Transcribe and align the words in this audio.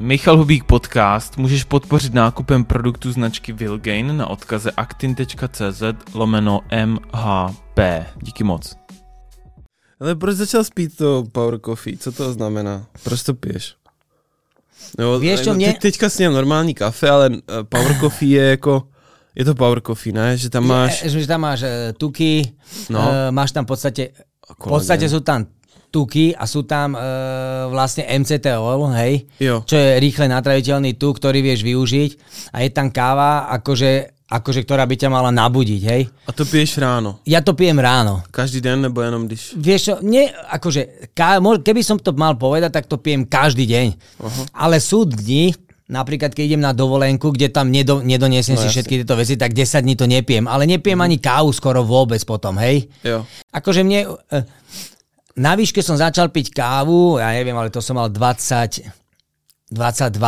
Michal 0.00 0.36
Hubík 0.36 0.64
podcast 0.64 1.36
můžeš 1.36 1.64
podpořit 1.64 2.14
nákupem 2.14 2.64
produktu 2.64 3.12
značky 3.12 3.52
Vilgain 3.52 4.16
na 4.16 4.26
odkaze 4.26 4.70
actin.cz 4.70 5.82
lomeno 6.14 6.60
MHP. 6.86 7.78
Díky 8.22 8.44
moc. 8.44 8.76
Ale 10.00 10.14
proč 10.14 10.36
začal 10.36 10.64
spít 10.64 10.96
to 10.96 11.24
Power 11.32 11.58
Coffee? 11.60 11.96
Co 11.96 12.12
to 12.12 12.32
znamená? 12.32 12.86
Proč 13.04 13.22
to 13.22 13.34
piješ? 13.34 13.76
No, 14.98 15.20
čo, 15.20 15.52
no, 15.52 15.60
mne- 15.60 15.76
te, 15.76 15.92
teďka 15.92 16.08
sním 16.08 16.32
normální 16.32 16.74
kafe, 16.74 17.10
ale 17.10 17.30
eh, 17.36 17.64
Power 17.68 18.00
Coffee 18.00 18.28
je 18.32 18.44
jako, 18.50 18.88
je 19.34 19.44
to 19.44 19.54
Power 19.54 19.80
Coffee, 19.80 20.12
ne? 20.12 20.36
Že 20.36 20.50
tam 20.50 20.66
máš... 20.66 21.02
Že, 21.04 21.20
že 21.20 21.26
tam 21.26 21.40
máš 21.40 21.62
uh, 21.62 21.68
tuky, 22.00 22.52
No. 22.88 22.98
no. 23.02 23.08
uh, 23.08 23.14
máš 23.30 23.52
tam 23.52 23.64
v 23.64 23.76
podstate, 23.76 24.02
v 24.40 24.68
podstate 24.68 25.04
sú 25.04 25.20
tam 25.20 25.44
tuky 25.90 26.32
a 26.32 26.46
sú 26.46 26.62
tam 26.62 26.94
uh, 26.94 27.02
vlastne 27.66 28.06
MCT 28.06 28.46
oil, 28.52 28.86
hej, 28.94 29.14
Jo. 29.36 29.60
čo 29.62 29.74
je 29.74 29.98
rýchle 29.98 30.26
natraviteľný 30.26 30.94
tuk, 30.94 31.18
ktorý 31.18 31.38
vieš 31.40 31.60
využiť 31.60 32.10
a 32.50 32.62
je 32.62 32.70
tam 32.70 32.88
káva, 32.88 33.50
akože, 33.52 33.90
akože 34.26 34.60
ktorá 34.62 34.86
by 34.86 34.94
ťa 34.96 35.08
mala 35.08 35.28
nabudiť, 35.28 35.82
hej. 35.84 36.02
A 36.24 36.30
to 36.30 36.42
piješ 36.42 36.78
ráno. 36.78 37.18
Ja 37.22 37.42
to 37.42 37.52
pijem 37.52 37.76
ráno. 37.76 38.22
Každý 38.30 38.60
den 38.60 38.80
nebo 38.80 39.02
jenom 39.02 39.26
když... 39.26 39.58
Vieš 39.58 39.80
čo, 39.82 39.94
nie, 40.00 40.30
akože, 40.30 41.10
mo- 41.38 41.58
keby 41.58 41.82
som 41.82 41.98
to 41.98 42.14
mal 42.14 42.34
povedať, 42.34 42.70
tak 42.72 42.86
to 42.86 42.94
pijem 42.96 43.26
každý 43.26 43.66
deň. 43.66 43.86
Uh-huh. 44.16 44.44
Ale 44.54 44.78
sú 44.78 45.02
dni, 45.02 45.50
napríklad 45.90 46.30
keď 46.30 46.44
idem 46.46 46.62
na 46.62 46.70
dovolenku, 46.70 47.34
kde 47.34 47.50
tam 47.50 47.66
nedo, 47.66 47.98
nedoniesiem 47.98 48.54
No 48.54 48.62
si 48.62 48.70
jasne. 48.70 48.74
všetky 48.78 48.94
tieto 49.02 49.18
veci, 49.18 49.34
tak 49.34 49.50
10 49.50 49.82
dní 49.82 49.98
to 49.98 50.06
nepijem. 50.06 50.46
Ale 50.46 50.62
nepijem 50.62 51.02
ani 51.02 51.18
kávu 51.18 51.50
skoro 51.50 51.82
vôbec 51.82 52.22
potom, 52.22 52.54
hej. 52.62 52.86
Jo. 53.02 53.26
Akože 53.50 53.82
mne... 53.82 54.06
eh, 54.30 54.46
Na 55.38 55.54
výške 55.54 55.78
som 55.80 55.94
začal 55.94 56.32
piť 56.32 56.50
kávu, 56.50 57.22
ja 57.22 57.30
neviem, 57.30 57.54
ale 57.54 57.70
to 57.70 57.78
som 57.78 57.98
mal 57.98 58.10
20... 58.10 58.98
22, 59.70 60.18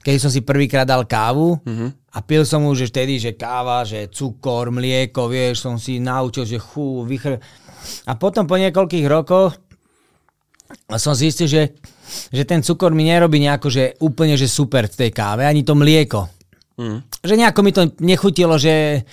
keď 0.00 0.14
som 0.16 0.32
si 0.32 0.40
prvýkrát 0.40 0.88
dal 0.88 1.04
kávu 1.04 1.60
Mhm. 1.68 2.16
a 2.16 2.18
pil 2.24 2.48
som 2.48 2.64
už 2.64 2.88
vtedy, 2.88 3.20
že 3.20 3.36
káva, 3.36 3.84
že 3.84 4.08
cukor, 4.08 4.72
mlieko, 4.72 5.28
vieš, 5.28 5.68
som 5.68 5.76
si 5.76 6.00
naučil, 6.00 6.48
že 6.48 6.56
chú, 6.56 7.04
vychr... 7.04 7.36
A 8.08 8.12
potom 8.16 8.48
po 8.48 8.56
niekoľkých 8.56 9.06
rokoch 9.06 9.52
som 10.96 11.12
zistil, 11.12 11.44
že, 11.46 11.62
že 12.32 12.42
ten 12.48 12.64
cukor 12.64 12.96
mi 12.96 13.04
nerobí 13.04 13.36
nejako, 13.36 13.68
že 13.68 13.94
úplne, 14.00 14.34
že 14.40 14.48
super 14.48 14.88
v 14.88 14.96
tej 14.96 15.10
káve, 15.12 15.44
ani 15.44 15.60
to 15.60 15.76
mlieko. 15.76 16.24
Mm. 16.80 17.04
Že 17.20 17.34
nejako 17.36 17.60
mi 17.60 17.72
to 17.76 17.82
nechutilo, 18.00 18.56
že... 18.56 19.04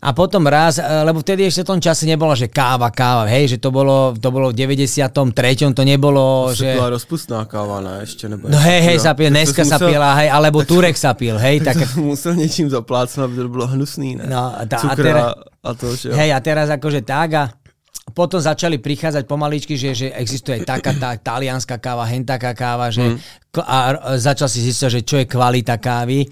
A 0.00 0.12
potom 0.12 0.46
raz, 0.46 0.78
eh, 0.78 0.84
lebo 1.02 1.18
vtedy 1.20 1.44
ešte 1.44 1.62
v 1.62 1.70
tom 1.74 1.80
čase 1.82 2.06
nebolo, 2.06 2.30
že 2.32 2.46
káva, 2.46 2.90
káva, 2.90 3.26
hej, 3.26 3.54
že 3.54 3.58
to 3.58 3.68
bolo, 3.68 4.14
to 4.14 4.28
bolo 4.30 4.50
v 4.50 4.56
93. 4.56 5.74
to 5.74 5.82
nebolo, 5.82 6.48
To 6.50 6.54
že... 6.54 6.74
byla 6.74 6.88
rozpustná 6.94 7.44
káva, 7.44 7.80
ne? 7.80 7.96
Ještě 8.00 8.28
nebo... 8.28 8.48
No 8.48 8.58
hej, 8.58 8.80
hej, 8.82 8.98
sa 9.00 9.14
pil, 9.14 9.26
Tak 9.28 9.34
dneska 9.34 9.62
sa 9.64 9.78
pila, 9.78 10.14
hej, 10.14 10.28
alebo 10.30 10.62
Turek 10.64 10.94
sa 10.96 11.14
pil, 11.14 11.34
hej, 11.38 11.60
tak... 11.60 11.76
Tak 11.78 11.96
musel 11.96 12.34
něčím 12.34 12.70
zaplácnout, 12.70 13.24
aby 13.24 13.36
to 13.36 13.48
bylo 13.48 13.66
hnusný, 13.66 14.16
ne? 14.16 14.24
No, 14.30 14.54
tá, 14.68 14.76
a 14.76 14.80
Cukr 14.80 15.02
teraz- 15.02 15.34
a, 15.64 15.70
a 15.70 15.74
to, 15.74 15.96
že 15.96 16.08
jo. 16.08 16.14
Hej, 16.14 16.30
a 16.32 16.38
teraz 16.40 16.68
akože 16.70 17.00
tak 17.02 17.30
a 17.34 17.44
potom 18.12 18.36
začali 18.36 18.76
prichádzať 18.78 19.24
pomaličky, 19.24 19.80
že, 19.80 19.96
že 19.96 20.06
existuje 20.12 20.60
taká 20.60 20.92
tá 20.92 21.16
talianská 21.16 21.80
káva, 21.80 22.04
hen 22.04 22.22
taká 22.22 22.52
káva, 22.52 22.92
že 22.92 23.00
Mm. 23.00 23.18
a 23.64 23.76
začal 24.20 24.44
si 24.50 24.60
zistiť, 24.60 24.90
že 24.90 25.00
čo 25.06 25.16
je 25.16 25.24
kvalita 25.24 25.78
kávy. 25.80 26.26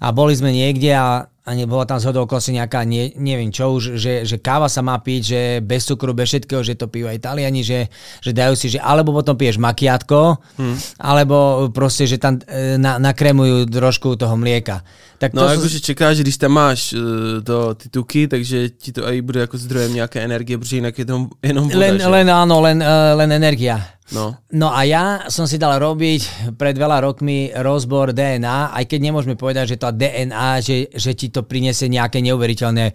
A 0.00 0.08
boli 0.08 0.32
sme 0.32 0.48
niekde 0.48 0.88
a, 0.96 1.28
a 1.46 1.54
nebola 1.54 1.86
tam 1.86 1.96
zhodou 1.96 2.26
okolností 2.26 2.50
nejaká, 2.52 2.82
nie, 2.82 3.14
neviem 3.14 3.48
čo 3.48 3.70
už, 3.70 3.94
že, 3.94 4.26
že 4.26 4.36
káva 4.36 4.66
sa 4.66 4.82
má 4.82 4.98
piť, 4.98 5.22
že 5.22 5.40
bez 5.62 5.86
cukru, 5.86 6.10
bez 6.10 6.26
všetkého, 6.28 6.58
že 6.60 6.74
to 6.74 6.90
pijú 6.90 7.06
aj 7.06 7.22
Taliani, 7.22 7.62
že, 7.62 7.86
že 8.18 8.34
dajú 8.34 8.52
si, 8.52 8.66
že 8.68 8.78
alebo 8.78 9.14
potom 9.14 9.32
piješ 9.32 9.56
makiátko, 9.56 10.42
Hm. 10.58 10.76
alebo 10.98 11.36
proste, 11.70 12.02
že 12.04 12.18
tam 12.18 12.42
e, 12.42 12.74
na, 12.76 12.98
nakremujú 12.98 13.62
trošku 13.66 14.16
toho 14.16 14.34
mlieka. 14.34 14.82
Tak 15.16 15.32
No 15.32 15.40
to 15.40 15.46
a 15.46 15.48
sú- 15.48 15.62
jakože 15.62 15.78
čekáš, 15.80 16.12
že 16.16 16.22
když 16.22 16.36
tam 16.36 16.52
máš 16.52 16.92
uh, 16.92 17.40
to, 17.40 17.72
ty 17.74 17.88
tuky, 17.88 18.28
takže 18.28 18.68
ti 18.76 18.92
to 18.92 19.06
aj 19.06 19.16
bude 19.22 19.40
jako 19.40 19.56
zdrojem 19.58 19.94
nějaké 19.94 20.20
energie, 20.20 20.58
protože 20.58 20.76
jinak 20.76 20.98
je 20.98 21.04
to 21.04 21.14
jenom 21.42 21.64
voda, 21.68 21.78
len, 21.78 21.94
že? 21.96 22.06
len 22.06 22.26
áno, 22.28 22.60
len, 22.60 22.78
uh, 22.84 23.16
len 23.16 23.32
energia. 23.32 23.80
No. 24.14 24.38
No 24.54 24.70
a 24.70 24.86
ja 24.86 25.26
som 25.26 25.50
si 25.50 25.58
dal 25.58 25.82
robiť 25.82 26.54
pred 26.54 26.78
veľa 26.78 27.02
rokmi 27.02 27.50
rozbor 27.50 28.14
DNA, 28.14 28.70
aj 28.70 28.84
keď 28.86 29.00
nemôžeme 29.02 29.34
povedať, 29.34 29.74
že 29.74 29.80
to 29.82 29.90
DNA, 29.90 30.62
že, 30.62 30.76
že 30.94 31.10
ti 31.18 31.26
to 31.34 31.42
prinesie 31.42 31.90
nejaké 31.90 32.22
neuveriteľné, 32.22 32.94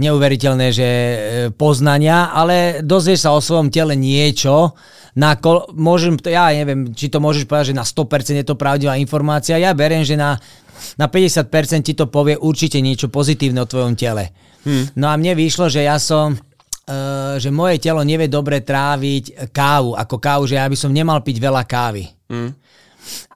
neuveriteľné 0.00 0.66
že, 0.72 0.88
e, 0.88 1.16
poznania, 1.52 2.32
ale 2.32 2.80
dozvieš 2.80 3.28
sa 3.28 3.36
o 3.36 3.44
svojom 3.44 3.68
tele 3.68 3.92
niečo, 4.00 4.72
na 5.16 5.36
kol, 5.36 5.64
môžem, 5.72 6.16
ja 6.24 6.52
neviem, 6.52 6.92
či 6.92 7.08
to 7.08 7.20
môžeš 7.20 7.48
povedať, 7.48 7.72
že 7.72 7.80
na 7.80 7.84
100% 7.84 8.36
je 8.36 8.46
to 8.46 8.56
pravdivá 8.56 9.00
informácia, 9.00 9.60
ja 9.60 9.72
beriem, 9.76 10.04
že 10.04 10.16
na, 10.16 10.36
na 11.00 11.08
50% 11.08 11.52
ti 11.84 11.92
to 11.96 12.08
povie 12.08 12.36
určite 12.36 12.80
niečo 12.80 13.08
pozitívne 13.08 13.64
o 13.64 13.68
tvojom 13.68 13.96
tele. 13.96 14.32
Hm. 14.64 14.96
No 15.00 15.08
a 15.08 15.16
mne 15.16 15.36
vyšlo, 15.36 15.72
že 15.72 15.88
ja 15.88 15.96
som 15.96 16.36
že 17.36 17.50
moje 17.50 17.82
telo 17.82 18.06
nevie 18.06 18.30
dobre 18.30 18.62
tráviť 18.62 19.50
kávu, 19.50 19.98
ako 19.98 20.16
kávu, 20.22 20.44
že 20.46 20.54
ja 20.54 20.70
by 20.70 20.76
som 20.78 20.94
nemal 20.94 21.18
piť 21.18 21.36
veľa 21.42 21.62
kávy. 21.66 22.06
Hm. 22.30 22.50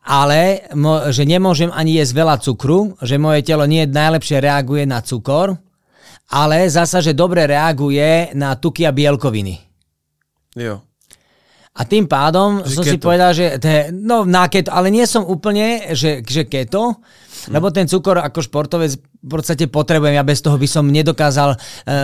Ale 0.06 0.71
že 1.11 1.22
nemôžem 1.28 1.71
ani 1.71 1.99
jesť 1.99 2.12
veľa 2.15 2.37
cukru, 2.43 2.94
že 3.03 3.21
moje 3.21 3.47
telo 3.47 3.66
nie 3.66 3.87
najlepšie 3.87 4.43
reaguje 4.43 4.87
na 4.88 5.03
cukor, 5.05 5.55
ale 6.31 6.71
zasa, 6.71 7.03
že 7.03 7.15
dobre 7.15 7.47
reaguje 7.47 8.31
na 8.38 8.55
tuky 8.55 8.87
a 8.87 8.94
bielkoviny. 8.94 9.59
Jo. 10.59 10.82
A 11.80 11.88
tým 11.88 12.04
pádom 12.04 12.60
Že 12.60 12.76
som 12.76 12.84
si 12.84 12.96
keto. 13.00 13.06
povedal, 13.08 13.30
že 13.32 13.56
to 13.56 13.66
je, 13.66 13.80
no 13.96 14.28
na 14.28 14.44
keto, 14.52 14.68
ale 14.68 14.92
nie 14.92 15.08
som 15.08 15.24
úplne, 15.24 15.96
že, 15.96 16.20
že 16.20 16.44
keto, 16.44 17.00
Hm. 17.48 17.56
lebo 17.56 17.72
ten 17.72 17.88
cukor 17.88 18.20
ako 18.20 18.44
športovec 18.44 19.00
v 19.00 19.28
podstate 19.28 19.68
potrebujem, 19.68 20.16
ja 20.16 20.24
bez 20.24 20.44
toho 20.44 20.56
by 20.60 20.69
som 20.69 20.84
nedokázal 20.88 21.56
uh, 21.56 21.60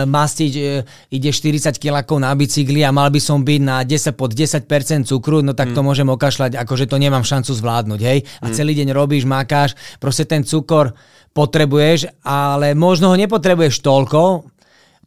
mastiť, 0.09 0.53
uh, 0.57 0.81
ide 1.13 1.29
40 1.29 1.77
kilákov 1.77 2.17
na 2.17 2.33
bicykli 2.33 2.81
a 2.81 2.93
mal 2.93 3.13
by 3.13 3.21
som 3.21 3.45
byť 3.45 3.61
na 3.61 3.85
10 3.85 4.17
pod 4.17 4.33
10% 4.33 5.05
cukru, 5.05 5.45
no 5.45 5.53
tak 5.53 5.73
to 5.73 5.81
môžem 5.85 6.09
okašľať, 6.09 6.57
akože 6.57 6.89
to 6.89 6.97
nemám 6.97 7.25
šancu 7.25 7.53
zvládnuť, 7.53 8.01
hej. 8.01 8.25
A 8.41 8.49
celý 8.49 8.73
deň 8.77 8.93
robíš, 8.93 9.29
makáš, 9.29 9.77
proste 10.01 10.25
ten 10.25 10.41
cukor 10.41 10.97
potrebuješ, 11.37 12.09
ale 12.25 12.73
možno 12.73 13.13
ho 13.13 13.15
nepotrebuješ 13.17 13.81
toľko, 13.85 14.49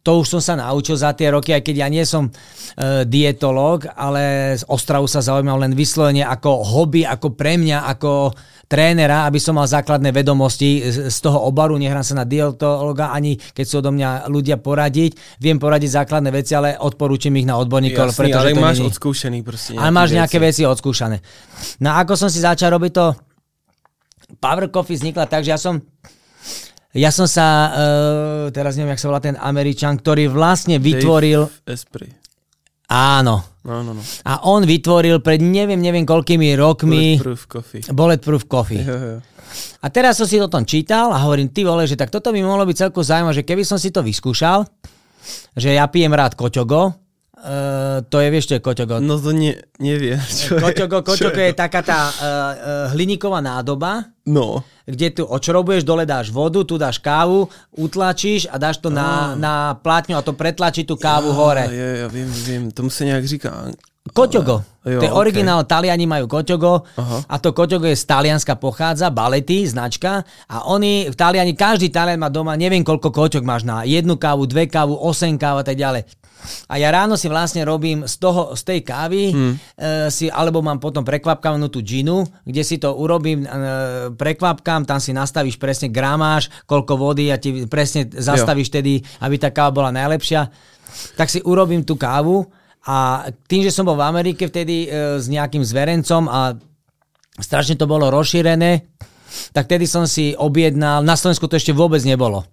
to 0.01 0.25
už 0.25 0.37
som 0.37 0.41
sa 0.41 0.53
naučil 0.57 0.97
za 0.97 1.13
tie 1.13 1.29
roky, 1.29 1.53
aj 1.53 1.61
keď 1.61 1.75
ja 1.85 1.87
nie 1.87 2.05
som 2.05 2.29
uh, 2.29 3.05
dietológ, 3.05 3.85
ale 3.93 4.53
z 4.57 4.65
Ostravu 4.65 5.05
sa 5.05 5.21
zaujímam 5.21 5.61
len 5.61 5.77
vyslovene 5.77 6.25
ako 6.25 6.65
hobby, 6.65 7.05
ako 7.05 7.37
pre 7.37 7.57
mňa, 7.61 7.85
ako 7.85 8.33
trénera, 8.71 9.27
aby 9.27 9.35
som 9.35 9.59
mal 9.59 9.67
základné 9.67 10.15
vedomosti 10.15 10.79
z, 11.11 11.17
toho 11.19 11.43
obaru, 11.43 11.75
nehrám 11.75 12.07
sa 12.07 12.23
na 12.23 12.25
dietológa, 12.25 13.11
ani 13.11 13.35
keď 13.35 13.65
sú 13.67 13.83
odo 13.83 13.91
mňa 13.91 14.31
ľudia 14.31 14.63
poradiť. 14.63 15.43
Viem 15.43 15.59
poradiť 15.59 15.99
základné 15.99 16.31
veci, 16.31 16.55
ale 16.55 16.79
odporúčam 16.79 17.35
ich 17.35 17.43
na 17.43 17.59
odborníkov, 17.59 18.15
Jasný, 18.15 18.19
pretože 18.23 18.47
ale 18.47 18.55
to 18.55 18.63
máš 18.63 18.77
není... 18.79 18.87
odskúšený 18.87 19.39
prostě 19.43 19.73
Ale 19.75 19.91
máš 19.91 20.15
nejaké 20.15 20.39
veci 20.39 20.63
odskúšané. 20.63 21.19
No 21.83 21.91
a 21.91 21.99
ako 22.07 22.15
som 22.15 22.29
si 22.31 22.39
začal 22.39 22.71
robiť 22.71 22.91
to, 22.95 23.05
Power 24.39 24.71
Coffee 24.71 24.95
vznikla 24.95 25.27
tak, 25.27 25.43
že 25.43 25.51
ja 25.51 25.59
som 25.59 25.83
ja 26.91 27.09
som 27.09 27.23
sa, 27.25 27.47
uh, 27.71 28.45
teraz 28.51 28.75
neviem, 28.75 28.93
jak 28.93 29.01
sa 29.01 29.09
volá 29.09 29.21
ten 29.23 29.39
Američan, 29.39 29.95
ktorý 29.95 30.27
vlastne 30.27 30.75
vytvoril, 30.75 31.47
Dave 31.47 31.71
Esprit. 31.71 32.11
áno, 32.87 33.47
No, 33.61 33.85
no, 33.85 33.93
no. 33.93 34.01
a 34.25 34.41
on 34.49 34.65
vytvoril 34.65 35.21
pred 35.21 35.37
neviem, 35.37 35.77
neviem 35.77 36.01
koľkými 36.01 36.57
rokmi 36.57 37.21
Bulletproof 37.21 37.43
coffee. 37.45 37.83
Bulletproof 37.93 38.43
Coffee. 38.49 38.81
Jo, 38.81 38.97
jo. 38.97 39.17
A 39.83 39.87
teraz 39.93 40.17
som 40.17 40.25
si 40.25 40.41
o 40.41 40.49
tom 40.49 40.65
čítal 40.65 41.13
a 41.13 41.21
hovorím, 41.21 41.53
ty 41.53 41.61
vole, 41.61 41.85
že 41.85 41.93
tak 41.93 42.09
toto 42.09 42.33
by 42.33 42.41
mohlo 42.41 42.65
byť 42.65 42.89
celkom 42.89 43.03
zaujímavé, 43.05 43.35
že 43.37 43.45
keby 43.45 43.61
som 43.61 43.77
si 43.77 43.93
to 43.93 44.01
vyskúšal, 44.01 44.65
že 45.53 45.77
ja 45.77 45.85
pijem 45.91 46.09
rád 46.09 46.33
koťogo, 46.33 47.00
uh, 47.41 48.05
to 48.05 48.21
je, 48.21 48.27
vieš, 48.29 48.45
čo 48.47 48.55
je 48.57 48.61
koťogo? 48.61 49.01
No 49.01 49.17
to 49.17 49.33
ne, 49.33 49.57
neviem. 49.81 50.21
Čo 50.21 50.55
je, 50.57 50.61
Koťogo, 50.61 51.01
čo 51.01 51.07
koťogo 51.09 51.41
je 51.41 51.53
taká 51.57 51.81
tá 51.81 51.99
uh, 52.07 52.13
uh, 52.13 52.51
hliníková 52.93 53.41
nádoba, 53.41 54.05
No. 54.21 54.61
kde 54.85 55.17
tu 55.17 55.23
očrobuješ, 55.25 55.81
dole 55.81 56.05
dáš 56.05 56.29
vodu, 56.29 56.61
tu 56.61 56.77
dáš 56.77 57.01
kávu, 57.01 57.49
utlačíš 57.73 58.45
a 58.53 58.61
dáš 58.61 58.77
to 58.77 58.93
na, 58.93 59.33
na 59.33 59.73
plátňu 59.73 60.13
a 60.13 60.21
to 60.21 60.37
pretlačí 60.37 60.85
tú 60.85 60.93
kávu 60.93 61.33
hore. 61.33 61.65
Jo, 61.65 61.89
jo, 62.05 62.07
vím, 62.09 62.29
vím, 62.45 62.63
tomu 62.71 62.89
se 62.89 63.05
nějak 63.05 63.25
říká. 63.25 63.73
Koťogo. 64.13 64.63
Jo, 64.85 64.97
to 64.97 65.05
je 65.05 65.13
ok. 65.13 65.17
originál, 65.17 65.61
Taliani 65.61 66.09
majú 66.09 66.25
koťogo 66.25 66.81
Aha. 66.97 67.17
a 67.29 67.35
to 67.37 67.53
koťogo 67.53 67.85
je 67.85 67.93
z 67.93 68.05
Talianska 68.09 68.57
pochádza, 68.57 69.13
balety, 69.13 69.61
značka 69.69 70.25
a 70.49 70.65
oni, 70.65 71.13
v 71.13 71.15
Taliani, 71.15 71.53
každý 71.53 71.93
Talian 71.93 72.17
má 72.17 72.29
doma, 72.33 72.57
neviem 72.57 72.81
koľko 72.81 73.13
koťok 73.13 73.45
máš 73.45 73.61
na 73.61 73.85
jednu 73.85 74.17
kávu, 74.17 74.49
dve 74.49 74.65
kávu, 74.65 74.97
osem 74.97 75.37
káv 75.37 75.61
a 75.61 75.65
tak 75.65 75.77
ďalej. 75.77 76.09
A 76.69 76.77
ja 76.81 76.89
ráno 76.89 77.15
si 77.15 77.29
vlastne 77.29 77.61
robím 77.65 78.05
z, 78.09 78.15
toho, 78.17 78.57
z 78.57 78.61
tej 78.65 78.79
kávy, 78.81 79.21
hmm. 79.31 79.53
e, 79.53 79.57
si, 80.09 80.27
alebo 80.27 80.61
mám 80.65 80.81
potom 80.81 81.05
prekvapkanú 81.05 81.69
tú 81.69 81.81
džinu, 81.81 82.25
kde 82.45 82.61
si 82.65 82.81
to 82.81 82.97
urobím, 82.97 83.45
e, 83.45 83.49
prekvapkám, 84.15 84.85
tam 84.85 84.97
si 84.97 85.13
nastavíš 85.13 85.61
presne 85.61 85.93
gramáž, 85.93 86.49
koľko 86.65 86.97
vody 86.97 87.29
a 87.29 87.37
ti 87.37 87.65
presne 87.69 88.09
zastavíš 88.09 88.73
tedy, 88.73 89.01
aby 89.21 89.35
tá 89.37 89.53
káva 89.53 89.71
bola 89.71 89.91
najlepšia. 89.93 90.49
Tak 91.15 91.31
si 91.31 91.39
urobím 91.45 91.87
tú 91.87 91.95
kávu 91.95 92.43
a 92.85 93.29
tým, 93.45 93.61
že 93.61 93.71
som 93.71 93.85
bol 93.85 93.95
v 93.95 94.07
Amerike 94.07 94.49
vtedy 94.49 94.89
e, 94.89 95.21
s 95.21 95.29
nejakým 95.29 95.61
zverencom 95.61 96.25
a 96.25 96.57
strašne 97.37 97.77
to 97.77 97.85
bolo 97.85 98.09
rozšírené, 98.09 98.89
tak 99.55 99.71
tedy 99.71 99.87
som 99.87 100.03
si 100.03 100.35
objednal, 100.35 101.05
na 101.05 101.15
Slovensku 101.15 101.47
to 101.47 101.55
ešte 101.55 101.71
vôbec 101.71 102.03
nebolo. 102.03 102.43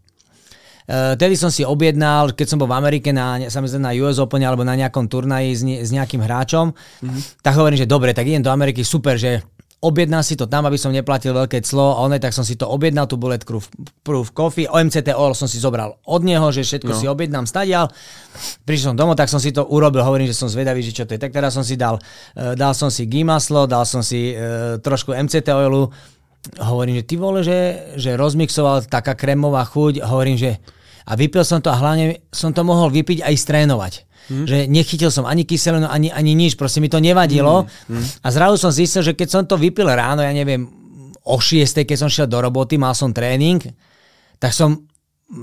Uh, 0.89 1.13
tedy 1.21 1.37
som 1.37 1.53
si 1.53 1.69
objednal, 1.69 2.33
keď 2.33 2.47
som 2.49 2.57
bol 2.57 2.65
v 2.65 2.81
Amerike 2.81 3.13
na, 3.13 3.37
samozrejme 3.45 3.85
na 3.85 3.93
US 4.09 4.17
Open 4.17 4.41
alebo 4.41 4.65
na 4.65 4.73
nejakom 4.73 5.05
turnaji 5.05 5.51
s, 5.53 5.61
ne, 5.61 5.77
s 5.85 5.93
nejakým 5.93 6.25
hráčom, 6.25 6.73
mm-hmm. 6.73 7.45
tak 7.45 7.61
hovorím, 7.61 7.77
že 7.77 7.85
dobre, 7.85 8.17
tak 8.17 8.25
idem 8.25 8.41
do 8.41 8.49
Ameriky, 8.49 8.81
super, 8.81 9.21
že 9.21 9.45
objednal 9.79 10.27
si 10.27 10.35
to 10.35 10.51
tam, 10.51 10.67
aby 10.67 10.75
som 10.75 10.91
neplatil 10.91 11.31
veľké 11.31 11.63
clo 11.63 11.95
a 11.95 12.03
one, 12.03 12.19
tak 12.19 12.35
som 12.35 12.43
si 12.43 12.59
to 12.59 12.67
objednal, 12.67 13.07
tú 13.07 13.15
bulletproof 13.15 13.71
proof 14.03 14.35
coffee, 14.35 14.67
OMCT 14.67 15.15
oil 15.15 15.39
som 15.39 15.47
si 15.47 15.63
zobral 15.63 16.03
od 16.03 16.23
neho, 16.27 16.51
že 16.51 16.67
všetko 16.67 16.91
no. 16.91 16.99
si 16.99 17.07
objednám, 17.07 17.47
stadial. 17.47 17.87
Prišiel 18.67 18.95
som 18.95 18.97
domov, 18.99 19.15
tak 19.15 19.31
som 19.31 19.39
si 19.39 19.55
to 19.55 19.63
urobil, 19.71 20.03
hovorím, 20.03 20.27
že 20.27 20.35
som 20.35 20.51
zvedavý, 20.51 20.83
že 20.83 20.91
čo 20.91 21.05
to 21.07 21.15
je. 21.15 21.23
Tak 21.23 21.31
teraz 21.31 21.55
som 21.55 21.63
si 21.63 21.79
dal, 21.79 22.03
uh, 22.03 22.59
dal 22.59 22.75
som 22.75 22.91
si 22.91 23.07
gimaslo, 23.07 23.71
dal 23.71 23.87
som 23.87 24.03
si 24.03 24.35
uh, 24.35 24.83
trošku 24.83 25.15
MCT 25.15 25.47
oilu, 25.55 25.95
hovorím, 26.59 26.99
že 26.99 27.05
ty 27.07 27.15
vole, 27.15 27.47
že, 27.47 27.95
že 27.95 28.19
rozmixoval 28.19 28.91
taká 28.91 29.15
krémová 29.15 29.63
chuť, 29.63 30.03
hovorím, 30.03 30.35
že 30.35 30.59
a 31.09 31.13
vypil 31.17 31.41
som 31.41 31.65
to 31.65 31.73
a 31.73 31.81
hlavne 31.81 32.21
som 32.29 32.53
to 32.53 32.61
mohol 32.61 32.93
vypiť 32.93 33.25
aj 33.25 33.35
strénovať. 33.41 33.93
Hmm. 34.29 34.45
Že 34.45 34.69
nechytil 34.69 35.09
som 35.09 35.25
ani 35.25 35.49
kyselinu, 35.49 35.89
ani, 35.89 36.13
ani 36.13 36.37
nič, 36.37 36.53
proste 36.61 36.85
mi 36.85 36.93
to 36.93 37.01
nevadilo. 37.01 37.65
Hmm. 37.89 37.97
Hmm. 37.97 38.05
A 38.21 38.29
zrazu 38.29 38.61
som 38.61 38.69
zistil, 38.69 39.01
že 39.01 39.17
keď 39.17 39.29
som 39.33 39.43
to 39.49 39.57
vypil 39.57 39.89
ráno, 39.89 40.21
ja 40.21 40.37
neviem, 40.37 40.69
o 41.25 41.37
6, 41.41 41.85
keď 41.89 41.97
som 41.97 42.13
šiel 42.13 42.29
do 42.29 42.37
roboty, 42.45 42.77
mal 42.77 42.93
som 42.93 43.13
tréning, 43.13 43.61
tak 44.37 44.53
som, 44.53 44.85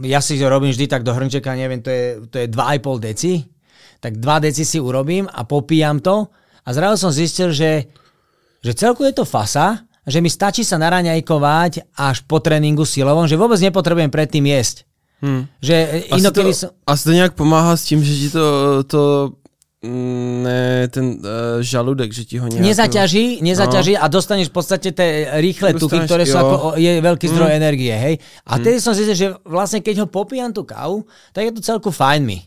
ja 0.06 0.22
si 0.22 0.38
to 0.38 0.46
robím 0.46 0.70
vždy 0.70 0.86
tak 0.86 1.02
do 1.02 1.18
hrnčeka, 1.18 1.58
neviem, 1.58 1.82
to 1.82 1.90
je, 1.90 2.06
to 2.30 2.36
je 2.42 2.48
2,5 2.50 3.02
deci, 3.02 3.42
tak 3.98 4.22
2 4.22 4.46
deci 4.46 4.62
si 4.66 4.78
urobím 4.78 5.26
a 5.26 5.46
popíjam 5.50 5.98
to 5.98 6.30
a 6.66 6.70
zrazu 6.74 7.10
som 7.10 7.12
zistil, 7.14 7.54
že, 7.54 7.90
že 8.62 8.72
celku 8.74 9.06
je 9.06 9.14
to 9.14 9.26
fasa, 9.26 9.86
že 10.06 10.22
mi 10.22 10.30
stačí 10.30 10.62
sa 10.62 10.78
naraňajkovať 10.78 11.98
až 11.98 12.22
po 12.30 12.38
tréningu 12.38 12.86
silovom, 12.86 13.26
že 13.26 13.38
vôbec 13.38 13.58
nepotrebujem 13.58 14.14
predtým 14.14 14.46
jesť. 14.46 14.86
Hmm. 15.22 15.48
Že 15.64 15.76
inokedy 16.18 16.52
to, 16.52 16.60
som... 16.60 16.70
Asi 16.88 17.04
to 17.04 17.12
nějak 17.12 17.34
pomáhá 17.34 17.78
s 17.78 17.84
tím, 17.84 18.04
že 18.04 18.14
ti 18.14 18.30
to, 18.30 18.84
to 18.84 19.32
mm, 19.84 20.44
ne, 20.44 20.88
ten 20.88 21.06
uh, 21.06 21.62
žaludek, 21.62 22.14
že 22.14 22.26
ti 22.26 22.36
ho 22.38 22.48
nejak... 22.48 22.62
Nezaťaží, 22.62 23.40
nezaťaží 23.42 23.94
no. 23.96 24.04
a 24.04 24.06
dostaneš 24.12 24.50
v 24.52 24.56
podstate 24.56 24.92
tie 24.92 25.30
rýchle 25.40 25.74
dostaneš, 25.74 25.82
tuky, 25.82 25.98
ktoré 26.06 26.24
jo. 26.28 26.32
sú 26.34 26.38
ako, 26.38 26.56
je 26.76 26.92
veľký 27.00 27.28
zdroj 27.32 27.50
mm. 27.54 27.58
energie, 27.58 27.94
hej. 27.96 28.16
A 28.46 28.60
mm. 28.60 28.62
tedy 28.64 28.78
som 28.84 28.92
zistil, 28.92 29.16
že 29.16 29.28
vlastne 29.48 29.80
keď 29.80 30.06
ho 30.06 30.08
popíjam 30.10 30.52
tú 30.52 30.68
kávu, 30.68 31.08
tak 31.32 31.48
je 31.48 31.52
to 31.56 31.62
celku 31.64 31.90
fajn 31.90 32.22
mi. 32.26 32.44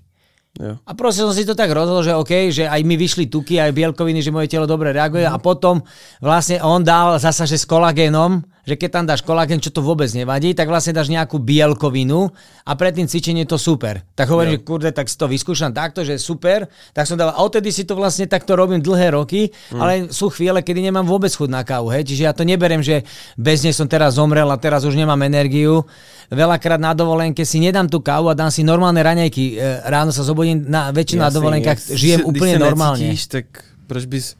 Jo. 0.59 0.75
A 0.83 0.91
proste 0.99 1.23
som 1.23 1.31
si 1.31 1.47
to 1.47 1.55
tak 1.55 1.71
rozhodol, 1.71 2.03
že 2.03 2.19
OK, 2.19 2.51
že 2.51 2.67
aj 2.67 2.83
mi 2.83 2.99
vyšli 2.99 3.31
tuky, 3.31 3.63
aj 3.63 3.71
bielkoviny, 3.71 4.19
že 4.19 4.35
moje 4.35 4.51
telo 4.51 4.67
dobre 4.67 4.91
reaguje 4.91 5.23
mm. 5.23 5.33
a 5.33 5.39
potom 5.39 5.79
vlastne 6.19 6.59
on 6.61 6.83
dal 6.83 7.15
zasa, 7.23 7.47
že 7.47 7.55
s 7.55 7.65
kolagénom, 7.65 8.43
že 8.69 8.77
keď 8.77 8.91
tam 8.93 9.05
dáš 9.09 9.25
kolagén, 9.25 9.65
čo 9.65 9.73
to 9.73 9.81
vôbec 9.81 10.13
nevadí, 10.13 10.53
tak 10.53 10.69
vlastne 10.69 10.93
dáš 10.93 11.09
nejakú 11.09 11.41
bielkovinu 11.41 12.29
a 12.69 12.77
pred 12.77 12.93
tým 12.93 13.09
cvičením 13.09 13.49
je 13.49 13.57
to 13.57 13.59
super. 13.59 14.05
Tak 14.13 14.29
hovorím, 14.29 14.61
že 14.61 14.69
kurde, 14.69 14.91
tak 14.93 15.09
si 15.09 15.17
to 15.17 15.25
vyskúšam 15.25 15.73
takto, 15.73 16.05
že 16.05 16.21
super. 16.21 16.69
Tak 16.93 17.09
som 17.09 17.17
dal, 17.17 17.33
a 17.33 17.41
odtedy 17.41 17.73
si 17.73 17.89
to 17.89 17.97
vlastne 17.97 18.29
takto 18.29 18.53
robím 18.53 18.85
dlhé 18.85 19.17
roky, 19.17 19.49
mm. 19.73 19.81
ale 19.81 19.93
sú 20.13 20.29
chvíle, 20.29 20.61
kedy 20.61 20.93
nemám 20.93 21.09
vôbec 21.09 21.33
chuť 21.33 21.49
na 21.49 21.65
kávu. 21.65 21.89
Hej? 21.89 22.13
Čiže 22.13 22.23
ja 22.29 22.37
to 22.37 22.45
neberiem, 22.45 22.85
že 22.85 23.09
bez 23.41 23.65
nej 23.65 23.73
som 23.73 23.89
teraz 23.89 24.21
zomrel 24.21 24.53
a 24.53 24.61
teraz 24.61 24.85
už 24.85 24.93
nemám 24.93 25.25
energiu. 25.25 25.89
Veľakrát 26.29 26.77
na 26.77 26.93
dovolenke 26.93 27.49
si 27.49 27.57
nedám 27.57 27.89
tú 27.89 28.05
kávu 28.05 28.29
a 28.29 28.37
dám 28.37 28.53
si 28.53 28.61
normálne 28.61 29.01
raňajky. 29.01 29.57
E, 29.57 29.89
ráno 29.89 30.13
sa 30.13 30.21
zobudím 30.21 30.69
na 30.69 30.93
väčšinu 30.93 31.25
na 31.25 31.33
dovolenkách, 31.33 31.97
žijem 31.97 32.21
úplne 32.29 32.61
normálne. 32.61 33.01
Necítíš, 33.01 33.33
tak 33.33 33.47
proč 33.89 34.05
bys 34.05 34.37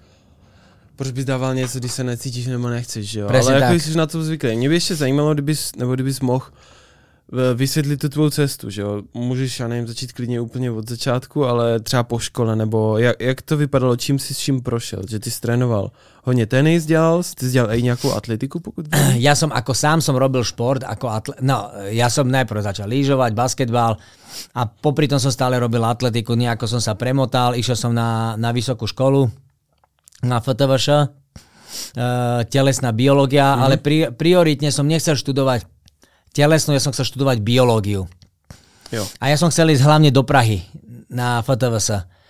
proč 0.99 1.11
bys 1.15 1.25
dával 1.25 1.55
něco, 1.55 1.79
když 1.79 1.93
se 1.93 2.05
necítíš 2.05 2.47
nebo 2.47 2.69
nechceš, 2.69 3.07
že 3.07 3.21
jo? 3.21 3.27
Presne 3.31 3.53
Ale 3.53 3.61
tak. 3.61 3.71
jako 3.71 3.83
jsi 3.85 3.97
na 3.99 4.07
to 4.07 4.23
zvyklý. 4.23 4.57
Mě 4.57 4.69
by 4.69 4.75
ještě 4.75 4.95
zajímalo, 4.95 5.35
kdybys, 5.35 5.73
nebo 5.79 5.95
kdybys 5.95 6.21
mohl 6.21 6.47
eh, 6.51 7.55
vysvětlit 7.55 7.97
tu 7.97 8.09
tvou 8.09 8.31
cestu, 8.31 8.71
že 8.71 8.83
jo? 8.83 9.03
Můžeš, 9.15 9.61
já 9.61 9.69
nevím, 9.69 9.87
začít 9.87 10.13
klidně 10.13 10.41
úplně 10.41 10.71
od 10.71 10.89
začátku, 10.91 11.45
ale 11.47 11.81
třeba 11.81 12.03
po 12.03 12.19
škole, 12.19 12.57
nebo 12.57 12.99
jak, 12.99 13.17
jak 13.21 13.43
to 13.43 13.57
vypadalo, 13.57 13.97
čím 13.97 14.19
jsi 14.19 14.35
s 14.35 14.39
čím 14.39 14.61
prošel, 14.61 15.03
že 15.09 15.19
ty 15.19 15.31
jsi 15.31 15.41
trénoval 15.41 15.91
hodně 16.25 16.47
tenis 16.47 16.87
dělal, 16.87 17.23
ty 17.23 17.47
jsi 17.47 17.53
dělal 17.53 17.75
i 17.75 17.83
nějakou 17.83 18.13
atletiku, 18.13 18.61
pokud 18.61 18.87
vím? 18.91 19.23
Ja 19.23 19.35
som 19.39 19.55
ako 19.55 19.75
sám 19.75 20.01
som 20.03 20.19
robil 20.19 20.45
šport, 20.45 20.83
ako 20.85 21.07
atle- 21.09 21.41
no, 21.41 21.71
ja 21.89 22.11
som 22.11 22.27
najprv 22.29 22.61
začal 22.63 22.91
lyžovať, 22.91 23.33
basketbal 23.33 23.97
a 24.55 24.61
popri 24.67 25.09
tom 25.09 25.23
som 25.23 25.31
stále 25.33 25.57
robil 25.63 25.81
atletiku, 25.85 26.35
nejako 26.35 26.67
som 26.69 26.81
sa 26.83 26.99
premotal, 26.99 27.55
išiel 27.55 27.77
som 27.79 27.95
na, 27.95 28.37
na 28.37 28.53
vysokú 28.53 28.85
školu, 28.85 29.48
na 30.23 30.43
FTVŠ, 30.43 30.87
uh, 30.89 31.07
telesná 32.49 32.91
biológia, 32.91 33.55
mm-hmm. 33.55 33.65
ale 33.65 33.75
pri, 33.79 33.99
prioritne 34.15 34.71
som 34.75 34.89
nechcel 34.89 35.15
študovať 35.15 35.67
telesnú, 36.33 36.77
ja 36.77 36.83
som 36.83 36.95
chcel 36.95 37.09
študovať 37.09 37.43
biológiu. 37.43 38.07
Jo. 38.89 39.05
A 39.21 39.29
ja 39.29 39.37
som 39.37 39.53
chcel 39.53 39.75
ísť 39.75 39.85
hlavne 39.85 40.09
do 40.09 40.25
Prahy 40.25 40.65
na 41.13 41.45
FTVS. 41.45 41.89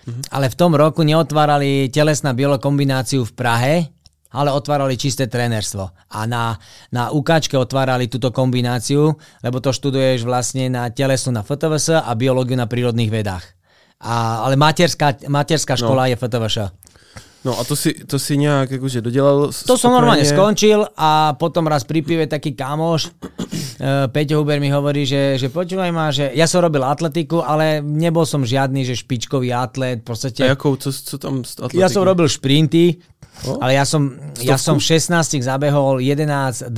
Mm-hmm. 0.08 0.22
Ale 0.32 0.46
v 0.48 0.58
tom 0.58 0.72
roku 0.74 1.04
neotvárali 1.04 1.92
telesná 1.92 2.32
biokombináciu 2.34 3.22
v 3.28 3.32
Prahe, 3.36 3.74
ale 4.28 4.52
otvárali 4.52 5.00
čisté 5.00 5.24
trénerstvo. 5.24 5.88
A 5.88 6.18
na, 6.28 6.56
na 6.92 7.08
UKčke 7.08 7.56
otvárali 7.56 8.12
túto 8.12 8.28
kombináciu, 8.28 9.16
lebo 9.40 9.56
to 9.60 9.72
študuješ 9.72 10.24
vlastne 10.28 10.68
na 10.68 10.92
telesnú 10.92 11.32
na 11.32 11.42
FTVS 11.44 12.04
a 12.04 12.12
biológiu 12.12 12.56
na 12.56 12.68
prírodných 12.68 13.08
vedách. 13.08 13.44
A, 13.98 14.46
ale 14.46 14.54
materská, 14.54 15.26
materská 15.26 15.74
škola 15.74 16.06
no. 16.06 16.08
je 16.12 16.16
FTVŠ. 16.20 16.56
No 17.46 17.54
a 17.54 17.62
to 17.62 17.78
si, 17.78 17.94
to 18.02 18.18
si 18.18 18.34
nejak 18.34 18.66
akože 18.66 18.98
dodelal? 18.98 19.54
To 19.54 19.78
som 19.78 19.94
normálne 19.94 20.26
skončil 20.26 20.82
a 20.98 21.38
potom 21.38 21.70
raz 21.70 21.86
pri 21.86 22.02
pive 22.02 22.26
taký 22.26 22.58
kamoš, 22.58 23.14
uh, 23.14 24.10
Peťo 24.14 24.42
Huber 24.42 24.58
mi 24.58 24.74
hovorí, 24.74 25.06
že, 25.06 25.38
že 25.38 25.46
počúvaj 25.46 25.90
ma, 25.94 26.10
že 26.10 26.34
ja 26.34 26.50
som 26.50 26.66
robil 26.66 26.82
atletiku, 26.82 27.46
ale 27.46 27.78
nebol 27.78 28.26
som 28.26 28.42
žiadny, 28.42 28.82
že 28.82 28.98
špičkový 28.98 29.54
atlet. 29.54 30.02
V 30.02 30.06
podstate, 30.10 30.50
a 30.50 30.58
jakou, 30.58 30.74
co, 30.74 30.90
co 30.90 31.14
tam 31.14 31.46
atletiky? 31.46 31.78
Ja 31.78 31.86
som 31.86 32.02
robil 32.02 32.26
šprinty, 32.26 32.98
o? 33.46 33.62
ale 33.62 33.78
ja 33.78 33.86
som, 33.86 34.18
ja 34.42 34.58
som 34.58 34.82
v 34.82 34.98
16 34.98 35.38
zabehol 35.38 36.02
11.24, 36.02 36.74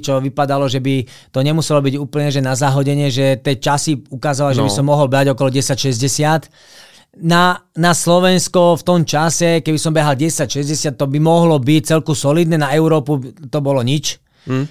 čo 0.00 0.16
vypadalo, 0.16 0.64
že 0.64 0.80
by 0.80 1.28
to 1.28 1.44
nemuselo 1.44 1.84
byť 1.84 1.94
úplne 2.00 2.32
že 2.32 2.40
na 2.40 2.56
zahodenie, 2.56 3.12
že 3.12 3.36
tie 3.36 3.60
časy 3.60 4.00
ukázalo, 4.08 4.56
no. 4.56 4.56
že 4.56 4.62
by 4.64 4.70
som 4.72 4.88
mohol 4.88 5.12
brať 5.12 5.36
okolo 5.36 5.52
10.60 5.52 6.82
na, 7.22 7.62
na 7.78 7.92
Slovensko 7.94 8.74
v 8.74 8.82
tom 8.82 9.00
čase, 9.06 9.62
keby 9.62 9.78
som 9.78 9.94
behal 9.94 10.18
10-60, 10.18 10.98
to 10.98 11.06
by 11.06 11.18
mohlo 11.22 11.58
byť 11.62 11.94
celku 11.94 12.16
solidné, 12.16 12.58
na 12.58 12.74
Európu 12.74 13.22
to 13.46 13.58
bolo 13.62 13.82
nič. 13.82 14.18
Hmm. 14.48 14.66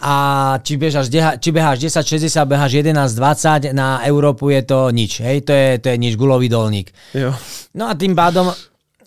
A 0.00 0.14
či 0.62 0.78
beháš, 0.80 1.10
či 1.12 1.50
beháš 1.50 1.76
10-60, 1.82 2.46
beháš 2.46 2.72
11-20, 2.78 3.74
na 3.74 4.00
Európu 4.06 4.48
je 4.54 4.62
to 4.62 4.88
nič. 4.94 5.20
Hej, 5.20 5.44
to 5.44 5.52
je, 5.52 5.68
to 5.82 5.86
je 5.92 5.96
nič, 5.98 6.14
gulový 6.14 6.48
dolník. 6.48 6.94
Jo. 7.12 7.34
No 7.74 7.90
a 7.90 7.98
tým 7.98 8.14
pádom 8.14 8.54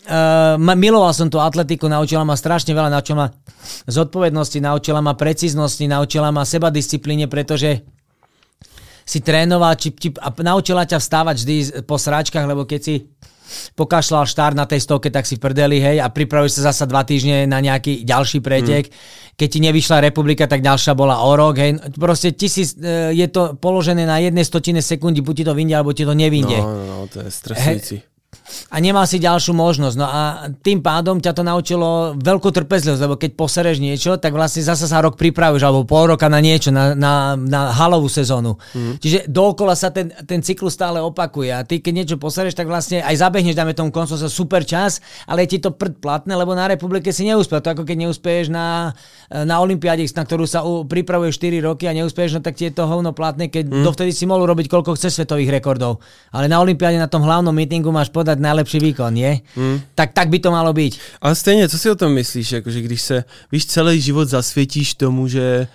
Uh, 0.03 0.60
miloval 0.60 1.15
som 1.15 1.31
tú 1.31 1.39
atletiku, 1.39 1.88
naučila 1.88 2.27
ma 2.27 2.36
strašne 2.36 2.75
veľa, 2.75 2.91
naučila 2.91 3.17
ma 3.24 3.27
zodpovednosti, 3.88 4.60
naučila 4.60 5.00
ma 5.00 5.15
precíznosti, 5.15 5.88
naučila 5.88 6.27
ma 6.27 6.43
seba 6.43 6.67
disciplíne, 6.67 7.31
pretože 7.31 7.88
si 9.03 9.19
trénoval 9.19 9.75
či, 9.75 9.91
či, 9.95 10.10
a 10.19 10.31
naučila 10.31 10.88
ťa 10.88 11.00
vstávať 11.00 11.36
vždy 11.43 11.55
po 11.83 12.00
sráčkach, 12.00 12.48
lebo 12.48 12.63
keď 12.63 12.79
si 12.81 12.95
pokašľal 13.75 14.25
štart 14.25 14.55
na 14.57 14.65
tej 14.65 14.81
stovke, 14.81 15.13
tak 15.13 15.27
si 15.27 15.38
prdeli, 15.38 15.77
hej, 15.77 15.98
a 16.01 16.10
pripravuješ 16.10 16.63
sa 16.63 16.74
zasa 16.74 16.89
dva 16.89 17.05
týždne 17.05 17.45
na 17.45 17.60
nejaký 17.62 18.01
ďalší 18.01 18.39
pretek. 18.41 18.89
Mm. 18.89 18.93
Keď 19.33 19.48
ti 19.50 19.60
nevyšla 19.65 19.98
republika, 20.05 20.45
tak 20.45 20.62
ďalšia 20.62 20.93
bola 20.93 21.25
o 21.25 21.33
rok, 21.33 21.57
hej. 21.57 21.77
Proste 21.98 22.33
tisíc, 22.33 22.77
e, 22.77 23.13
je 23.13 23.27
to 23.29 23.57
položené 23.57 24.05
na 24.05 24.22
jednej 24.22 24.45
stotine 24.45 24.81
sekundy, 24.81 25.25
buď 25.25 25.36
ti 25.41 25.43
to 25.45 25.53
vyjde, 25.53 25.74
alebo 25.74 25.91
ti 25.93 26.05
to 26.05 26.13
nevyjde. 26.13 26.60
No, 26.62 26.69
no, 26.69 26.83
no, 26.86 26.98
to 27.10 27.22
je 27.22 27.29
stresujúci. 27.29 27.98
Hej, 28.01 28.12
a 28.69 28.75
nemal 28.79 29.07
si 29.07 29.23
ďalšiu 29.23 29.55
možnosť. 29.55 29.95
No 29.95 30.07
a 30.07 30.21
tým 30.62 30.83
pádom 30.83 31.19
ťa 31.19 31.31
to 31.31 31.43
naučilo 31.43 32.13
veľkú 32.19 32.50
trpezlivosť, 32.51 33.01
lebo 33.03 33.15
keď 33.15 33.31
posereš 33.35 33.77
niečo, 33.79 34.19
tak 34.19 34.35
vlastne 34.35 34.62
zase 34.63 34.85
sa 34.85 35.00
rok 35.00 35.15
pripravíš, 35.15 35.63
alebo 35.63 35.88
pol 35.88 36.15
roka 36.15 36.27
na 36.27 36.43
niečo, 36.43 36.69
na, 36.69 36.93
na, 36.93 37.35
na 37.39 37.71
halovú 37.71 38.12
sezónu. 38.12 38.59
Mm. 38.75 39.00
Čiže 39.00 39.19
dookola 39.31 39.73
sa 39.73 39.89
ten, 39.89 40.12
ten 40.27 40.43
cyklus 40.43 40.75
stále 40.75 41.00
opakuje 41.00 41.51
a 41.51 41.63
ty 41.63 41.79
keď 41.79 41.93
niečo 41.93 42.15
posereš, 42.19 42.55
tak 42.55 42.67
vlastne 42.67 43.00
aj 43.00 43.15
zabehneš, 43.19 43.55
dáme 43.55 43.75
tomu 43.75 43.89
koncom 43.93 44.15
sa 44.15 44.27
super 44.27 44.67
čas, 44.67 45.00
ale 45.27 45.47
je 45.47 45.57
ti 45.57 45.59
to 45.63 45.71
prd 45.73 46.00
platné, 46.03 46.35
lebo 46.35 46.53
na 46.53 46.67
republike 46.67 47.09
si 47.15 47.27
neúspel. 47.27 47.63
To 47.63 47.73
ako 47.73 47.83
keď 47.88 48.07
neúspeješ 48.07 48.51
na, 48.51 48.91
na 49.29 49.59
Olympiáde, 49.63 50.03
na 50.13 50.23
ktorú 50.23 50.45
sa 50.45 50.63
pripravuje 50.63 51.31
4 51.31 51.63
roky 51.63 51.88
a 51.88 51.95
neúspeješ, 51.95 52.38
no 52.38 52.41
tak 52.43 52.59
ti 52.59 52.67
je 52.69 52.73
to 52.75 52.85
hovno 52.85 53.15
platné, 53.15 53.47
keď 53.47 53.69
mm. 53.69 53.83
dovtedy 53.85 54.12
si 54.12 54.27
mohol 54.27 54.45
robiť 54.50 54.67
koľko 54.69 54.95
chce 54.95 55.09
svetových 55.21 55.62
rekordov. 55.62 56.03
Ale 56.33 56.50
na 56.50 56.59
Olympiáde 56.59 56.97
na 56.97 57.09
tom 57.09 57.25
hlavnom 57.25 57.53
meetingu 57.53 57.93
máš 57.93 58.09
podať 58.09 58.33
najlepší 58.40 58.80
výkon, 58.80 59.13
nie? 59.13 59.40
Hmm. 59.56 59.82
Tak, 59.96 60.13
tak 60.13 60.30
by 60.30 60.40
to 60.40 60.52
malo 60.52 60.74
být. 60.74 60.98
Ale 61.22 61.36
stejně, 61.36 61.70
co 61.70 61.78
si 61.78 61.90
o 61.90 61.96
tom 61.96 62.13
myslíš, 62.13 62.52
jakože 62.52 62.82
když 62.82 63.02
se, 63.02 63.24
víš, 63.52 63.66
celý 63.66 64.02
život 64.02 64.30
zasvětíš 64.30 64.94
tomu, 64.94 65.28
že 65.28 65.68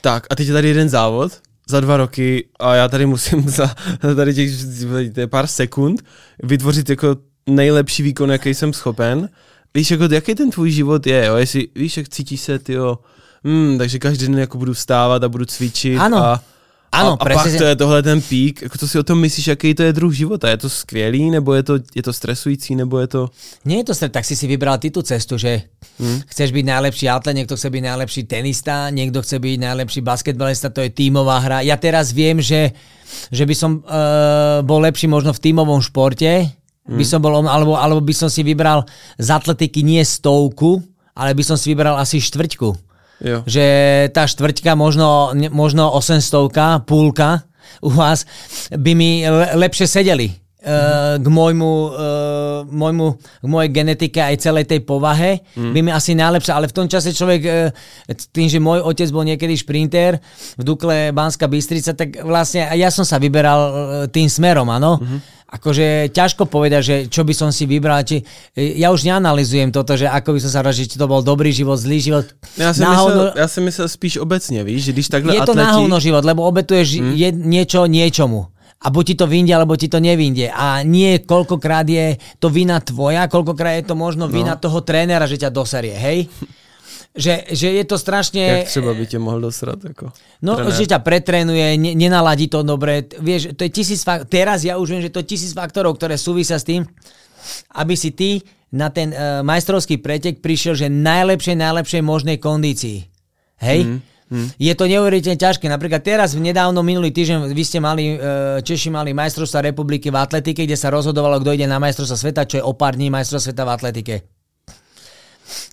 tak 0.00 0.26
a 0.30 0.36
teď 0.36 0.46
je 0.46 0.52
tady 0.52 0.68
jeden 0.68 0.88
závod, 0.88 1.32
za 1.68 1.80
dva 1.80 1.96
roky 1.96 2.46
a 2.60 2.74
já 2.74 2.88
tady 2.88 3.06
musím 3.06 3.48
za 3.48 3.74
tady 4.16 4.34
těch 4.34 4.50
pár 5.26 5.46
sekund 5.46 6.04
vytvořit 6.42 6.90
jako 6.90 7.16
nejlepší 7.46 8.02
výkon, 8.02 8.30
jaký 8.30 8.54
jsem 8.54 8.72
schopen 8.72 9.28
víš, 9.74 9.90
jako, 9.90 10.04
jaký 10.10 10.34
ten 10.34 10.50
tvůj 10.50 10.70
život 10.70 11.06
je, 11.06 11.26
jo? 11.26 11.36
Jestli, 11.36 11.68
víš, 11.74 11.96
jak 11.96 12.08
cítíš 12.08 12.40
se, 12.40 12.58
ty 12.58 12.72
jo, 12.72 12.98
hmm, 13.44 13.78
takže 13.78 13.98
každý 13.98 14.26
den 14.26 14.38
jako 14.38 14.58
budu 14.58 14.72
vstávat 14.72 15.24
a 15.24 15.28
budu 15.28 15.44
cvičit 15.44 15.98
ano. 15.98 16.16
a 16.16 16.40
Áno, 16.92 17.16
a, 17.16 17.24
a 17.24 17.24
pak 17.24 17.48
to 17.48 17.64
je 17.64 17.76
tohle 17.76 18.04
ten 18.04 18.20
pík. 18.20 18.68
Ako 18.68 18.76
to 18.76 18.84
si 18.84 19.00
o 19.00 19.04
tom 19.06 19.16
myslíš, 19.24 19.56
aký 19.56 19.72
to 19.72 19.80
je 19.80 19.96
druh 19.96 20.12
života? 20.12 20.52
Je 20.52 20.60
to 20.60 20.68
skvělý, 20.68 21.32
nebo 21.32 21.56
je 21.56 21.62
to, 21.64 21.74
je 21.88 22.04
to 22.04 22.12
stresující, 22.12 22.76
nebo 22.76 23.00
je 23.00 23.08
to... 23.08 23.20
Nie 23.64 23.80
je 23.80 23.88
to 23.88 23.94
stres, 23.96 24.12
tak 24.12 24.28
si 24.28 24.36
si 24.36 24.44
vybral 24.44 24.76
ty 24.76 24.92
tú 24.92 25.00
cestu, 25.00 25.40
že 25.40 25.72
hmm. 25.96 26.28
chceš 26.28 26.52
byť 26.52 26.64
najlepší 26.68 27.08
atlet, 27.08 27.32
niekto 27.32 27.56
chce 27.56 27.72
byť 27.72 27.82
najlepší 27.88 28.22
tenista, 28.28 28.92
niekto 28.92 29.24
chce 29.24 29.40
byť 29.40 29.56
najlepší 29.56 30.00
basketbalista, 30.04 30.68
to 30.68 30.84
je 30.84 30.92
tímová 30.92 31.40
hra. 31.40 31.64
Ja 31.64 31.80
teraz 31.80 32.12
viem, 32.12 32.44
že, 32.44 32.76
že 33.32 33.48
by 33.48 33.54
som 33.56 33.80
uh, 33.80 34.60
bol 34.60 34.84
lepší 34.84 35.08
možno 35.08 35.32
v 35.32 35.40
tímovom 35.48 35.80
športe, 35.80 36.44
hmm. 36.44 36.92
by 37.00 37.04
som 37.08 37.24
bol, 37.24 37.40
alebo, 37.40 37.72
alebo 37.72 38.04
by 38.04 38.12
som 38.12 38.28
si 38.28 38.44
vybral 38.44 38.84
z 39.16 39.32
atletiky 39.32 39.80
nie 39.80 40.04
stovku, 40.04 40.84
ale 41.16 41.32
by 41.32 41.40
som 41.40 41.56
si 41.56 41.72
vybral 41.72 41.96
asi 41.96 42.20
štvrťku 42.20 42.91
Jo. 43.22 43.46
Že 43.46 43.64
tá 44.10 44.26
štvrťka, 44.26 44.74
možno, 44.74 45.30
možno 45.54 45.94
800, 45.94 46.82
púlka 46.82 47.46
u 47.80 47.90
vás 47.94 48.26
by 48.74 48.92
mi 48.98 49.22
lepšie 49.54 49.86
sedeli 49.86 50.28
uh, 50.30 51.18
k 51.18 51.26
môjmu, 51.26 51.72
uh, 51.72 51.92
môjmu, 52.66 53.06
k 53.18 53.46
mojej 53.46 53.70
genetike 53.70 54.18
aj 54.18 54.42
celej 54.42 54.66
tej 54.66 54.82
povahe, 54.82 55.42
mm. 55.54 55.72
by 55.74 55.80
mi 55.82 55.90
asi 55.90 56.18
najlepšie, 56.18 56.52
ale 56.54 56.70
v 56.70 56.76
tom 56.76 56.86
čase 56.90 57.14
človek, 57.14 57.40
uh, 57.46 57.70
tým, 58.34 58.50
že 58.50 58.62
môj 58.62 58.82
otec 58.82 59.08
bol 59.14 59.26
niekedy 59.26 59.54
šprinter 59.54 60.18
v 60.58 60.62
Dukle 60.62 61.14
Banská 61.14 61.46
Bystrica, 61.46 61.94
tak 61.94 62.22
vlastne 62.22 62.70
ja 62.74 62.90
som 62.90 63.06
sa 63.06 63.18
vyberal 63.22 63.62
tým 64.10 64.26
smerom, 64.26 64.66
áno. 64.70 64.98
Mm-hmm 64.98 65.41
akože 65.52 66.08
ťažko 66.16 66.48
povedať, 66.48 66.82
že 66.82 66.96
čo 67.12 67.28
by 67.28 67.34
som 67.36 67.52
si 67.52 67.68
vybral. 67.68 68.00
Či, 68.08 68.24
ja 68.56 68.88
už 68.88 69.04
neanalizujem 69.04 69.68
toto, 69.68 69.92
že 70.00 70.08
ako 70.08 70.32
by 70.32 70.40
som 70.40 70.50
sa 70.50 70.60
rozžiť, 70.64 70.96
či 70.96 70.96
to 70.96 71.04
bol 71.04 71.20
dobrý 71.20 71.52
život, 71.52 71.76
zlý 71.76 72.00
život. 72.00 72.26
Ja 72.56 72.72
si, 72.72 72.80
myslel, 72.80 73.36
ja 73.36 73.46
si 73.46 73.60
myslel 73.60 73.86
spíš 73.92 74.14
obecne, 74.16 74.64
víš, 74.64 74.88
že 74.88 74.92
když 74.96 75.08
takhle 75.12 75.36
Je 75.36 75.44
to 75.44 75.52
atleti... 75.52 75.68
náhovno 75.68 75.96
život, 76.00 76.24
lebo 76.24 76.48
obetuješ 76.48 76.96
hmm. 76.96 77.12
je, 77.12 77.28
niečo 77.36 77.84
niečomu. 77.84 78.48
A 78.82 78.90
buď 78.90 79.14
ti 79.14 79.14
to 79.14 79.30
vyjde, 79.30 79.52
alebo 79.54 79.78
ti 79.78 79.86
to 79.86 80.02
nevinde. 80.02 80.50
A 80.50 80.82
nie 80.82 81.22
koľkokrát 81.22 81.86
je 81.86 82.18
to 82.42 82.50
vina 82.50 82.82
tvoja, 82.82 83.30
koľkokrát 83.30 83.78
je 83.78 83.84
to 83.86 83.94
možno 83.94 84.26
no. 84.26 84.32
vina 84.34 84.58
toho 84.58 84.82
trénera, 84.82 85.22
že 85.30 85.38
ťa 85.38 85.54
doserie, 85.54 85.94
hej? 85.94 86.26
Že, 87.12 87.44
že 87.52 87.68
je 87.76 87.84
to 87.84 88.00
strašne... 88.00 88.64
Jak 88.64 88.72
třeba 88.72 88.96
by 88.96 89.04
ťa 89.04 89.18
mohol 89.20 89.40
dosrať? 89.44 89.78
Ako 89.92 90.16
no, 90.40 90.56
trenér. 90.56 90.72
že 90.72 90.84
ťa 90.88 91.00
pretrénuje, 91.04 91.76
ne, 91.76 91.92
nenaladí 91.92 92.48
to 92.48 92.64
dobre. 92.64 93.04
Vieš, 93.04 93.52
to 93.52 93.68
je 93.68 93.70
tisíc 93.70 94.00
fakt, 94.00 94.32
teraz 94.32 94.64
ja 94.64 94.80
už 94.80 94.96
viem, 94.96 95.02
že 95.04 95.12
to 95.12 95.20
je 95.20 95.36
tisíc 95.36 95.52
faktorov, 95.52 96.00
ktoré 96.00 96.16
súvisia 96.16 96.56
s 96.56 96.64
tým, 96.64 96.88
aby 97.76 97.94
si 98.00 98.16
ty 98.16 98.40
na 98.72 98.88
ten 98.88 99.12
uh, 99.12 99.44
majstrovský 99.44 100.00
pretek 100.00 100.40
prišiel, 100.40 100.72
že 100.72 100.88
najlepšej, 100.88 101.56
najlepšej 101.60 102.00
možnej 102.00 102.40
kondícii. 102.40 103.04
Hej? 103.60 103.80
Mm. 103.84 103.98
Hmm. 104.32 104.48
Je 104.56 104.72
to 104.72 104.88
neuveriteľne 104.88 105.36
ťažké. 105.36 105.68
Napríklad 105.68 106.00
teraz, 106.00 106.32
v 106.32 106.40
nedávno 106.40 106.80
minulý 106.80 107.12
týždeň, 107.12 107.52
vy 107.52 107.64
ste 107.68 107.84
mali, 107.84 108.16
e, 108.16 108.64
Češi 108.64 108.88
mali 108.88 109.12
majstrovstva 109.12 109.60
republiky 109.60 110.08
v 110.08 110.16
atletike, 110.16 110.64
kde 110.64 110.72
sa 110.72 110.88
rozhodovalo, 110.88 111.36
kto 111.44 111.52
ide 111.52 111.68
na 111.68 111.76
majstrovstva 111.76 112.16
sveta, 112.16 112.48
čo 112.48 112.56
je 112.56 112.64
o 112.64 112.72
pár 112.72 112.96
dní 112.96 113.12
majstrovstva 113.12 113.52
sveta 113.52 113.68
v 113.68 113.72
atletike. 113.76 114.14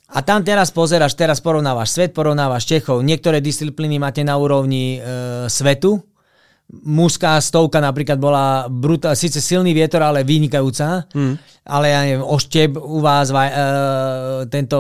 A 0.10 0.26
tam 0.26 0.42
teraz 0.42 0.74
pozeráš, 0.74 1.14
teraz 1.14 1.38
porovnávaš 1.38 1.94
svet, 1.94 2.18
porovnávaš 2.18 2.66
Čechov. 2.66 3.06
Niektoré 3.06 3.46
disciplíny 3.46 4.02
máte 4.02 4.26
na 4.26 4.42
úrovni 4.42 4.98
e, 4.98 5.00
svetu. 5.46 6.02
Mužská 6.70 7.42
stovka 7.42 7.82
napríklad 7.82 8.22
bola 8.22 8.70
brutál, 8.70 9.18
síce 9.18 9.42
silný 9.42 9.74
vietor, 9.74 10.06
ale 10.06 10.22
vynikajúca. 10.22 11.10
Mm. 11.18 11.34
Ale 11.66 11.86
ja 11.90 12.00
neviem, 12.06 12.26
ošteb 12.26 12.78
u 12.78 13.02
vás, 13.02 13.34
e, 13.34 13.50
tento 14.54 14.78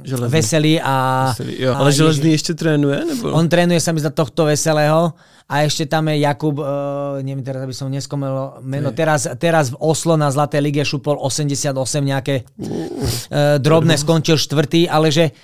e, 0.00 0.28
veselý 0.28 0.80
a... 0.80 1.28
Veselý, 1.36 1.54
jo. 1.68 1.72
Ale 1.76 1.88
a 1.88 1.92
železný 1.92 2.30
ešte 2.32 2.52
trénuje? 2.56 2.96
Nebo? 2.96 3.28
On 3.32 3.44
trénuje 3.44 3.76
sa 3.76 3.92
mi 3.92 4.00
za 4.00 4.08
tohto 4.08 4.48
veselého 4.48 5.12
a 5.50 5.54
ešte 5.66 5.84
tam 5.90 6.06
je 6.06 6.22
Jakub, 6.22 6.62
uh, 6.62 7.18
neviem 7.26 7.42
teraz, 7.42 7.66
aby 7.66 7.74
som 7.74 7.90
neskomel 7.90 8.62
meno, 8.62 8.94
teraz, 8.94 9.26
teraz 9.34 9.74
v 9.74 9.82
Oslo 9.82 10.14
na 10.14 10.30
Zlatej 10.30 10.62
lige 10.62 10.86
šupol 10.86 11.18
88 11.18 11.74
nejaké 12.06 12.46
uh, 12.46 13.58
drobné, 13.58 13.98
skončil 13.98 14.38
štvrtý, 14.38 14.86
ale 14.86 15.10
že 15.10 15.34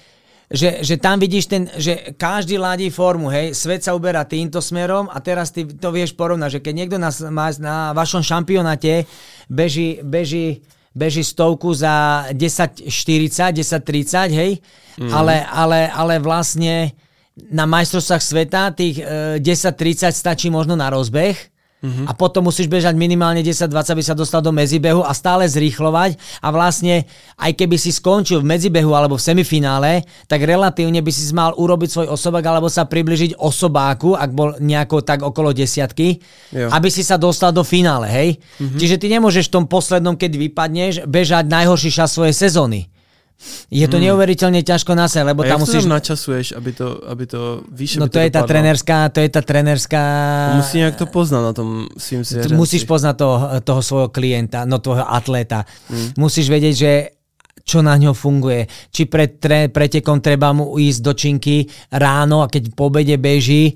že, 0.47 0.87
že 0.87 0.95
tam 0.95 1.19
vidíš 1.19 1.45
ten, 1.51 1.67
že 1.75 2.15
každý 2.15 2.55
ladí 2.55 2.87
formu, 2.87 3.27
hej, 3.35 3.51
svet 3.51 3.83
sa 3.83 3.99
uberá 3.99 4.23
týmto 4.23 4.63
smerom 4.63 5.11
a 5.11 5.19
teraz 5.19 5.51
ty 5.51 5.67
to 5.67 5.91
vieš 5.91 6.15
porovnať, 6.15 6.59
že 6.59 6.63
keď 6.63 6.75
niekto 6.75 6.97
na, 7.03 7.11
na 7.59 7.77
vašom 7.91 8.23
šampionáte 8.23 9.11
beží, 9.51 9.99
beží, 10.07 10.63
beží 10.95 11.27
stovku 11.27 11.75
za 11.75 12.27
10.40, 12.31 12.87
10.30, 13.59 14.39
hej, 14.39 14.53
mm. 15.03 15.11
ale, 15.11 15.43
ale, 15.43 15.91
ale 15.91 16.15
vlastne 16.23 16.95
na 17.51 17.67
majstrovstvách 17.67 18.23
sveta 18.23 18.71
tých 18.71 19.03
e, 19.03 19.43
10-30 19.43 20.15
stačí 20.15 20.49
možno 20.49 20.79
na 20.79 20.89
rozbeh 20.89 21.56
mm-hmm. 21.87 22.07
a 22.11 22.13
potom 22.19 22.51
musíš 22.51 22.67
bežať 22.67 22.99
minimálne 22.99 23.39
10-20, 23.47 23.71
aby 23.71 24.03
sa 24.03 24.19
dostal 24.19 24.43
do 24.43 24.51
medzibehu 24.51 25.07
a 25.07 25.15
stále 25.15 25.47
zrýchlovať 25.47 26.19
a 26.43 26.51
vlastne 26.51 27.07
aj 27.39 27.55
keby 27.55 27.79
si 27.79 27.95
skončil 27.95 28.43
v 28.43 28.51
medzibehu 28.51 28.91
alebo 28.91 29.15
v 29.15 29.23
semifinále, 29.23 30.03
tak 30.27 30.43
relatívne 30.43 30.99
by 30.99 31.13
si 31.15 31.31
mal 31.31 31.55
urobiť 31.55 31.89
svoj 31.95 32.09
osobák 32.11 32.43
alebo 32.43 32.67
sa 32.67 32.91
približiť 32.91 33.39
osobáku, 33.39 34.19
ak 34.19 34.31
bol 34.35 34.59
nejako 34.59 35.07
tak 35.07 35.23
okolo 35.23 35.55
desiatky, 35.55 36.19
jo. 36.51 36.67
aby 36.75 36.89
si 36.91 37.07
sa 37.07 37.15
dostal 37.15 37.55
do 37.55 37.63
finále, 37.63 38.11
hej? 38.11 38.29
Mm-hmm. 38.59 38.79
Čiže 38.83 38.97
ty 38.99 39.07
nemôžeš 39.07 39.47
v 39.47 39.55
tom 39.63 39.65
poslednom, 39.71 40.19
keď 40.19 40.35
vypadneš, 40.35 40.93
bežať 41.07 41.47
najhorší 41.47 41.95
čas 41.95 42.11
svojej 42.11 42.35
sezóny. 42.35 42.91
Je 43.69 43.87
to 43.87 44.01
hmm. 44.01 44.11
neuveriteľne 44.11 44.65
ťažko 44.65 44.97
na 44.97 45.07
sa, 45.07 45.23
lebo 45.23 45.45
a 45.45 45.51
tam 45.53 45.63
musíš... 45.63 45.85
to 45.85 45.93
načasuješ, 45.93 46.47
aby 46.57 46.71
to, 46.73 46.89
aby 47.05 47.25
to 47.29 47.63
vyššie 47.69 47.99
No 48.01 48.09
to, 48.09 48.17
to 48.17 48.25
je 48.25 48.31
tá 48.33 48.43
trenerská, 48.49 49.13
to 49.13 49.21
je 49.21 49.29
tá 49.29 49.43
trenerská... 49.45 50.03
Musí 50.57 50.81
nejak 50.81 50.97
to 50.97 51.07
poznať 51.07 51.43
na 51.45 51.53
tom 51.53 51.69
svým 52.01 52.25
sierenci. 52.25 52.57
Musíš 52.57 52.83
poznať 52.89 53.15
toho, 53.21 53.37
toho 53.61 53.81
svojho 53.85 54.09
klienta, 54.09 54.65
no 54.65 54.81
tvojho 54.81 55.05
atleta. 55.05 55.69
Hmm. 55.93 56.17
Musíš 56.17 56.49
vedieť, 56.49 56.75
že 56.75 56.93
čo 57.67 57.83
na 57.83 57.99
ňo 57.99 58.15
funguje. 58.15 58.71
Či 58.95 59.11
pred 59.11 59.43
tre, 59.43 59.67
pretekom 59.67 60.23
treba 60.23 60.55
mu 60.55 60.79
ísť 60.79 61.01
do 61.03 61.13
činky 61.13 61.67
ráno 61.91 62.47
a 62.47 62.49
keď 62.49 62.71
po 62.73 62.89
obede 62.89 63.19
beží, 63.19 63.75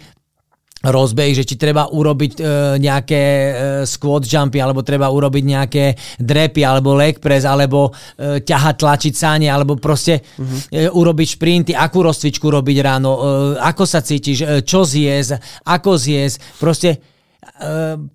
rozbeh, 0.80 1.36
že 1.36 1.44
či 1.44 1.60
treba 1.60 1.92
urobiť 1.92 2.32
e, 2.40 2.42
nejaké 2.80 3.22
e, 3.22 3.50
squat 3.84 4.24
jumpy, 4.24 4.64
alebo 4.64 4.80
treba 4.80 5.12
urobiť 5.12 5.44
nejaké 5.44 5.84
drepy, 6.16 6.64
alebo 6.64 6.96
leg 6.96 7.20
press, 7.20 7.44
alebo 7.44 7.92
e, 7.92 8.40
ťahať, 8.40 8.74
tlačiť 8.80 9.12
sáne, 9.12 9.52
alebo 9.52 9.76
proste 9.76 10.24
uh-huh. 10.24 10.72
e, 10.72 10.88
urobiť 10.88 11.28
šprinty, 11.36 11.72
akú 11.76 12.00
rozcvičku 12.00 12.48
robiť 12.48 12.76
ráno, 12.80 13.12
e, 13.12 13.20
ako 13.60 13.84
sa 13.84 14.00
cítiš, 14.00 14.38
e, 14.40 14.46
čo 14.64 14.88
zjesť, 14.88 15.36
ako 15.68 16.00
zjesť, 16.00 16.36
proste 16.56 16.96
e, 16.96 16.98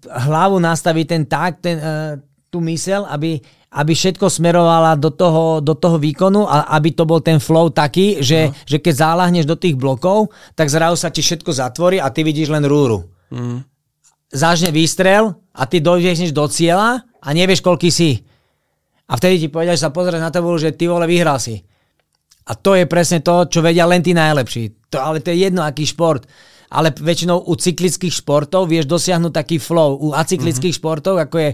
hlavu 0.10 0.58
nastaviť 0.58 1.06
ten 1.06 1.24
tak, 1.30 1.62
ten, 1.62 1.78
e, 1.78 1.86
tú 2.50 2.66
mysel, 2.66 3.06
aby 3.06 3.38
aby 3.76 3.92
všetko 3.92 4.32
smerovala 4.32 4.96
do 4.96 5.12
toho, 5.12 5.60
do 5.60 5.76
toho 5.76 6.00
výkonu 6.00 6.48
a 6.48 6.72
aby 6.80 6.96
to 6.96 7.04
bol 7.04 7.20
ten 7.20 7.44
flow 7.44 7.68
taký, 7.68 8.24
že, 8.24 8.48
no. 8.48 8.56
že 8.64 8.80
keď 8.80 8.94
zálahneš 8.96 9.44
do 9.44 9.60
tých 9.60 9.76
blokov, 9.76 10.32
tak 10.56 10.72
zrazu 10.72 10.96
sa 10.96 11.12
ti 11.12 11.20
všetko 11.20 11.52
zatvorí 11.52 12.00
a 12.00 12.08
ty 12.08 12.24
vidíš 12.24 12.56
len 12.56 12.64
rúru. 12.64 13.04
Mm. 13.36 13.68
Zážne 14.32 14.72
výstrel 14.72 15.36
a 15.52 15.68
ty 15.68 15.84
dojdeš 15.84 16.32
do 16.32 16.48
cieľa 16.48 17.04
a 17.20 17.28
nevieš, 17.36 17.60
koľký 17.60 17.92
si. 17.92 18.24
A 19.12 19.20
vtedy 19.20 19.46
ti 19.46 19.48
povedia, 19.52 19.76
že 19.76 19.86
sa 19.86 19.94
pozrieš 19.94 20.24
na 20.24 20.32
tabulu, 20.32 20.56
že 20.56 20.74
ty 20.74 20.88
vole 20.88 21.04
vyhral 21.06 21.38
si. 21.38 21.60
A 22.48 22.56
to 22.56 22.80
je 22.80 22.88
presne 22.88 23.20
to, 23.20 23.50
čo 23.50 23.60
vedia 23.60 23.84
len 23.90 24.00
tí 24.00 24.16
najlepší. 24.16 24.94
To, 24.96 25.04
ale 25.04 25.20
to 25.20 25.36
je 25.36 25.50
jedno, 25.50 25.66
aký 25.66 25.84
šport 25.84 26.24
ale 26.72 26.94
väčšinou 26.94 27.46
u 27.46 27.54
cyklických 27.54 28.14
športov 28.14 28.70
vieš 28.70 28.90
dosiahnuť 28.90 29.34
taký 29.34 29.58
flow. 29.62 29.98
U 30.02 30.08
acyklických 30.16 30.74
mm-hmm. 30.74 30.82
športov, 30.82 31.22
ako 31.22 31.36
je 31.38 31.50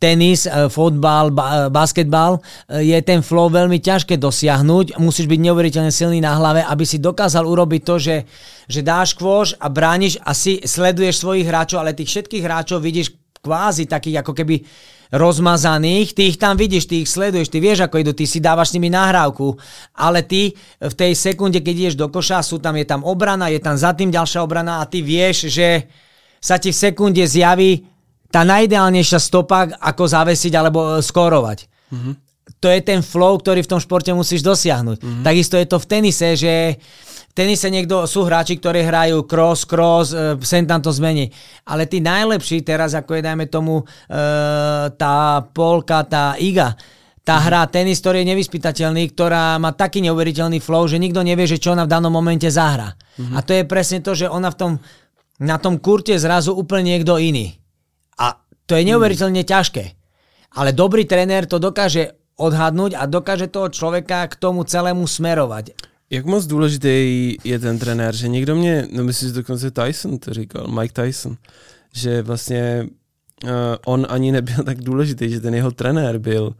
tenis, 0.00 0.48
e, 0.48 0.68
fotbal, 0.72 1.32
ba- 1.34 1.48
e, 1.48 1.56
basketbal, 1.68 2.38
e, 2.38 2.88
je 2.88 2.98
ten 3.04 3.20
flow 3.20 3.52
veľmi 3.52 3.78
ťažké 3.82 4.16
dosiahnuť. 4.16 4.96
Musíš 5.00 5.28
byť 5.28 5.40
neuveriteľne 5.40 5.92
silný 5.92 6.18
na 6.22 6.36
hlave, 6.36 6.64
aby 6.64 6.84
si 6.88 7.02
dokázal 7.02 7.44
urobiť 7.44 7.80
to, 7.84 7.94
že, 8.00 8.16
že 8.66 8.80
dáš 8.80 9.14
kôž 9.16 9.56
a 9.60 9.68
brániš 9.68 10.20
a 10.24 10.32
si 10.32 10.60
sleduješ 10.64 11.20
svojich 11.20 11.46
hráčov, 11.46 11.84
ale 11.84 11.96
tých 11.96 12.08
všetkých 12.08 12.42
hráčov 12.44 12.80
vidíš 12.80 13.14
kvázi 13.38 13.86
takých 13.86 14.20
ako 14.26 14.32
keby 14.34 14.56
rozmazaných, 15.08 16.12
ty 16.12 16.28
ich 16.28 16.36
tam 16.36 16.56
vidíš, 16.56 16.84
ty 16.84 17.04
ich 17.04 17.08
sleduješ, 17.08 17.48
ty 17.48 17.58
vieš, 17.64 17.88
ako 17.88 17.96
idú, 18.00 18.12
ty 18.12 18.28
si 18.28 18.44
dávaš 18.44 18.72
s 18.72 18.74
nimi 18.76 18.92
nahrávku, 18.92 19.56
ale 19.96 20.20
ty 20.20 20.52
v 20.80 20.94
tej 20.94 21.16
sekunde, 21.16 21.64
keď 21.64 21.74
ideš 21.74 21.96
do 21.96 22.12
koša, 22.12 22.44
sú 22.44 22.60
tam, 22.60 22.76
je 22.76 22.84
tam 22.84 23.00
obrana, 23.04 23.48
je 23.48 23.60
tam 23.60 23.76
za 23.76 23.96
tým 23.96 24.12
ďalšia 24.12 24.44
obrana 24.44 24.84
a 24.84 24.88
ty 24.88 25.00
vieš, 25.00 25.48
že 25.48 25.88
sa 26.38 26.60
ti 26.60 26.70
v 26.70 26.80
sekunde 26.80 27.24
zjaví 27.24 27.88
tá 28.28 28.44
najideálnejšia 28.44 29.20
stopa, 29.20 29.72
ako 29.80 30.04
zavesiť 30.04 30.52
alebo 30.52 30.80
e, 30.84 30.88
skórovať. 31.00 31.58
Mm-hmm. 31.88 32.14
To 32.60 32.68
je 32.68 32.80
ten 32.84 33.00
flow, 33.00 33.40
ktorý 33.40 33.64
v 33.64 33.70
tom 33.70 33.80
športe 33.80 34.12
musíš 34.12 34.44
dosiahnuť. 34.44 34.98
Mm-hmm. 35.00 35.24
Takisto 35.24 35.56
je 35.56 35.66
to 35.68 35.78
v 35.80 35.88
tenise, 35.88 36.28
že 36.36 36.76
tenise 37.34 37.68
niekto, 37.72 38.04
sú 38.04 38.24
hráči, 38.26 38.60
ktorí 38.60 38.84
hrajú 38.84 39.24
cross, 39.24 39.64
cross, 39.64 40.12
e, 40.12 40.36
sem 40.44 40.64
tam 40.68 40.82
to 40.82 40.92
zmení. 40.92 41.30
Ale 41.68 41.88
tí 41.88 42.00
najlepší 42.02 42.62
teraz, 42.62 42.94
ako 42.94 43.18
je 43.18 43.22
dajme 43.24 43.46
tomu 43.48 43.82
e, 43.82 43.84
tá 44.94 45.42
Polka, 45.52 46.04
tá 46.06 46.34
Iga, 46.38 46.76
Tá 47.28 47.44
hra 47.44 47.68
tenis, 47.68 48.00
ktorý 48.00 48.24
je 48.24 48.32
nevyspytateľný, 48.32 49.12
ktorá 49.12 49.60
má 49.60 49.76
taký 49.76 50.00
neuveriteľný 50.00 50.64
flow, 50.64 50.88
že 50.88 50.96
nikto 50.96 51.20
nevie, 51.20 51.44
že 51.44 51.60
čo 51.60 51.76
ona 51.76 51.84
v 51.84 51.92
danom 51.92 52.08
momente 52.08 52.48
zahra. 52.48 52.96
Mm-hmm. 52.96 53.36
A 53.36 53.38
to 53.44 53.52
je 53.52 53.68
presne 53.68 54.00
to, 54.00 54.16
že 54.16 54.32
ona 54.32 54.48
v 54.48 54.56
tom, 54.56 54.72
na 55.36 55.60
tom 55.60 55.76
kurte 55.76 56.16
zrazu 56.16 56.56
úplne 56.56 56.96
niekto 56.96 57.20
iný. 57.20 57.52
A 58.16 58.32
to 58.64 58.80
je 58.80 58.88
neuveriteľne 58.88 59.44
mm. 59.44 59.48
ťažké. 59.48 59.84
Ale 60.56 60.72
dobrý 60.72 61.04
tréner 61.04 61.44
to 61.44 61.60
dokáže 61.60 62.16
odhadnúť 62.40 62.96
a 62.96 63.04
dokáže 63.04 63.52
toho 63.52 63.68
človeka 63.68 64.24
k 64.24 64.34
tomu 64.40 64.64
celému 64.64 65.04
smerovať. 65.04 65.76
Jak 66.10 66.26
moc 66.26 66.46
důležitý 66.46 67.36
je 67.44 67.58
ten 67.58 67.78
trenér, 67.78 68.16
že 68.16 68.28
někdo 68.28 68.54
mě, 68.54 68.88
no 68.92 69.04
myslím, 69.04 69.28
že 69.28 69.34
dokonce 69.34 69.70
Tyson 69.70 70.18
to 70.18 70.34
říkal, 70.34 70.68
Mike 70.68 71.02
Tyson, 71.02 71.36
že 71.94 72.22
vlastně 72.22 72.86
uh, 73.44 73.50
on 73.86 74.06
ani 74.10 74.32
nebyl 74.32 74.64
tak 74.64 74.80
důležitý, 74.80 75.30
že 75.30 75.40
ten 75.40 75.54
jeho 75.54 75.70
trenér 75.70 76.18
byl 76.18 76.54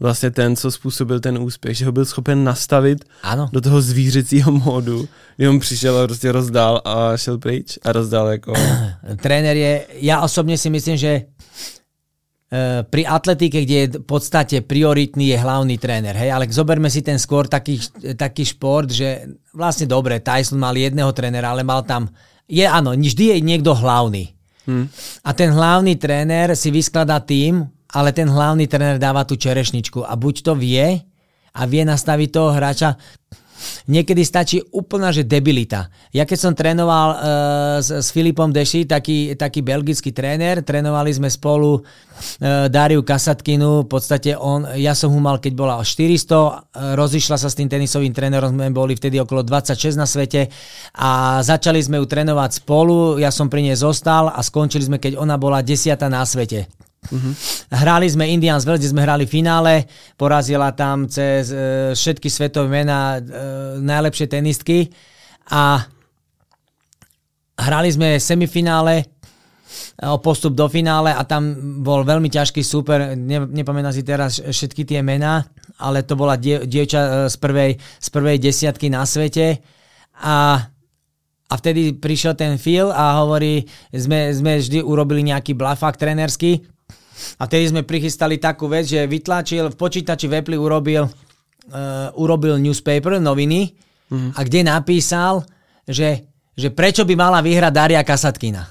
vlastně 0.00 0.30
ten, 0.30 0.56
co 0.56 0.70
způsobil 0.70 1.20
ten 1.20 1.38
úspěch, 1.38 1.76
že 1.76 1.86
ho 1.86 1.92
byl 1.92 2.04
schopen 2.04 2.44
nastavit 2.44 3.04
ano. 3.22 3.48
do 3.52 3.60
toho 3.60 3.82
zvířecího 3.82 4.52
módu, 4.52 5.08
kdy 5.36 5.48
on 5.48 5.60
přišel 5.60 5.98
a 5.98 6.06
prostě 6.06 6.32
rozdál 6.32 6.82
a 6.84 7.16
šel 7.16 7.38
pryč 7.38 7.78
a 7.84 7.92
rozdál 7.92 8.28
jako... 8.28 8.52
Tréner 9.22 9.56
je, 9.56 9.86
já 9.92 10.20
osobně 10.20 10.58
si 10.58 10.70
myslím, 10.70 10.96
že 10.96 11.22
pri 12.86 13.02
atletike, 13.02 13.66
kde 13.66 13.76
je 13.76 13.88
v 13.98 14.06
podstate 14.06 14.62
prioritný 14.62 15.34
je 15.34 15.38
hlavný 15.40 15.74
tréner, 15.80 16.14
hej, 16.14 16.30
ale 16.30 16.46
zoberme 16.46 16.86
si 16.86 17.02
ten 17.02 17.18
skôr 17.18 17.50
taký, 17.50 17.82
taký 18.14 18.46
šport, 18.46 18.86
že 18.86 19.26
vlastne 19.50 19.90
dobre, 19.90 20.22
Tyson 20.22 20.60
mal 20.60 20.76
jedného 20.76 21.10
trénera, 21.10 21.50
ale 21.50 21.66
mal 21.66 21.82
tam, 21.82 22.06
je 22.46 22.62
áno, 22.62 22.94
vždy 22.94 23.34
je 23.34 23.36
niekto 23.42 23.74
hlavný. 23.74 24.36
Hmm. 24.64 24.86
A 25.26 25.30
ten 25.34 25.52
hlavný 25.52 25.98
tréner 25.98 26.54
si 26.54 26.70
vyskladá 26.70 27.20
tým, 27.20 27.64
ale 27.90 28.14
ten 28.14 28.30
hlavný 28.30 28.70
tréner 28.70 29.02
dáva 29.02 29.26
tú 29.26 29.34
čerešničku 29.34 30.06
a 30.06 30.14
buď 30.14 30.34
to 30.46 30.52
vie 30.54 31.00
a 31.54 31.60
vie 31.70 31.82
nastaviť 31.86 32.28
toho 32.34 32.50
hráča, 32.50 32.98
Niekedy 33.84 34.22
stačí 34.24 34.58
úplná, 34.72 35.12
že 35.12 35.26
debilita. 35.26 35.92
Ja 36.10 36.24
keď 36.24 36.38
som 36.38 36.52
trénoval 36.56 37.08
uh, 37.10 37.18
s, 37.80 37.88
s 37.90 38.08
Filipom 38.14 38.48
Deši, 38.48 38.88
taký, 38.88 39.36
taký 39.36 39.60
belgický 39.60 40.14
tréner, 40.14 40.64
trénovali 40.64 41.12
sme 41.12 41.28
spolu 41.28 41.80
uh, 41.80 42.66
Dariu 42.70 43.04
Kasatkinu, 43.04 43.84
v 43.84 43.88
podstate 43.88 44.36
on, 44.36 44.68
ja 44.78 44.96
som 44.96 45.12
ho 45.12 45.20
mal, 45.20 45.40
keď 45.40 45.52
bola 45.52 45.74
400, 45.80 46.32
uh, 46.32 46.52
rozišla 46.96 47.36
sa 47.36 47.48
s 47.48 47.58
tým 47.58 47.68
tenisovým 47.68 48.14
trénerom, 48.14 48.54
sme 48.54 48.72
boli 48.72 48.96
vtedy 48.96 49.20
okolo 49.20 49.44
26 49.44 50.00
na 50.00 50.06
svete 50.08 50.48
a 50.96 51.40
začali 51.40 51.80
sme 51.80 52.00
ju 52.00 52.06
trénovať 52.08 52.64
spolu, 52.64 53.20
ja 53.20 53.28
som 53.28 53.52
pri 53.52 53.68
nej 53.68 53.76
zostal 53.76 54.32
a 54.32 54.40
skončili 54.40 54.86
sme, 54.86 54.98
keď 55.02 55.16
ona 55.18 55.40
bola 55.40 55.64
desiata 55.64 56.06
na 56.12 56.24
svete. 56.24 56.83
Uh-huh. 57.12 57.34
Hrali 57.68 58.08
sme 58.08 58.30
Indians 58.32 58.64
Wells, 58.64 58.80
kde 58.80 58.92
sme 58.96 59.04
hrali 59.04 59.28
finále, 59.28 59.84
porazila 60.16 60.72
tam 60.72 61.04
cez 61.04 61.52
e, 61.52 61.92
všetky 61.92 62.28
svetové 62.32 62.82
mená 62.82 63.18
e, 63.18 63.20
najlepšie 63.84 64.26
tenistky. 64.30 64.88
A 65.52 65.84
hrali 67.60 67.88
sme 67.92 68.16
semifinále 68.16 69.04
e, 69.04 69.04
o 70.08 70.16
postup 70.18 70.56
do 70.56 70.64
finále 70.72 71.12
a 71.12 71.22
tam 71.28 71.52
bol 71.84 72.08
veľmi 72.08 72.32
ťažký 72.32 72.64
super, 72.64 73.12
ne, 73.12 73.44
nepamätám 73.44 73.92
si 73.92 74.02
teraz 74.02 74.40
všetky 74.40 74.88
tie 74.88 75.00
mená, 75.04 75.44
ale 75.76 76.08
to 76.08 76.16
bola 76.16 76.40
die, 76.40 76.64
dievča 76.64 77.00
e, 77.00 77.10
z 77.28 77.36
prvej, 77.36 77.70
z 77.76 78.08
prvej 78.08 78.36
desiatky 78.40 78.88
na 78.88 79.04
svete. 79.04 79.60
A 80.24 80.68
a 81.44 81.60
vtedy 81.60 81.92
prišiel 81.94 82.34
ten 82.34 82.56
Phil 82.56 82.88
a 82.88 83.20
hovorí, 83.20 83.68
sme, 83.92 84.32
sme 84.32 84.58
vždy 84.58 84.80
urobili 84.80 85.28
nejaký 85.28 85.52
blafák 85.52 85.94
trenerský 85.94 86.73
a 87.38 87.42
vtedy 87.46 87.70
sme 87.70 87.82
prichystali 87.86 88.36
takú 88.42 88.66
vec, 88.66 88.88
že 88.90 89.06
vytlačil, 89.06 89.70
v 89.70 89.76
počítači 89.78 90.26
v 90.26 90.42
Apple 90.42 90.58
urobil, 90.58 91.06
uh, 91.06 92.10
urobil 92.18 92.58
newspaper, 92.58 93.22
noviny, 93.22 93.70
mm-hmm. 94.10 94.30
a 94.34 94.40
kde 94.42 94.60
napísal, 94.66 95.46
že, 95.86 96.26
že 96.58 96.68
prečo 96.74 97.06
by 97.06 97.14
mala 97.14 97.38
vyhrať 97.44 97.72
Daria 97.72 98.02
Kasatkina. 98.02 98.66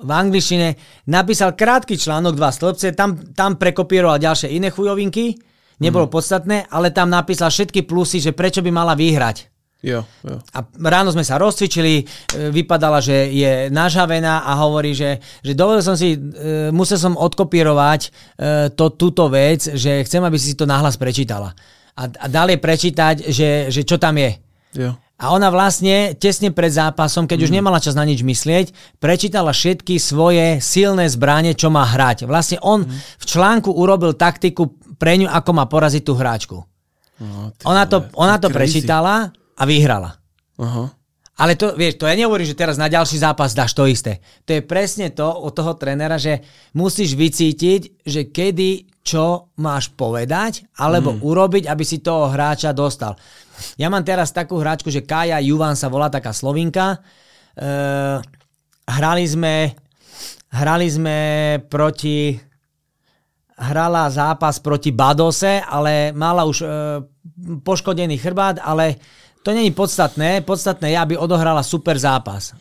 V 0.00 0.08
angličtine 0.08 0.80
napísal 1.12 1.52
krátky 1.52 2.00
článok, 2.00 2.32
dva 2.32 2.48
stĺpce, 2.48 2.96
tam, 2.96 3.20
tam 3.36 3.60
prekopíroval 3.60 4.16
ďalšie 4.16 4.48
iné 4.48 4.72
chujovinky, 4.72 5.36
nebolo 5.76 6.08
mm. 6.08 6.12
podstatné, 6.12 6.56
ale 6.72 6.88
tam 6.88 7.12
napísal 7.12 7.52
všetky 7.52 7.84
plusy, 7.84 8.24
že 8.24 8.32
prečo 8.32 8.64
by 8.64 8.72
mala 8.72 8.96
vyhrať. 8.96 9.49
Jo, 9.80 10.04
jo. 10.04 10.36
A 10.52 10.60
ráno 10.92 11.08
sme 11.08 11.24
sa 11.24 11.40
rozcvičili, 11.40 12.04
e, 12.04 12.04
vypadala, 12.52 13.00
že 13.00 13.32
je 13.32 13.72
nažavená 13.72 14.44
a 14.44 14.52
hovorí, 14.60 14.92
že, 14.92 15.24
že 15.40 15.56
dovolil 15.56 15.80
som 15.80 15.96
si, 15.96 16.20
e, 16.20 16.68
musel 16.68 17.00
som 17.00 17.16
odkopírovať 17.16 18.00
e, 18.04 18.08
to, 18.76 18.92
túto 18.92 19.32
vec, 19.32 19.72
že 19.72 20.04
chcem, 20.04 20.20
aby 20.20 20.36
si 20.36 20.52
to 20.52 20.68
nahlas 20.68 21.00
prečítala. 21.00 21.56
A, 21.96 22.12
a 22.12 22.26
dal 22.28 22.52
je 22.52 22.60
prečítať, 22.60 23.32
že, 23.32 23.72
že 23.72 23.80
čo 23.88 23.96
tam 23.96 24.20
je. 24.20 24.36
Jo. 24.76 25.00
A 25.20 25.32
ona 25.32 25.48
vlastne 25.48 26.12
tesne 26.16 26.52
pred 26.52 26.72
zápasom, 26.72 27.24
keď 27.24 27.38
mm. 27.40 27.44
už 27.48 27.50
nemala 27.52 27.80
čas 27.80 27.96
na 27.96 28.04
nič 28.04 28.20
myslieť, 28.20 29.00
prečítala 29.00 29.52
všetky 29.52 29.96
svoje 29.96 30.60
silné 30.60 31.08
zbranie, 31.08 31.56
čo 31.56 31.72
má 31.72 31.88
hrať. 31.88 32.28
Vlastne 32.28 32.60
on 32.60 32.84
mm. 32.84 32.92
v 33.16 33.24
článku 33.24 33.72
urobil 33.72 34.12
taktiku 34.12 34.76
pre 35.00 35.16
ňu, 35.16 35.28
ako 35.32 35.50
má 35.56 35.64
poraziť 35.64 36.02
tú 36.04 36.12
hráčku. 36.12 36.56
No, 37.20 37.52
ona 37.68 37.84
to, 37.84 38.08
ona 38.16 38.40
to 38.40 38.48
prečítala 38.48 39.28
a 39.60 39.62
vyhrala. 39.68 40.16
Uh-huh. 40.56 40.88
Ale 41.40 41.56
to, 41.56 41.72
vieš, 41.72 41.96
to 41.96 42.04
ja 42.04 42.16
nehovorím, 42.16 42.44
že 42.44 42.56
teraz 42.56 42.76
na 42.76 42.88
ďalší 42.88 43.16
zápas 43.16 43.56
dáš 43.56 43.72
to 43.72 43.88
isté. 43.88 44.20
To 44.44 44.56
je 44.56 44.60
presne 44.60 45.08
to 45.08 45.24
od 45.24 45.56
toho 45.56 45.72
trénera, 45.72 46.20
že 46.20 46.44
musíš 46.76 47.16
vycítiť, 47.16 48.04
že 48.04 48.28
kedy 48.28 49.00
čo 49.00 49.48
máš 49.56 49.88
povedať 49.96 50.68
alebo 50.76 51.16
mm. 51.16 51.20
urobiť, 51.24 51.64
aby 51.64 51.80
si 51.80 52.04
toho 52.04 52.28
hráča 52.28 52.76
dostal. 52.76 53.16
Ja 53.80 53.88
mám 53.88 54.04
teraz 54.04 54.36
takú 54.36 54.60
hráčku, 54.60 54.92
že 54.92 55.04
Kaja 55.04 55.40
Juvan 55.40 55.76
sa 55.80 55.88
volá 55.88 56.12
taká 56.12 56.36
slovinka. 56.36 57.00
E, 57.56 57.68
hrali 58.84 59.24
sme 59.24 59.72
hrali 60.52 60.86
sme 60.92 61.16
proti 61.72 62.36
hrala 63.60 64.08
zápas 64.12 64.60
proti 64.60 64.92
Badose, 64.92 65.60
ale 65.64 66.12
mala 66.12 66.44
už 66.44 66.58
e, 66.60 66.66
poškodený 67.60 68.16
chrbát, 68.20 68.60
ale 68.60 68.96
to 69.42 69.50
není 69.52 69.70
podstatné. 69.70 70.40
Podstatné 70.44 70.92
je, 70.92 70.98
aby 70.98 71.14
odohrala 71.16 71.64
super 71.64 71.96
zápas. 71.96 72.52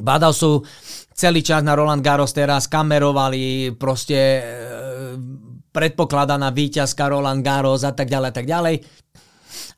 Bádal 0.00 0.32
sú 0.32 0.64
celý 1.12 1.44
čas 1.44 1.60
na 1.60 1.76
Roland 1.76 2.00
Garros 2.00 2.32
teraz, 2.32 2.64
kamerovali, 2.64 3.76
proste 3.76 4.16
e, 4.16 4.42
predpokladaná 5.68 6.48
víťazka 6.48 7.12
Roland 7.12 7.44
Garros 7.44 7.84
a 7.84 7.92
tak 7.92 8.08
ďalej 8.08 8.28
a 8.28 8.34
tak 8.34 8.46
ďalej. 8.48 8.76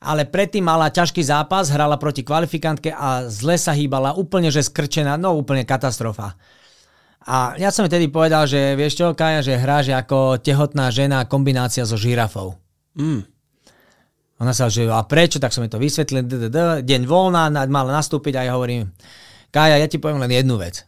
Ale 0.03 0.29
predtým 0.29 0.63
mala 0.63 0.93
ťažký 0.93 1.19
zápas, 1.23 1.67
hrala 1.73 1.99
proti 1.99 2.23
kvalifikantke 2.23 2.93
a 2.93 3.27
zle 3.27 3.59
sa 3.59 3.75
hýbala, 3.75 4.15
úplne 4.15 4.47
že 4.47 4.63
skrčená, 4.63 5.19
no 5.19 5.35
úplne 5.35 5.67
katastrofa. 5.67 6.39
A 7.23 7.55
ja 7.55 7.71
som 7.71 7.87
tedy 7.87 8.11
povedal, 8.11 8.43
že 8.47 8.75
vieš 8.75 8.99
čo, 8.99 9.15
Kaja, 9.15 9.39
že 9.39 9.55
hráš 9.55 9.95
ako 9.95 10.43
tehotná 10.43 10.91
žena 10.91 11.23
kombinácia 11.23 11.87
so 11.87 11.95
žirafou. 11.95 12.59
Mm. 12.99 13.32
Ona 14.41 14.51
sa, 14.55 14.71
že 14.71 14.89
a 14.89 15.05
prečo, 15.05 15.37
tak 15.37 15.53
som 15.53 15.61
mi 15.61 15.69
to 15.69 15.77
vysvetlil, 15.77 16.25
deň 16.81 17.01
voľná, 17.05 17.53
mal 17.69 17.85
nastúpiť 17.85 18.33
a 18.39 18.41
ja 18.49 18.51
hovorím, 18.57 18.89
Kája, 19.53 19.77
ja 19.77 19.85
ti 19.85 20.01
poviem 20.01 20.17
len 20.17 20.33
jednu 20.33 20.57
vec. 20.57 20.81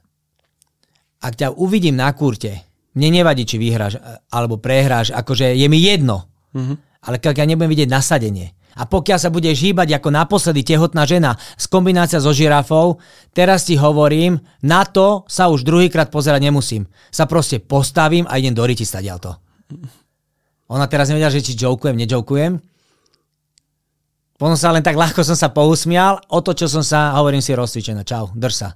Ak 1.22 1.38
ťa 1.38 1.54
uvidím 1.54 1.94
na 1.94 2.10
kurte, 2.18 2.66
mne 2.98 3.22
nevadí, 3.22 3.46
či 3.46 3.62
vyhráš 3.62 4.02
alebo 4.34 4.58
prehráš, 4.58 5.14
akože 5.14 5.54
je 5.54 5.68
mi 5.70 5.78
jedno. 5.86 6.26
Mm-hmm. 6.58 7.06
Ale 7.06 7.22
keď 7.22 7.46
ja 7.46 7.46
nebudem 7.46 7.70
vidieť 7.70 7.90
nasadenie. 7.94 8.58
A 8.76 8.90
pokiaľ 8.90 9.20
sa 9.22 9.32
budeš 9.32 9.62
hýbať 9.64 10.02
ako 10.02 10.10
naposledy 10.12 10.66
tehotná 10.66 11.08
žena 11.08 11.40
s 11.56 11.70
kombinácia 11.70 12.20
so 12.20 12.36
žirafou, 12.36 13.00
teraz 13.32 13.64
ti 13.70 13.80
hovorím, 13.80 14.42
na 14.66 14.84
to 14.84 15.24
sa 15.32 15.48
už 15.48 15.64
druhýkrát 15.64 16.12
pozerať 16.12 16.44
nemusím. 16.44 16.84
Sa 17.08 17.24
proste 17.30 17.64
postavím 17.64 18.28
a 18.28 18.36
idem 18.36 18.52
do 18.52 18.66
riti 18.68 18.84
stadiaľ 18.84 19.18
to. 19.22 19.32
Ona 20.74 20.90
teraz 20.90 21.08
nevedela, 21.08 21.32
že 21.32 21.46
či 21.46 21.56
jokujem, 21.56 21.96
nejokujem. 21.96 22.60
Potom 24.36 24.60
sa 24.60 24.76
len 24.76 24.84
tak 24.84 25.00
ľahko 25.00 25.24
som 25.24 25.38
sa 25.38 25.48
pousmial, 25.48 26.20
otočil 26.28 26.68
som 26.68 26.84
sa 26.84 27.16
hovorím 27.16 27.40
si 27.40 27.56
rozcvičená, 27.56 28.04
čau, 28.04 28.36
drž 28.36 28.56
sa. 28.56 28.70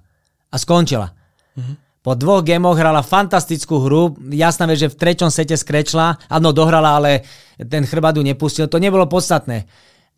A 0.49 0.55
skončila. 0.55 1.11
Mm-hmm. 1.59 1.75
Po 1.99 2.15
dvoch 2.15 2.47
gémoch 2.47 2.79
hrala 2.79 3.03
fantastickú 3.03 3.83
hru, 3.83 4.15
jasná 4.31 4.63
vec, 4.71 4.79
že 4.79 4.87
v 4.87 4.95
treťom 4.95 5.27
sete 5.27 5.59
skrečla, 5.59 6.15
áno, 6.31 6.55
dohrala, 6.55 6.95
ale 6.95 7.27
ten 7.59 7.83
chrbadu 7.83 8.23
nepustil, 8.23 8.71
to 8.71 8.79
nebolo 8.79 9.03
podstatné. 9.03 9.67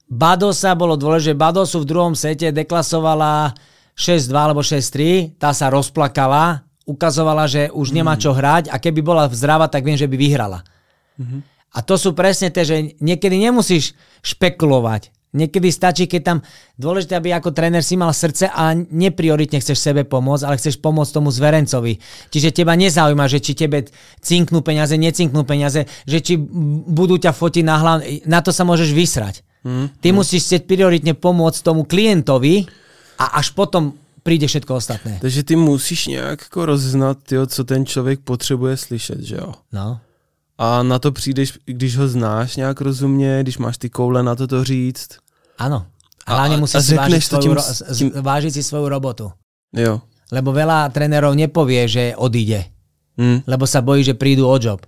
Badosa 0.06 0.78
bolo 0.78 0.94
dôležité, 0.94 1.34
Badosu 1.34 1.82
v 1.82 1.90
druhom 1.90 2.14
sete 2.14 2.54
deklasovala 2.54 3.58
6-2 3.98 4.30
alebo 4.38 4.62
6-3, 4.62 5.42
tá 5.42 5.58
sa 5.58 5.74
rozplakala, 5.74 6.62
ukazovala, 6.86 7.50
že 7.50 7.74
už 7.74 7.98
nemá 7.98 8.14
mhm. 8.14 8.22
čo 8.22 8.32
hrať 8.38 8.70
a 8.70 8.78
keby 8.78 9.02
bola 9.02 9.26
zdravá, 9.34 9.66
tak 9.66 9.82
viem, 9.82 9.98
že 9.98 10.06
by 10.06 10.22
vyhrala. 10.22 10.62
Mm-hmm. 11.18 11.42
A 11.72 11.80
to 11.82 11.98
sú 11.98 12.14
presne 12.14 12.54
tie, 12.54 12.62
že 12.62 12.78
niekedy 13.02 13.42
nemusíš 13.42 13.98
špekulovať 14.22 15.21
Niekedy 15.32 15.72
stačí, 15.72 16.12
keď 16.12 16.22
tam 16.28 16.38
dôležité, 16.76 17.16
aby 17.16 17.32
ako 17.32 17.56
tréner 17.56 17.80
si 17.80 17.96
mal 17.96 18.12
srdce 18.12 18.52
a 18.52 18.76
neprioritne 18.76 19.64
chceš 19.64 19.80
sebe 19.80 20.04
pomôcť, 20.04 20.44
ale 20.44 20.60
chceš 20.60 20.84
pomôcť 20.84 21.12
tomu 21.16 21.32
zverencovi. 21.32 22.04
Čiže 22.28 22.52
teba 22.52 22.76
nezaujíma, 22.76 23.32
že 23.32 23.40
či 23.40 23.56
tebe 23.56 23.88
cinknú 24.20 24.60
peniaze, 24.60 25.00
necinknú 25.00 25.48
peniaze, 25.48 25.88
že 26.04 26.20
či 26.20 26.36
budú 26.92 27.16
ťa 27.16 27.32
fotiť 27.32 27.64
na 27.64 27.76
hlavu. 27.80 28.00
Na 28.28 28.44
to 28.44 28.52
sa 28.52 28.68
môžeš 28.68 28.92
vysrať. 28.92 29.40
Hmm. 29.64 29.88
Ty 30.04 30.12
hmm. 30.12 30.18
musíš 30.20 30.52
chcieť 30.52 30.68
prioritne 30.68 31.16
pomôcť 31.16 31.64
tomu 31.64 31.88
klientovi 31.88 32.68
a 33.16 33.40
až 33.40 33.56
potom 33.56 33.96
príde 34.28 34.52
všetko 34.52 34.76
ostatné. 34.76 35.18
Takže 35.22 35.44
ty 35.44 35.56
musíš 35.56 36.08
nějak 36.08 36.42
jako 36.42 36.66
rozeznat, 36.66 37.18
tyjo, 37.24 37.46
co 37.48 37.64
ten 37.64 37.86
člověk 37.86 38.20
potřebuje 38.20 38.78
slyšet, 38.78 39.20
že 39.20 39.36
jo? 39.36 39.54
No. 39.72 40.00
A 40.62 40.84
na 40.84 41.00
to 41.00 41.10
přijdeš, 41.12 41.58
když 41.66 41.98
ho 41.98 42.08
znáš 42.08 42.56
nějak 42.56 42.82
rozumně, 42.82 43.42
když 43.42 43.58
máš 43.58 43.78
ty 43.78 43.90
koule 43.90 44.24
na 44.24 44.36
to 44.36 44.48
to 44.48 44.64
říct. 44.64 45.18
Áno. 45.58 45.90
A 46.30 46.38
hlavne 46.38 46.62
musíš 46.62 46.86
si 46.86 46.94
vážiť, 46.94 47.24
svoju, 47.26 47.42
tím, 47.42 47.54
tím... 47.98 48.10
vážiť 48.22 48.54
si 48.54 48.62
svoju 48.62 48.86
robotu. 48.86 49.34
Jo. 49.74 50.06
Lebo 50.30 50.54
veľa 50.54 50.94
trénerov 50.94 51.34
nepovie, 51.34 51.90
že 51.90 52.14
odíde. 52.14 52.70
Mm. 53.18 53.42
Lebo 53.50 53.66
sa 53.66 53.82
bojí, 53.82 54.06
že 54.06 54.14
prídu 54.14 54.46
o 54.46 54.56
job. 54.62 54.86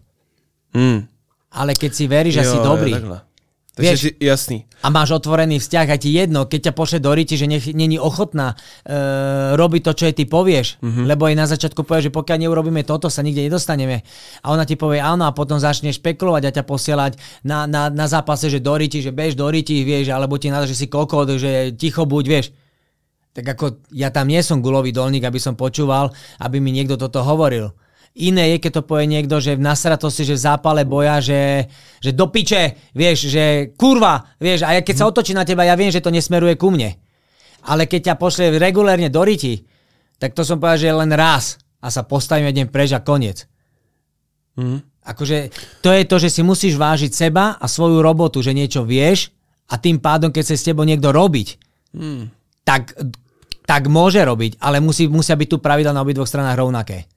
Mm. 0.77 1.09
Ale 1.57 1.73
keď 1.73 1.91
si 1.93 2.05
veríš, 2.05 2.37
že 2.37 2.53
si 2.53 2.57
dobrý, 2.61 2.93
jo, 2.93 3.17
Takže 3.73 3.89
Vieš, 3.89 4.01
si, 4.05 4.11
jasný. 4.21 4.57
A 4.85 4.93
máš 4.93 5.17
otvorený 5.17 5.57
vzťah 5.57 5.87
a 5.89 5.97
ti 5.97 6.13
jedno, 6.13 6.45
keď 6.45 6.69
ťa 6.69 6.73
pošle 6.77 7.01
do 7.01 7.09
riti, 7.09 7.33
že 7.33 7.49
nech, 7.49 7.65
není 7.73 7.97
ochotná 7.97 8.53
e, 8.53 8.95
robiť 9.57 9.81
to, 9.81 9.91
čo 9.97 10.03
jej 10.05 10.13
ty 10.13 10.29
povieš, 10.29 10.77
mm-hmm. 10.77 11.09
lebo 11.09 11.25
aj 11.25 11.33
na 11.33 11.49
začiatku 11.49 11.81
povie, 11.81 12.05
že 12.05 12.13
pokiaľ 12.13 12.37
neurobíme 12.45 12.85
toto, 12.85 13.09
sa 13.09 13.25
nikde 13.25 13.49
nedostaneme. 13.49 14.05
A 14.45 14.53
ona 14.53 14.69
ti 14.69 14.77
povie 14.77 15.01
áno 15.01 15.25
a 15.25 15.33
potom 15.33 15.57
začne 15.57 15.89
špekulovať 15.89 16.43
a 16.45 16.55
ťa 16.61 16.63
posielať 16.69 17.11
na, 17.41 17.65
na, 17.65 17.89
na 17.89 18.05
zápase, 18.05 18.45
že 18.45 18.61
do 18.61 18.77
riti, 18.77 19.01
že 19.01 19.09
bež 19.09 19.33
do 19.33 19.49
riti, 19.49 19.81
vieš, 19.81 20.13
alebo 20.13 20.37
ti 20.37 20.53
nada, 20.53 20.69
že 20.69 20.77
si 20.77 20.85
kokot, 20.85 21.33
že 21.41 21.73
ticho 21.73 22.05
buď, 22.05 22.25
vieš. 22.29 22.53
Tak 23.33 23.57
ako 23.57 23.89
ja 23.89 24.13
tam 24.13 24.29
nie 24.29 24.45
som 24.45 24.61
gulový 24.61 24.93
dolník, 24.93 25.25
aby 25.25 25.41
som 25.41 25.57
počúval, 25.57 26.13
aby 26.37 26.61
mi 26.61 26.69
niekto 26.69 26.93
toto 26.93 27.25
hovoril. 27.25 27.73
Iné 28.13 28.53
je, 28.53 28.57
keď 28.61 28.71
to 28.77 28.83
povie 28.85 29.09
niekto, 29.09 29.41
že 29.41 29.57
v 29.57 29.65
nasratosti, 29.65 30.21
že 30.21 30.37
v 30.37 30.45
zápale 30.45 30.85
boja, 30.85 31.17
že, 31.17 31.65
že 31.97 32.13
do 32.13 32.29
piče, 32.29 32.93
vieš, 32.93 33.25
že 33.25 33.73
kurva, 33.73 34.37
vieš, 34.37 34.69
a 34.69 34.77
keď 34.85 34.95
sa 35.01 35.05
mhm. 35.05 35.11
otočí 35.11 35.33
na 35.33 35.41
teba, 35.41 35.65
ja 35.65 35.73
viem, 35.73 35.89
že 35.89 36.03
to 36.03 36.13
nesmeruje 36.13 36.53
ku 36.53 36.69
mne. 36.69 36.93
Ale 37.65 37.89
keď 37.89 38.13
ťa 38.13 38.21
pošle 38.21 38.53
regulérne 38.61 39.09
do 39.09 39.25
riti, 39.25 39.65
tak 40.21 40.37
to 40.37 40.45
som 40.45 40.61
povedal, 40.61 40.77
že 40.77 40.93
len 40.93 41.11
raz 41.15 41.57
a 41.81 41.89
sa 41.89 42.05
postavím 42.05 42.53
jeden 42.53 42.69
preč 42.69 42.93
a 42.93 43.01
koniec. 43.01 43.49
Mm. 44.55 44.85
Akože 45.03 45.51
to 45.83 45.89
je 45.91 46.03
to, 46.07 46.15
že 46.21 46.29
si 46.29 46.41
musíš 46.45 46.79
vážiť 46.79 47.11
seba 47.11 47.59
a 47.59 47.65
svoju 47.67 47.99
robotu, 47.99 48.39
že 48.39 48.55
niečo 48.55 48.87
vieš 48.87 49.33
a 49.67 49.75
tým 49.75 49.99
pádom, 49.99 50.31
keď 50.31 50.43
sa 50.43 50.55
s 50.55 50.67
tebou 50.67 50.85
niekto 50.85 51.11
robiť, 51.11 51.47
mm. 51.97 52.23
tak, 52.63 52.95
tak 53.67 53.89
môže 53.91 54.21
robiť, 54.23 54.61
ale 54.61 54.79
musí, 54.79 55.09
musia 55.11 55.35
byť 55.35 55.47
tu 55.49 55.57
pravidla 55.59 55.91
na 55.91 56.03
obidvoch 56.05 56.29
stranách 56.29 56.61
rovnaké. 56.61 57.09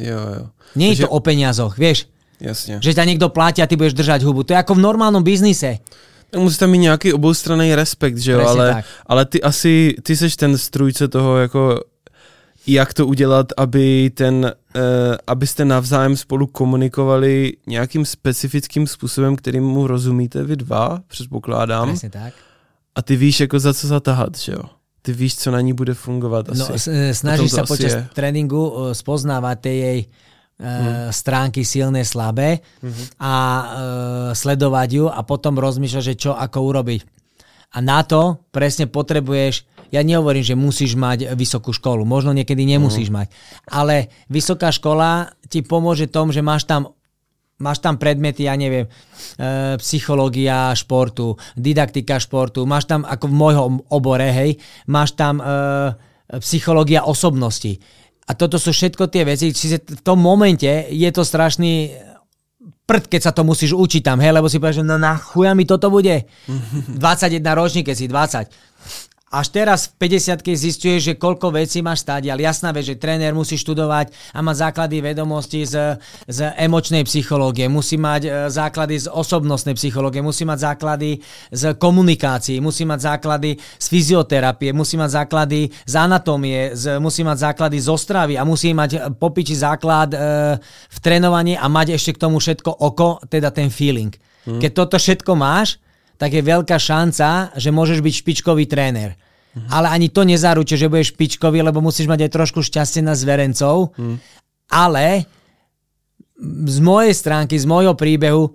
Jo, 0.00 0.20
jo. 0.36 0.44
Nie 0.76 0.96
je 0.96 1.04
to 1.04 1.12
o 1.12 1.20
peniazoch, 1.20 1.76
vieš? 1.76 2.08
Jasně. 2.40 2.80
Že 2.80 2.94
ťa 2.94 3.04
niekto 3.04 3.28
platí 3.28 3.60
a 3.60 3.68
ty 3.68 3.76
budeš 3.76 3.92
držať 3.92 4.24
hubu. 4.24 4.42
To 4.48 4.56
je 4.56 4.58
ako 4.58 4.74
v 4.74 4.80
normálnom 4.80 5.20
biznise. 5.20 5.78
Tak 6.30 6.40
musí 6.40 6.58
tam 6.58 6.70
mít 6.70 6.78
nějaký 6.78 7.12
oboustranný 7.12 7.74
respekt, 7.74 8.18
že 8.18 8.32
jo, 8.32 8.46
ale, 8.46 8.84
ale 9.06 9.24
ty 9.24 9.42
asi, 9.42 9.94
ty 10.02 10.16
seš 10.16 10.36
ten 10.36 10.58
strujce 10.58 11.08
toho, 11.08 11.36
jako 11.36 11.80
jak 12.66 12.94
to 12.94 13.06
udělat, 13.06 13.46
aby 13.56 14.10
ten, 14.14 14.52
uh, 14.76 14.82
abyste 15.26 15.64
navzájem 15.64 16.16
spolu 16.16 16.46
komunikovali 16.46 17.52
nějakým 17.66 18.04
specifickým 18.04 18.86
způsobem, 18.86 19.36
kterým 19.36 19.64
mu 19.64 19.86
rozumíte 19.86 20.44
vy 20.44 20.56
dva, 20.56 21.00
předpokládám. 21.06 21.88
Presne 21.88 22.10
tak. 22.10 22.34
A 22.94 23.02
ty 23.02 23.16
víš, 23.16 23.40
jako 23.40 23.58
za 23.58 23.74
co 23.74 23.86
zatahat, 23.86 24.38
že 24.38 24.52
jo? 24.52 24.62
Ty 25.02 25.12
víš, 25.12 25.36
co 25.36 25.50
na 25.50 25.60
ní 25.60 25.72
bude 25.72 25.94
fungovat 25.94 26.48
no, 26.48 26.74
asi. 26.74 26.90
No, 26.90 27.14
snažíš 27.14 27.50
sa 27.52 27.64
počas 27.64 27.92
je. 27.92 28.08
tréningu 28.12 28.92
spoznávať 28.92 29.56
tej 29.60 29.76
jej 29.76 29.98
hmm. 30.60 31.08
stránky 31.10 31.64
silné, 31.64 32.04
slabé 32.04 32.60
hmm. 32.84 33.16
a 33.16 33.32
uh, 33.32 33.64
sledovať 34.36 34.88
ju 34.92 35.04
a 35.08 35.20
potom 35.24 35.56
rozmýšľať, 35.56 36.04
že 36.04 36.14
čo 36.28 36.32
ako 36.36 36.58
urobiť. 36.60 37.00
A 37.70 37.78
na 37.80 38.02
to 38.02 38.44
presne 38.50 38.90
potrebuješ, 38.90 39.64
ja 39.94 40.02
nehovorím, 40.02 40.42
že 40.42 40.58
musíš 40.58 40.94
mať 40.98 41.34
vysokú 41.34 41.70
školu, 41.70 42.02
možno 42.02 42.34
niekedy 42.34 42.66
nemusíš 42.66 43.08
hmm. 43.10 43.16
mať, 43.16 43.28
ale 43.70 44.10
vysoká 44.28 44.70
škola 44.70 45.32
ti 45.50 45.62
pomôže 45.64 46.06
tom, 46.10 46.30
že 46.30 46.44
máš 46.44 46.66
tam 46.68 46.94
máš 47.60 47.84
tam 47.84 48.00
predmety, 48.00 48.48
ja 48.48 48.56
neviem, 48.56 48.88
e, 48.88 48.90
psychológia 49.78 50.72
športu, 50.72 51.36
didaktika 51.54 52.16
športu, 52.16 52.64
máš 52.64 52.88
tam, 52.88 53.04
ako 53.04 53.28
v 53.28 53.34
môjho 53.36 53.64
obore, 53.92 54.32
hej, 54.32 54.56
máš 54.88 55.14
tam 55.14 55.38
e, 55.38 55.44
psychológia 56.40 57.04
osobnosti. 57.04 57.76
A 58.26 58.34
toto 58.34 58.56
sú 58.56 58.72
všetko 58.72 59.12
tie 59.12 59.26
veci, 59.26 59.52
čiže 59.52 60.00
v 60.00 60.02
tom 60.02 60.22
momente 60.22 60.68
je 60.88 61.10
to 61.12 61.26
strašný 61.26 61.92
prd, 62.90 63.06
keď 63.06 63.20
sa 63.22 63.32
to 63.34 63.46
musíš 63.46 63.76
učiť 63.76 64.02
tam, 64.02 64.18
hej, 64.18 64.34
lebo 64.34 64.50
si 64.50 64.58
povieš, 64.58 64.82
no 64.82 64.98
na 64.98 65.14
chuja 65.14 65.54
mi 65.54 65.62
toto 65.62 65.92
bude. 65.94 66.26
21 66.98 67.38
ročník, 67.54 67.86
keď 67.92 67.96
si 67.96 68.06
20 68.10 68.69
až 69.30 69.46
teraz 69.54 69.86
v 69.94 70.10
50 70.10 70.42
zistuješ, 70.42 71.00
že 71.06 71.14
koľko 71.14 71.54
vecí 71.54 71.86
máš 71.86 72.02
stať, 72.02 72.34
ale 72.34 72.42
jasná 72.42 72.74
vec, 72.74 72.82
že 72.82 72.98
tréner 72.98 73.30
musí 73.30 73.54
študovať 73.54 74.10
a 74.34 74.42
mať 74.42 74.56
základy 74.58 74.98
vedomosti 74.98 75.62
z, 75.62 75.94
z 76.26 76.38
emočnej 76.58 77.06
psychológie, 77.06 77.70
musí 77.70 77.94
mať 77.94 78.22
e, 78.26 78.30
základy 78.50 78.98
z 78.98 79.06
osobnostnej 79.06 79.78
psychológie, 79.78 80.18
musí 80.18 80.42
mať 80.42 80.74
základy 80.74 81.22
z 81.54 81.62
komunikácií, 81.78 82.58
musí 82.58 82.82
mať 82.82 83.00
základy 83.06 83.54
z 83.54 83.86
fyzioterapie, 83.86 84.74
musí 84.74 84.98
mať 84.98 85.10
základy 85.22 85.70
z 85.86 85.94
anatómie, 85.94 86.74
z, 86.74 86.98
musí 86.98 87.22
mať 87.22 87.54
základy 87.54 87.78
z 87.78 87.86
ostravy 87.86 88.34
a 88.34 88.42
musí 88.42 88.74
mať 88.74 89.14
popiči 89.14 89.54
základ 89.54 90.10
e, 90.10 90.18
v 90.90 90.98
trénovaní 90.98 91.54
a 91.54 91.70
mať 91.70 91.94
ešte 91.94 92.18
k 92.18 92.22
tomu 92.26 92.42
všetko 92.42 92.82
oko, 92.82 93.22
teda 93.30 93.54
ten 93.54 93.70
feeling. 93.70 94.10
Hmm. 94.42 94.58
Keď 94.58 94.70
toto 94.74 94.98
všetko 94.98 95.38
máš, 95.38 95.78
tak 96.20 96.36
je 96.36 96.44
veľká 96.44 96.76
šanca, 96.76 97.56
že 97.56 97.72
môžeš 97.72 98.04
byť 98.04 98.14
špičkový 98.20 98.68
tréner. 98.68 99.16
Mm. 99.56 99.72
Ale 99.72 99.88
ani 99.88 100.12
to 100.12 100.28
nezaručuje, 100.28 100.76
že 100.76 100.92
budeš 100.92 101.16
špičkový, 101.16 101.64
lebo 101.64 101.80
musíš 101.80 102.12
mať 102.12 102.28
aj 102.28 102.34
trošku 102.36 102.60
šťastie 102.60 103.00
na 103.00 103.16
zverencov. 103.16 103.96
Mm. 103.96 104.20
Ale 104.68 105.24
z 106.68 106.78
mojej 106.84 107.16
stránky, 107.16 107.56
z 107.56 107.64
môjho 107.64 107.96
príbehu, 107.96 108.52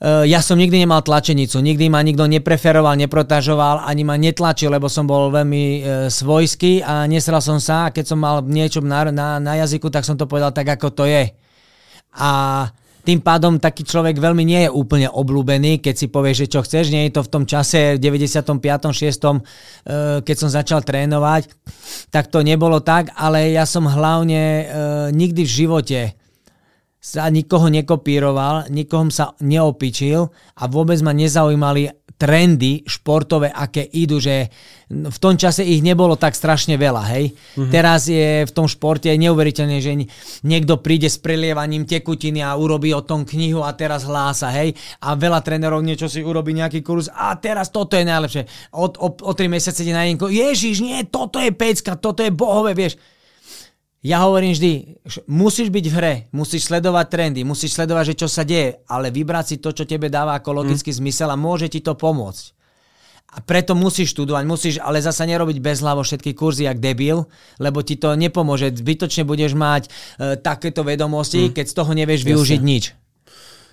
eh, 0.00 0.24
ja 0.32 0.40
som 0.40 0.56
nikdy 0.56 0.80
nemal 0.80 1.04
tlačenicu, 1.04 1.60
nikdy 1.60 1.92
ma 1.92 2.00
nikto 2.00 2.24
nepreferoval, 2.24 2.96
neprotažoval, 2.96 3.84
ani 3.84 4.02
ma 4.02 4.16
netlačil, 4.16 4.72
lebo 4.72 4.88
som 4.88 5.04
bol 5.04 5.28
veľmi 5.28 5.64
e, 5.64 5.80
svojský 6.08 6.80
a 6.80 7.04
nesral 7.04 7.44
som 7.44 7.60
sa 7.60 7.86
a 7.86 7.92
keď 7.92 8.16
som 8.16 8.18
mal 8.18 8.40
niečo 8.40 8.80
na, 8.80 9.12
na, 9.12 9.36
na 9.36 9.60
jazyku, 9.60 9.92
tak 9.92 10.08
som 10.08 10.16
to 10.16 10.24
povedal 10.24 10.56
tak, 10.56 10.72
ako 10.72 10.88
to 10.88 11.04
je. 11.04 11.36
A 12.16 12.30
tým 13.02 13.18
pádom 13.18 13.58
taký 13.58 13.82
človek 13.82 14.22
veľmi 14.22 14.46
nie 14.46 14.60
je 14.66 14.70
úplne 14.70 15.10
obľúbený, 15.10 15.82
keď 15.82 15.94
si 15.94 16.06
povie, 16.06 16.38
že 16.38 16.46
čo 16.46 16.62
chceš. 16.62 16.94
Nie 16.94 17.10
je 17.10 17.18
to 17.18 17.26
v 17.26 17.32
tom 17.34 17.44
čase, 17.50 17.98
v 17.98 18.02
95. 18.02 18.94
6. 18.94 19.42
Eh, 19.82 20.22
keď 20.22 20.36
som 20.38 20.50
začal 20.50 20.86
trénovať, 20.86 21.50
tak 22.14 22.30
to 22.30 22.46
nebolo 22.46 22.78
tak, 22.78 23.10
ale 23.18 23.50
ja 23.50 23.66
som 23.66 23.90
hlavne 23.90 24.42
eh, 24.42 24.66
nikdy 25.10 25.42
v 25.42 25.54
živote 25.66 26.00
sa 27.02 27.26
nikoho 27.26 27.66
nekopíroval, 27.66 28.70
nikoho 28.70 29.10
sa 29.10 29.34
neopičil 29.42 30.30
a 30.54 30.62
vôbec 30.70 31.02
ma 31.02 31.10
nezaujímali 31.10 32.01
trendy 32.22 32.86
športové, 32.86 33.50
aké 33.50 33.82
idú, 33.82 34.22
že 34.22 34.46
v 34.86 35.18
tom 35.18 35.34
čase 35.34 35.66
ich 35.66 35.82
nebolo 35.82 36.14
tak 36.14 36.38
strašne 36.38 36.78
veľa, 36.78 37.02
hej. 37.10 37.34
Mm-hmm. 37.34 37.72
Teraz 37.74 38.06
je 38.06 38.46
v 38.46 38.52
tom 38.54 38.70
športe 38.70 39.10
neuveriteľné, 39.10 39.82
že 39.82 40.06
niekto 40.46 40.78
príde 40.78 41.10
s 41.10 41.18
prelievaním 41.18 41.82
tekutiny 41.82 42.38
a 42.38 42.54
urobí 42.54 42.94
o 42.94 43.02
tom 43.02 43.26
knihu 43.26 43.66
a 43.66 43.74
teraz 43.74 44.06
hlása, 44.06 44.54
hej. 44.54 44.70
A 45.02 45.18
veľa 45.18 45.42
trénerov 45.42 45.82
niečo 45.82 46.06
si 46.06 46.22
urobí 46.22 46.54
nejaký 46.54 46.78
kurz 46.86 47.10
a 47.10 47.34
teraz 47.42 47.74
toto 47.74 47.98
je 47.98 48.06
najlepšie. 48.06 48.70
O, 48.78 48.86
o, 48.86 49.08
o 49.10 49.32
3 49.34 49.50
mesiace 49.50 49.82
na 49.90 50.06
jednko, 50.06 50.30
ježiš, 50.30 50.78
nie, 50.78 51.02
toto 51.10 51.42
je 51.42 51.50
pecka, 51.50 51.98
toto 51.98 52.22
je 52.22 52.30
bohové, 52.30 52.78
vieš. 52.78 52.94
Ja 54.02 54.26
hovorím 54.26 54.50
vždy, 54.50 54.98
musíš 55.30 55.70
byť 55.70 55.86
v 55.86 55.94
hre, 55.94 56.14
musíš 56.34 56.66
sledovať 56.66 57.06
trendy, 57.06 57.46
musíš 57.46 57.78
sledovať, 57.78 58.12
že 58.12 58.26
čo 58.26 58.28
sa 58.28 58.42
deje, 58.42 58.82
ale 58.90 59.14
vybrať 59.14 59.44
si 59.46 59.56
to, 59.62 59.70
čo 59.70 59.86
tebe 59.86 60.10
dáva 60.10 60.34
ako 60.34 60.58
logický 60.58 60.90
mm. 60.90 60.98
zmysel 60.98 61.30
a 61.30 61.38
môže 61.38 61.70
ti 61.70 61.78
to 61.78 61.94
pomôcť. 61.94 62.44
A 63.32 63.40
preto 63.40 63.78
musíš 63.78 64.12
študovať, 64.12 64.44
musíš 64.44 64.74
ale 64.82 65.00
zasa 65.00 65.22
nerobiť 65.24 65.62
bez 65.62 65.80
hlavo 65.80 66.02
všetky 66.02 66.34
kurzy 66.34 66.66
jak 66.66 66.82
debil, 66.82 67.30
lebo 67.62 67.80
ti 67.80 67.96
to 67.96 68.12
nepomôže. 68.12 68.74
Zbytočne 68.76 69.24
budeš 69.24 69.56
mať 69.56 69.88
e, 69.88 69.90
takéto 70.36 70.84
vedomosti, 70.84 71.48
mm. 71.48 71.54
keď 71.56 71.66
z 71.70 71.74
toho 71.78 71.90
nevieš 71.96 72.26
Jasne. 72.26 72.30
využiť 72.34 72.60
nič. 72.60 72.84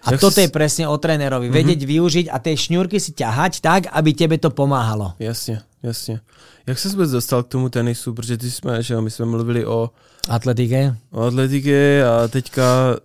A 0.04 0.12
Jak 0.16 0.22
toto 0.22 0.40
si... 0.40 0.48
je 0.48 0.50
presne 0.50 0.86
o 0.88 0.96
trénerovi. 0.98 1.48
Mm-hmm. 1.48 1.60
Vedieť 1.60 1.82
využiť 1.84 2.26
a 2.32 2.38
tie 2.40 2.56
šňúrky 2.56 3.00
si 3.00 3.12
ťahať 3.12 3.60
tak, 3.60 3.82
aby 3.92 4.10
tebe 4.16 4.38
to 4.40 4.50
pomáhalo. 4.50 5.14
Jasne, 5.20 5.62
jasne. 5.84 6.22
Jak 6.68 6.80
se 6.80 6.90
vůbec 6.90 7.12
dostal 7.12 7.44
k 7.44 7.48
tomu 7.48 7.70
tenisu? 7.70 8.14
Protože 8.14 8.38
ty 8.38 8.52
jsme, 8.52 8.84
že 8.84 9.02
my 9.02 9.12
jsme 9.12 9.26
mluvili 9.26 9.66
o 9.66 9.90
atletike. 10.30 10.96
O 11.12 11.22
atletike 11.22 12.06
a 12.06 12.28
teďka 12.28 12.96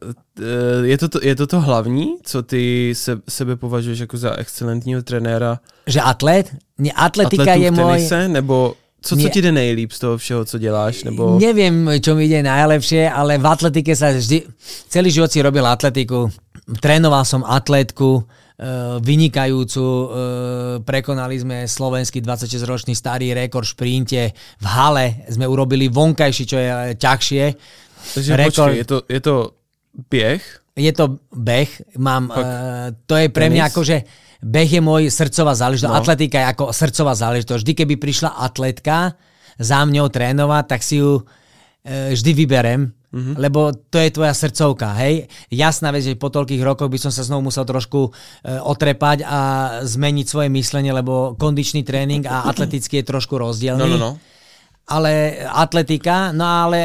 Eh, 0.40 0.86
je 0.86 0.98
to, 0.98 1.08
to, 1.08 1.18
je 1.22 1.34
to 1.36 1.46
to 1.46 1.60
hlavní, 1.60 2.16
co 2.22 2.42
ty 2.42 2.92
se, 2.94 3.20
sebe 3.28 3.56
považuješ 3.56 3.98
jako 3.98 4.16
za 4.16 4.34
excelentního 4.36 5.02
trenéra? 5.02 5.58
Že 5.86 6.00
atlet? 6.00 6.50
Nie, 6.78 6.92
atletika 6.96 7.54
je 7.54 7.70
môj... 7.70 7.86
tenise, 7.86 8.28
nebo 8.28 8.74
co, 9.02 9.16
co 9.16 9.28
ti 9.28 9.42
jde 9.42 9.52
nejlíp 9.52 9.92
z 9.92 9.98
toho 9.98 10.18
všeho, 10.18 10.44
co 10.44 10.58
děláš? 10.58 11.04
Nebo... 11.04 11.38
Neviem, 11.38 11.86
čo 12.02 12.18
mi 12.18 12.26
ide 12.26 12.42
najlepšie, 12.42 13.06
ale 13.06 13.38
v 13.38 13.46
atletike 13.46 13.94
sa 13.94 14.10
vždy... 14.10 14.42
Celý 14.90 15.14
život 15.14 15.30
si 15.30 15.38
robil 15.38 15.62
atletiku. 15.62 16.34
Trénoval 16.64 17.28
som 17.28 17.44
atletku, 17.44 18.24
eh, 18.24 18.96
vynikajúcu. 19.04 19.84
Eh, 19.84 20.06
prekonali 20.80 21.36
sme 21.36 21.56
slovenský 21.68 22.24
26-ročný 22.24 22.96
starý 22.96 23.36
rekord 23.36 23.68
v 23.68 23.72
šprinte. 23.76 24.22
V 24.34 24.66
hale 24.66 25.28
sme 25.28 25.44
urobili 25.44 25.92
vonkajší, 25.92 26.44
čo 26.48 26.56
je 26.56 26.68
ťažšie. 26.96 27.44
Takže 28.16 28.30
rekord... 28.32 28.72
počkej, 28.72 28.80
je 28.80 28.86
to, 28.88 28.98
je 29.08 29.20
to 29.20 29.34
Beh? 29.94 30.42
Je 30.74 30.90
to 30.90 31.22
beh. 31.30 31.70
Mám, 32.02 32.34
uh, 32.34 32.90
to 33.06 33.14
je 33.14 33.30
pre 33.30 33.46
mňa 33.46 33.70
akože 33.70 33.96
beh 34.42 34.66
je 34.66 34.82
môj 34.82 35.06
srdcová 35.06 35.54
záležitosť. 35.54 35.86
No. 35.86 36.02
Atletika 36.02 36.42
je 36.42 36.50
ako 36.50 36.64
srdcová 36.74 37.14
záležitosť. 37.14 37.62
Vždy, 37.62 37.72
keby 37.78 37.94
prišla 37.94 38.42
atletka 38.42 39.14
za 39.54 39.86
mňou 39.86 40.10
trénovať, 40.10 40.64
tak 40.66 40.82
si 40.82 40.98
ju 40.98 41.22
vždy 41.86 42.30
vyberem, 42.34 42.90
mm-hmm. 43.14 43.34
lebo 43.38 43.70
to 43.70 44.02
je 44.02 44.10
tvoja 44.10 44.34
srdcovka, 44.34 44.98
hej. 45.06 45.30
Jasná 45.54 45.94
vec, 45.94 46.02
že 46.02 46.18
po 46.18 46.34
toľkých 46.34 46.66
rokoch 46.66 46.90
by 46.90 46.98
som 46.98 47.14
sa 47.14 47.22
znovu 47.22 47.54
musel 47.54 47.62
trošku 47.62 48.10
uh, 48.10 48.10
otrepať 48.66 49.22
a 49.22 49.38
zmeniť 49.86 50.26
svoje 50.26 50.50
myslenie, 50.50 50.90
lebo 50.90 51.38
kondičný 51.38 51.86
tréning 51.86 52.26
a 52.26 52.50
atletický 52.50 53.00
je 53.00 53.10
trošku 53.14 53.38
rozdielný. 53.38 53.86
No, 53.86 53.96
no, 53.96 53.98
no. 53.98 54.12
Ale 54.84 55.46
atletika, 55.46 56.34
no 56.34 56.44
ale 56.44 56.78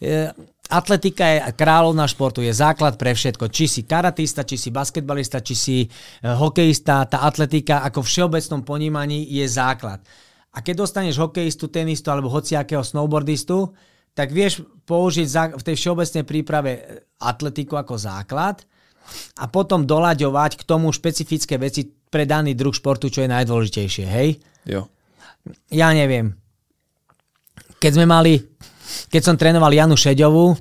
uh, 0.00 0.30
Atletika 0.66 1.24
je 1.30 1.38
kráľovná 1.54 2.10
športu, 2.10 2.42
je 2.42 2.50
základ 2.50 2.98
pre 2.98 3.14
všetko. 3.14 3.46
Či 3.54 3.64
si 3.70 3.80
karatista, 3.86 4.42
či 4.42 4.58
si 4.58 4.74
basketbalista, 4.74 5.38
či 5.38 5.54
si 5.54 5.76
e, 5.78 5.88
hokejista, 6.26 7.06
tá 7.06 7.22
atletika 7.22 7.86
ako 7.86 8.02
v 8.02 8.10
všeobecnom 8.10 8.66
ponímaní 8.66 9.30
je 9.30 9.46
základ. 9.46 10.02
A 10.50 10.58
keď 10.66 10.82
dostaneš 10.82 11.22
hokejistu, 11.22 11.70
tenistu 11.70 12.10
alebo 12.10 12.32
hociakého 12.34 12.82
snowboardistu, 12.82 13.70
tak 14.16 14.32
vieš 14.32 14.64
použiť 14.88 15.26
v 15.54 15.62
tej 15.62 15.76
všeobecnej 15.76 16.24
príprave 16.24 16.70
e, 16.72 16.80
atletiku 17.20 17.76
ako 17.76 18.00
základ 18.00 18.64
a 19.36 19.44
potom 19.46 19.84
doľaďovať 19.84 20.56
k 20.56 20.62
tomu 20.64 20.88
špecifické 20.90 21.60
veci 21.60 21.84
pre 21.86 22.24
daný 22.24 22.56
druh 22.56 22.72
športu, 22.72 23.12
čo 23.12 23.22
je 23.22 23.28
najdôležitejšie, 23.28 24.06
hej? 24.08 24.40
Jo. 24.64 24.88
Ja 25.70 25.92
neviem. 25.92 26.32
Keď 27.76 27.92
sme 27.92 28.06
mali 28.08 28.40
keď 29.10 29.22
som 29.22 29.36
trénoval 29.38 29.72
Janu 29.74 29.96
Šeďovú, 29.98 30.54
eh, 30.54 30.58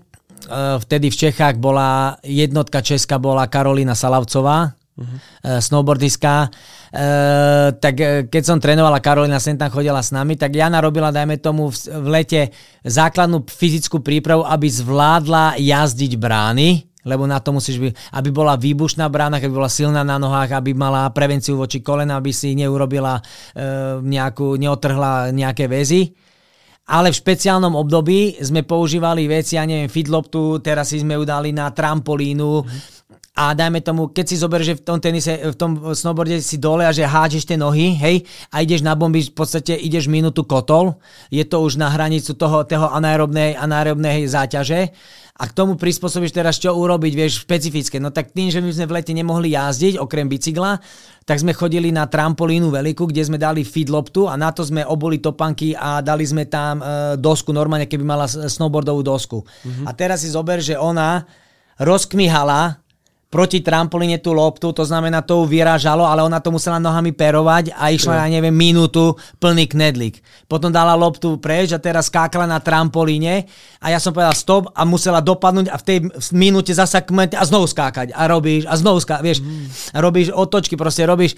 vtedy 0.81 1.09
v 1.09 1.19
Čechách 1.27 1.55
bola 1.61 2.17
jednotka 2.25 2.81
Česka 2.81 3.21
bola 3.21 3.49
Karolina 3.49 3.93
Salavcová, 3.93 4.73
uh-huh. 4.95 5.59
snowboardistka. 5.59 6.47
Uh, 6.95 7.75
tak 7.77 8.27
keď 8.31 8.43
som 8.43 8.57
trénovala, 8.57 9.03
Karolina 9.03 9.39
sem 9.39 9.59
tam 9.59 9.71
chodila 9.71 9.99
s 9.99 10.15
nami, 10.15 10.39
tak 10.39 10.55
Jana 10.55 10.79
robila, 10.79 11.11
dajme 11.11 11.37
tomu, 11.39 11.69
v, 11.69 11.75
v 11.75 12.07
lete 12.07 12.41
základnú 12.87 13.43
fyzickú 13.45 13.99
prípravu, 13.99 14.47
aby 14.47 14.67
zvládla 14.71 15.59
jazdiť 15.59 16.11
brány, 16.15 16.87
lebo 17.05 17.29
na 17.29 17.37
to 17.37 17.53
musíš 17.53 17.77
byť, 17.77 17.91
aby 18.17 18.29
bola 18.33 18.57
výbušná 18.57 19.05
brána, 19.11 19.37
aby 19.37 19.53
bola 19.53 19.69
silná 19.69 20.01
na 20.01 20.17
nohách, 20.17 20.57
aby 20.57 20.73
mala 20.73 21.11
prevenciu 21.13 21.59
voči 21.59 21.83
kolena, 21.83 22.17
aby 22.17 22.33
si 22.33 22.55
neurobila 22.57 23.19
uh, 23.19 24.01
nejakú, 24.01 24.57
neotrhla 24.57 25.29
nejaké 25.35 25.69
väzy 25.69 26.25
ale 26.85 27.09
v 27.09 27.17
špeciálnom 27.17 27.73
období 27.73 28.37
sme 28.37 28.61
používali 28.61 29.25
veci, 29.25 29.57
ja 29.57 29.65
neviem, 29.65 29.89
fidloptu, 29.89 30.61
teraz 30.61 30.93
si 30.93 31.01
sme 31.01 31.17
ju 31.17 31.25
dali 31.25 31.49
na 31.49 31.73
trampolínu. 31.73 32.61
A 33.35 33.51
dajme 33.51 33.83
tomu, 33.83 34.07
keď 34.15 34.25
si 34.31 34.39
zoberieš, 34.39 34.67
že 34.71 34.77
v 34.79 34.83
tom 34.87 34.97
tenise, 35.03 35.35
v 35.35 35.57
tom 35.59 35.75
snowboarde 35.91 36.39
si 36.39 36.55
dole 36.55 36.87
a 36.87 36.95
že 36.95 37.03
hádžeš 37.03 37.43
tie 37.43 37.59
nohy, 37.59 37.91
hej, 37.99 38.23
a 38.47 38.63
ideš 38.63 38.79
na 38.79 38.95
bomby, 38.95 39.27
v 39.27 39.35
podstate 39.35 39.75
ideš 39.75 40.07
minútu 40.07 40.47
kotol, 40.47 40.95
je 41.27 41.43
to 41.43 41.59
už 41.59 41.75
na 41.75 41.91
hranicu 41.91 42.31
toho, 42.39 42.63
toho 42.63 42.87
anaerobnej, 42.95 43.59
anaerobnej 43.59 44.23
záťaže 44.31 44.95
a 45.35 45.51
k 45.51 45.51
tomu 45.51 45.75
prispôsobíš 45.75 46.31
teraz, 46.31 46.63
čo 46.63 46.71
urobiť, 46.71 47.11
vieš, 47.11 47.43
špecifické. 47.43 47.99
No 47.99 48.07
tak 48.07 48.31
tým, 48.31 48.47
že 48.47 48.63
my 48.63 48.71
sme 48.71 48.87
v 48.87 48.95
lete 48.95 49.11
nemohli 49.11 49.51
jazdiť, 49.51 49.99
okrem 49.99 50.31
bicykla, 50.31 50.79
tak 51.27 51.43
sme 51.43 51.51
chodili 51.51 51.91
na 51.91 52.07
trampolínu 52.07 52.71
veľkú, 52.71 53.11
kde 53.11 53.27
sme 53.27 53.35
dali 53.35 53.67
feed 53.67 53.91
loptu 53.91 54.31
a 54.31 54.39
na 54.39 54.55
to 54.55 54.63
sme 54.63 54.87
oboli 54.87 55.19
topanky 55.19 55.75
a 55.75 55.99
dali 55.99 56.23
sme 56.23 56.47
tam 56.47 56.79
e, 56.79 56.83
dosku, 57.19 57.51
normálne 57.51 57.83
keby 57.83 58.07
mala 58.07 58.31
snowboardovú 58.31 59.03
dosku. 59.03 59.43
Mm-hmm. 59.43 59.83
A 59.83 59.91
teraz 59.91 60.23
si 60.23 60.31
zober, 60.31 60.63
že 60.63 60.79
ona 60.79 61.27
rozkmihala 61.83 62.84
proti 63.35 63.59
trampolíne 63.59 64.23
tú 64.23 64.31
loptu, 64.31 64.71
to 64.71 64.87
znamená, 64.87 65.19
to 65.19 65.43
vyrážalo, 65.43 66.07
ale 66.07 66.23
ona 66.23 66.39
to 66.39 66.55
musela 66.55 66.79
nohami 66.79 67.11
perovať 67.11 67.75
a 67.75 67.91
išla, 67.91 68.23
ja 68.23 68.31
neviem, 68.31 68.55
minútu 68.55 69.19
plný 69.43 69.67
knedlik. 69.67 70.23
Potom 70.47 70.71
dala 70.71 70.95
loptu 70.95 71.35
preč 71.35 71.75
a 71.75 71.83
teraz 71.83 72.07
skákala 72.07 72.47
na 72.47 72.63
trampolíne 72.63 73.43
a 73.83 73.91
ja 73.91 73.99
som 73.99 74.15
povedal 74.15 74.31
stop 74.31 74.71
a 74.71 74.87
musela 74.87 75.19
dopadnúť 75.19 75.67
a 75.67 75.75
v 75.75 75.83
tej 75.83 75.97
minúte 76.31 76.71
zasa 76.71 77.03
kmeť 77.03 77.35
a 77.35 77.43
znovu 77.43 77.67
skákať 77.67 78.15
a 78.15 78.23
robíš 78.23 78.71
a 78.71 78.79
znovu 78.79 79.03
skákať, 79.03 79.23
vieš, 79.27 79.43
mm. 79.43 79.99
robíš 79.99 80.31
otočky, 80.31 80.79
proste 80.79 81.03
robíš 81.03 81.35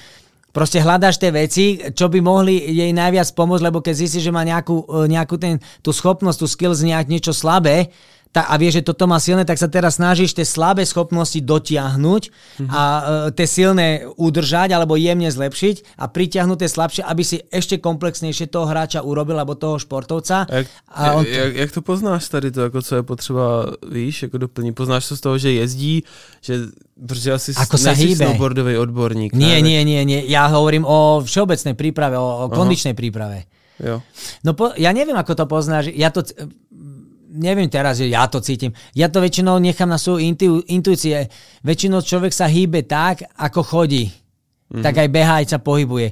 Proste 0.58 0.82
hľadáš 0.82 1.22
tie 1.22 1.30
veci, 1.30 1.78
čo 1.94 2.10
by 2.10 2.18
mohli 2.18 2.58
jej 2.58 2.90
najviac 2.90 3.30
pomôcť, 3.38 3.62
lebo 3.62 3.78
keď 3.78 3.94
zistíš, 3.94 4.26
že 4.26 4.34
má 4.34 4.42
nejakú, 4.42 5.06
nejakú 5.06 5.38
ten, 5.38 5.62
tú 5.86 5.94
schopnosť, 5.94 6.40
tú 6.42 6.48
skills, 6.50 6.82
nejak 6.82 7.06
niečo 7.12 7.30
slabé, 7.30 7.94
tá, 8.32 8.48
a 8.50 8.54
vieš, 8.60 8.82
že 8.82 8.88
toto 8.92 9.08
má 9.08 9.18
silné, 9.18 9.48
tak 9.48 9.58
sa 9.60 9.72
teraz 9.72 9.98
snažíš 9.98 10.36
tie 10.36 10.44
slabé 10.44 10.84
schopnosti 10.84 11.40
dotiahnuť 11.40 12.24
mm-hmm. 12.28 12.70
a 12.70 12.84
uh, 12.84 13.02
tie 13.32 13.48
silné 13.48 14.06
udržať 14.20 14.76
alebo 14.76 15.00
jemne 15.00 15.32
zlepšiť 15.32 15.98
a 15.98 16.06
pritiahnuť 16.12 16.58
tie 16.62 16.70
slabšie, 16.70 17.04
aby 17.08 17.24
si 17.24 17.38
ešte 17.50 17.80
komplexnejšie 17.80 18.52
toho 18.52 18.68
hráča 18.68 19.02
urobil 19.06 19.40
alebo 19.40 19.56
toho 19.56 19.80
športovca. 19.80 20.46
Jak, 20.50 20.68
a 20.92 21.18
on... 21.18 21.24
jak, 21.24 21.56
jak 21.56 21.72
to 21.72 21.82
poznáš 21.82 22.28
tady 22.28 22.52
to, 22.52 22.68
ako 22.68 22.80
co 22.82 22.94
je 22.96 23.04
potřeba, 23.04 23.46
víš, 23.88 24.28
ako 24.28 24.38
doplní? 24.38 24.74
Poznáš 24.74 25.08
to 25.08 25.16
z 25.16 25.22
toho, 25.22 25.36
že 25.38 25.50
jezdí, 25.52 26.04
že 26.42 26.70
Protože 26.98 27.30
asi 27.30 27.50
ako 27.54 27.78
sa 27.78 27.94
hýbe. 27.94 28.26
snowboardový 28.26 28.74
odborník. 28.82 29.38
Nie, 29.38 29.62
nie, 29.62 29.86
nie, 29.86 30.02
nie. 30.02 30.26
Ja 30.26 30.50
hovorím 30.50 30.82
o 30.82 31.22
všeobecnej 31.22 31.78
príprave, 31.78 32.18
o, 32.18 32.50
o 32.50 32.50
kondičnej 32.50 32.98
príprave. 32.98 33.46
Jo. 33.78 34.02
No 34.42 34.58
po, 34.58 34.74
ja 34.74 34.90
neviem, 34.90 35.13
ako 35.13 35.38
to 35.38 35.46
poznáš. 35.46 35.94
Ja 35.94 36.10
to, 36.10 36.26
neviem 37.38 37.69
teraz, 37.69 38.02
že 38.02 38.10
ja 38.10 38.26
to 38.26 38.41
cítim. 38.41 38.73
Ja 38.97 39.08
to 39.08 39.21
väčšinou 39.21 39.62
nechám 39.62 39.88
na 39.88 40.02
svoju 40.02 40.19
intu, 40.19 40.60
intuície. 40.65 41.30
Väčšinou 41.62 42.02
človek 42.02 42.34
sa 42.34 42.50
hýbe 42.50 42.84
tak, 42.84 43.23
ako 43.38 43.62
chodí. 43.63 44.10
Mm-hmm. 44.67 44.84
Tak 44.84 44.95
aj 45.00 45.10
behá, 45.13 45.34
aj 45.39 45.47
sa 45.56 45.60
pohybuje. 45.63 46.12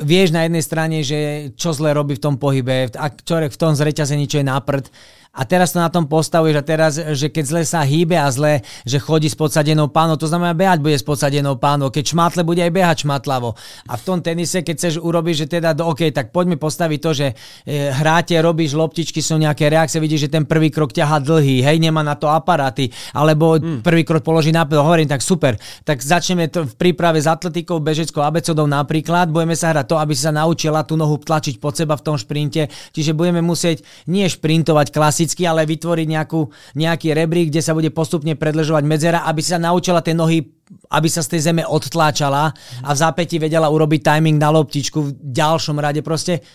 Vieš 0.00 0.32
na 0.32 0.48
jednej 0.48 0.64
strane, 0.64 1.04
že 1.04 1.52
čo 1.60 1.76
zle 1.76 1.92
robí 1.92 2.16
v 2.16 2.24
tom 2.24 2.40
pohybe, 2.40 2.88
ak 2.88 3.20
človek 3.24 3.52
v 3.52 3.60
tom 3.60 3.72
zreťazení, 3.76 4.24
čo 4.24 4.40
je 4.40 4.48
na 4.48 4.56
prd, 4.56 4.88
a 5.30 5.46
teraz 5.46 5.70
to 5.70 5.78
na 5.78 5.86
tom 5.86 6.10
postavuješ 6.10 6.56
a 6.58 6.66
teraz, 6.66 6.92
že 6.98 7.30
keď 7.30 7.44
zle 7.46 7.62
sa 7.62 7.86
hýbe 7.86 8.18
a 8.18 8.26
zle, 8.34 8.66
že 8.82 8.98
chodí 8.98 9.30
s 9.30 9.38
podsadenou 9.38 9.86
pánou, 9.86 10.18
to 10.18 10.26
znamená 10.26 10.58
behať 10.58 10.82
bude 10.82 10.98
s 10.98 11.06
podsadenou 11.06 11.54
pánou, 11.54 11.86
keď 11.94 12.10
šmatle 12.10 12.42
bude 12.42 12.58
aj 12.58 12.74
behať 12.74 12.96
šmatlavo. 13.06 13.54
A 13.86 13.94
v 13.94 14.02
tom 14.02 14.18
tenise, 14.18 14.66
keď 14.66 14.74
chceš 14.74 14.94
urobiť, 14.98 15.34
že 15.38 15.46
teda, 15.46 15.78
OK, 15.86 16.10
tak 16.10 16.34
poďme 16.34 16.58
postaviť 16.58 16.98
to, 16.98 17.10
že 17.14 17.26
e, 17.30 17.94
hráte, 17.94 18.34
robíš 18.42 18.74
loptičky, 18.74 19.22
sú 19.22 19.38
nejaké 19.38 19.70
reakcie, 19.70 20.02
vidíš, 20.02 20.26
že 20.26 20.34
ten 20.34 20.42
prvý 20.42 20.66
krok 20.74 20.90
ťaha 20.90 21.22
dlhý, 21.22 21.62
hej, 21.62 21.78
nemá 21.78 22.02
na 22.02 22.18
to 22.18 22.26
aparáty, 22.26 22.90
alebo 23.14 23.54
hmm. 23.54 23.86
prvý 23.86 24.02
krok 24.02 24.26
položí 24.26 24.50
na 24.50 24.66
hovorím, 24.66 25.06
tak 25.06 25.22
super. 25.22 25.54
Tak 25.86 26.02
začneme 26.02 26.50
to 26.50 26.66
v 26.66 26.74
príprave 26.74 27.22
s 27.22 27.30
atletikou, 27.30 27.78
bežeckou 27.78 28.18
abecodou 28.18 28.66
napríklad, 28.66 29.30
budeme 29.30 29.54
sa 29.54 29.70
hrať 29.70 29.86
to, 29.90 29.98
aby 29.98 30.14
si 30.14 30.22
sa 30.22 30.30
naučila 30.30 30.86
tú 30.86 30.94
nohu 30.94 31.18
tlačiť 31.18 31.58
pod 31.58 31.74
seba 31.74 31.98
v 31.98 32.06
tom 32.06 32.14
šprinte, 32.14 32.70
čiže 32.94 33.18
budeme 33.18 33.42
musieť 33.42 33.82
nie 34.06 34.30
šprintovať 34.30 34.94
klasicky, 34.94 35.42
ale 35.50 35.66
vytvoriť 35.66 36.06
nejakú, 36.06 36.46
nejaký 36.78 37.10
rebrík, 37.10 37.50
kde 37.50 37.58
sa 37.66 37.74
bude 37.74 37.90
postupne 37.90 38.38
predlžovať 38.38 38.84
medzera, 38.86 39.26
aby 39.26 39.42
sa 39.42 39.58
naučila 39.58 39.98
tie 39.98 40.14
nohy 40.14 40.46
aby 40.70 41.10
sa 41.10 41.18
z 41.18 41.34
tej 41.34 41.50
zeme 41.50 41.66
odtláčala 41.66 42.54
a 42.86 42.90
v 42.94 42.98
zápäti 42.98 43.42
vedela 43.42 43.66
urobiť 43.66 44.06
timing 44.06 44.38
na 44.38 44.54
loptičku 44.54 44.98
v 45.02 45.10
ďalšom 45.18 45.82
rade. 45.82 45.98
Proste 45.98 46.46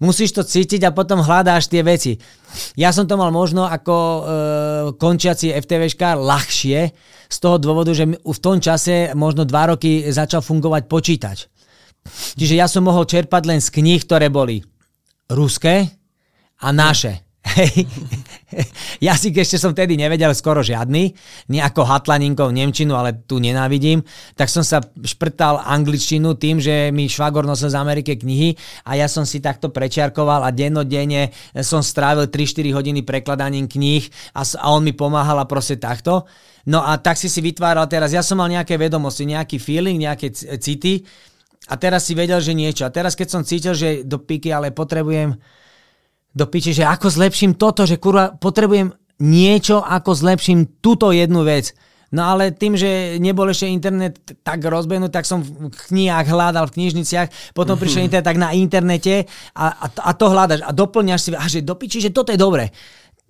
musíš 0.00 0.32
to 0.32 0.42
cítiť 0.46 0.88
a 0.88 0.94
potom 0.96 1.20
hľadáš 1.20 1.68
tie 1.68 1.84
veci. 1.84 2.16
Ja 2.80 2.96
som 2.96 3.04
to 3.04 3.20
mal 3.20 3.28
možno 3.28 3.68
ako 3.68 3.94
e, 3.94 4.20
končiaci 4.96 5.52
FTVškár 5.52 6.16
ľahšie 6.16 6.78
z 7.28 7.36
toho 7.36 7.60
dôvodu, 7.60 7.92
že 7.92 8.08
v 8.08 8.38
tom 8.40 8.56
čase 8.56 9.12
možno 9.12 9.44
dva 9.44 9.76
roky 9.76 10.08
začal 10.08 10.40
fungovať 10.40 10.82
počítač. 10.88 11.38
Čiže 12.38 12.54
ja 12.58 12.66
som 12.70 12.86
mohol 12.86 13.04
čerpať 13.04 13.42
len 13.48 13.60
z 13.60 13.68
kníh, 13.72 14.00
ktoré 14.04 14.32
boli 14.32 14.64
ruské 15.28 15.88
a 16.62 16.68
naše. 16.72 17.28
Hej. 17.48 17.88
jazyk 19.08 19.40
ešte 19.40 19.56
som 19.60 19.72
vtedy 19.72 19.96
nevedel 19.96 20.32
skoro 20.36 20.60
žiadny, 20.60 21.12
nejako 21.48 21.84
hatlaninkov 21.84 22.52
Nemčinu, 22.52 22.96
ale 22.96 23.24
tu 23.24 23.40
nenávidím, 23.40 24.04
tak 24.34 24.52
som 24.52 24.64
sa 24.64 24.82
šprtal 24.82 25.62
angličtinu 25.64 26.36
tým, 26.36 26.60
že 26.60 26.90
mi 26.92 27.08
švagor 27.08 27.44
nosil 27.44 27.72
z 27.72 27.78
Amerike 27.78 28.16
knihy 28.16 28.56
a 28.84 28.98
ja 28.98 29.06
som 29.08 29.24
si 29.24 29.40
takto 29.40 29.72
prečiarkoval 29.72 30.44
a 30.44 30.50
dennodenne 30.52 31.32
som 31.64 31.80
strávil 31.80 32.28
3-4 32.28 32.72
hodiny 32.74 33.00
prekladaním 33.04 33.68
kníh 33.68 34.04
a, 34.36 34.44
a 34.44 34.66
on 34.72 34.84
mi 34.84 34.92
pomáhal 34.92 35.38
a 35.40 35.48
proste 35.48 35.76
takto. 35.80 36.28
No 36.68 36.84
a 36.84 37.00
tak 37.00 37.16
si 37.16 37.32
si 37.32 37.40
vytváral 37.40 37.88
teraz, 37.88 38.12
ja 38.12 38.20
som 38.20 38.36
mal 38.36 38.50
nejaké 38.52 38.76
vedomosti, 38.76 39.24
nejaký 39.24 39.56
feeling, 39.56 40.04
nejaké 40.04 40.28
city 40.60 41.00
a 41.68 41.74
teraz 41.76 42.08
si 42.08 42.16
vedel, 42.16 42.40
že 42.40 42.56
niečo. 42.56 42.88
A 42.88 42.94
teraz 42.94 43.12
keď 43.12 43.28
som 43.28 43.42
cítil, 43.44 43.76
že 43.76 44.02
do 44.02 44.16
piky, 44.16 44.48
ale 44.48 44.72
potrebujem 44.72 45.36
do 46.32 46.44
piči, 46.48 46.72
že 46.72 46.88
ako 46.88 47.12
zlepším 47.12 47.60
toto, 47.60 47.84
že 47.84 48.00
kurva, 48.00 48.32
potrebujem 48.32 48.96
niečo, 49.20 49.84
ako 49.84 50.16
zlepším 50.16 50.80
túto 50.80 51.12
jednu 51.12 51.44
vec. 51.44 51.76
No 52.08 52.24
ale 52.24 52.56
tým, 52.56 52.72
že 52.72 53.20
nebol 53.20 53.52
ešte 53.52 53.68
internet 53.68 54.16
tak 54.40 54.64
rozbehnutý, 54.64 55.12
tak 55.12 55.28
som 55.28 55.44
v 55.44 55.68
knihách 55.68 56.24
hľadal 56.32 56.64
v 56.72 56.80
knižniciach, 56.80 57.52
potom 57.52 57.76
mm-hmm. 57.76 57.82
prišiel 57.84 58.06
internet 58.08 58.28
tak 58.32 58.40
na 58.40 58.56
internete 58.56 59.28
a, 59.52 59.66
a, 59.76 59.86
a 59.92 60.10
to 60.16 60.32
hľadaš 60.32 60.64
a 60.64 60.72
doplňaš 60.72 61.20
si, 61.20 61.30
a 61.36 61.44
že 61.44 61.60
do 61.60 61.76
piči, 61.76 62.00
že 62.00 62.08
toto 62.08 62.32
je 62.32 62.40
dobre. 62.40 62.72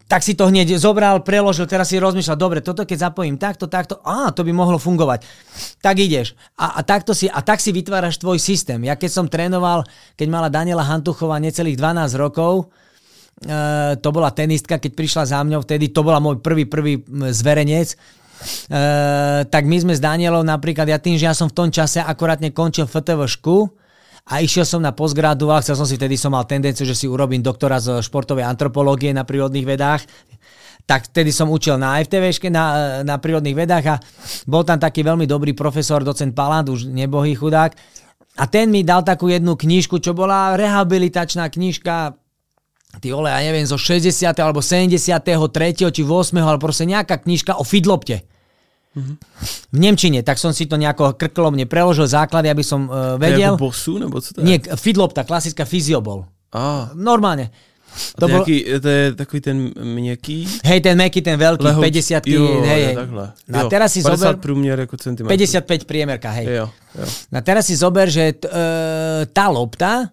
Tak 0.08 0.24
si 0.24 0.32
to 0.32 0.48
hneď 0.48 0.80
zobral, 0.80 1.20
preložil, 1.20 1.68
teraz 1.68 1.92
si 1.92 2.00
rozmýšľal, 2.00 2.40
dobre, 2.40 2.58
toto 2.64 2.88
keď 2.88 3.12
zapojím 3.12 3.36
takto, 3.36 3.68
takto, 3.68 4.00
á, 4.00 4.32
to 4.32 4.40
by 4.40 4.56
mohlo 4.56 4.80
fungovať. 4.80 5.28
Tak 5.84 6.00
ideš. 6.00 6.32
A, 6.56 6.76
a, 6.76 6.80
takto 6.80 7.12
si, 7.12 7.28
a 7.28 7.44
tak 7.44 7.60
si 7.60 7.76
vytváraš 7.76 8.16
tvoj 8.16 8.40
systém. 8.40 8.80
Ja 8.88 8.96
keď 8.96 9.10
som 9.12 9.28
trénoval, 9.28 9.84
keď 10.16 10.26
mala 10.32 10.48
Daniela 10.48 10.80
Hantuchová 10.80 11.36
necelých 11.36 11.76
12 11.76 12.16
rokov, 12.16 12.72
Uh, 13.38 13.94
to 14.02 14.10
bola 14.10 14.34
tenistka, 14.34 14.82
keď 14.82 14.98
prišla 14.98 15.30
za 15.30 15.38
mňou, 15.46 15.62
vtedy 15.62 15.94
to 15.94 16.02
bola 16.02 16.18
môj 16.18 16.42
prvý, 16.42 16.66
prvý 16.66 17.06
zverenec. 17.30 17.94
Uh, 18.66 19.46
tak 19.46 19.62
my 19.62 19.78
sme 19.78 19.94
s 19.94 20.02
Danielou 20.02 20.42
napríklad, 20.42 20.90
ja 20.90 20.98
tým, 20.98 21.14
že 21.14 21.30
ja 21.30 21.34
som 21.38 21.46
v 21.46 21.54
tom 21.54 21.70
čase 21.70 22.02
akurátne 22.02 22.50
končil 22.50 22.90
FTVšku 22.90 23.77
a 24.28 24.44
išiel 24.44 24.68
som 24.68 24.84
na 24.84 24.92
postgraduál, 24.92 25.64
chcel 25.64 25.76
som 25.80 25.88
si 25.88 25.96
vtedy 25.96 26.20
som 26.20 26.36
mal 26.36 26.44
tendenciu, 26.44 26.84
že 26.84 26.92
si 26.92 27.08
urobím 27.08 27.40
doktora 27.40 27.80
z 27.80 28.04
športovej 28.04 28.44
antropológie 28.44 29.08
na 29.16 29.24
prírodných 29.24 29.64
vedách, 29.64 30.04
tak 30.84 31.08
vtedy 31.08 31.32
som 31.32 31.48
učil 31.48 31.80
na 31.80 32.00
FTV 32.00 32.48
na, 32.48 32.64
na 33.04 33.16
prírodných 33.20 33.56
vedách 33.56 33.84
a 33.88 33.96
bol 34.48 34.64
tam 34.64 34.80
taký 34.80 35.04
veľmi 35.04 35.24
dobrý 35.24 35.52
profesor, 35.52 36.04
docent 36.04 36.32
Palant, 36.32 36.68
už 36.68 36.88
nebohý 36.88 37.36
chudák. 37.36 37.72
A 38.38 38.44
ten 38.46 38.72
mi 38.72 38.84
dal 38.84 39.04
takú 39.04 39.28
jednu 39.28 39.56
knižku, 39.56 40.00
čo 40.00 40.16
bola 40.16 40.56
rehabilitačná 40.56 41.48
knižka, 41.48 42.16
ty 43.00 43.12
ole, 43.12 43.28
ja 43.28 43.40
neviem, 43.44 43.68
zo 43.68 43.76
60. 43.76 44.32
alebo 44.40 44.64
73. 44.64 45.92
či 45.92 46.02
8. 46.04 46.36
alebo 46.40 46.68
proste 46.68 46.88
nejaká 46.88 47.20
knižka 47.20 47.60
o 47.60 47.64
fidlopte. 47.64 48.24
Mm-hmm. 48.98 49.16
V 49.70 49.78
Nemčine, 49.78 50.20
tak 50.26 50.42
som 50.42 50.50
si 50.50 50.66
to 50.66 50.74
nejako 50.74 51.14
krklomne 51.14 51.64
preložil 51.70 52.10
základy, 52.10 52.50
aby 52.50 52.66
som 52.66 52.90
uh, 52.90 53.14
vedel. 53.14 53.54
To 53.54 53.62
je 53.62 53.64
bosu, 53.70 53.94
nebo 54.02 54.18
co 54.18 54.34
to 54.34 54.38
je? 54.42 54.44
Nie, 54.44 54.58
fidlopta, 54.58 55.22
klasická 55.22 55.62
fyziobol. 55.62 56.26
Ah. 56.50 56.90
Normálne. 56.98 57.54
To, 58.20 58.26
to, 58.26 58.26
bol... 58.28 58.44
jaký, 58.44 58.56
to 58.84 58.88
je 58.88 59.04
takový 59.16 59.40
ten 59.40 59.56
měkký? 59.72 60.38
Hej, 60.60 60.80
ten 60.84 60.94
meký, 60.98 61.24
ten 61.24 61.40
veľký, 61.40 61.64
Lehoč... 61.64 62.04
50 62.20 62.26
jo, 62.28 62.44
hej, 62.62 62.82
hej. 62.84 62.94
Takhle. 62.94 63.26
No 63.48 63.56
a 63.58 63.62
teraz 63.64 63.88
si 63.96 64.04
50 64.04 64.18
zober... 64.18 64.36
průměr 64.36 64.76
ako 64.80 64.96
centimetr. 64.96 65.32
55 65.32 65.84
priemerka, 65.84 66.30
hej. 66.30 66.46
Jo, 66.46 66.66
jo. 66.98 67.06
No 67.32 67.36
a 67.38 67.42
teraz 67.42 67.66
si 67.66 67.74
zober, 67.76 68.12
že 68.12 68.36
t, 68.36 68.44
e, 68.44 69.26
tá 69.32 69.48
lopta 69.48 70.12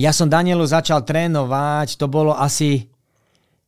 ja 0.00 0.16
som 0.16 0.32
Danielu 0.32 0.64
začal 0.64 1.04
trénovať, 1.04 2.00
to 2.00 2.08
bolo 2.08 2.32
asi, 2.32 2.88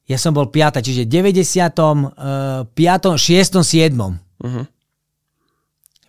ja 0.09 0.17
som 0.17 0.33
bol 0.33 0.49
5, 0.49 0.81
čiže 0.81 1.05
90. 1.05 2.73
5. 2.73 2.73
6. 2.73 3.61
7. 3.61 4.01
Uh-huh. 4.43 4.67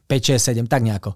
5, 0.10 0.38
6, 0.38 0.58
7, 0.58 0.68
tak 0.68 0.82
nejako. 0.84 1.16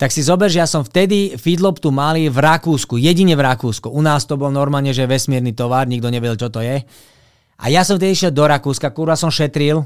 Tak 0.00 0.10
si 0.10 0.24
zober, 0.24 0.50
že 0.50 0.58
ja 0.58 0.66
som 0.66 0.82
vtedy 0.82 1.38
feedloptu 1.38 1.94
mali 1.94 2.26
v 2.26 2.38
Rakúsku, 2.42 2.98
jedine 2.98 3.38
v 3.38 3.44
Rakúsku. 3.46 3.86
U 3.86 4.02
nás 4.02 4.26
to 4.26 4.34
bol 4.34 4.50
normálne, 4.50 4.90
že 4.90 5.06
vesmírny 5.06 5.54
tovar, 5.54 5.86
nikto 5.86 6.10
nevedel, 6.10 6.34
čo 6.34 6.50
to 6.50 6.58
je. 6.58 6.82
A 7.62 7.64
ja 7.70 7.86
som 7.86 8.00
vtedy 8.00 8.18
išiel 8.18 8.34
do 8.34 8.42
Rakúska, 8.42 8.90
kurva 8.90 9.14
som 9.14 9.30
šetril 9.30 9.78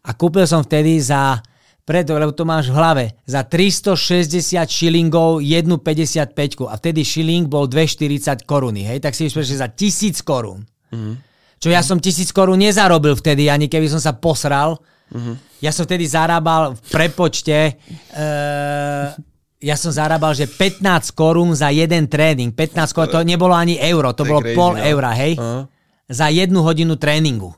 a 0.00 0.10
kúpil 0.16 0.48
som 0.48 0.64
vtedy 0.64 0.96
za 1.04 1.44
preto, 1.84 2.16
lebo 2.16 2.36
to 2.36 2.44
máš 2.44 2.68
v 2.68 2.76
hlave. 2.76 3.04
Za 3.24 3.44
360 3.44 4.60
šilingov 4.68 5.40
1,55 5.40 6.68
a 6.68 6.74
vtedy 6.76 7.00
šiling 7.00 7.48
bol 7.48 7.64
2,40 7.64 8.44
koruny, 8.44 8.84
hej? 8.84 9.00
Tak 9.00 9.16
si 9.16 9.28
myslíš, 9.28 9.48
že 9.48 9.56
za 9.60 9.68
1000 9.72 10.20
korún. 10.24 10.68
Mm-hmm. 10.92 11.14
Čo 11.60 11.68
ja 11.72 11.80
som 11.80 11.96
1000 11.96 12.28
korún 12.32 12.60
nezarobil 12.60 13.16
vtedy, 13.16 13.48
ani 13.48 13.72
keby 13.72 13.88
som 13.88 14.00
sa 14.00 14.16
posral. 14.16 14.80
Mm-hmm. 15.08 15.34
Ja 15.64 15.70
som 15.72 15.84
vtedy 15.88 16.04
zarábal 16.06 16.76
v 16.76 16.80
prepočte... 16.92 17.76
Uh, 18.12 19.14
ja 19.58 19.74
som 19.74 19.90
zarábal, 19.90 20.38
že 20.38 20.46
15 20.46 21.18
korún 21.18 21.50
za 21.50 21.74
jeden 21.74 22.06
tréning. 22.06 22.54
15 22.54 22.94
korún, 22.94 23.10
to 23.10 23.26
nebolo 23.26 23.58
ani 23.58 23.74
euro, 23.82 24.14
to, 24.14 24.22
to 24.22 24.30
bolo 24.30 24.38
crazy, 24.38 24.54
pol 24.54 24.78
no. 24.78 24.86
eura, 24.86 25.10
hej? 25.18 25.34
Uh-huh. 25.34 25.66
Za 26.06 26.30
jednu 26.30 26.62
hodinu 26.62 26.94
tréningu. 26.94 27.50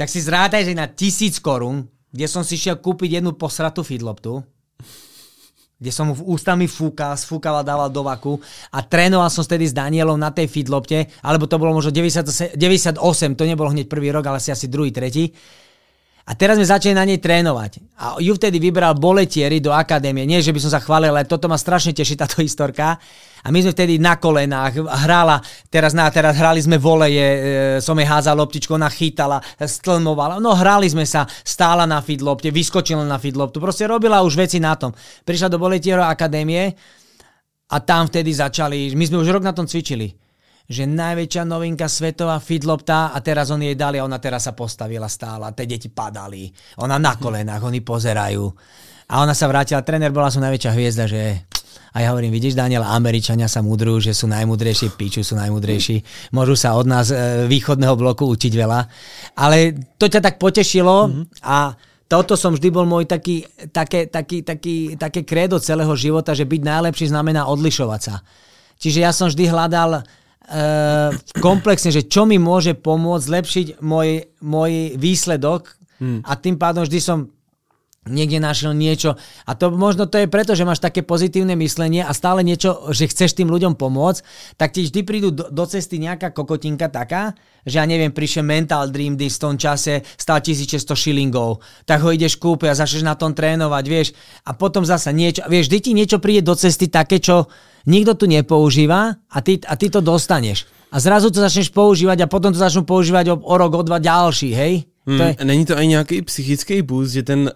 Tak 0.00 0.08
si 0.08 0.24
zrátaj, 0.24 0.64
že 0.64 0.72
na 0.72 0.88
1000 0.88 1.44
korún 1.44 1.84
kde 2.14 2.30
som 2.30 2.46
si 2.46 2.54
šiel 2.54 2.78
kúpiť 2.78 3.18
jednu 3.18 3.34
posratú 3.34 3.82
fidloptu, 3.82 4.38
kde 5.82 5.90
som 5.90 6.06
mu 6.06 6.14
v 6.14 6.22
ústami 6.30 6.70
fúkal, 6.70 7.18
sfúkal 7.18 7.58
a 7.58 7.66
dával 7.66 7.90
do 7.90 8.06
vaku 8.06 8.38
a 8.70 8.86
trénoval 8.86 9.26
som 9.34 9.42
vtedy 9.42 9.66
s 9.66 9.74
Danielom 9.74 10.14
na 10.14 10.30
tej 10.30 10.46
fidlopte, 10.46 11.10
alebo 11.26 11.50
to 11.50 11.58
bolo 11.58 11.74
možno 11.74 11.90
98, 11.90 12.54
98, 12.54 13.02
to 13.34 13.42
nebolo 13.42 13.74
hneď 13.74 13.90
prvý 13.90 14.14
rok, 14.14 14.30
ale 14.30 14.38
si 14.38 14.54
asi 14.54 14.70
druhý, 14.70 14.94
tretí. 14.94 15.34
A 16.24 16.32
teraz 16.32 16.56
sme 16.56 16.64
začali 16.64 16.96
na 16.96 17.04
nej 17.04 17.20
trénovať. 17.20 17.84
A 18.00 18.16
ju 18.16 18.32
vtedy 18.32 18.56
vybral 18.56 18.96
boletieri 18.96 19.60
do 19.60 19.76
akadémie. 19.76 20.24
Nie, 20.24 20.40
že 20.40 20.56
by 20.56 20.60
som 20.64 20.72
sa 20.72 20.80
chválil, 20.80 21.12
ale 21.12 21.28
toto 21.28 21.52
ma 21.52 21.60
strašne 21.60 21.92
teší, 21.92 22.16
táto 22.16 22.40
historka. 22.40 22.96
A 23.44 23.52
my 23.52 23.60
sme 23.60 23.76
vtedy 23.76 24.00
na 24.00 24.16
kolenách 24.16 24.88
hrála, 25.04 25.44
teraz, 25.68 25.92
na, 25.92 26.08
teraz 26.08 26.32
hrali 26.40 26.64
sme 26.64 26.80
voleje, 26.80 27.20
e, 27.20 27.40
som 27.84 27.92
jej 27.92 28.08
házal 28.08 28.40
loptičko, 28.40 28.80
ona 28.80 28.88
chytala, 28.88 29.36
stlmovala. 29.60 30.40
No 30.40 30.56
hrali 30.56 30.88
sme 30.88 31.04
sa, 31.04 31.28
stála 31.44 31.84
na 31.84 32.00
fidlopte, 32.00 32.48
vyskočila 32.48 33.04
na 33.04 33.20
fidloptu. 33.20 33.60
Proste 33.60 33.84
robila 33.84 34.24
už 34.24 34.40
veci 34.40 34.56
na 34.56 34.80
tom. 34.80 34.96
Prišla 35.28 35.52
do 35.52 35.60
boletierov 35.60 36.08
akadémie 36.08 36.72
a 37.68 37.76
tam 37.84 38.08
vtedy 38.08 38.32
začali, 38.32 38.96
my 38.96 39.04
sme 39.04 39.20
už 39.20 39.28
rok 39.28 39.44
na 39.44 39.52
tom 39.52 39.68
cvičili 39.68 40.23
že 40.64 40.88
najväčšia 40.88 41.44
novinka 41.44 41.84
svetová 41.84 42.40
fidlopta 42.40 43.12
a 43.12 43.18
teraz 43.20 43.52
on 43.52 43.60
jej 43.60 43.76
dali 43.76 44.00
a 44.00 44.06
ona 44.08 44.16
teraz 44.16 44.48
sa 44.48 44.56
postavila 44.56 45.08
stála. 45.12 45.52
Tie 45.52 45.68
deti 45.68 45.92
padali. 45.92 46.48
Ona 46.80 46.96
na 46.96 47.20
kolenách, 47.20 47.68
oni 47.68 47.84
pozerajú. 47.84 48.44
A 49.12 49.20
ona 49.20 49.36
sa 49.36 49.44
vrátila, 49.44 49.84
tréner 49.84 50.08
bola 50.08 50.32
som 50.32 50.40
najväčšia 50.40 50.72
hviezda, 50.72 51.04
že 51.04 51.44
a 51.94 52.02
ja 52.02 52.10
hovorím, 52.10 52.34
vidíš 52.34 52.58
Daniel, 52.58 52.82
Američania 52.82 53.46
sa 53.46 53.62
mudrujú, 53.62 54.10
že 54.10 54.18
sú 54.18 54.26
najmudrejší, 54.26 54.98
piču 54.98 55.22
sú 55.22 55.38
najmudrejší. 55.38 56.02
Môžu 56.34 56.58
sa 56.58 56.74
od 56.74 56.90
nás 56.90 57.14
e, 57.14 57.46
východného 57.46 57.94
bloku 57.94 58.26
učiť 58.26 58.50
veľa. 58.50 58.80
Ale 59.38 59.78
to 59.94 60.10
ťa 60.10 60.18
tak 60.18 60.42
potešilo 60.42 61.06
mm-hmm. 61.06 61.24
a 61.46 61.78
toto 62.10 62.34
som 62.34 62.58
vždy 62.58 62.68
bol 62.74 62.82
môj 62.82 63.06
taký, 63.06 63.46
také, 63.70 64.10
taký, 64.10 64.42
taký, 64.42 64.98
také 64.98 65.22
krédo 65.22 65.62
celého 65.62 65.94
života, 65.94 66.34
že 66.34 66.42
byť 66.42 66.62
najlepší 66.66 67.14
znamená 67.14 67.46
odlišovať 67.46 68.00
sa. 68.02 68.26
Čiže 68.82 68.98
ja 68.98 69.14
som 69.14 69.30
vždy 69.30 69.44
hľadal 69.46 70.02
uh, 70.48 71.10
komplexne, 71.40 71.94
že 71.94 72.04
čo 72.04 72.28
mi 72.28 72.36
môže 72.36 72.76
pomôcť 72.76 73.24
zlepšiť 73.24 73.66
môj, 73.80 74.28
môj 74.44 74.98
výsledok 74.98 75.76
hmm. 76.00 76.24
a 76.24 76.32
tým 76.36 76.56
pádom 76.60 76.84
vždy 76.84 77.00
som 77.00 77.18
niekde 78.08 78.40
našiel 78.40 78.76
niečo. 78.76 79.16
A 79.48 79.56
to 79.56 79.72
možno 79.72 80.04
to 80.04 80.20
je 80.20 80.28
preto, 80.28 80.52
že 80.52 80.68
máš 80.68 80.80
také 80.80 81.00
pozitívne 81.00 81.56
myslenie 81.56 82.04
a 82.04 82.12
stále 82.12 82.44
niečo, 82.44 82.92
že 82.92 83.08
chceš 83.08 83.36
tým 83.36 83.48
ľuďom 83.48 83.80
pomôcť, 83.80 84.20
tak 84.60 84.76
ti 84.76 84.84
vždy 84.84 85.00
prídu 85.04 85.28
do, 85.32 85.48
do 85.48 85.64
cesty 85.64 85.96
nejaká 85.96 86.36
kokotinka 86.36 86.92
taká, 86.92 87.32
že 87.64 87.80
ja 87.80 87.84
neviem, 87.88 88.12
prišiel 88.12 88.44
Mental 88.44 88.92
Dream 88.92 89.16
Day 89.16 89.32
v 89.32 89.40
tom 89.40 89.56
čase, 89.56 90.04
stál 90.20 90.44
1600 90.44 90.84
šilingov, 90.92 91.64
tak 91.88 92.04
ho 92.04 92.12
ideš 92.12 92.36
kúpiť 92.36 92.68
a 92.68 92.78
začneš 92.78 93.08
na 93.08 93.16
tom 93.16 93.32
trénovať, 93.32 93.84
vieš, 93.88 94.08
a 94.44 94.52
potom 94.52 94.84
zasa 94.84 95.10
niečo, 95.16 95.44
vieš, 95.48 95.72
vždy 95.72 95.78
ti 95.80 95.90
niečo 95.96 96.18
príde 96.20 96.44
do 96.44 96.52
cesty 96.52 96.92
také, 96.92 97.24
čo 97.24 97.48
nikto 97.88 98.20
tu 98.20 98.24
nepoužíva 98.28 99.16
a 99.16 99.38
ty, 99.40 99.60
a 99.64 99.74
ty 99.80 99.88
to 99.88 100.04
dostaneš. 100.04 100.68
A 100.94 101.02
zrazu 101.02 101.32
to 101.32 101.42
začneš 101.42 101.74
používať 101.74 102.22
a 102.22 102.30
potom 102.30 102.54
to 102.54 102.60
začnú 102.60 102.86
používať 102.86 103.34
o, 103.34 103.36
o 103.42 103.54
rok, 103.58 103.74
o 103.74 103.82
dva 103.82 103.98
ďalší, 103.98 104.50
hej? 104.54 104.86
Hmm, 105.08 105.18
to 105.18 105.22
je... 105.24 105.32
Není 105.44 105.64
to 105.66 105.76
ani 105.76 105.88
nějaký 105.88 106.22
psychický 106.22 106.82
boost, 106.82 107.12
že 107.12 107.22
ten 107.22 107.50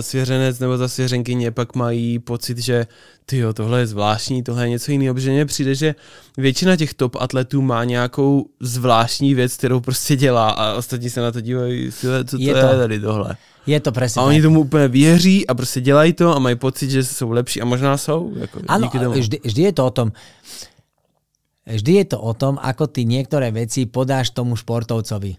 svěřenec 0.00 0.58
nebo 0.58 0.78
ta 0.78 0.88
svěřenkyně 0.88 1.50
pak 1.50 1.74
mají 1.74 2.18
pocit, 2.18 2.58
že 2.58 2.86
ty 3.26 3.38
jo, 3.38 3.52
tohle 3.52 3.80
je 3.80 3.86
zvláštní, 3.86 4.42
tohle 4.42 4.64
je 4.64 4.68
něco 4.68 4.92
jiného, 4.92 5.14
protože 5.14 5.30
mně 5.30 5.46
přijde, 5.46 5.74
že 5.74 5.94
většina 6.36 6.76
těch 6.76 6.94
top 6.94 7.16
atletů 7.20 7.62
má 7.62 7.84
nějakou 7.84 8.46
zvláštní 8.60 9.34
věc, 9.34 9.56
kterou 9.56 9.80
prostě 9.80 10.16
dělá 10.16 10.50
a 10.50 10.74
ostatní 10.74 11.10
se 11.10 11.20
na 11.20 11.32
to 11.32 11.40
dívají, 11.40 11.92
co 11.92 12.06
to 12.06 12.36
je, 12.38 12.54
to 12.54 12.66
je 12.66 12.76
tady 12.78 13.00
tohle. 13.00 13.36
Je 13.66 13.80
to 13.80 13.92
presne. 13.92 14.22
A 14.22 14.24
oni 14.24 14.42
tomu 14.42 14.60
úplně 14.60 14.88
věří 14.88 15.46
a 15.46 15.54
prostě 15.54 15.80
dělají 15.80 16.12
to 16.12 16.36
a 16.36 16.38
mají 16.38 16.56
pocit, 16.56 16.90
že 16.90 17.04
jsou 17.04 17.30
lepší 17.30 17.60
a 17.60 17.64
možná 17.64 17.96
jsou. 17.96 18.32
Jako, 18.36 18.60
ano, 18.68 18.90
vždy, 19.10 19.40
vždy 19.44 19.62
je 19.62 19.72
to 19.72 19.86
o 19.86 19.90
tom. 19.90 20.12
vždy 21.66 21.92
je 21.92 22.04
to 22.04 22.20
o 22.20 22.32
tom, 22.36 22.60
ako 22.60 22.86
ty 22.86 23.08
niektoré 23.08 23.48
veci 23.50 23.88
podáš 23.88 24.30
tomu 24.30 24.56
športovcovi. 24.56 25.36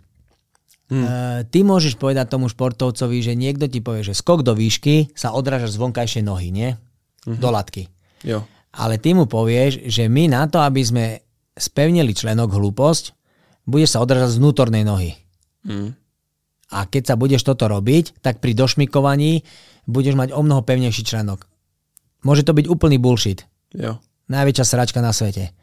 Hmm. 0.85 1.01
Uh, 1.01 1.09
ty 1.49 1.65
môžeš 1.65 1.97
povedať 1.97 2.29
tomu 2.29 2.45
športovcovi, 2.45 3.17
že 3.25 3.33
niekto 3.33 3.65
ti 3.65 3.81
povie, 3.81 4.05
že 4.05 4.13
skok 4.13 4.45
do 4.45 4.53
výšky 4.53 5.09
sa 5.17 5.33
odráža 5.33 5.73
z 5.73 5.81
vonkajšej 5.81 6.23
nohy, 6.23 6.53
nie? 6.53 6.77
Hmm. 7.25 7.41
Do 7.41 7.49
latky. 7.49 7.89
Jo. 8.21 8.45
Ale 8.75 9.01
ty 9.01 9.17
mu 9.17 9.25
povieš, 9.25 9.89
že 9.89 10.05
my 10.05 10.29
na 10.29 10.45
to, 10.45 10.61
aby 10.61 10.85
sme 10.85 11.05
spevnili 11.57 12.13
členok 12.13 12.53
hlúposť, 12.53 13.17
bude 13.65 13.89
sa 13.89 14.03
odrážať 14.03 14.37
z 14.37 14.39
vnútornej 14.43 14.85
nohy. 14.85 15.17
Hmm. 15.65 15.97
A 16.69 16.85
keď 16.85 17.13
sa 17.13 17.15
budeš 17.17 17.41
toto 17.41 17.65
robiť, 17.65 18.21
tak 18.21 18.37
pri 18.37 18.53
došmikovaní 18.53 19.41
budeš 19.89 20.13
mať 20.17 20.33
o 20.33 20.41
mnoho 20.41 20.61
pevnejší 20.61 21.01
členok. 21.01 21.49
Môže 22.25 22.45
to 22.45 22.53
byť 22.53 22.65
úplný 22.69 22.97
bullshit. 22.97 23.45
Jo. 23.73 24.01
Najväčšia 24.29 24.65
sračka 24.65 24.99
na 25.01 25.13
svete. 25.13 25.53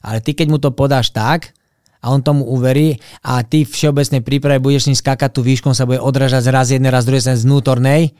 Ale 0.00 0.24
ty 0.24 0.32
keď 0.32 0.46
mu 0.48 0.58
to 0.60 0.72
podáš 0.72 1.12
tak, 1.12 1.52
a 2.06 2.14
on 2.14 2.22
tomu 2.22 2.46
uverí 2.46 3.02
a 3.26 3.42
ty 3.42 3.66
v 3.66 3.74
všeobecnej 3.74 4.22
príprave 4.22 4.62
budeš 4.62 4.86
ním 4.86 4.94
skákať 4.94 5.34
tú 5.34 5.42
výškom, 5.42 5.74
sa 5.74 5.90
bude 5.90 5.98
odrážať 5.98 6.46
raz 6.54 6.70
jednej, 6.70 6.94
raz 6.94 7.02
druhej 7.02 7.26
z 7.26 7.42
vnútornej, 7.42 8.14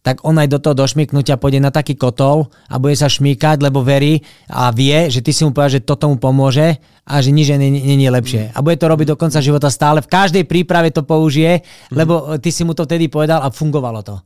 tak 0.00 0.24
on 0.24 0.38
aj 0.40 0.48
do 0.48 0.62
toho 0.62 0.72
došmiknutia 0.72 1.36
pôjde 1.36 1.60
na 1.60 1.74
taký 1.74 1.98
kotol 1.98 2.48
a 2.72 2.80
bude 2.80 2.96
sa 2.96 3.10
šmíkať, 3.10 3.60
lebo 3.60 3.84
verí 3.84 4.24
a 4.48 4.72
vie, 4.72 5.12
že 5.12 5.20
ty 5.20 5.34
si 5.34 5.44
mu 5.44 5.52
povedal, 5.52 5.82
že 5.82 5.84
toto 5.84 6.08
mu 6.08 6.16
pomôže 6.16 6.80
a 7.04 7.18
že 7.20 7.34
nič 7.34 7.52
nie 7.58 8.00
je 8.00 8.14
lepšie. 8.14 8.42
A 8.54 8.62
bude 8.62 8.78
to 8.78 8.86
robiť 8.86 9.12
do 9.12 9.18
konca 9.18 9.42
života 9.42 9.66
stále. 9.66 10.00
V 10.00 10.08
každej 10.08 10.46
príprave 10.46 10.94
to 10.94 11.02
použije, 11.02 11.66
lebo 11.90 12.38
ty 12.38 12.54
si 12.54 12.62
mu 12.62 12.72
to 12.72 12.86
vtedy 12.86 13.10
povedal 13.10 13.42
a 13.42 13.50
fungovalo 13.50 14.06
to. 14.06 14.16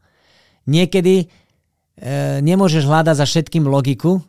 Niekedy 0.68 1.24
e, 1.24 1.26
nemôžeš 2.44 2.84
hľadať 2.84 3.16
za 3.16 3.24
všetkým 3.24 3.64
logiku, 3.64 4.20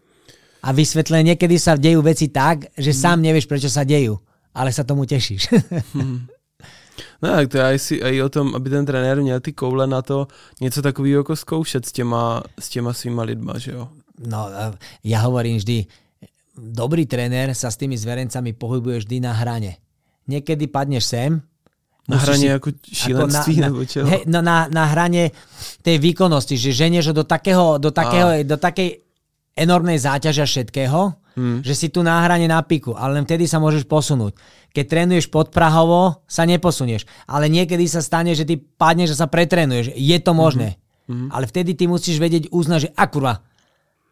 a 0.62 0.70
vysvetlenie, 0.70 1.34
niekedy 1.34 1.58
sa 1.58 1.74
dejú 1.74 2.06
veci 2.06 2.30
tak, 2.30 2.70
že 2.78 2.94
sám 2.94 3.20
mhm. 3.22 3.24
nevieš, 3.26 3.50
prečo 3.50 3.70
sa 3.70 3.82
dejú, 3.82 4.22
ale 4.56 4.74
sa 4.74 4.84
tomu 4.84 5.06
tešíš. 5.06 5.48
No 7.22 7.34
tak 7.34 7.50
to 7.50 7.58
je 7.58 7.64
aj, 7.64 7.78
si, 7.80 7.96
aj 8.04 8.16
o 8.22 8.30
tom, 8.30 8.54
aby 8.54 8.70
ten 8.70 8.86
trenér 8.86 9.22
měl 9.22 9.40
ty 9.40 9.54
koule 9.54 9.88
na 9.88 10.02
to 10.02 10.28
něco 10.62 10.82
takového 10.82 11.20
jako 11.20 11.36
zkoušet 11.36 11.86
s 11.86 11.92
těma, 11.92 12.44
s 12.60 12.70
těma 12.70 12.94
svýma 12.94 13.24
lidma, 13.24 13.58
že 13.58 13.72
jo? 13.72 13.90
No, 14.22 14.50
ja 15.02 15.26
hovorím 15.26 15.58
vždy, 15.58 15.90
dobrý 16.54 17.10
trenér 17.10 17.58
sa 17.58 17.74
s 17.74 17.80
tými 17.80 17.98
zverencami 17.98 18.54
pohybuje 18.54 19.02
vždy 19.02 19.18
na 19.18 19.34
hrane. 19.34 19.82
Niekedy 20.30 20.70
padneš 20.70 21.10
sem, 21.10 21.42
na 22.06 22.18
hrane 22.22 22.46
si, 22.46 22.54
ako 22.54 22.70
šílenství, 22.86 23.54
ako 23.58 23.62
na, 23.62 23.66
nebo 23.66 23.82
čo? 23.86 24.06
Hej, 24.06 24.22
no 24.30 24.46
na, 24.46 24.70
na 24.70 24.86
hrane 24.94 25.34
tej 25.82 25.98
výkonnosti, 25.98 26.54
že 26.54 26.70
ženieš 26.70 27.18
do 27.18 27.26
takého, 27.26 27.82
do, 27.82 27.90
takého, 27.90 28.46
do 28.46 28.58
takej 28.62 29.02
enormnej 29.56 30.00
záťaže 30.00 30.48
všetkého, 30.48 31.16
hmm. 31.36 31.58
že 31.64 31.74
si 31.76 31.88
tu 31.92 32.02
na 32.02 32.24
hrane 32.24 32.48
na 32.48 32.64
piku, 32.64 32.96
ale 32.96 33.20
len 33.20 33.26
vtedy 33.28 33.48
sa 33.48 33.60
môžeš 33.60 33.88
posunúť. 33.88 34.36
Keď 34.72 34.86
trénuješ 34.88 35.28
podprahovo, 35.28 36.24
sa 36.28 36.48
neposunieš. 36.48 37.04
Ale 37.28 37.52
niekedy 37.52 37.84
sa 37.92 38.00
stane, 38.00 38.32
že 38.32 38.48
ty 38.48 38.56
padneš 38.56 39.20
a 39.20 39.26
sa 39.26 39.28
pretrénuješ. 39.28 39.92
Je 39.92 40.18
to 40.24 40.32
možné. 40.32 40.80
Hmm. 41.12 41.28
Ale 41.28 41.44
vtedy 41.44 41.76
ty 41.76 41.92
musíš 41.92 42.24
vedieť 42.24 42.48
uznať, 42.56 42.80
že 42.88 42.94
akurva, 42.96 43.44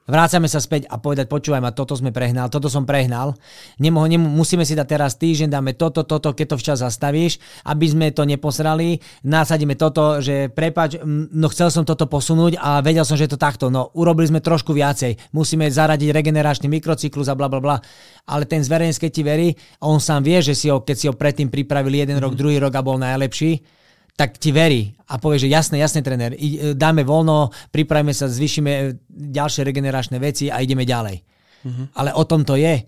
Vrácame 0.09 0.49
sa 0.49 0.57
späť 0.57 0.89
a 0.89 0.97
povedať, 0.97 1.29
počúvaj 1.29 1.61
ma, 1.61 1.69
toto 1.69 1.93
sme 1.93 2.09
prehnal, 2.09 2.49
toto 2.49 2.65
som 2.65 2.81
prehnal. 2.81 3.37
Nemo, 3.77 4.01
nemo, 4.09 4.25
musíme 4.25 4.65
si 4.65 4.73
dať 4.73 4.87
teraz 4.89 5.13
týždeň, 5.21 5.53
dáme 5.53 5.77
toto, 5.77 6.01
toto, 6.01 6.33
keď 6.33 6.45
to 6.49 6.57
včas 6.57 6.77
zastavíš, 6.81 7.37
aby 7.69 7.85
sme 7.85 8.09
to 8.09 8.25
neposrali. 8.25 8.97
Nasadíme 9.21 9.77
toto, 9.77 10.17
že 10.17 10.49
prepač, 10.49 10.97
no 11.05 11.45
chcel 11.53 11.69
som 11.69 11.85
toto 11.85 12.09
posunúť 12.09 12.57
a 12.57 12.81
vedel 12.81 13.05
som, 13.05 13.13
že 13.13 13.29
je 13.29 13.37
to 13.37 13.39
takto. 13.39 13.69
No 13.69 13.93
urobili 13.93 14.33
sme 14.33 14.41
trošku 14.41 14.73
viacej. 14.73 15.29
Musíme 15.37 15.69
zaradiť 15.69 16.09
regeneračný 16.09 16.65
mikrocyklus 16.65 17.29
a 17.29 17.37
bla 17.37 17.45
bla 17.45 17.61
bla. 17.61 17.77
Ale 18.25 18.49
ten 18.49 18.65
zverejnec, 18.65 18.97
keď 18.97 19.11
ti 19.13 19.21
verí, 19.21 19.47
on 19.85 20.01
sám 20.01 20.25
vie, 20.25 20.41
že 20.41 20.57
si 20.57 20.73
ho, 20.73 20.81
keď 20.81 20.95
si 20.97 21.05
ho 21.05 21.13
predtým 21.13 21.53
pripravili 21.53 22.01
jeden 22.01 22.17
mm. 22.17 22.23
rok, 22.25 22.33
druhý 22.33 22.57
rok 22.57 22.73
a 22.73 22.81
bol 22.81 22.97
najlepší, 22.97 23.78
tak 24.19 24.35
ti 24.35 24.51
verí 24.51 24.91
a 25.07 25.15
povie, 25.15 25.47
že 25.47 25.47
jasné, 25.47 25.79
jasné, 25.79 26.03
tréner, 26.03 26.35
e, 26.35 26.75
dáme 26.75 27.07
voľno, 27.07 27.55
pripravíme 27.71 28.11
sa, 28.11 28.27
zvyšíme 28.27 28.71
e, 28.75 28.83
ďalšie 29.07 29.63
regeneračné 29.63 30.19
veci 30.19 30.51
a 30.51 30.59
ideme 30.59 30.83
ďalej. 30.83 31.23
Uh-huh. 31.63 31.87
Ale 31.95 32.11
o 32.11 32.27
tom 32.27 32.43
to 32.43 32.59
je. 32.59 32.83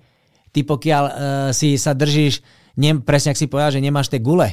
Ty 0.51 0.59
pokiaľ 0.67 1.03
uh, 1.07 1.13
si 1.55 1.79
sa 1.79 1.95
držíš, 1.95 2.43
ne, 2.75 2.99
presne 2.99 3.31
ak 3.31 3.39
si 3.39 3.47
povedal, 3.47 3.79
že 3.79 3.79
nemáš 3.79 4.11
tie 4.11 4.19
gule, 4.19 4.51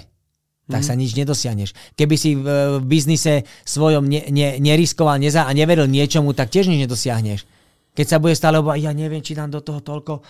tak 0.70 0.86
uh-huh. 0.86 0.94
sa 0.94 0.94
nič 0.94 1.18
nedosiahneš. 1.18 1.74
Keby 1.98 2.14
si 2.14 2.38
v, 2.38 2.46
v 2.78 2.84
biznise 2.86 3.42
svojom 3.66 4.06
ne, 4.06 4.30
ne, 4.30 4.62
neriskoval 4.62 5.18
neza 5.18 5.42
a 5.42 5.50
neveril 5.50 5.90
niečomu, 5.90 6.38
tak 6.38 6.54
tiež 6.54 6.70
nič 6.70 6.86
nedosiahneš. 6.86 7.50
Keď 7.98 8.06
sa 8.06 8.22
bude 8.22 8.38
stále 8.38 8.62
obávať, 8.62 8.86
ja 8.86 8.94
neviem, 8.94 9.18
či 9.26 9.34
dám 9.34 9.50
do 9.50 9.58
toho 9.58 9.82
toľko, 9.82 10.22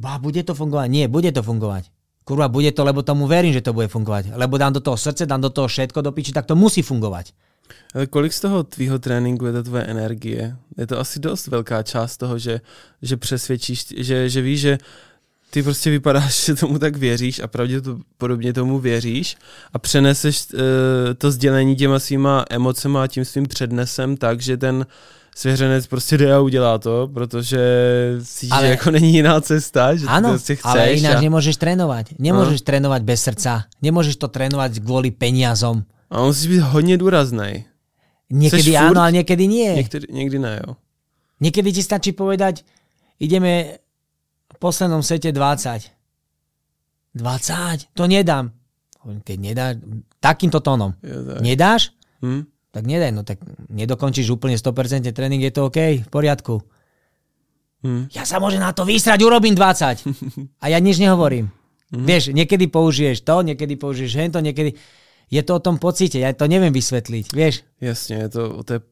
ba, 0.00 0.16
bude 0.16 0.40
to 0.40 0.56
fungovať. 0.56 0.88
Nie, 0.88 1.04
bude 1.04 1.28
to 1.28 1.44
fungovať 1.44 1.92
kurva, 2.24 2.48
bude 2.48 2.72
to, 2.72 2.84
lebo 2.84 3.02
tomu 3.02 3.26
verím, 3.26 3.52
že 3.52 3.60
to 3.60 3.72
bude 3.72 3.88
fungovať. 3.88 4.36
Lebo 4.36 4.58
dám 4.58 4.72
do 4.72 4.80
toho 4.80 4.96
srdce, 4.96 5.26
dám 5.26 5.40
do 5.40 5.50
toho 5.50 5.68
všetko 5.68 6.02
do 6.02 6.12
piči, 6.12 6.32
tak 6.32 6.46
to 6.46 6.56
musí 6.56 6.82
fungovať. 6.82 7.32
Ale 7.94 8.06
kolik 8.06 8.32
z 8.32 8.40
toho 8.40 8.62
tvýho 8.62 8.98
tréninku 8.98 9.46
je 9.46 9.52
to 9.52 9.62
tvoje 9.62 9.84
energie? 9.86 10.56
Je 10.78 10.86
to 10.86 10.98
asi 10.98 11.18
dost 11.18 11.46
velká 11.46 11.82
část 11.82 12.16
toho, 12.16 12.38
že, 12.38 12.60
že 13.02 13.16
přesvědčíš, 13.16 13.94
že, 13.96 14.28
že 14.28 14.40
víš, 14.42 14.60
že 14.60 14.78
ty 15.50 15.62
prostě 15.62 15.90
vypadáš, 15.90 16.44
že 16.44 16.54
tomu 16.54 16.78
tak 16.78 16.96
věříš 16.96 17.40
a 17.40 17.46
pravděpodobně 17.46 18.52
tomu 18.52 18.78
věříš 18.78 19.36
a 19.72 19.78
přeneseš 19.78 20.46
uh, 20.52 20.60
to 21.18 21.30
sdělení 21.30 21.76
těma 21.76 21.98
svýma 21.98 22.44
emocema 22.50 23.02
a 23.02 23.06
tím 23.06 23.24
svým 23.24 23.46
přednesem 23.46 24.16
tak, 24.16 24.40
že 24.40 24.56
ten 24.56 24.86
svěřenec 25.40 25.86
prostě 25.86 26.18
jde 26.18 26.34
a 26.34 26.40
udělá 26.40 26.78
to, 26.78 27.08
protože 27.08 27.60
si 28.22 28.48
ale, 28.48 28.66
že 28.66 28.70
jako 28.70 28.90
není 28.90 29.12
jiná 29.12 29.40
cesta, 29.40 29.96
že 29.96 30.06
ano, 30.06 30.28
prostě 30.28 30.56
chceš. 30.56 30.70
ale 30.70 30.92
ináč 30.92 31.16
a... 31.16 31.20
nemôžeš 31.20 31.56
trénovať. 31.56 32.06
Nemôžeš 32.20 32.60
trénovať 32.60 33.00
bez 33.02 33.24
srdca. 33.24 33.64
Nemôžeš 33.80 34.20
to 34.20 34.28
trénovať 34.28 34.84
kvôli 34.84 35.08
peniazom. 35.08 35.88
A 36.12 36.20
musíš 36.28 36.46
byť 36.46 36.60
hodně 36.60 36.98
důrazný. 36.98 37.64
Niekedy 38.30 38.70
Seš 38.70 38.78
áno, 38.78 39.02
ale 39.02 39.12
niekedy 39.18 39.48
nie. 39.50 39.74
Niekedy, 39.74 40.06
niekedy 40.06 40.38
ne, 40.38 40.62
jo. 40.62 40.76
Niekedy 41.42 41.72
ti 41.74 41.82
stačí 41.82 42.12
povedať, 42.14 42.62
ideme 43.18 43.80
v 44.54 44.56
poslednom 44.62 45.02
sete 45.02 45.32
20. 45.32 45.90
20? 47.16 47.90
To 47.96 48.04
nedám. 48.06 48.54
Keď 49.02 49.36
nedáš, 49.40 49.74
takýmto 50.20 50.60
tónom. 50.60 50.94
Ja, 51.02 51.42
Nedáš? 51.42 51.90
Hm? 52.22 52.44
Tak 52.70 52.86
nedaj, 52.86 53.10
no 53.10 53.26
tak 53.26 53.42
nedokončíš 53.70 54.30
úplne 54.30 54.54
100% 54.54 55.10
tréning, 55.10 55.42
je 55.42 55.52
to 55.54 55.66
OK, 55.66 56.06
v 56.06 56.08
poriadku. 56.10 56.62
Hmm. 57.80 58.06
Ja 58.12 58.28
sa 58.28 58.38
môžem 58.38 58.60
na 58.60 58.70
to 58.76 58.84
vysrať, 58.84 59.18
urobím 59.24 59.56
20. 59.56 60.04
A 60.62 60.64
ja 60.68 60.78
nič 60.78 61.00
nehovorím. 61.00 61.50
Hmm. 61.90 62.06
Vieš, 62.06 62.30
niekedy 62.30 62.70
použiješ 62.70 63.26
to, 63.26 63.42
niekedy 63.42 63.74
použiješ 63.74 64.12
hento, 64.16 64.38
niekedy... 64.38 64.78
Je 65.30 65.46
to 65.46 65.62
o 65.62 65.62
tom 65.62 65.78
pocite, 65.78 66.18
ja 66.18 66.34
to 66.34 66.50
neviem 66.50 66.74
vysvetliť, 66.74 67.30
vieš? 67.30 67.62
Jasne, 67.78 68.26
je 68.26 68.30
to 68.34 68.42
o 68.50 68.62
té... 68.66 68.82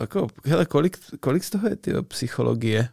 Ako, 0.00 0.32
hele, 0.48 0.64
kolik, 0.64 0.96
kolik 1.20 1.44
z 1.44 1.52
toho 1.52 1.68
je 1.68 1.76
tyjo, 1.76 2.00
psychologie? 2.08 2.88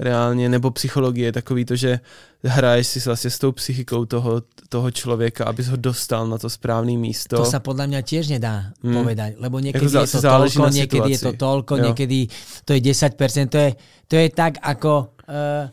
Reálně, 0.00 0.48
nebo 0.48 0.70
psychologie, 0.70 1.32
takový 1.32 1.64
to, 1.64 1.76
že 1.76 2.00
hraješ 2.44 2.86
si 2.86 3.00
vlastně 3.00 3.30
s 3.30 3.38
tou 3.38 3.52
psychikou 3.52 4.04
toho, 4.04 4.42
toho 4.68 4.90
člověka, 4.90 5.44
abys 5.44 5.68
ho 5.68 5.76
dostal 5.76 6.28
na 6.28 6.38
to 6.38 6.50
správné 6.50 6.96
místo. 6.96 7.36
To 7.36 7.44
sa 7.44 7.60
podľa 7.60 7.86
mňa 7.86 8.00
tiež 8.00 8.32
nedá 8.32 8.72
hmm. 8.80 8.96
povedať, 8.96 9.30
lebo 9.36 9.60
niekedy 9.60 9.84
jako 9.84 10.00
je 10.00 10.08
to 10.08 10.20
toľko, 10.24 10.62
niekedy 10.72 11.08
je 11.12 11.20
to 11.20 11.32
toľko, 11.36 11.74
jo. 11.76 11.82
niekedy 11.84 12.18
to 12.64 12.70
je 12.72 12.80
10%, 12.80 13.52
to 13.52 13.58
je, 13.60 13.70
to 14.08 14.14
je 14.16 14.26
tak 14.32 14.56
ako 14.64 15.20
uh, 15.28 15.68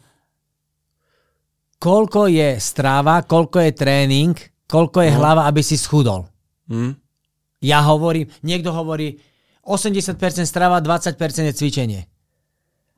koľko 1.79 2.27
je 2.27 2.59
stráva, 2.59 3.23
koľko 3.23 3.63
je 3.63 3.71
tréning, 3.71 4.35
koľko 4.67 5.07
je 5.07 5.11
no. 5.15 5.17
hlava, 5.23 5.47
aby 5.47 5.63
si 5.63 5.79
schudol. 5.79 6.27
Hmm. 6.67 6.99
Ja 7.63 7.79
hovorím, 7.87 8.27
niekto 8.43 8.75
hovorí 8.75 9.23
80% 9.63 10.19
strava, 10.43 10.83
20% 10.83 11.15
je 11.47 11.53
cvičenie. 11.55 12.01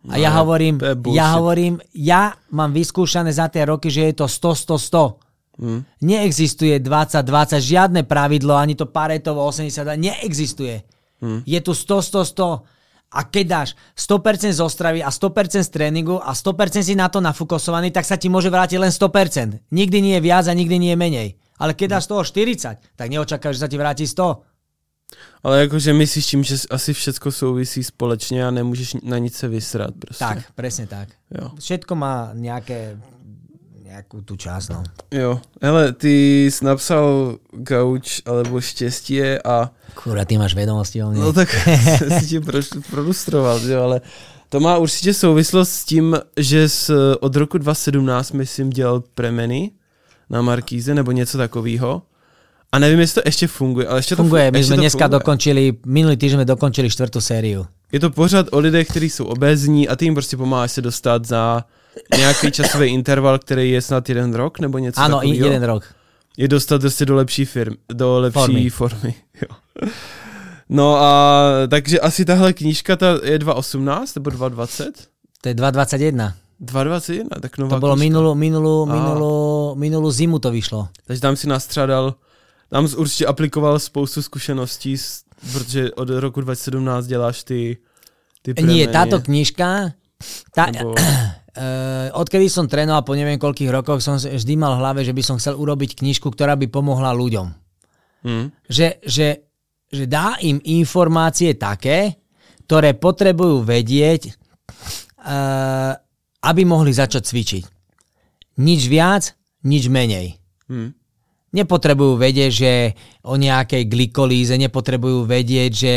A 0.07 0.15
ja 0.15 0.31
no, 0.31 0.47
hovorím, 0.47 0.79
ja 1.11 1.35
hovorím, 1.35 1.75
ja 1.91 2.31
mám 2.55 2.71
vyskúšané 2.71 3.35
za 3.35 3.51
tie 3.51 3.67
roky, 3.67 3.91
že 3.91 4.07
je 4.07 4.23
to 4.23 4.31
100, 4.31 4.79
100, 4.79 4.95
100. 4.95 5.59
Hmm. 5.59 5.83
Neexistuje 5.99 6.79
20, 6.79 7.19
20, 7.19 7.59
žiadne 7.59 8.01
pravidlo, 8.07 8.55
ani 8.55 8.79
to 8.79 8.87
Paretovo 8.87 9.43
80, 9.43 9.83
neexistuje. 9.99 10.87
Hmm. 11.19 11.43
Je 11.43 11.59
tu 11.59 11.75
100, 11.75 11.99
100, 12.15 12.31
100. 12.31 12.79
A 13.09 13.25
keď 13.25 13.45
dáš 13.49 13.69
100% 13.97 14.53
z 14.53 14.61
ostravy 14.61 15.01
a 15.01 15.09
100% 15.09 15.65
z 15.65 15.69
tréningu 15.73 16.21
a 16.21 16.31
100% 16.31 16.85
si 16.85 16.93
na 16.93 17.09
to 17.09 17.19
nafokusovaný, 17.19 17.89
tak 17.89 18.05
sa 18.05 18.15
ti 18.15 18.29
môže 18.29 18.53
vrátiť 18.53 18.77
len 18.79 18.93
100%. 18.93 19.67
Nikdy 19.73 19.97
nie 19.99 20.15
je 20.15 20.21
viac 20.23 20.45
a 20.45 20.53
nikdy 20.53 20.77
nie 20.77 20.91
je 20.93 20.99
menej. 21.01 21.29
Ale 21.59 21.75
keď 21.75 21.99
dáš 21.99 22.07
toho 22.07 22.23
40, 22.23 22.79
tak 22.95 23.07
neočakáš, 23.11 23.59
že 23.59 23.61
sa 23.65 23.67
ti 23.67 23.75
vráti 23.75 24.05
100. 24.07 24.48
Ale 25.43 25.61
jakože 25.61 25.93
myslíš 25.93 26.25
tím, 26.25 26.43
že 26.43 26.55
asi 26.69 26.93
všetko 26.93 27.31
souvisí 27.31 27.83
společně 27.83 28.47
a 28.47 28.51
nemůžeš 28.51 28.93
na 29.03 29.17
nic 29.17 29.35
se 29.35 29.47
vysrat 29.47 29.93
prostě. 29.99 30.25
Tak, 30.25 30.37
presne 30.55 30.87
tak. 30.87 31.09
Jo. 31.31 31.51
Všetko 31.59 31.95
má 31.95 32.31
nejaké 32.33 32.97
nejakú 33.89 34.21
tú 34.21 34.37
časť, 34.37 34.69
no. 34.69 34.83
Jo, 35.11 35.41
hele, 35.61 35.93
ty 35.93 36.45
jsi 36.45 36.65
napsal 36.65 37.37
gauč 37.53 38.21
alebo 38.25 38.61
štěstie 38.61 39.41
a... 39.41 39.73
Kurva, 39.97 40.25
ty 40.25 40.37
máš 40.37 40.53
vedomosti 40.53 41.01
o 41.03 41.09
mne. 41.09 41.19
No 41.19 41.33
tak 41.33 41.49
si 42.19 42.25
ti 42.27 42.39
pro, 42.39 42.61
produstroval, 42.89 43.59
že 43.59 43.77
ale 43.77 44.01
To 44.49 44.59
má 44.59 44.77
určitě 44.77 45.13
souvislost 45.13 45.71
s 45.71 45.85
tím, 45.85 46.17
že 46.37 46.69
z, 46.69 46.91
od 47.19 47.35
roku 47.35 47.57
2017, 47.57 48.31
myslím, 48.31 48.69
dělal 48.69 49.03
premeny 49.15 49.71
na 50.29 50.41
Markíze 50.41 50.93
nebo 50.95 51.11
něco 51.11 51.37
takového. 51.37 52.01
A 52.71 52.79
nevím, 52.79 52.99
jestli 52.99 53.21
to 53.21 53.27
ještě 53.27 53.47
funguje, 53.47 53.87
ale 53.87 53.99
ještě 53.99 54.15
funguje. 54.15 54.51
to 54.51 54.57
My 54.57 54.63
jsme 54.63 54.77
dneska 54.77 55.05
funguje. 55.05 55.19
dokončili, 55.19 55.73
minulý 55.85 56.17
týden 56.17 56.37
jsme 56.37 56.45
dokončili 56.45 56.89
čtvrtou 56.89 57.21
sériu. 57.21 57.65
Je 57.91 57.99
to 57.99 58.09
pořád 58.09 58.45
o 58.51 58.59
lidech, 58.59 58.87
kteří 58.87 59.09
jsou 59.09 59.25
obézní 59.25 59.87
a 59.87 59.95
ty 59.95 60.05
jim 60.05 60.13
prostě 60.13 60.37
pomáháš 60.37 60.71
se 60.71 60.81
dostat 60.81 61.25
za 61.25 61.63
nějaký 62.17 62.51
časový 62.51 62.87
interval, 62.87 63.39
který 63.39 63.71
je 63.71 63.81
snad 63.81 64.09
jeden 64.09 64.33
rok 64.33 64.59
nebo 64.59 64.77
něco 64.77 64.99
Ano, 65.01 65.19
jeden 65.23 65.63
rok. 65.63 65.83
Je 66.37 66.47
dostat 66.47 66.81
prostě 66.81 67.05
do 67.05 67.15
lepší 67.15 67.45
firmy, 67.45 67.77
do 67.93 68.19
lepší 68.19 68.39
formy. 68.39 68.69
formy 68.69 69.13
jo. 69.41 69.57
No 70.69 70.95
a 70.95 71.43
takže 71.69 71.99
asi 71.99 72.25
tahle 72.25 72.53
knížka 72.53 72.95
ta 72.95 73.07
je 73.23 73.39
2.18 73.39 74.05
nebo 74.15 74.29
2.20? 74.29 74.91
To 75.41 75.49
je 75.49 75.55
2.21. 75.55 76.33
2.21, 76.65 77.23
tak 77.41 77.57
nová 77.57 77.75
To 77.75 77.79
bylo 77.79 77.95
minulou, 77.95 78.35
minulou, 78.35 78.85
minulou, 78.85 79.75
minulou 79.75 80.11
zimu 80.11 80.39
to 80.39 80.51
vyšlo. 80.51 80.87
Takže 81.07 81.21
tam 81.21 81.35
si 81.35 81.47
nastřádal, 81.47 82.15
tam 82.69 82.87
jsi 82.87 82.95
určitě 82.95 83.25
aplikoval 83.25 83.79
spoustu 83.79 84.21
zkušeností, 84.21 84.95
protože 85.51 85.91
od 85.91 86.09
roku 86.09 86.41
2017 86.41 87.05
děláš 87.05 87.43
ty, 87.43 87.77
ty 88.41 88.53
premenie. 88.53 88.85
Nie, 88.85 88.93
táto 88.93 89.19
knižka, 89.19 89.95
tá, 90.51 90.65
Nebo... 90.71 90.93
uh, 90.93 92.11
odkedy 92.21 92.51
som 92.51 92.67
trénoval 92.67 93.03
po 93.07 93.15
neviem 93.15 93.39
koľkých 93.39 93.71
rokoch, 93.71 94.03
som 94.03 94.19
vždy 94.19 94.53
mal 94.59 94.75
v 94.77 94.81
hlave, 94.83 95.01
že 95.07 95.15
by 95.15 95.23
som 95.23 95.39
chcel 95.39 95.55
urobiť 95.55 95.97
knižku, 95.97 96.29
ktorá 96.29 96.59
by 96.59 96.67
pomohla 96.67 97.15
ľuďom. 97.15 97.47
Hmm. 98.19 98.51
Že, 98.67 98.99
že, 99.07 99.27
že 99.87 100.03
dá 100.05 100.35
im 100.43 100.59
informácie 100.59 101.55
také, 101.55 102.19
ktoré 102.67 102.93
potrebujú 102.93 103.63
vedieť, 103.63 104.35
uh, 105.23 105.95
aby 106.43 106.61
mohli 106.67 106.91
začať 106.91 107.23
cvičiť. 107.25 107.63
Nič 108.59 108.81
viac, 108.91 109.33
nič 109.63 109.87
menej. 109.87 110.35
Hmm. 110.67 110.98
Nepotrebujú 111.49 112.21
vedieť, 112.21 112.51
že 112.53 112.73
o 113.25 113.33
nejakej 113.33 113.89
glikolíze, 113.89 114.53
nepotrebujú 114.53 115.25
vedieť, 115.25 115.71
že 115.73 115.93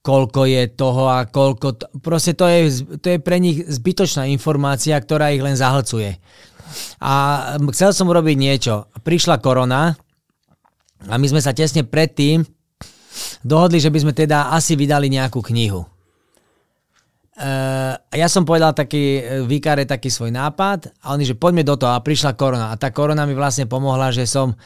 koľko 0.00 0.46
je 0.46 0.62
toho 0.70 1.10
a 1.10 1.26
koľko... 1.26 1.66
To, 1.82 1.84
proste 1.98 2.38
to 2.38 2.46
je, 2.46 2.70
to 3.02 3.06
je 3.16 3.18
pre 3.18 3.42
nich 3.42 3.66
zbytočná 3.66 4.30
informácia, 4.30 4.94
ktorá 4.94 5.34
ich 5.34 5.42
len 5.42 5.58
zahlcuje. 5.58 6.16
A 7.02 7.14
chcel 7.74 7.90
som 7.90 8.06
urobiť 8.06 8.36
niečo. 8.38 8.86
Prišla 9.02 9.42
korona 9.42 9.98
a 11.10 11.14
my 11.18 11.26
sme 11.26 11.42
sa 11.42 11.50
tesne 11.50 11.82
predtým 11.82 12.46
dohodli, 13.42 13.82
že 13.82 13.90
by 13.90 13.98
sme 14.06 14.12
teda 14.14 14.54
asi 14.54 14.78
vydali 14.78 15.10
nejakú 15.10 15.42
knihu. 15.42 15.84
Uh, 17.36 17.92
ja 18.16 18.32
som 18.32 18.48
povedal 18.48 18.72
taký, 18.72 19.20
e, 19.20 19.44
výkare 19.44 19.84
taký 19.84 20.08
svoj 20.08 20.32
nápad 20.32 20.88
a 21.04 21.12
oni, 21.12 21.28
že 21.28 21.36
poďme 21.36 21.68
do 21.68 21.76
toho 21.76 21.92
a 21.92 22.00
prišla 22.00 22.32
korona. 22.32 22.72
A 22.72 22.80
tá 22.80 22.88
korona 22.88 23.28
mi 23.28 23.36
vlastne 23.36 23.68
pomohla, 23.68 24.08
že 24.08 24.24
som 24.24 24.56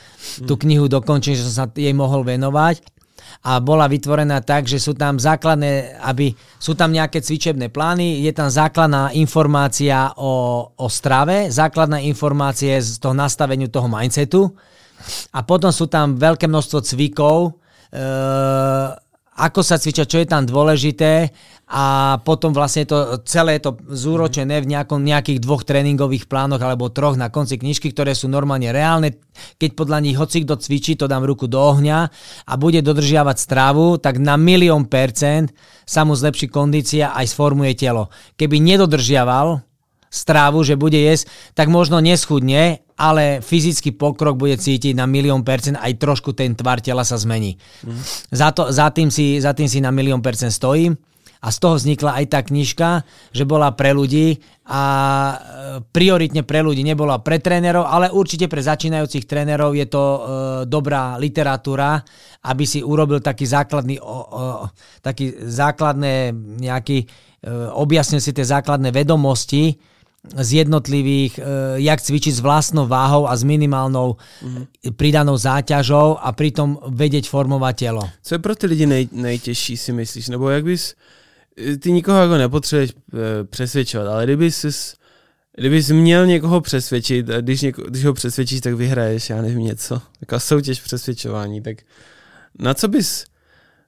tú 0.47 0.55
knihu 0.55 0.87
dokončil, 0.87 1.35
že 1.35 1.51
som 1.51 1.55
sa 1.55 1.67
jej 1.67 1.91
mohol 1.91 2.23
venovať. 2.23 2.79
A 3.43 3.59
bola 3.59 3.91
vytvorená 3.91 4.47
tak, 4.47 4.71
že 4.71 4.79
sú 4.79 4.95
tam 4.95 5.19
základné, 5.19 5.99
aby 5.99 6.31
sú 6.63 6.79
tam 6.79 6.95
nejaké 6.95 7.19
cvičebné 7.19 7.75
plány, 7.75 8.23
je 8.23 8.31
tam 8.31 8.47
základná 8.47 9.11
informácia 9.19 10.15
o, 10.15 10.71
o 10.71 10.87
strave, 10.87 11.51
základná 11.51 11.99
informácie 12.07 12.79
z 12.79 13.03
toho 13.03 13.19
nastaveniu 13.19 13.67
toho 13.67 13.91
mindsetu. 13.91 14.47
A 15.35 15.43
potom 15.43 15.75
sú 15.75 15.91
tam 15.91 16.15
veľké 16.15 16.47
množstvo 16.47 16.87
cvikov, 16.87 17.39
uh, 17.51 18.95
ako 19.41 19.65
sa 19.65 19.81
cvičia, 19.81 20.05
čo 20.05 20.21
je 20.21 20.29
tam 20.29 20.45
dôležité 20.45 21.33
a 21.73 22.19
potom 22.21 22.53
vlastne 22.53 22.85
to 22.85 23.25
celé 23.25 23.57
to 23.57 23.81
zúročené 23.89 24.61
v 24.61 24.69
nejakom, 24.77 25.01
nejakých 25.01 25.41
dvoch 25.41 25.65
tréningových 25.65 26.29
plánoch 26.29 26.61
alebo 26.61 26.93
troch 26.93 27.17
na 27.17 27.33
konci 27.33 27.57
knižky, 27.57 27.97
ktoré 27.97 28.13
sú 28.13 28.29
normálne 28.29 28.69
reálne. 28.69 29.17
Keď 29.57 29.79
podľa 29.79 30.05
nich 30.05 30.21
hoci 30.21 30.45
kto 30.45 30.61
cvičí, 30.61 31.01
to 31.01 31.09
dám 31.09 31.25
ruku 31.25 31.49
do 31.49 31.57
ohňa 31.57 32.13
a 32.45 32.53
bude 32.61 32.85
dodržiavať 32.85 33.37
stravu, 33.41 33.97
tak 33.97 34.21
na 34.21 34.37
milión 34.37 34.85
percent 34.85 35.55
sa 35.89 36.05
mu 36.05 36.13
zlepší 36.13 36.53
kondícia 36.53 37.17
aj 37.17 37.33
sformuje 37.33 37.73
telo. 37.79 38.13
Keby 38.37 38.61
nedodržiaval, 38.61 39.70
strávu, 40.11 40.67
že 40.67 40.75
bude 40.75 40.99
jesť, 40.99 41.31
tak 41.55 41.71
možno 41.71 42.03
neschudne, 42.03 42.83
ale 42.99 43.41
fyzický 43.41 43.95
pokrok 43.95 44.37
bude 44.37 44.59
cítiť 44.59 44.93
na 44.93 45.07
milión 45.07 45.47
percent, 45.47 45.79
aj 45.79 45.97
trošku 45.97 46.35
ten 46.35 46.53
tvar 46.53 46.83
tela 46.83 47.07
sa 47.07 47.17
zmení. 47.17 47.57
Mm. 47.87 48.03
Za, 48.35 48.51
to, 48.53 48.69
za, 48.75 48.91
tým 48.91 49.09
si, 49.09 49.39
za 49.39 49.55
tým 49.55 49.71
si 49.71 49.79
na 49.81 49.95
milión 49.95 50.21
percent 50.21 50.53
stojím 50.53 50.99
a 51.41 51.49
z 51.49 51.57
toho 51.57 51.81
vznikla 51.81 52.21
aj 52.21 52.27
tá 52.29 52.41
knižka, 52.45 52.89
že 53.33 53.49
bola 53.49 53.73
pre 53.73 53.97
ľudí 53.97 54.37
a 54.69 54.83
e, 54.85 55.37
prioritne 55.81 56.45
pre 56.45 56.61
ľudí, 56.61 56.85
nebola 56.85 57.17
pre 57.25 57.41
trénerov, 57.41 57.89
ale 57.89 58.13
určite 58.13 58.45
pre 58.45 58.61
začínajúcich 58.61 59.25
trénerov 59.25 59.73
je 59.73 59.87
to 59.89 60.03
e, 60.05 60.21
dobrá 60.69 61.17
literatúra, 61.17 62.05
aby 62.45 62.65
si 62.69 62.85
urobil 62.85 63.25
taký 63.25 63.49
základný, 63.49 63.97
o, 63.97 64.05
o, 64.05 64.43
taký 65.01 65.33
základné 65.41 66.37
nejaký, 66.61 66.99
e, 67.01 67.07
objasnil 67.73 68.21
si 68.21 68.37
tie 68.37 68.45
základné 68.45 68.93
vedomosti, 68.93 69.81
z 70.21 70.53
jednotlivých, 70.53 71.39
e, 71.39 71.43
jak 71.81 72.01
cvičiť 72.01 72.35
s 72.35 72.45
vlastnou 72.45 72.87
váhou 72.87 73.29
a 73.29 73.37
s 73.37 73.43
minimálnou 73.43 74.17
mm-hmm. 74.17 74.93
pridanou 74.97 75.37
záťažou 75.37 76.21
a 76.21 76.29
pritom 76.33 76.77
vedieť 76.93 77.29
formovať 77.29 77.75
telo. 77.77 78.05
Co 78.23 78.35
je 78.35 78.39
pro 78.39 78.55
ty 78.55 78.67
lidi 78.67 78.87
nej, 78.87 79.09
nejtěžší, 79.13 79.77
si 79.77 79.93
myslíš? 79.93 80.29
Nebo 80.29 80.51
jak 80.51 80.65
bys, 80.65 80.95
ty 81.81 81.93
nikoho 81.93 82.19
jako 82.19 82.37
nepotřebuješ 82.37 82.91
e, 82.91 83.45
přesvědčovat, 83.45 84.07
ale 84.07 84.25
kdyby 84.25 84.51
jsi 84.51 84.69
Kdybys 85.57 85.91
měl 85.91 86.27
někoho 86.27 86.61
přesvědčit 86.61 87.31
a 87.31 87.41
když, 87.41 87.61
něko, 87.61 87.83
když 87.83 88.05
ho 88.05 88.15
přesvědčíš, 88.15 88.61
tak 88.61 88.75
vyhraješ, 88.75 89.31
já 89.31 89.43
nevím, 89.43 89.59
něco. 89.59 90.01
Taková 90.21 90.39
soutěž 90.39 90.81
přesvědčování, 90.81 91.63
tak 91.63 91.77
na 92.59 92.75
co 92.75 92.89
bys 92.89 93.25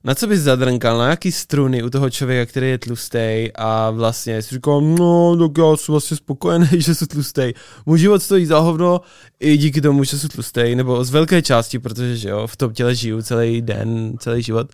na 0.04 0.14
co 0.14 0.26
bys 0.26 0.40
zadrnkal, 0.40 0.98
na 0.98 1.08
jaký 1.08 1.32
struny 1.32 1.82
u 1.82 1.90
toho 1.90 2.10
člověka, 2.10 2.50
který 2.50 2.68
je 2.68 2.78
tlustý 2.78 3.48
a 3.54 3.90
vlastně 3.90 4.42
si 4.42 4.54
říkal, 4.54 4.80
no, 4.80 5.36
tak 5.36 5.58
já 5.58 5.76
jsem 5.76 5.92
vlastně 5.92 6.16
spokojený, 6.16 6.68
že 6.76 6.94
jsem 6.94 7.08
tlustý. 7.08 7.52
Můj 7.86 7.98
život 7.98 8.22
stojí 8.22 8.46
za 8.46 8.58
hovno 8.58 9.00
i 9.40 9.56
díky 9.56 9.80
tomu, 9.80 10.04
že 10.04 10.18
jsem 10.18 10.28
tlustý, 10.28 10.74
nebo 10.74 11.04
z 11.04 11.10
velké 11.10 11.42
části, 11.42 11.78
protože 11.78 12.16
že 12.16 12.28
jo, 12.28 12.46
v 12.46 12.56
tom 12.56 12.72
těle 12.72 12.94
žiju 12.94 13.22
celý 13.22 13.62
den, 13.62 14.12
celý 14.18 14.42
život. 14.42 14.70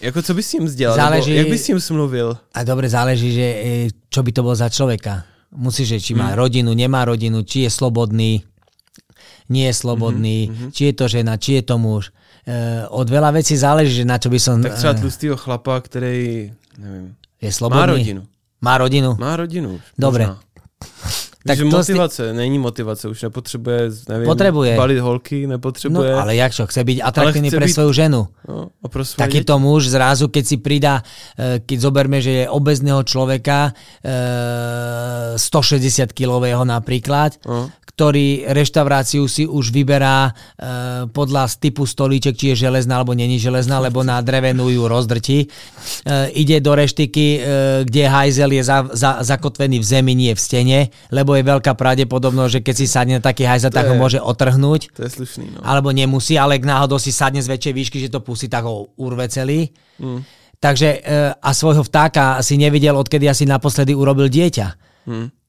Jako 0.00 0.22
co 0.22 0.34
bys 0.34 0.48
s 0.48 0.52
ním 0.52 0.68
sdělal? 0.68 0.96
Záleží, 0.96 1.30
nebo 1.30 1.38
jak 1.38 1.48
bys 1.48 1.64
s 1.64 1.68
ním 1.68 1.80
smluvil? 1.80 2.36
A 2.54 2.64
dobre, 2.64 2.88
záleží, 2.88 3.34
že 3.34 3.46
čo 4.10 4.22
by 4.22 4.32
to 4.32 4.42
bolo 4.42 4.54
za 4.54 4.66
človeka. 4.68 5.22
Musíš, 5.54 5.88
že 5.88 5.98
či 6.00 6.12
má 6.18 6.34
hmm. 6.34 6.38
rodinu, 6.38 6.74
nemá 6.74 7.06
rodinu, 7.06 7.46
či 7.46 7.62
je 7.62 7.70
slobodný, 7.70 8.42
nie 9.46 9.66
je 9.70 9.74
slobodný, 9.74 10.50
mm-hmm. 10.50 10.70
či 10.74 10.90
je 10.90 10.94
to 10.98 11.06
žena, 11.06 11.38
či 11.38 11.62
je 11.62 11.62
to 11.62 11.78
muž 11.78 12.10
od 12.90 13.08
veľa 13.08 13.30
vecí 13.32 13.56
záleží, 13.56 14.04
že 14.04 14.04
na 14.04 14.20
čo 14.20 14.28
by 14.28 14.38
som... 14.38 14.60
Tak 14.60 14.76
třeba 14.76 14.92
eh, 14.92 15.00
tlustýho 15.00 15.36
chlapa, 15.36 15.80
který, 15.80 16.52
nevím, 16.78 17.14
je 17.40 17.52
slobodný. 17.52 17.80
Má 17.80 17.86
rodinu. 17.86 18.22
Má 18.60 18.74
rodinu? 18.78 19.10
Má 19.18 19.32
rodinu. 19.36 19.70
Dobre. 19.98 20.26
Možná. 20.26 20.40
Tak 21.44 21.60
Takže 21.60 21.64
motivace, 21.64 22.28
sti... 22.28 22.36
není 22.36 22.58
motivace, 22.58 23.08
už 23.08 23.22
nepotřebuje, 23.22 23.90
nevím, 24.08 24.26
potrebuje. 24.26 24.76
balit 24.76 24.98
holky, 24.98 25.46
nepotřebuje. 25.46 26.12
No 26.12 26.20
ale 26.20 26.36
jak 26.36 26.52
čo, 26.56 26.66
chce 26.66 26.84
byť 26.84 26.98
atraktívny 27.04 27.50
pre 27.52 27.66
být... 27.68 27.72
svoju 27.72 27.92
ženu. 27.92 28.28
No, 28.48 28.72
a 28.80 28.88
pro 28.88 29.04
Takýto 29.04 29.60
muž 29.60 29.92
zrazu, 29.92 30.32
keď 30.32 30.44
si 30.46 30.56
pridá, 30.56 31.04
eh, 31.36 31.60
keď 31.60 31.78
zoberme, 31.84 32.24
že 32.24 32.30
je 32.30 32.44
obezného 32.48 33.04
človeka, 33.04 33.76
160 35.36 36.16
kilového 36.16 36.64
napríklad, 36.64 37.36
no 37.44 37.68
ktorý 37.94 38.50
reštauráciu 38.50 39.30
si 39.30 39.46
už 39.46 39.70
vyberá 39.70 40.28
e, 40.28 40.32
podľa 41.14 41.46
typu 41.54 41.86
stolíček, 41.86 42.34
či 42.34 42.44
je 42.52 42.66
železná 42.66 42.98
alebo 42.98 43.14
není 43.14 43.38
železná, 43.38 43.78
lebo 43.78 44.02
na 44.02 44.18
drevenú 44.18 44.66
ju 44.66 44.90
rozdrti. 44.90 45.46
E, 45.46 45.46
ide 46.34 46.58
do 46.58 46.74
reštiky, 46.74 47.26
e, 47.30 47.38
kde 47.86 48.02
hajzel 48.10 48.50
je 48.50 48.62
za, 48.66 48.78
za, 48.90 49.22
zakotvený 49.22 49.78
v 49.78 49.86
zemi, 49.86 50.12
nie 50.18 50.34
v 50.34 50.40
stene, 50.42 50.78
lebo 51.14 51.38
je 51.38 51.46
veľká 51.46 51.78
pravdepodobnosť, 51.78 52.52
že 52.58 52.60
keď 52.66 52.74
si 52.74 52.86
sadne 52.90 53.16
taký 53.22 53.46
hajzel, 53.46 53.70
tak 53.70 53.86
ho 53.86 53.94
môže 53.94 54.18
otrhnúť. 54.18 54.90
To 54.98 55.06
je 55.06 55.10
slušný, 55.14 55.54
no. 55.54 55.62
Alebo 55.62 55.94
nemusí, 55.94 56.34
ale 56.34 56.58
k 56.58 56.66
náhodou 56.66 56.98
si 56.98 57.14
sadne 57.14 57.38
z 57.38 57.46
väčšej 57.46 57.74
výšky, 57.78 57.96
že 58.02 58.10
to 58.10 58.18
pusí, 58.26 58.50
tak 58.50 58.66
ho 58.66 58.90
urve 58.98 59.30
celý. 59.30 59.70
Mm. 60.02 60.26
Takže 60.58 60.88
e, 60.98 61.30
a 61.38 61.50
svojho 61.54 61.86
vtáka 61.86 62.42
si 62.42 62.58
nevidel, 62.58 62.98
odkedy 62.98 63.30
asi 63.30 63.46
naposledy 63.46 63.94
urobil 63.94 64.26
dieťa. 64.26 64.66
Mm. 65.06 65.43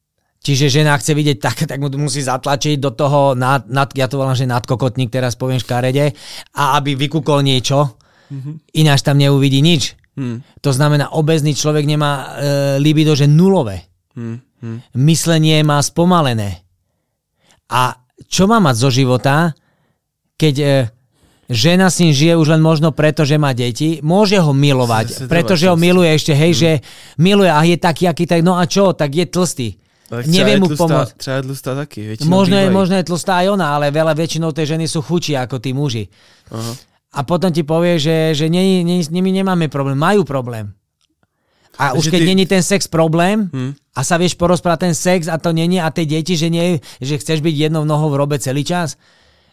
Čiže 0.46 0.70
žena 0.70 0.93
chce 1.02 1.18
vidieť 1.18 1.38
tak, 1.41 1.66
tak 1.66 1.82
mu 1.82 1.89
musí 1.98 2.22
zatlačiť 2.22 2.78
do 2.78 2.93
toho, 2.93 3.34
nad, 3.34 3.66
nad, 3.66 3.89
ja 3.98 4.06
to 4.06 4.22
volám, 4.22 4.38
že 4.38 4.46
nadkokotník, 4.46 5.10
teraz 5.10 5.34
poviem 5.34 5.58
škarede, 5.58 6.14
a 6.54 6.78
aby 6.78 6.93
vykúkol 6.93 7.41
niečo, 7.41 7.98
mm-hmm. 8.30 8.78
ináč 8.78 9.02
tam 9.02 9.18
neuvidí 9.18 9.66
nič. 9.66 9.98
Mm. 10.14 10.46
To 10.62 10.70
znamená, 10.70 11.18
obezný 11.18 11.58
človek 11.58 11.89
nemá 11.89 12.12
e, 12.14 12.26
libido, 12.78 13.18
že 13.18 13.26
nulové. 13.26 13.89
Mm-hmm. 14.14 15.02
Myslenie 15.02 15.66
má 15.66 15.82
spomalené. 15.82 16.62
A 17.74 17.98
čo 18.30 18.46
má 18.46 18.62
mať 18.62 18.76
zo 18.78 18.89
života, 18.93 19.58
keď 20.38 20.56
e, 20.62 20.66
žena 21.50 21.89
s 21.89 22.06
ním 22.06 22.14
žije 22.14 22.38
už 22.38 22.54
len 22.54 22.62
možno 22.62 22.93
preto, 22.93 23.26
že 23.26 23.41
má 23.41 23.50
deti, 23.58 23.98
môže 24.06 24.38
ho 24.38 24.54
milovať, 24.54 25.26
pretože 25.26 25.66
ho 25.66 25.76
miluje 25.76 26.14
ešte, 26.14 26.38
hej, 26.38 26.54
mm. 26.54 26.60
že 26.62 26.72
miluje 27.18 27.50
a 27.50 27.66
je 27.66 27.82
taký, 27.82 28.06
aký 28.06 28.30
tak, 28.30 28.46
no 28.46 28.62
a 28.62 28.70
čo, 28.70 28.93
tak 28.93 29.10
je 29.10 29.26
tlstý. 29.26 29.70
Tak 30.06 30.30
Neviem 30.30 30.62
mu 30.62 30.70
pomôcť. 30.70 31.18
Třeba 31.18 31.36
je 31.41 31.43
tlstá 31.49 31.72
taky, 31.74 31.99
možno 32.30 32.62
je, 32.62 32.68
možno 32.70 32.95
je 33.01 33.06
tlstá 33.10 33.41
aj 33.41 33.58
ona, 33.58 33.74
ale 33.74 33.89
veľa 33.89 34.14
väčšinou 34.14 34.53
tej 34.53 34.78
ženy 34.78 34.86
sú 34.86 35.01
chučí 35.01 35.34
ako 35.34 35.58
tí 35.58 35.74
muži. 35.74 36.06
Aha. 36.53 36.74
A 37.16 37.20
potom 37.26 37.49
ti 37.49 37.66
povie, 37.66 37.97
že, 37.97 38.38
že 38.38 38.45
nie, 38.51 38.86
nie, 38.86 39.01
my 39.01 39.32
nemáme 39.34 39.66
problém, 39.72 39.97
majú 39.97 40.22
problém. 40.22 40.76
A 41.76 41.97
už 41.97 42.08
keď 42.08 42.22
ty... 42.24 42.28
není 42.28 42.45
ten 42.45 42.64
sex 42.64 42.88
problém 42.88 43.49
hmm. 43.51 43.97
a 43.97 43.99
sa 44.06 44.16
vieš 44.16 44.38
porozprávať 44.39 44.80
ten 44.91 44.95
sex 44.95 45.28
a 45.28 45.36
to 45.41 45.51
není 45.51 45.82
a 45.82 45.91
tie 45.91 46.08
deti, 46.08 46.38
že 46.38 46.47
nie, 46.47 46.80
že 47.03 47.20
chceš 47.20 47.43
byť 47.43 47.56
jednou 47.68 47.84
nohou 47.84 48.14
v 48.14 48.20
robe 48.20 48.38
celý 48.39 48.64
čas, 48.64 48.95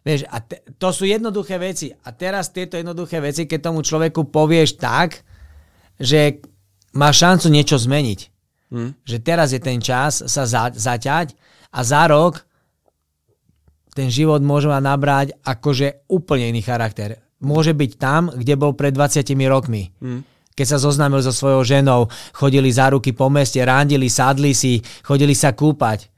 Vieš, 0.02 0.26
a 0.26 0.42
te, 0.42 0.66
to 0.82 0.90
sú 0.90 1.06
jednoduché 1.06 1.62
veci. 1.62 1.94
A 1.94 2.10
teraz 2.10 2.50
tieto 2.50 2.74
jednoduché 2.74 3.22
veci, 3.22 3.46
keď 3.46 3.70
tomu 3.70 3.86
človeku 3.86 4.34
povieš 4.34 4.82
tak, 4.82 5.22
že 5.94 6.42
má 6.98 7.14
šancu 7.14 7.46
niečo 7.46 7.78
zmeniť. 7.78 8.31
Hmm. 8.72 8.96
Že 9.04 9.16
teraz 9.20 9.52
je 9.52 9.60
ten 9.60 9.78
čas 9.84 10.24
sa 10.24 10.48
za, 10.48 10.72
zaťať 10.72 11.36
a 11.68 11.84
za 11.84 12.08
rok 12.08 12.40
ten 13.92 14.08
život 14.08 14.40
môže 14.40 14.72
mať 14.72 14.82
nabrať 14.82 15.26
akože 15.44 16.08
úplne 16.08 16.48
iný 16.48 16.64
charakter. 16.64 17.20
Môže 17.44 17.76
byť 17.76 17.92
tam, 18.00 18.32
kde 18.32 18.56
bol 18.56 18.72
pred 18.72 18.96
20 18.96 19.28
rokmi. 19.52 19.92
Hmm. 20.00 20.24
Keď 20.56 20.66
sa 20.66 20.78
zoznámil 20.80 21.20
so 21.20 21.32
svojou 21.36 21.60
ženou, 21.64 22.08
chodili 22.32 22.72
za 22.72 22.88
ruky 22.88 23.12
po 23.12 23.28
meste, 23.28 23.60
rándili, 23.60 24.08
sadli 24.08 24.56
si, 24.56 24.80
chodili 25.04 25.36
sa 25.36 25.52
kúpať 25.52 26.08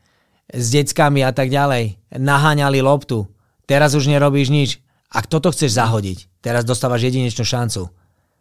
s 0.55 0.67
deckami 0.71 1.27
a 1.27 1.35
tak 1.35 1.51
ďalej. 1.51 1.99
Naháňali 2.15 2.79
loptu 2.79 3.35
Teraz 3.65 3.97
už 3.97 4.09
nerobíš 4.09 4.53
nič. 4.53 4.71
Ak 5.09 5.31
toto 5.31 5.49
chceš 5.49 5.77
zahodiť, 5.77 6.43
teraz 6.45 6.67
dostávaš 6.69 7.09
jedinečnú 7.09 7.45
šancu. 7.47 7.89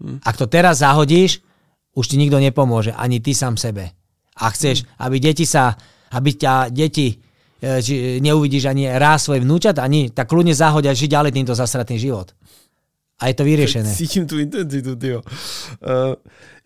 Hm. 0.03 0.19
Ak 0.25 0.35
to 0.35 0.49
teraz 0.49 0.83
zahodíš, 0.83 1.39
už 1.93 2.05
ti 2.09 2.15
nikto 2.17 2.41
nepomôže, 2.41 2.91
ani 2.97 3.21
ty 3.21 3.31
sám 3.31 3.55
sebe. 3.55 3.93
A 4.37 4.49
chceš, 4.49 4.83
hm. 4.83 4.87
aby 4.99 5.15
deti 5.19 5.45
sa, 5.45 5.77
aby 6.11 6.33
ťa 6.33 6.69
deti 6.69 7.13
e, 7.13 7.81
či 7.81 8.21
neuvidíš 8.21 8.65
ani 8.65 8.89
raz 8.89 9.25
svoje 9.25 9.41
vnúčat, 9.41 9.77
ani 9.79 10.09
tak 10.09 10.29
kľudne 10.29 10.53
zahoď 10.53 10.89
a 10.89 10.97
žiť 10.97 11.09
ďalej 11.09 11.31
týmto 11.31 11.53
zasratný 11.53 11.99
život. 11.99 12.33
A 13.19 13.27
je 13.27 13.33
to 13.33 13.43
vyriešené. 13.43 13.93
Cítím 14.01 14.27
tu 14.27 14.39
intenzitu, 14.39 14.95
tyjo. 14.95 15.21
Uh, 15.79 16.15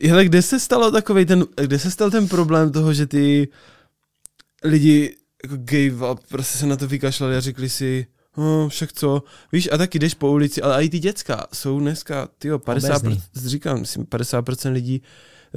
hele, 0.01 0.25
kde 0.25 0.41
se 0.41 0.59
stalo 0.59 0.91
takový 0.91 1.25
ten, 1.25 1.45
kde 1.61 1.79
se 1.79 1.91
stal 1.91 2.11
ten 2.11 2.27
problém 2.27 2.71
toho, 2.71 2.93
že 2.93 3.05
ty 3.05 3.47
lidi 4.63 5.15
jako 5.43 5.55
gay 5.57 5.91
prostě 6.29 6.57
se 6.57 6.65
na 6.65 6.75
to 6.75 6.87
vykašlali 6.87 7.35
a 7.35 7.39
řekli 7.39 7.69
si, 7.69 8.07
no, 8.37 8.69
však 8.69 8.93
co, 8.93 9.23
víš, 9.51 9.69
a 9.71 9.77
taky 9.77 9.99
jdeš 9.99 10.13
po 10.13 10.31
ulici, 10.31 10.61
ale 10.61 10.85
i 10.85 10.89
ty 10.89 10.99
děcka 10.99 11.47
jsou 11.53 11.79
dneska, 11.79 12.29
tyjo, 12.37 12.57
50%, 12.57 12.95
Obezný. 12.95 13.21
říkám, 13.35 13.79
myslím, 13.79 14.05
50% 14.05 14.71
lidí, 14.71 15.01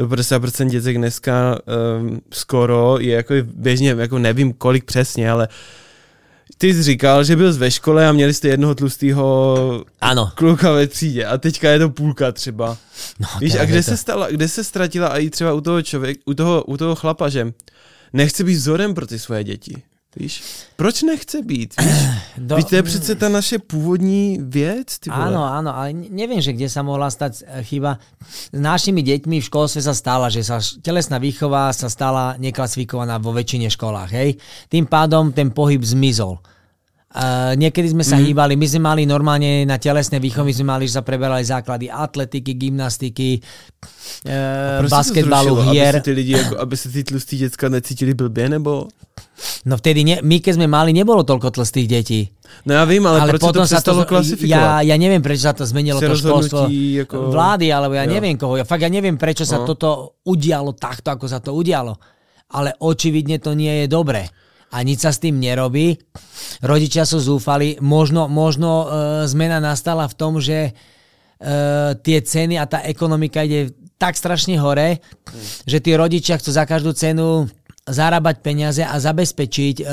50% 0.09 0.69
děcek 0.69 0.97
dneska 0.97 1.59
um, 2.01 2.21
skoro 2.33 2.97
je 3.01 3.15
jako 3.15 3.35
běžně, 3.43 3.97
jako 3.99 4.19
nevím 4.19 4.53
kolik 4.53 4.85
přesně, 4.85 5.31
ale 5.31 5.49
ty 6.59 6.75
jsi 6.75 6.83
říkal, 6.83 7.25
že 7.25 7.37
byl 7.37 7.53
ve 7.55 7.71
škole 7.71 8.09
a 8.09 8.13
měli 8.13 8.35
jste 8.35 8.49
jednoho 8.49 8.75
tlustého 8.75 9.85
ano. 10.01 10.33
kluka 10.35 10.73
ve 10.73 10.87
třídě 10.87 11.25
a 11.25 11.39
teďka 11.39 11.71
je 11.71 11.79
to 11.79 11.91
půlka 11.91 12.33
třeba. 12.33 12.77
No, 13.21 13.29
Víš, 13.41 13.55
a 13.55 13.65
kde 13.65 13.83
se, 13.83 13.97
stala, 13.97 14.31
kde 14.31 14.49
se 14.49 14.65
ztratila 14.65 15.19
i 15.19 15.31
třeba 15.31 15.53
u 15.53 15.61
toho, 15.61 15.83
člověk, 15.83 16.19
u 16.25 16.35
toho, 16.35 16.65
u 16.65 16.77
toho 16.77 16.95
chlapa, 16.95 17.29
že 17.29 17.53
nechce 18.13 18.45
být 18.45 18.55
vzorem 18.55 18.95
pro 18.95 19.07
ty 19.07 19.19
svoje 19.19 19.45
děti. 19.45 19.83
Víš? 20.17 20.43
Proč 20.77 21.03
nechce 21.03 21.43
být? 21.43 21.75
Víš? 21.81 21.95
Do... 22.39 22.57
Víš, 22.57 22.65
to 22.65 22.77
je 22.77 22.83
přece 22.83 23.15
ta 23.15 23.29
naše 23.29 23.59
původní 23.59 24.39
věc. 24.43 24.99
Ty 24.99 25.11
vole. 25.11 25.27
Áno, 25.31 25.47
áno, 25.47 25.71
ale 25.71 25.95
neviem, 25.95 26.43
že 26.43 26.51
kde 26.51 26.67
sa 26.67 26.83
mohla 26.83 27.15
stať 27.15 27.47
e, 27.47 27.63
chyba. 27.63 28.03
S 28.51 28.59
našimi 28.59 29.07
deťmi 29.07 29.39
v 29.39 29.47
školstve 29.47 29.87
sa 29.87 29.95
stala, 29.95 30.27
že 30.27 30.43
sa 30.43 30.59
telesná 30.83 31.23
výchova 31.23 31.71
sa 31.71 31.87
stala 31.87 32.35
neklasifikovaná 32.43 33.23
vo 33.23 33.31
väčšine 33.31 33.71
školách. 33.71 34.11
Hej? 34.11 34.43
Tým 34.67 34.91
pádom 34.91 35.31
ten 35.31 35.55
pohyb 35.55 35.79
zmizol. 35.87 36.43
Uh, 37.11 37.59
niekedy 37.59 37.91
sme 37.91 38.07
sa 38.07 38.23
mm. 38.23 38.23
hýbali, 38.23 38.55
my 38.55 38.67
sme 38.71 38.87
mali 38.87 39.03
normálne 39.03 39.67
na 39.67 39.83
telesné 39.83 40.23
výchovy, 40.23 40.55
sme 40.55 40.79
mali, 40.79 40.87
že 40.87 40.95
sa 40.95 41.03
preberali 41.03 41.43
základy 41.43 41.91
atletiky, 41.91 42.55
gymnastiky, 42.55 43.43
uh, 44.31 44.87
basketbalu, 44.87 45.75
hier. 45.75 45.91
Aby 45.91 45.99
sa 45.99 46.07
tí 46.07 46.13
lidi, 46.15 46.39
ako, 46.39 46.55
aby 46.63 46.75
sa 46.79 46.87
tí 46.87 47.03
tlustí 47.03 47.35
decka 47.43 47.67
necítili 47.67 48.15
blbie, 48.15 48.55
nebo? 48.55 48.87
No 49.67 49.75
vtedy, 49.75 50.07
ne, 50.07 50.23
my 50.23 50.39
keď 50.39 50.63
sme 50.63 50.71
mali, 50.71 50.95
nebolo 50.95 51.27
toľko 51.27 51.51
tlstých 51.51 51.89
detí. 51.91 52.31
No 52.63 52.79
ja 52.79 52.87
vím, 52.87 53.03
ale, 53.03 53.27
ale 53.27 53.35
proč 53.35 53.43
potom 53.43 53.67
sa 53.67 53.83
to 53.83 54.07
Ja, 54.47 54.79
ja 54.79 54.95
neviem, 54.95 55.19
prečo 55.19 55.51
sa 55.51 55.55
to 55.57 55.67
zmenilo 55.67 55.99
to 55.99 56.15
školstvo 56.15 56.71
ako... 56.71 57.35
vlády, 57.35 57.75
alebo 57.75 57.99
ja 57.99 58.07
jo. 58.07 58.15
neviem 58.15 58.39
koho. 58.39 58.55
Ja, 58.55 58.63
fakt 58.63 58.87
ja 58.87 58.91
neviem, 58.93 59.19
prečo 59.19 59.43
sa 59.43 59.59
no. 59.59 59.67
toto 59.67 60.23
udialo 60.31 60.79
takto, 60.79 61.11
ako 61.11 61.27
sa 61.27 61.43
to 61.43 61.59
udialo. 61.59 61.99
Ale 62.55 62.79
očividne 62.79 63.43
to 63.43 63.59
nie 63.59 63.83
je 63.83 63.87
dobré 63.91 64.31
a 64.71 64.77
nič 64.87 65.03
sa 65.03 65.11
s 65.11 65.19
tým 65.19 65.43
nerobí. 65.43 65.99
Rodičia 66.63 67.03
sú 67.03 67.19
zúfali. 67.19 67.77
Možno, 67.83 68.31
možno 68.31 68.71
e, 68.71 68.87
zmena 69.27 69.59
nastala 69.59 70.07
v 70.07 70.15
tom, 70.15 70.39
že 70.39 70.71
e, 70.71 70.73
tie 71.99 72.19
ceny 72.23 72.55
a 72.55 72.71
tá 72.71 72.79
ekonomika 72.87 73.43
ide 73.43 73.75
tak 73.99 74.15
strašne 74.15 74.57
hore, 74.63 75.03
mm. 75.03 75.67
že 75.67 75.79
tí 75.83 75.91
rodičia 75.99 76.39
chcú 76.39 76.55
za 76.55 76.65
každú 76.65 76.95
cenu 76.95 77.51
zarábať 77.85 78.37
peniaze 78.47 78.87
a 78.87 78.95
zabezpečiť 78.95 79.77
e, 79.83 79.85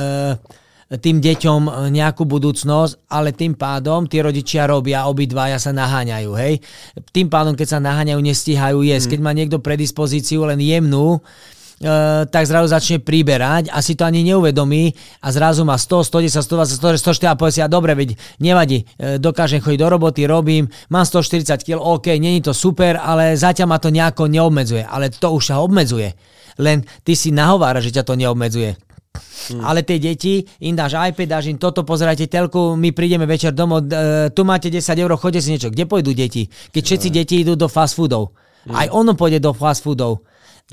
tým 0.87 1.19
deťom 1.19 1.91
nejakú 1.91 2.23
budúcnosť, 2.23 3.11
ale 3.11 3.35
tým 3.35 3.59
pádom 3.59 4.07
tí 4.07 4.23
rodičia 4.23 4.63
robia, 4.71 5.03
obidvaja 5.11 5.59
sa 5.59 5.75
naháňajú, 5.75 6.31
hej. 6.39 6.63
Tým 7.11 7.27
pádom, 7.27 7.59
keď 7.59 7.75
sa 7.75 7.79
naháňajú, 7.83 8.21
nestíhajú 8.23 8.87
jesť. 8.87 9.07
Mm. 9.09 9.11
Keď 9.11 9.19
má 9.19 9.31
niekto 9.35 9.57
predispozíciu 9.59 10.47
len 10.47 10.63
jemnú, 10.63 11.19
tak 12.33 12.49
zrazu 12.49 12.73
začne 12.73 12.97
priberať 12.97 13.69
a 13.69 13.85
si 13.85 13.93
to 13.93 14.01
ani 14.01 14.25
neuvedomí 14.25 14.97
a 15.21 15.29
zrazu 15.29 15.61
má 15.61 15.77
100, 15.77 16.09
110, 16.09 16.41
120, 16.41 16.81
140 16.81 17.29
a 17.29 17.37
povie 17.37 17.53
si, 17.53 17.61
a 17.61 17.69
dobre, 17.69 17.93
veď 17.93 18.17
nevadí, 18.41 18.81
uh, 18.81 19.21
dokážem 19.21 19.61
chodiť 19.61 19.77
do 19.77 19.87
roboty, 19.93 20.25
robím, 20.25 20.65
mám 20.89 21.05
140 21.05 21.61
kg, 21.61 21.77
OK, 21.77 22.17
není 22.17 22.41
to 22.41 22.49
super, 22.49 22.97
ale 22.97 23.37
zatiaľ 23.37 23.67
ma 23.69 23.77
to 23.77 23.93
nejako 23.93 24.25
neobmedzuje, 24.25 24.81
ale 24.89 25.13
to 25.13 25.29
už 25.29 25.53
sa 25.53 25.61
obmedzuje. 25.61 26.17
Len 26.57 26.81
ty 27.05 27.13
si 27.13 27.29
nahovára, 27.29 27.77
že 27.77 27.93
ťa 27.93 28.09
to 28.09 28.17
neobmedzuje. 28.17 28.73
Hmm. 29.53 29.61
Ale 29.61 29.85
tie 29.85 30.01
deti, 30.01 30.41
im 30.65 30.73
dáš 30.73 30.97
iPad, 30.97 31.37
dáš 31.37 31.53
im 31.53 31.61
toto, 31.61 31.85
pozerajte 31.85 32.25
telku, 32.25 32.73
my 32.73 32.89
prídeme 32.89 33.29
večer 33.29 33.53
domov, 33.53 33.85
uh, 33.85 34.33
tu 34.33 34.41
máte 34.41 34.73
10 34.73 34.81
eur, 34.97 35.13
chodte 35.13 35.45
si 35.45 35.53
niečo. 35.53 35.69
Kde 35.69 35.85
pôjdu 35.85 36.17
deti? 36.17 36.49
Keď 36.49 36.81
všetci 36.81 37.09
deti 37.13 37.35
idú 37.45 37.53
do 37.53 37.69
fast 37.69 37.93
foodov. 37.93 38.33
Hmm. 38.65 38.73
Aj 38.73 38.87
ono 38.89 39.13
pôjde 39.13 39.37
do 39.37 39.53
fast 39.53 39.85
foodov. 39.85 40.25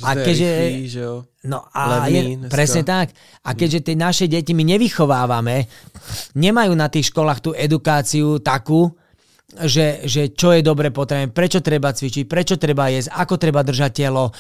A 0.03 0.18
keďže, 0.18 0.51
rýchlý, 0.51 0.84
že 0.90 1.01
jo? 1.07 1.16
No 1.47 1.70
a 1.70 2.11
Levný, 2.11 2.51
je, 2.51 2.51
presne 2.51 2.82
tak. 2.82 3.14
A 3.47 3.55
keďže 3.55 3.86
tie 3.86 3.95
naše 3.95 4.26
deti 4.26 4.51
my 4.51 4.66
nevychovávame, 4.66 5.70
nemajú 6.34 6.72
na 6.74 6.90
tých 6.90 7.14
školách 7.14 7.38
tú 7.38 7.51
edukáciu 7.55 8.42
takú, 8.42 8.90
že, 9.55 10.03
že 10.03 10.34
čo 10.34 10.51
je 10.51 10.66
dobre 10.66 10.90
potrebné, 10.90 11.30
prečo 11.30 11.62
treba 11.62 11.95
cvičiť, 11.95 12.26
prečo 12.26 12.59
treba 12.59 12.90
jesť, 12.90 13.14
ako 13.14 13.34
treba 13.38 13.62
držať 13.62 13.92
telo, 13.95 14.34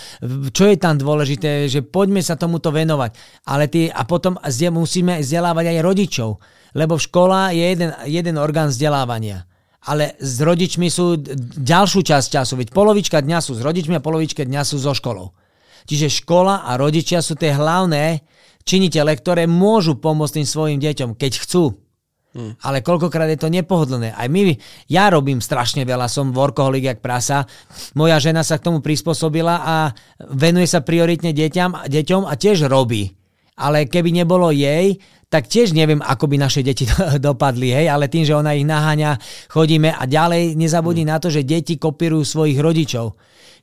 čo 0.50 0.66
je 0.66 0.74
tam 0.74 0.98
dôležité, 0.98 1.70
že 1.70 1.86
poďme 1.86 2.18
sa 2.18 2.34
tomuto 2.34 2.74
venovať. 2.74 3.14
Ale 3.46 3.70
ty, 3.70 3.86
a 3.86 4.02
potom 4.02 4.34
musíme 4.74 5.22
vzdelávať 5.22 5.70
aj 5.70 5.78
rodičov, 5.86 6.30
lebo 6.74 6.98
škola 6.98 7.54
je 7.54 7.62
jeden, 7.62 7.90
jeden 8.10 8.36
orgán 8.42 8.74
vzdelávania 8.74 9.46
ale 9.84 10.16
s 10.16 10.40
rodičmi 10.40 10.88
sú 10.88 11.20
ďalšiu 11.60 12.00
časť 12.08 12.28
času, 12.40 12.56
veď 12.56 12.72
polovička 12.72 13.20
dňa 13.20 13.38
sú 13.44 13.52
s 13.52 13.60
rodičmi 13.60 14.00
a 14.00 14.00
polovička 14.00 14.48
dňa 14.48 14.62
sú 14.64 14.80
so 14.80 14.96
školou. 14.96 15.36
Čiže 15.84 16.24
škola 16.24 16.64
a 16.64 16.80
rodičia 16.80 17.20
sú 17.20 17.36
tie 17.36 17.52
hlavné 17.52 18.24
činitele, 18.64 19.12
ktoré 19.12 19.44
môžu 19.44 20.00
pomôcť 20.00 20.40
tým 20.40 20.48
svojim 20.48 20.78
deťom, 20.80 21.14
keď 21.14 21.32
chcú. 21.44 21.76
Hmm. 22.34 22.58
Ale 22.66 22.82
koľkokrát 22.82 23.30
je 23.30 23.38
to 23.38 23.52
nepohodlné. 23.52 24.10
Aj 24.10 24.26
my, 24.26 24.58
ja 24.90 25.06
robím 25.06 25.38
strašne 25.38 25.86
veľa, 25.86 26.10
som 26.10 26.34
workoholik 26.34 26.82
jak 26.82 26.98
prasa. 26.98 27.46
Moja 27.94 28.18
žena 28.18 28.42
sa 28.42 28.58
k 28.58 28.66
tomu 28.66 28.82
prispôsobila 28.82 29.62
a 29.62 29.74
venuje 30.34 30.66
sa 30.66 30.82
prioritne 30.82 31.30
deťam, 31.30 31.86
deťom 31.86 32.26
a 32.26 32.34
tiež 32.34 32.66
robí. 32.66 33.14
Ale 33.54 33.86
keby 33.86 34.10
nebolo 34.10 34.50
jej, 34.50 34.98
tak 35.30 35.46
tiež 35.46 35.78
neviem, 35.78 36.02
ako 36.02 36.26
by 36.26 36.36
naše 36.42 36.66
deti 36.66 36.90
dopadli, 37.22 37.70
hej, 37.70 37.86
ale 37.86 38.10
tým, 38.10 38.26
že 38.26 38.34
ona 38.34 38.50
ich 38.58 38.66
naháňa, 38.66 39.14
chodíme 39.46 39.94
a 39.94 40.02
ďalej 40.02 40.58
nezabudni 40.58 41.06
hmm. 41.06 41.12
na 41.14 41.22
to, 41.22 41.30
že 41.30 41.46
deti 41.46 41.78
kopírujú 41.78 42.26
svojich 42.26 42.58
rodičov 42.58 43.14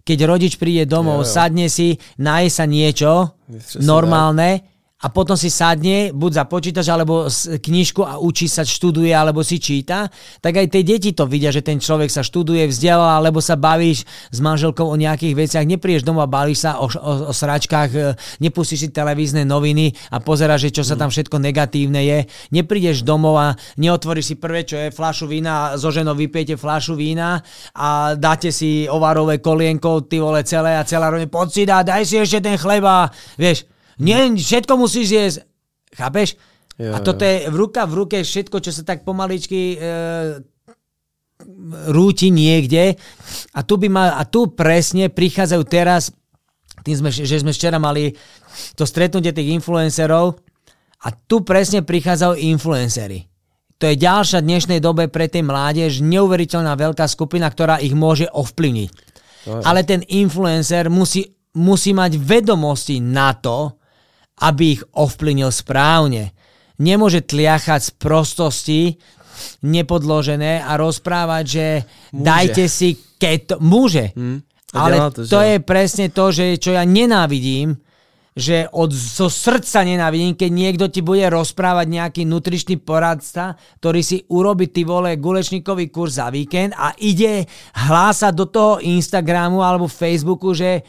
keď 0.02 0.18
rodič 0.26 0.54
príde 0.58 0.90
domov, 0.90 1.24
jo, 1.24 1.28
jo. 1.28 1.34
sadne 1.34 1.68
si, 1.70 1.98
naje 2.18 2.50
sa 2.50 2.66
niečo 2.66 3.38
normálne 3.82 4.71
a 5.02 5.10
potom 5.10 5.34
si 5.34 5.50
sadne, 5.50 6.14
buď 6.14 6.32
za 6.32 6.46
počítač, 6.46 6.86
alebo 6.94 7.26
knižku 7.58 8.06
a 8.06 8.22
učí 8.22 8.46
sa, 8.46 8.62
študuje, 8.62 9.10
alebo 9.10 9.42
si 9.42 9.58
číta, 9.58 10.14
tak 10.38 10.62
aj 10.62 10.70
tie 10.70 10.86
deti 10.86 11.10
to 11.18 11.26
vidia, 11.26 11.50
že 11.50 11.66
ten 11.66 11.82
človek 11.82 12.14
sa 12.14 12.22
študuje, 12.22 12.70
vzdelá, 12.70 13.18
alebo 13.18 13.42
sa 13.42 13.58
bavíš 13.58 14.06
s 14.30 14.38
manželkou 14.38 14.86
o 14.86 14.96
nejakých 14.96 15.34
veciach, 15.34 15.66
neprídeš 15.66 16.06
domov 16.06 16.30
a 16.30 16.34
bavíš 16.34 16.60
sa 16.70 16.78
o, 16.78 16.86
o, 16.86 17.14
o 17.30 17.34
sračkách, 17.34 17.90
e, 17.98 18.00
nepustíš 18.46 18.86
si 18.86 18.90
televízne 18.94 19.42
noviny 19.42 19.90
a 20.14 20.22
pozeráš, 20.22 20.70
že 20.70 20.82
čo 20.82 20.84
sa 20.86 20.94
tam 20.94 21.10
všetko 21.10 21.42
negatívne 21.42 22.02
je, 22.06 22.18
neprídeš 22.54 23.02
domov 23.02 23.42
a 23.42 23.48
neotvoríš 23.82 24.34
si 24.34 24.36
prvé, 24.38 24.70
čo 24.70 24.78
je 24.78 24.94
flašu 24.94 25.26
vína, 25.26 25.74
zo 25.82 25.90
ženou 25.90 26.14
vypiete 26.14 26.54
flašu 26.54 26.94
vína 26.94 27.42
a 27.74 28.14
dáte 28.14 28.54
si 28.54 28.86
ovarové 28.86 29.42
kolienko, 29.42 30.06
ty 30.06 30.22
vole 30.22 30.46
celé 30.46 30.78
a 30.78 30.86
celá 30.86 31.10
rovne, 31.10 31.26
poď 31.26 31.48
si 31.50 31.64
dá, 31.66 31.82
daj 31.82 32.06
si 32.06 32.22
ešte 32.22 32.46
ten 32.46 32.58
chleba, 32.62 33.10
vieš, 33.40 33.71
nie, 34.02 34.42
všetko 34.42 34.74
musíš 34.76 35.08
jesť. 35.14 35.38
Chápeš? 35.94 36.36
Jo, 36.82 36.96
a 36.96 37.04
toto 37.04 37.22
je 37.22 37.46
v 37.46 37.56
ruka 37.56 37.86
v 37.86 37.94
ruke 37.94 38.18
všetko, 38.26 38.58
čo 38.58 38.72
sa 38.74 38.82
tak 38.82 39.06
pomaličky 39.06 39.76
e, 39.76 39.78
rúti 41.94 42.34
niekde. 42.34 42.98
A 43.54 43.60
tu, 43.62 43.78
by 43.78 43.88
ma, 43.92 44.04
a 44.18 44.24
tu 44.26 44.50
presne 44.54 45.14
prichádzajú 45.14 45.64
teraz, 45.70 46.10
tým 46.82 46.98
sme, 46.98 47.10
že 47.14 47.38
sme 47.38 47.54
včera 47.54 47.78
mali 47.78 48.16
to 48.74 48.88
stretnutie 48.90 49.30
tých 49.30 49.54
influencerov 49.54 50.42
a 51.06 51.08
tu 51.14 51.46
presne 51.46 51.86
prichádzajú 51.86 52.42
influencery. 52.42 53.30
To 53.82 53.90
je 53.90 53.98
ďalšia 53.98 54.46
dnešnej 54.46 54.78
dobe 54.78 55.10
pre 55.10 55.26
tej 55.26 55.42
mládež 55.42 56.06
neuveriteľná 56.06 56.78
veľká 56.78 57.10
skupina, 57.10 57.50
ktorá 57.50 57.82
ich 57.82 57.98
môže 57.98 58.30
ovplyvniť. 58.30 58.90
Ale 59.66 59.82
ten 59.82 60.06
influencer 60.06 60.94
musí, 60.94 61.26
musí 61.58 61.90
mať 61.98 62.14
vedomosti 62.22 63.02
na 63.02 63.34
to, 63.34 63.81
aby 64.42 64.80
ich 64.80 64.84
ovplynil 64.98 65.54
správne. 65.54 66.34
Nemôže 66.82 67.22
tliachať 67.22 67.82
z 67.88 67.92
prostosti 67.96 68.82
nepodložené 69.62 70.62
a 70.66 70.78
rozprávať, 70.78 71.44
že 71.46 71.66
Môže. 72.14 72.26
dajte 72.26 72.64
si 72.66 72.90
keto. 73.22 73.62
Môže. 73.62 74.14
Hmm. 74.18 74.42
Ale 74.72 75.12
to, 75.12 75.28
to 75.28 75.40
je 75.44 75.58
presne 75.60 76.08
to, 76.10 76.32
že 76.32 76.56
čo 76.58 76.72
ja 76.74 76.88
nenávidím, 76.88 77.76
že 78.32 78.64
od 78.72 78.96
zo 78.96 79.28
srdca 79.28 79.84
nenávidím, 79.84 80.40
keď 80.40 80.50
niekto 80.56 80.86
ti 80.88 81.04
bude 81.04 81.28
rozprávať 81.28 81.88
nejaký 81.92 82.22
nutričný 82.24 82.80
poradca, 82.80 83.60
ktorý 83.84 84.00
si 84.00 84.24
urobí 84.32 84.72
ty 84.72 84.88
vole 84.88 85.20
gulečníkový 85.20 85.92
kurz 85.92 86.16
za 86.16 86.32
víkend 86.32 86.72
a 86.80 86.96
ide 87.04 87.44
hlásať 87.76 88.32
do 88.32 88.48
toho 88.48 88.74
Instagramu 88.80 89.60
alebo 89.60 89.92
Facebooku, 89.92 90.56
že 90.56 90.80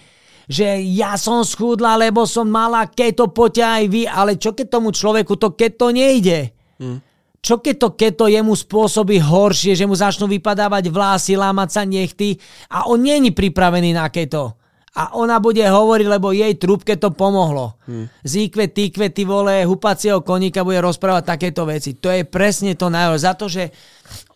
že 0.51 0.80
ja 0.95 1.14
som 1.18 1.47
schudla, 1.47 1.99
lebo 1.99 2.26
som 2.26 2.47
mala 2.47 2.86
keto, 2.88 3.30
poďte 3.30 3.62
aj 3.62 3.84
vy, 3.90 4.03
ale 4.07 4.38
čo 4.38 4.55
keď 4.55 4.66
tomu 4.78 4.90
človeku 4.90 5.38
to 5.38 5.55
keto 5.55 5.95
nejde? 5.95 6.51
Hmm. 6.78 6.99
Čo 7.43 7.59
keď 7.59 7.74
to 7.74 7.88
keto 7.99 8.24
jemu 8.30 8.55
spôsobí 8.55 9.18
horšie, 9.18 9.74
že 9.74 9.86
mu 9.86 9.99
začnú 9.99 10.30
vypadávať 10.30 10.95
vlasy, 10.95 11.34
lámať 11.34 11.68
sa 11.74 11.82
nechty 11.82 12.38
a 12.70 12.86
on 12.86 13.03
není 13.03 13.34
pripravený 13.34 13.90
na 13.99 14.07
keto. 14.14 14.55
A 14.93 15.16
ona 15.16 15.40
bude 15.40 15.64
hovoriť, 15.64 16.05
lebo 16.07 16.36
jej 16.36 16.53
trúbke 16.61 17.01
to 17.01 17.16
pomohlo. 17.16 17.80
Hmm. 17.88 18.12
Zíkve, 18.22 18.68
týkve, 18.68 19.09
ty 19.09 19.24
vole, 19.24 19.64
hupacieho 19.64 20.20
koníka 20.20 20.61
bude 20.61 20.84
rozprávať 20.84 21.32
takéto 21.32 21.64
veci. 21.64 21.97
To 21.97 22.12
je 22.12 22.28
presne 22.28 22.76
to 22.76 22.93
najhoršie. 22.93 23.24
Za 23.24 23.32
to, 23.32 23.49
že 23.49 23.72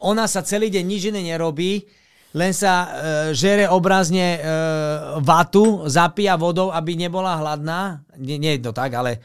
ona 0.00 0.24
sa 0.24 0.40
celý 0.40 0.72
deň 0.72 0.84
nič 0.88 1.02
iné 1.12 1.20
nerobí, 1.28 1.84
len 2.36 2.52
sa 2.52 2.72
e, 2.72 2.88
žere 3.32 3.64
obrazne 3.64 4.36
e, 4.36 4.40
vatu, 5.24 5.88
zapíja 5.88 6.36
vodou, 6.36 6.68
aby 6.68 6.92
nebola 6.92 7.40
hladná. 7.40 8.04
Nie, 8.20 8.36
nie 8.36 8.60
je 8.60 8.68
to 8.68 8.72
tak, 8.76 8.92
ale 8.92 9.16
e, 9.16 9.20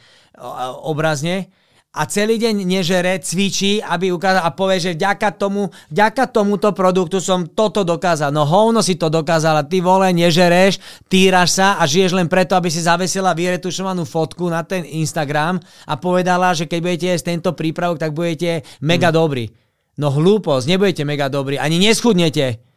obrazne. 0.88 1.52
A 1.92 2.08
celý 2.08 2.40
deň 2.40 2.64
nežere, 2.64 3.20
cvičí, 3.20 3.84
aby 3.84 4.16
ukázal 4.16 4.48
a 4.48 4.56
povie, 4.56 4.80
že 4.80 4.96
vďaka, 4.96 5.28
tomu, 5.36 5.68
vďaka 5.92 6.24
tomuto 6.32 6.72
produktu 6.72 7.20
som 7.20 7.44
toto 7.44 7.84
dokázal. 7.84 8.32
No 8.32 8.48
hovno 8.48 8.80
si 8.80 8.96
to 8.96 9.12
dokázala, 9.12 9.68
ty 9.68 9.84
vole, 9.84 10.08
nežereš, 10.16 11.04
týraš 11.12 11.60
sa 11.60 11.76
a 11.76 11.84
žiješ 11.84 12.16
len 12.16 12.32
preto, 12.32 12.56
aby 12.56 12.72
si 12.72 12.80
zavesila 12.80 13.36
vyretušovanú 13.36 14.08
fotku 14.08 14.48
na 14.48 14.64
ten 14.64 14.88
Instagram 14.88 15.60
a 15.84 16.00
povedala, 16.00 16.56
že 16.56 16.64
keď 16.64 16.80
budete 16.80 17.06
jesť 17.12 17.28
tento 17.28 17.52
prípravok, 17.52 18.00
tak 18.00 18.16
budete 18.16 18.64
mega 18.80 19.12
hmm. 19.12 19.16
dobrí. 19.20 19.44
No 20.00 20.08
hlúposť, 20.08 20.64
nebudete 20.72 21.04
mega 21.04 21.28
dobrí, 21.28 21.60
ani 21.60 21.76
neschudnete 21.76 22.71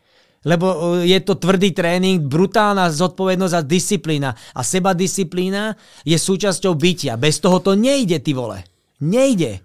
lebo 0.45 0.95
e, 1.01 1.09
je 1.09 1.19
to 1.19 1.35
tvrdý 1.35 1.71
tréning, 1.73 2.21
brutálna 2.21 2.93
zodpovednosť 2.93 3.53
a 3.57 3.61
disciplína. 3.61 4.29
A 4.55 4.61
seba 4.63 4.93
disciplína 4.93 5.73
je 6.05 6.15
súčasťou 6.15 6.77
bytia. 6.77 7.17
Bez 7.17 7.41
toho 7.41 7.59
to 7.59 7.75
nejde, 7.75 8.21
ty 8.21 8.33
vole. 8.33 8.63
Nejde. 9.01 9.59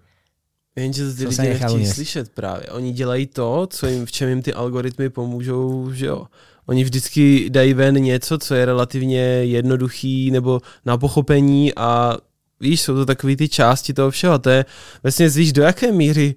Jenže 0.77 1.07
to 1.07 1.17
ty 1.17 1.27
lidi 1.27 1.43
nechtějí 1.43 1.87
slyšet 1.87 2.29
právě. 2.29 2.67
Oni 2.67 2.93
dělají 2.93 3.27
to, 3.27 3.67
co 3.71 3.87
jim, 3.87 4.07
v 4.07 4.13
čem 4.13 4.29
jim 4.29 4.43
ty 4.43 4.53
algoritmy 4.53 5.11
pomůžou, 5.11 5.93
že 5.93 6.07
jo. 6.07 6.27
Oni 6.67 6.85
vždycky 6.85 7.51
dají 7.51 7.75
ven 7.75 7.95
něco, 7.95 8.39
co 8.39 8.55
je 8.55 8.65
relativně 8.65 9.21
jednoduchý 9.45 10.31
nebo 10.31 10.61
na 10.85 10.99
pochopení 10.99 11.75
a 11.75 12.17
víš, 12.61 12.81
jsou 12.81 12.95
to 12.95 13.07
takové 13.07 13.37
ty 13.37 13.49
části 13.49 13.93
toho 13.93 14.11
všeho. 14.11 14.39
To 14.39 14.51
je 14.51 14.65
vlastně 15.03 15.29
víš, 15.29 15.53
do 15.53 15.63
jaké 15.63 15.93
míry, 15.93 16.35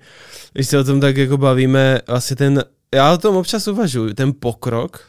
když 0.53 0.67
se 0.67 0.79
o 0.79 0.83
tom 0.83 0.99
tak 0.99 1.17
jako 1.17 1.37
bavíme, 1.37 1.99
vlastně 2.07 2.35
ten 2.35 2.63
já 2.93 3.13
o 3.13 3.17
tom 3.17 3.35
občas 3.35 3.67
uvažuji, 3.67 4.13
ten 4.13 4.33
pokrok, 4.39 5.07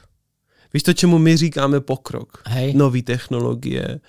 víš 0.74 0.82
to, 0.82 0.92
čemu 0.92 1.18
my 1.18 1.36
říkáme 1.36 1.80
pokrok? 1.80 2.42
Hej. 2.46 2.74
Nové 2.74 3.02
technologie, 3.02 4.00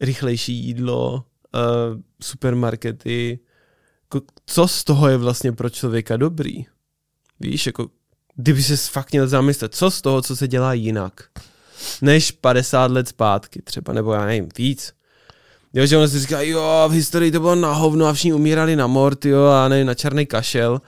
rychlejší 0.00 0.54
jídlo, 0.54 1.14
uh, 1.14 2.00
supermarkety, 2.22 3.38
co 4.46 4.68
z 4.68 4.84
toho 4.84 5.08
je 5.08 5.16
vlastně 5.16 5.52
pro 5.52 5.70
člověka 5.70 6.16
dobrý? 6.16 6.66
Víš, 7.40 7.66
jako 7.66 7.88
kdyby 8.36 8.62
se 8.62 8.76
fakt 8.76 9.12
měl 9.12 9.28
zamyslet, 9.28 9.74
co 9.74 9.90
z 9.90 10.02
toho, 10.02 10.22
co 10.22 10.36
se 10.36 10.48
dělá 10.48 10.72
jinak, 10.72 11.28
než 12.02 12.30
50 12.30 12.90
let 12.90 13.08
zpátky 13.08 13.62
třeba, 13.62 13.92
nebo 13.92 14.12
já 14.12 14.24
nevím, 14.24 14.48
víc. 14.58 14.92
Jo, 15.72 15.86
že 15.86 15.96
ono 15.96 16.08
si 16.08 16.20
říká, 16.20 16.40
jo, 16.40 16.84
v 16.88 16.92
historii 16.92 17.32
to 17.32 17.40
bylo 17.40 17.54
na 17.54 17.72
hovno 17.72 18.06
a 18.06 18.12
všichni 18.12 18.32
umírali 18.32 18.76
na 18.76 18.86
mort, 18.86 19.24
jo, 19.24 19.46
a 19.46 19.68
ne 19.68 19.84
na 19.84 19.94
černý 19.94 20.26
kašel 20.26 20.80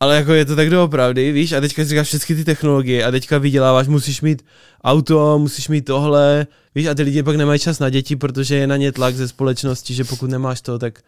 ale 0.00 0.16
jako 0.16 0.32
je 0.32 0.44
to 0.44 0.56
tak 0.56 0.70
doopravdy, 0.70 1.32
víš, 1.32 1.52
a 1.52 1.60
teďka 1.60 1.82
si 1.82 1.88
říkáš 1.88 2.08
všechny 2.08 2.36
ty 2.36 2.44
technologie 2.44 3.04
a 3.04 3.10
teďka 3.10 3.38
vyděláváš, 3.38 3.88
musíš 3.88 4.20
mít 4.20 4.46
auto, 4.84 5.38
musíš 5.38 5.68
mít 5.68 5.84
tohle, 5.84 6.46
víš, 6.74 6.86
a 6.86 6.94
ty 6.94 7.02
lidi 7.02 7.22
pak 7.22 7.36
nemají 7.36 7.60
čas 7.60 7.78
na 7.78 7.90
děti, 7.90 8.16
protože 8.16 8.56
je 8.56 8.66
na 8.66 8.76
ně 8.76 8.92
tlak 8.92 9.14
ze 9.14 9.28
společnosti, 9.28 9.94
že 9.94 10.04
pokud 10.04 10.30
nemáš 10.30 10.60
to, 10.60 10.78
tak... 10.78 11.02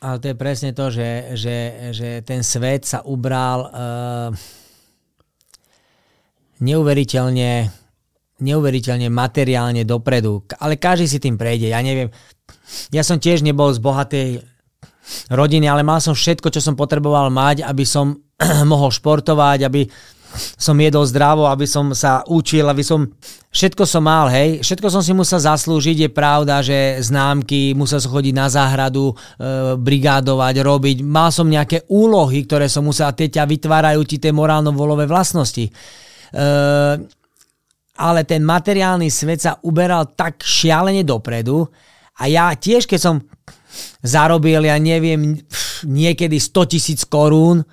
Ale 0.00 0.18
to 0.18 0.32
je 0.32 0.34
presne 0.34 0.72
to, 0.72 0.88
že, 0.88 1.36
že, 1.36 1.56
že 1.92 2.24
ten 2.24 2.40
svet 2.40 2.88
sa 2.88 3.04
ubral 3.04 3.68
uh, 3.68 4.32
neuveriteľne 6.64 7.68
neuveriteľne 8.40 9.12
materiálne 9.12 9.84
dopredu. 9.84 10.40
Ale 10.56 10.80
každý 10.80 11.06
si 11.08 11.18
tým 11.20 11.36
prejde. 11.36 11.68
Ja 11.68 11.84
neviem, 11.84 12.08
ja 12.88 13.04
som 13.04 13.20
tiež 13.20 13.44
nebol 13.44 13.68
z 13.76 13.80
bohatej 13.84 14.28
rodiny, 15.30 15.66
ale 15.66 15.86
mal 15.86 15.98
som 15.98 16.14
všetko, 16.16 16.48
čo 16.52 16.60
som 16.62 16.78
potreboval 16.78 17.28
mať, 17.32 17.66
aby 17.66 17.84
som 17.86 18.16
mohol 18.72 18.90
športovať, 18.92 19.66
aby 19.66 19.82
som 20.54 20.78
jedol 20.78 21.02
zdravo, 21.02 21.50
aby 21.50 21.66
som 21.66 21.90
sa 21.90 22.22
učil, 22.26 22.62
aby 22.70 22.86
som... 22.86 23.10
Všetko 23.50 23.82
som 23.82 24.06
mal, 24.06 24.30
hej. 24.30 24.62
Všetko 24.62 24.86
som 24.86 25.02
si 25.02 25.10
musel 25.10 25.42
zaslúžiť. 25.42 26.06
Je 26.06 26.10
pravda, 26.14 26.62
že 26.62 27.02
známky, 27.02 27.74
musel 27.74 27.98
som 27.98 28.14
chodiť 28.14 28.30
na 28.30 28.46
záhradu, 28.46 29.10
e, 29.10 29.14
brigádovať, 29.74 30.54
robiť. 30.62 30.96
Mal 31.02 31.34
som 31.34 31.50
nejaké 31.50 31.90
úlohy, 31.90 32.46
ktoré 32.46 32.70
som 32.70 32.86
musel... 32.86 33.10
A 33.10 33.16
tie 33.18 33.26
ťa 33.26 33.50
vytvárajú 33.50 34.06
ti 34.06 34.22
tie 34.22 34.30
morálno-volové 34.30 35.10
vlastnosti. 35.10 35.66
E, 35.66 35.72
ale 38.00 38.20
ten 38.24 38.46
materiálny 38.46 39.10
svet 39.10 39.42
sa 39.42 39.58
uberal 39.66 40.14
tak 40.14 40.46
šialene 40.46 41.02
dopredu 41.02 41.66
a 42.20 42.28
ja 42.28 42.52
tiež, 42.52 42.88
keď 42.88 43.00
som 43.00 43.16
zarobil, 44.02 44.64
ja 44.64 44.76
neviem, 44.76 45.38
niekedy 45.84 46.40
100 46.40 46.72
tisíc 46.72 47.00
korún, 47.06 47.64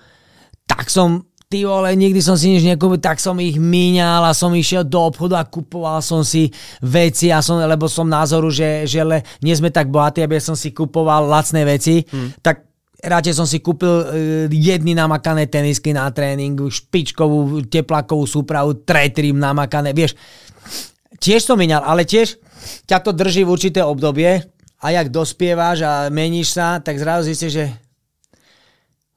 tak 0.67 0.91
som 0.91 1.27
ty 1.47 1.63
vole, 1.63 1.95
nikdy 1.95 2.19
som 2.19 2.35
si 2.35 2.51
nič 2.51 2.67
nekúpil, 2.67 2.99
tak 2.99 3.23
som 3.23 3.39
ich 3.39 3.55
míňal 3.55 4.27
a 4.27 4.35
som 4.35 4.51
išiel 4.51 4.83
do 4.83 4.99
obchodu 4.99 5.39
a 5.39 5.47
kupoval 5.47 6.03
som 6.03 6.19
si 6.19 6.51
veci, 6.83 7.31
a 7.31 7.39
som, 7.39 7.63
lebo 7.63 7.87
som 7.87 8.03
názoru, 8.03 8.51
že, 8.51 8.83
že 8.83 8.99
le, 8.99 9.23
nie 9.39 9.55
sme 9.55 9.71
tak 9.71 9.87
bohatí, 9.87 10.19
aby 10.19 10.43
som 10.43 10.59
si 10.59 10.75
kupoval 10.75 11.23
lacné 11.23 11.63
veci, 11.63 12.03
hmm. 12.03 12.43
tak 12.43 12.67
radšej 12.99 13.33
som 13.39 13.47
si 13.47 13.63
kúpil 13.63 13.87
uh, 13.87 14.05
jedny 14.51 14.91
namakané 14.91 15.47
tenisky 15.47 15.95
na 15.95 16.11
tréning, 16.11 16.59
špičkovú 16.67 17.63
teplákovú 17.71 18.27
súpravu, 18.27 18.83
tretrim 18.83 19.39
namakané, 19.39 19.95
vieš. 19.95 20.19
Tiež 21.17 21.47
som 21.47 21.55
míňal, 21.55 21.81
ale 21.81 22.03
tiež 22.03 22.35
ťa 22.91 22.99
to 22.99 23.15
drží 23.15 23.47
v 23.47 23.53
určité 23.55 23.79
obdobie, 23.87 24.43
a 24.77 24.85
jak 24.93 25.09
dospievaš 25.09 25.77
a 25.81 25.93
meníš 26.13 26.53
sa, 26.53 26.77
tak 26.77 27.01
zrazu 27.01 27.33
zistíš, 27.33 27.53
že 27.53 27.65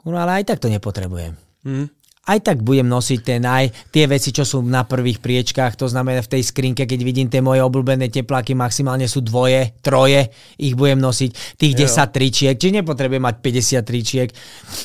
kurva, 0.00 0.24
ale 0.24 0.40
aj 0.40 0.54
tak 0.54 0.58
to 0.64 0.72
nepotrebujem. 0.72 1.36
Mm. 1.61 1.92
aj 2.24 2.40
tak 2.40 2.64
budem 2.64 2.88
nosiť 2.88 3.20
ten 3.20 3.44
aj 3.44 3.92
tie 3.92 4.08
veci, 4.08 4.32
čo 4.32 4.48
sú 4.48 4.64
na 4.64 4.88
prvých 4.88 5.20
priečkách, 5.20 5.76
to 5.76 5.92
znamená 5.92 6.24
v 6.24 6.32
tej 6.38 6.42
skrinke, 6.48 6.88
keď 6.88 7.00
vidím 7.04 7.28
tie 7.28 7.44
moje 7.44 7.61
obľúbené 7.61 8.08
tepláky, 8.08 8.56
maximálne 8.56 9.04
sú 9.04 9.20
dvoje, 9.20 9.76
troje, 9.84 10.32
ich 10.56 10.72
budem 10.72 11.04
nosiť, 11.04 11.61
tých 11.61 11.74
jo. 11.76 11.84
10 11.84 12.16
tričiek, 12.16 12.56
či 12.56 12.72
nepotrebujem 12.72 13.20
mať 13.20 13.36
50 13.44 13.88
tričiek, 13.88 14.28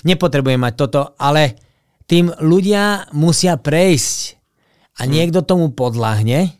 nepotrebujem 0.03 0.59
mať 0.59 0.73
toto, 0.75 1.15
ale 1.15 1.55
tým 2.11 2.35
ľudia 2.43 3.07
musia 3.15 3.55
prejsť 3.55 4.35
a 4.99 5.07
hm. 5.07 5.09
niekto 5.11 5.39
tomu 5.47 5.71
podľahne 5.71 6.51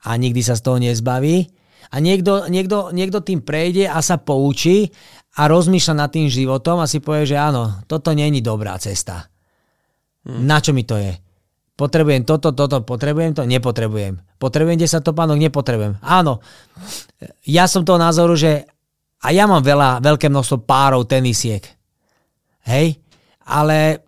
a 0.00 0.10
nikdy 0.16 0.40
sa 0.40 0.56
z 0.56 0.64
toho 0.64 0.80
nezbaví 0.80 1.59
a 1.90 1.96
niekto, 1.98 2.46
niekto, 2.46 2.94
niekto 2.94 3.18
tým 3.18 3.42
prejde 3.42 3.90
a 3.90 3.98
sa 3.98 4.16
poučí 4.22 4.94
a 5.34 5.50
rozmýšľa 5.50 5.94
nad 5.94 6.10
tým 6.10 6.30
životom 6.30 6.78
a 6.78 6.90
si 6.90 7.02
povie, 7.02 7.26
že 7.26 7.38
áno, 7.38 7.82
toto 7.90 8.14
není 8.14 8.38
dobrá 8.38 8.78
cesta. 8.78 9.26
Hmm. 10.22 10.46
Na 10.46 10.62
čo 10.62 10.70
mi 10.70 10.86
to 10.86 10.98
je? 10.98 11.18
Potrebujem 11.74 12.28
toto, 12.28 12.52
toto, 12.52 12.84
potrebujem 12.84 13.32
to? 13.32 13.42
Nepotrebujem. 13.48 14.20
Potrebujem 14.36 14.78
10 14.78 15.00
topánok? 15.00 15.40
Nepotrebujem. 15.40 15.96
Áno, 16.04 16.44
ja 17.48 17.64
som 17.64 17.82
toho 17.82 17.96
názoru, 17.96 18.36
že 18.36 18.68
a 19.20 19.32
ja 19.32 19.44
mám 19.44 19.64
veľa, 19.64 20.00
veľké 20.00 20.32
množstvo 20.32 20.64
párov 20.64 21.04
tenisiek. 21.04 21.60
Hej? 22.68 23.00
Ale 23.44 24.04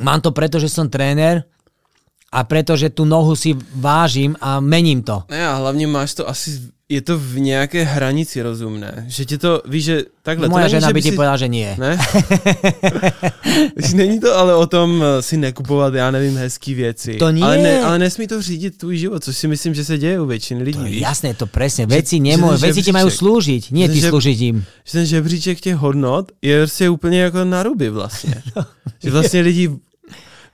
mám 0.00 0.20
to 0.20 0.32
preto, 0.32 0.60
že 0.60 0.72
som 0.72 0.92
tréner 0.92 1.44
a 2.32 2.44
pretože 2.44 2.90
tú 2.90 3.04
nohu 3.04 3.36
si 3.36 3.56
vážim 3.74 4.36
a 4.40 4.60
mením 4.60 5.02
to. 5.02 5.22
Ne, 5.30 5.48
a 5.48 5.56
hlavně 5.56 5.86
máš 5.86 6.14
to 6.14 6.28
asi, 6.28 6.60
je 6.88 7.00
to 7.00 7.18
v 7.18 7.38
nějaké 7.38 7.84
hranici 7.84 8.42
rozumné. 8.42 9.04
Že 9.08 9.24
ti 9.24 9.38
to, 9.38 9.62
víš, 9.68 9.84
že 9.84 9.96
takhle. 10.22 10.48
Moja 10.48 10.68
to 10.68 10.72
není, 10.72 10.80
žena 10.80 10.92
by 10.92 11.02
si... 11.02 11.10
ti 11.10 11.16
povedala, 11.16 11.36
že 11.36 11.48
nie. 11.48 11.76
Ne? 11.76 11.98
není 13.94 14.20
to 14.20 14.36
ale 14.36 14.54
o 14.54 14.66
tom 14.66 15.04
eh, 15.04 15.22
si 15.22 15.36
nekupovat, 15.36 15.94
já 15.94 16.10
nevím, 16.10 16.36
hezký 16.36 16.74
věci. 16.74 17.16
To 17.16 17.30
nie. 17.30 17.44
Ale, 17.44 17.58
ne, 17.58 17.80
ale 17.80 17.98
nesmí 17.98 18.26
to 18.26 18.42
řídit 18.42 18.78
tvůj 18.78 18.96
život, 18.96 19.24
což 19.24 19.36
si 19.36 19.48
myslím, 19.48 19.74
že 19.74 19.84
se 19.84 19.98
děje 19.98 20.20
u 20.20 20.26
většiny 20.26 20.62
lidí. 20.62 20.78
To 20.78 20.86
je 20.86 21.00
jasné, 21.00 21.34
to 21.34 21.46
presne. 21.46 21.86
Veci, 21.86 22.20
nemô, 22.20 22.56
veci 22.56 22.80
ti 22.80 22.92
majú 22.92 23.12
slúžiť, 23.12 23.72
nie 23.72 23.88
ty 23.88 24.00
slúžiť 24.00 24.38
im. 24.48 24.64
Že 24.84 24.92
ten 24.92 25.06
žebříček 25.06 25.60
těch 25.60 25.76
hodnot 25.76 26.32
je 26.42 26.60
prostě 26.60 26.88
úplně 26.88 27.20
jako 27.20 27.44
na 27.44 27.62
ruby 27.62 27.88
vlastně. 27.90 28.42
že 29.02 29.10
vlastně 29.10 29.40
lidi 29.40 29.68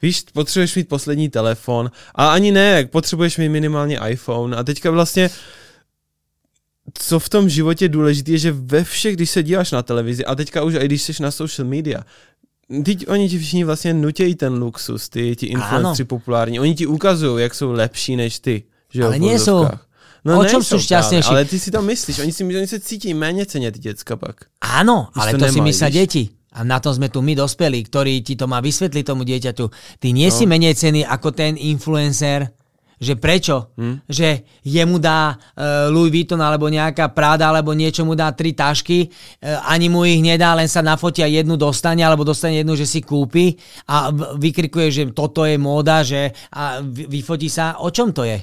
víš, 0.05 0.29
potřebuješ 0.33 0.77
mít 0.77 0.89
poslední 0.89 1.29
telefon 1.29 1.91
a 2.15 2.33
ani 2.37 2.53
ne, 2.53 2.85
potřebuješ 2.85 3.39
mít 3.39 3.49
minimálně 3.49 3.99
iPhone 4.09 4.57
a 4.57 4.63
teďka 4.63 4.91
vlastně 4.91 5.31
co 6.95 7.19
v 7.19 7.29
tom 7.29 7.49
životě 7.49 7.89
důležité 7.89 8.33
je, 8.33 8.39
že 8.39 8.53
ve 8.53 8.85
všech, 8.85 9.17
když 9.17 9.31
se 9.31 9.43
díváš 9.43 9.73
na 9.73 9.83
televizi 9.83 10.25
a 10.25 10.35
teďka 10.35 10.63
už 10.63 10.75
i 10.75 10.85
když 10.85 11.03
jsi 11.03 11.23
na 11.23 11.31
social 11.31 11.69
media, 11.69 12.05
Teď 12.85 13.09
oni 13.09 13.29
ti 13.29 13.39
všichni 13.39 13.65
vlastně 13.65 13.95
nutějí 13.95 14.35
ten 14.35 14.55
luxus, 14.57 15.09
ty, 15.09 15.37
ti 15.37 15.47
influenceri 15.47 16.05
populární. 16.05 16.61
Oni 16.61 16.75
ti 16.75 16.87
ukazují, 16.87 17.43
jak 17.43 17.55
jsou 17.55 17.73
lepší 17.73 18.17
než 18.17 18.41
ty. 18.41 18.65
Že 18.95 19.05
ale 19.05 19.19
nie 19.19 19.37
sú. 19.37 19.69
No 20.25 20.41
o 20.41 20.45
čom 20.49 20.65
sú 20.65 20.81
šťastnejší? 20.81 21.29
Ale 21.29 21.45
ty 21.45 21.61
si 21.61 21.69
to 21.69 21.83
myslíš, 21.85 22.25
oni, 22.25 22.33
si, 22.33 22.41
oni 22.47 22.65
sa 22.67 22.79
cítí 22.81 23.13
méně 23.15 23.45
ceně, 23.47 23.73
ty 23.73 23.79
děcka 23.79 24.17
pak. 24.17 24.49
Áno, 24.63 25.13
ale 25.13 25.37
to, 25.37 25.39
to 25.39 25.53
si 25.53 25.61
myslia 25.61 25.91
deti. 25.91 26.31
A 26.55 26.63
na 26.63 26.79
tom 26.79 26.95
sme 26.95 27.11
tu 27.11 27.19
my 27.19 27.35
dospeli, 27.35 27.83
ktorí 27.83 28.23
ti 28.23 28.39
to 28.39 28.47
má 28.47 28.63
vysvetliť 28.63 29.05
tomu 29.05 29.27
dieťaťu. 29.27 29.67
Ty 29.99 30.09
nie 30.15 30.31
no. 30.31 30.35
si 30.35 30.47
menej 30.47 30.79
cený 30.79 31.03
ako 31.03 31.35
ten 31.35 31.59
influencer, 31.59 32.47
že 32.95 33.19
prečo? 33.19 33.75
Hm? 33.75 34.07
Že 34.07 34.29
jemu 34.63 34.97
dá 35.03 35.35
uh, 35.35 35.91
Louis 35.91 36.15
Vuitton 36.15 36.39
alebo 36.39 36.71
nejaká 36.71 37.11
Prada 37.11 37.51
alebo 37.51 37.75
niečo 37.75 38.07
mu 38.07 38.15
dá 38.15 38.31
tri 38.31 38.55
tašky, 38.55 39.11
uh, 39.11 39.67
ani 39.67 39.91
mu 39.91 40.07
ich 40.07 40.23
nedá, 40.23 40.55
len 40.55 40.71
sa 40.71 40.79
nafotia 40.81 41.27
jednu 41.27 41.59
dostane 41.59 42.07
alebo 42.07 42.23
dostane 42.23 42.63
jednu, 42.63 42.79
že 42.79 42.87
si 42.87 43.03
kúpi 43.03 43.59
a 43.91 44.15
vykrikuje, 44.39 44.89
že 44.95 45.03
toto 45.11 45.43
je 45.43 45.59
móda, 45.59 46.07
že 46.07 46.33
a 46.55 46.81
vyfotí 46.87 47.51
sa. 47.51 47.83
O 47.83 47.91
čom 47.91 48.15
to 48.15 48.23
je? 48.23 48.39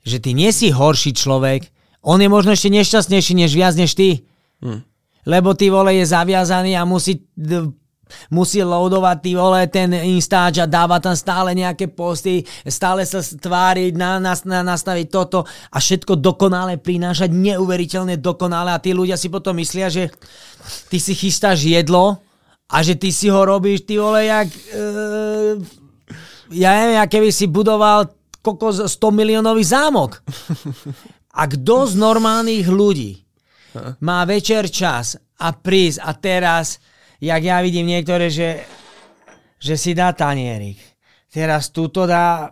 Že 0.00 0.16
ty 0.18 0.30
nie 0.32 0.50
si 0.50 0.72
horší 0.72 1.12
človek, 1.12 1.68
on 2.00 2.24
je 2.24 2.32
možno 2.32 2.56
ešte 2.56 2.72
nešťastnejší 2.72 3.36
než 3.36 3.52
viac 3.52 3.76
než 3.76 3.92
ty. 3.92 4.24
Hm 4.64 4.89
lebo 5.26 5.52
ty 5.56 5.68
vole 5.68 5.96
je 5.96 6.04
zaviazaný 6.06 6.76
a 6.76 6.88
musí 6.88 7.20
musí 8.30 8.62
loadovať 8.62 9.16
ty 9.22 9.30
vole 9.38 9.60
ten 9.70 9.90
Instač 9.94 10.58
a 10.58 10.66
dáva 10.66 10.98
tam 10.98 11.14
stále 11.14 11.54
nejaké 11.54 11.90
posty, 11.90 12.42
stále 12.66 13.06
sa 13.06 13.22
tváriť, 13.22 13.94
na, 13.94 14.18
na, 14.18 14.34
na, 14.34 14.60
nastaviť 14.66 15.06
toto 15.08 15.46
a 15.46 15.78
všetko 15.78 16.18
dokonale 16.18 16.76
prinášať, 16.78 17.30
neuveriteľne 17.30 18.18
dokonale 18.18 18.74
a 18.74 18.82
tí 18.82 18.90
ľudia 18.90 19.14
si 19.14 19.30
potom 19.30 19.56
myslia, 19.58 19.86
že 19.88 20.10
ty 20.90 20.98
si 20.98 21.14
chystáš 21.14 21.64
jedlo 21.66 22.18
a 22.70 22.82
že 22.82 22.98
ty 22.98 23.10
si 23.14 23.30
ho 23.30 23.42
robíš, 23.42 23.86
ty 23.86 23.98
vole, 23.98 24.26
jak 24.26 24.48
uh, 24.50 25.54
ja 26.50 26.70
neviem, 26.82 26.98
ja 26.98 27.06
keby 27.06 27.30
si 27.30 27.46
budoval 27.46 28.10
kokos 28.42 28.82
100 28.82 28.98
miliónový 29.14 29.62
zámok. 29.62 30.22
A 31.30 31.46
kto 31.46 31.86
z 31.86 31.94
normálnych 31.94 32.66
ľudí 32.66 33.22
má 34.00 34.24
večer 34.26 34.68
čas 34.68 35.18
a 35.40 35.48
prísť 35.54 35.98
a 36.04 36.10
teraz, 36.16 36.80
jak 37.20 37.40
ja 37.40 37.58
vidím 37.64 37.88
niektoré, 37.88 38.28
že, 38.28 38.64
že 39.56 39.74
si 39.76 39.96
dá 39.96 40.12
tanierik. 40.12 40.78
Teraz 41.30 41.70
túto 41.70 42.04
dá 42.04 42.50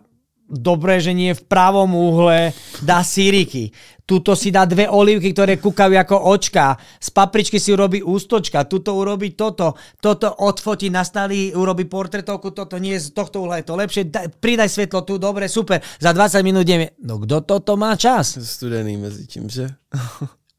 dobre, 0.48 0.96
že 0.98 1.12
nie 1.12 1.36
v 1.36 1.44
pravom 1.44 1.92
úhle, 1.92 2.56
dá 2.80 3.04
síriky. 3.04 3.70
Tuto 4.08 4.32
si 4.32 4.48
dá 4.48 4.64
dve 4.64 4.88
olivky, 4.88 5.36
ktoré 5.36 5.60
kúkajú 5.60 5.92
ako 5.92 6.32
očka. 6.32 6.80
Z 6.96 7.12
papričky 7.12 7.60
si 7.60 7.76
urobí 7.76 8.00
ústočka. 8.00 8.64
Tuto 8.64 8.96
urobí 8.96 9.36
toto. 9.36 9.76
Toto 10.00 10.32
odfotí, 10.40 10.88
nastaví, 10.88 11.52
urobí 11.52 11.84
portretovku. 11.84 12.56
Toto 12.56 12.80
nie 12.80 12.96
z 12.96 13.12
tohto 13.12 13.44
uhla 13.44 13.60
je 13.60 13.68
to 13.68 13.76
lepšie. 13.76 14.02
Da, 14.08 14.24
pridaj 14.32 14.72
svetlo 14.72 15.04
tu, 15.04 15.20
dobre, 15.20 15.44
super. 15.52 15.84
Za 16.00 16.16
20 16.16 16.40
minút 16.40 16.64
ideme. 16.64 16.96
No 17.04 17.20
kto 17.20 17.44
toto 17.44 17.76
má 17.76 17.92
čas? 18.00 18.40
Studený 18.40 18.96
medzi 18.96 19.28
tým, 19.28 19.52
že? 19.52 19.68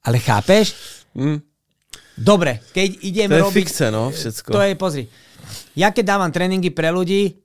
Ale 0.09 0.17
chápeš? 0.17 0.73
Mm. 1.13 1.37
Dobre, 2.17 2.65
keď 2.73 2.87
idem 3.05 3.29
to 3.29 3.37
je 3.37 3.43
robiť... 3.45 3.55
fikce, 3.61 3.85
no, 3.93 4.09
všetko. 4.09 4.49
To 4.49 4.61
je, 4.65 4.73
pozri. 4.73 5.03
Ja 5.77 5.93
keď 5.93 6.17
dávam 6.17 6.33
tréningy 6.33 6.73
pre 6.73 6.89
ľudí, 6.89 7.37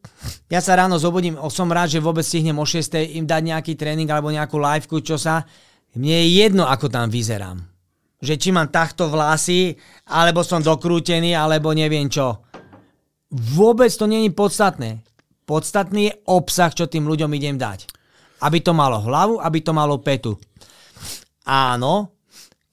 ja 0.48 0.64
sa 0.64 0.80
ráno 0.80 0.96
zobudím, 0.96 1.36
som 1.52 1.68
rád, 1.68 1.92
že 1.92 2.00
vôbec 2.00 2.24
stihnem 2.24 2.56
o 2.56 2.64
6. 2.64 3.20
im 3.20 3.28
dať 3.28 3.42
nejaký 3.52 3.72
tréning 3.76 4.08
alebo 4.08 4.32
nejakú 4.32 4.56
liveku, 4.56 5.04
čo 5.04 5.20
sa... 5.20 5.44
Mne 5.94 6.26
je 6.26 6.42
jedno, 6.42 6.66
ako 6.66 6.90
tam 6.90 7.06
vyzerám. 7.06 7.62
Že 8.18 8.34
či 8.34 8.48
mám 8.50 8.66
takto 8.66 9.06
vlasy, 9.06 9.78
alebo 10.10 10.42
som 10.42 10.58
dokrútený, 10.58 11.38
alebo 11.38 11.70
neviem 11.70 12.10
čo. 12.10 12.42
Vôbec 13.30 13.94
to 13.94 14.10
není 14.10 14.34
podstatné. 14.34 15.06
Podstatný 15.46 16.10
je 16.10 16.18
obsah, 16.26 16.74
čo 16.74 16.90
tým 16.90 17.06
ľuďom 17.06 17.30
idem 17.38 17.54
dať. 17.54 17.86
Aby 18.42 18.58
to 18.58 18.74
malo 18.74 18.98
hlavu, 19.06 19.38
aby 19.38 19.62
to 19.62 19.70
malo 19.70 20.02
petu. 20.02 20.34
Áno, 21.46 22.13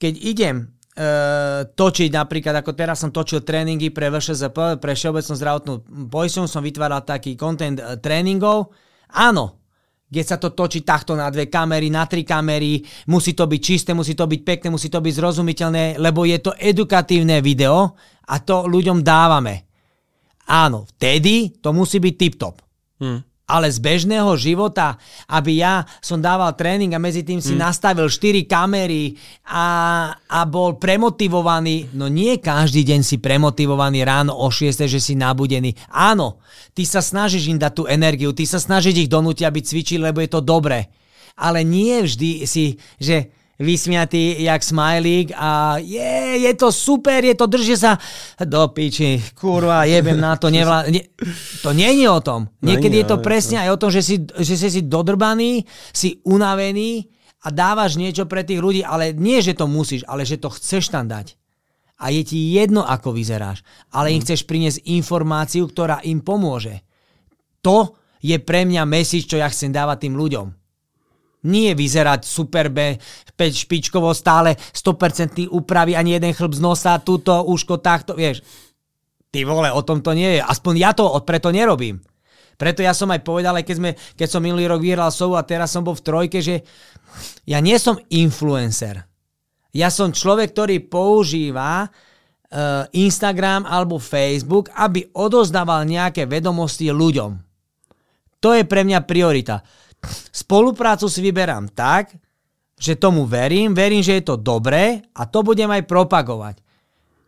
keď 0.02 0.14
idem 0.18 0.56
uh, 0.66 1.62
točiť 1.62 2.10
napríklad, 2.10 2.58
ako 2.58 2.74
teraz 2.74 2.98
som 2.98 3.14
točil 3.14 3.46
tréningy 3.46 3.94
pre 3.94 4.10
VŠZP, 4.10 4.82
pre 4.82 4.98
Všeobecnú 4.98 5.34
zdravotnú 5.38 5.74
poisťovňu, 6.10 6.50
som 6.50 6.66
vytváral 6.66 7.06
taký 7.06 7.38
content 7.38 7.78
uh, 7.78 7.94
tréningov. 8.02 8.74
Áno, 9.14 9.62
keď 10.10 10.24
sa 10.26 10.36
to 10.42 10.50
točí 10.50 10.82
takto 10.82 11.14
na 11.14 11.30
dve 11.30 11.46
kamery, 11.46 11.86
na 11.86 12.10
tri 12.10 12.26
kamery, 12.26 12.82
musí 13.06 13.38
to 13.38 13.46
byť 13.46 13.60
čisté, 13.62 13.94
musí 13.94 14.18
to 14.18 14.26
byť 14.26 14.40
pekné, 14.42 14.74
musí 14.74 14.90
to 14.90 14.98
byť 14.98 15.14
zrozumiteľné, 15.14 16.02
lebo 16.02 16.26
je 16.26 16.42
to 16.42 16.52
edukatívne 16.58 17.38
video 17.38 17.94
a 18.26 18.34
to 18.42 18.66
ľuďom 18.66 19.06
dávame. 19.06 19.70
Áno, 20.50 20.84
vtedy 20.98 21.62
to 21.62 21.70
musí 21.70 22.02
byť 22.02 22.14
tip-top. 22.18 22.58
Hmm 22.98 23.31
ale 23.52 23.68
z 23.68 23.84
bežného 23.84 24.32
života, 24.40 24.96
aby 25.28 25.60
ja 25.60 25.84
som 26.00 26.16
dával 26.16 26.56
tréning 26.56 26.96
a 26.96 27.02
medzi 27.02 27.20
tým 27.20 27.44
si 27.44 27.52
hmm. 27.52 27.60
nastavil 27.60 28.08
4 28.08 28.48
kamery 28.48 29.20
a, 29.44 29.66
a 30.16 30.40
bol 30.48 30.80
premotivovaný. 30.80 31.92
No 31.92 32.08
nie 32.08 32.40
každý 32.40 32.80
deň 32.88 33.04
si 33.04 33.20
premotivovaný 33.20 34.08
ráno 34.08 34.32
o 34.32 34.48
6, 34.48 34.88
že 34.88 34.96
si 34.96 35.12
nabudený. 35.12 35.76
Áno, 35.92 36.40
ty 36.72 36.88
sa 36.88 37.04
snažíš 37.04 37.52
im 37.52 37.60
dať 37.60 37.72
tú 37.76 37.84
energiu, 37.84 38.32
ty 38.32 38.48
sa 38.48 38.56
snažíš 38.56 39.04
ich 39.04 39.12
donútiť, 39.12 39.44
aby 39.44 39.60
cvičili, 39.60 40.08
lebo 40.08 40.24
je 40.24 40.32
to 40.32 40.40
dobre. 40.40 40.88
Ale 41.36 41.60
nie 41.60 42.00
vždy 42.00 42.48
si, 42.48 42.80
že 42.96 43.28
vysmiatý 43.60 44.42
jak 44.42 44.62
smajlík 44.64 45.36
a 45.36 45.76
je, 45.78 46.40
je 46.40 46.52
to 46.56 46.72
super, 46.72 47.24
je 47.24 47.34
to, 47.36 47.46
drží 47.46 47.76
sa 47.76 48.00
do 48.40 48.68
piči, 48.72 49.20
kurva, 49.36 49.84
jebem 49.84 50.16
na 50.16 50.36
to, 50.36 50.48
nevlá... 50.48 50.88
Ne, 50.88 51.12
to 51.60 51.76
nie 51.76 52.02
je 52.02 52.08
o 52.08 52.20
tom. 52.20 52.48
Niekedy 52.64 53.04
je 53.04 53.06
to 53.06 53.18
presne 53.20 53.60
aj 53.60 53.68
o 53.76 53.80
tom, 53.80 53.90
že 53.92 54.02
si, 54.02 54.16
že 54.20 54.54
si, 54.56 54.68
si 54.68 54.80
dodrbaný, 54.82 55.68
si 55.92 56.24
unavený 56.24 57.06
a 57.44 57.48
dávaš 57.52 57.98
niečo 57.98 58.24
pre 58.24 58.46
tých 58.46 58.62
ľudí, 58.62 58.82
ale 58.82 59.12
nie, 59.12 59.42
že 59.44 59.52
to 59.52 59.68
musíš, 59.68 60.06
ale 60.08 60.24
že 60.24 60.40
to 60.40 60.48
chceš 60.50 60.88
tam 60.88 61.10
dať. 61.10 61.36
A 62.02 62.10
je 62.10 62.26
ti 62.26 62.38
jedno, 62.50 62.82
ako 62.82 63.14
vyzeráš, 63.14 63.62
ale 63.94 64.10
im 64.10 64.18
mhm. 64.18 64.24
chceš 64.26 64.40
priniesť 64.48 64.78
informáciu, 64.90 65.68
ktorá 65.70 66.02
im 66.02 66.18
pomôže. 66.24 66.82
To 67.62 67.94
je 68.22 68.38
pre 68.42 68.66
mňa 68.66 68.82
message, 68.86 69.30
čo 69.30 69.38
ja 69.38 69.46
chcem 69.50 69.70
dávať 69.70 70.08
tým 70.08 70.14
ľuďom. 70.18 70.61
Nie 71.42 71.74
vyzerať 71.74 72.22
super 72.22 72.70
be, 72.70 73.02
špičkovo 73.34 74.14
stále 74.14 74.54
100% 74.54 75.50
úpravy, 75.50 75.98
ani 75.98 76.14
jeden 76.14 76.30
chlb 76.30 76.54
z 76.54 76.62
nosa, 76.62 77.02
túto 77.02 77.34
uško 77.42 77.82
takto, 77.82 78.14
vieš. 78.14 78.46
Ty 79.32 79.48
vole, 79.48 79.72
o 79.72 79.82
tom 79.82 80.04
to 80.04 80.14
nie 80.14 80.38
je. 80.38 80.40
Aspoň 80.44 80.74
ja 80.78 80.90
to 80.94 81.08
preto 81.26 81.50
nerobím. 81.50 81.98
Preto 82.60 82.84
ja 82.84 82.94
som 82.94 83.10
aj 83.10 83.26
povedal, 83.26 83.58
aj 83.58 83.66
keď, 83.66 83.76
sme, 83.80 83.90
keď 84.14 84.28
som 84.28 84.44
minulý 84.44 84.70
rok 84.70 84.84
vyhral 84.84 85.10
sovu 85.10 85.34
a 85.34 85.42
teraz 85.42 85.74
som 85.74 85.82
bol 85.82 85.98
v 85.98 86.04
trojke, 86.04 86.38
že 86.38 86.62
ja 87.42 87.58
nie 87.58 87.74
som 87.80 87.98
influencer. 88.12 89.02
Ja 89.72 89.88
som 89.88 90.12
človek, 90.12 90.52
ktorý 90.52 90.84
používa 90.84 91.88
uh, 91.88 92.84
Instagram 92.92 93.64
alebo 93.64 93.96
Facebook, 93.96 94.68
aby 94.76 95.08
odozdával 95.16 95.88
nejaké 95.88 96.28
vedomosti 96.28 96.92
ľuďom. 96.92 97.40
To 98.44 98.48
je 98.52 98.62
pre 98.68 98.84
mňa 98.84 99.00
priorita. 99.08 99.64
Spoluprácu 100.32 101.08
si 101.08 101.20
vyberám 101.22 101.70
tak, 101.72 102.16
že 102.82 102.98
tomu 102.98 103.26
verím, 103.26 103.74
verím, 103.74 104.02
že 104.02 104.18
je 104.18 104.24
to 104.26 104.36
dobré 104.36 105.06
a 105.14 105.22
to 105.26 105.46
budem 105.46 105.70
aj 105.70 105.86
propagovať. 105.86 106.58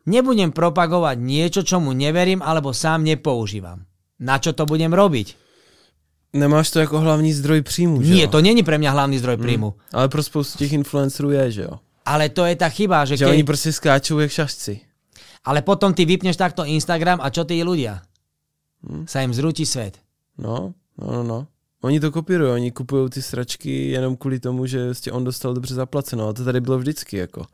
Nebudem 0.04 0.52
propagovať 0.52 1.16
niečo, 1.16 1.62
čomu 1.62 1.94
neverím 1.94 2.42
alebo 2.42 2.74
sám 2.74 3.06
nepoužívam. 3.06 3.86
Na 4.20 4.36
čo 4.42 4.52
to 4.52 4.66
budem 4.66 4.92
robiť? 4.92 5.38
Nemáš 6.34 6.70
to 6.70 6.78
jako 6.82 7.00
hlavní 7.00 7.32
zdroj 7.32 7.62
příjmu, 7.62 8.02
že 8.02 8.14
Nie, 8.14 8.26
to 8.26 8.42
není 8.42 8.66
pre 8.66 8.74
mňa 8.74 8.90
hlavný 8.90 9.22
zdroj 9.22 9.38
hmm. 9.38 9.44
príjmu. 9.46 9.70
Hmm. 9.70 9.80
Ale 9.94 10.08
pro 10.08 10.22
spoustu 10.22 10.58
těch 10.58 10.72
influencerů 10.72 11.30
je, 11.30 11.50
že 11.50 11.62
jo? 11.62 11.78
Ale 12.04 12.28
to 12.28 12.44
je 12.44 12.58
tá 12.58 12.68
chyba, 12.68 13.06
že, 13.06 13.16
že 13.16 13.24
keď... 13.24 13.32
oni 13.32 13.44
prostě 13.44 13.72
skáčou 13.72 14.18
jak 14.18 14.30
šašci. 14.30 14.80
Ale 15.44 15.62
potom 15.62 15.94
ty 15.94 16.04
vypneš 16.04 16.36
takto 16.36 16.64
Instagram 16.64 17.20
a 17.22 17.30
čo 17.30 17.44
tí 17.44 17.62
ľudia? 17.64 18.02
Hmm. 18.82 19.06
Sa 19.08 19.22
im 19.22 19.32
zrúti 19.32 19.64
svet. 19.64 19.96
No, 20.36 20.74
no, 20.98 21.06
no, 21.06 21.22
no. 21.22 21.38
Oni 21.84 22.00
to 22.00 22.12
kopírují, 22.12 22.52
oni 22.52 22.70
kupují 22.72 23.10
ty 23.10 23.22
sračky 23.22 23.90
jenom 23.90 24.16
kvůli 24.16 24.40
tomu, 24.40 24.66
že 24.66 24.94
jste 24.94 25.12
on 25.12 25.24
dostal 25.24 25.54
dobře 25.54 25.74
zaplaceno. 25.74 26.28
A 26.28 26.32
to 26.32 26.44
tady 26.44 26.60
bylo 26.60 26.78
vždycky, 26.78 27.16
jako. 27.16 27.44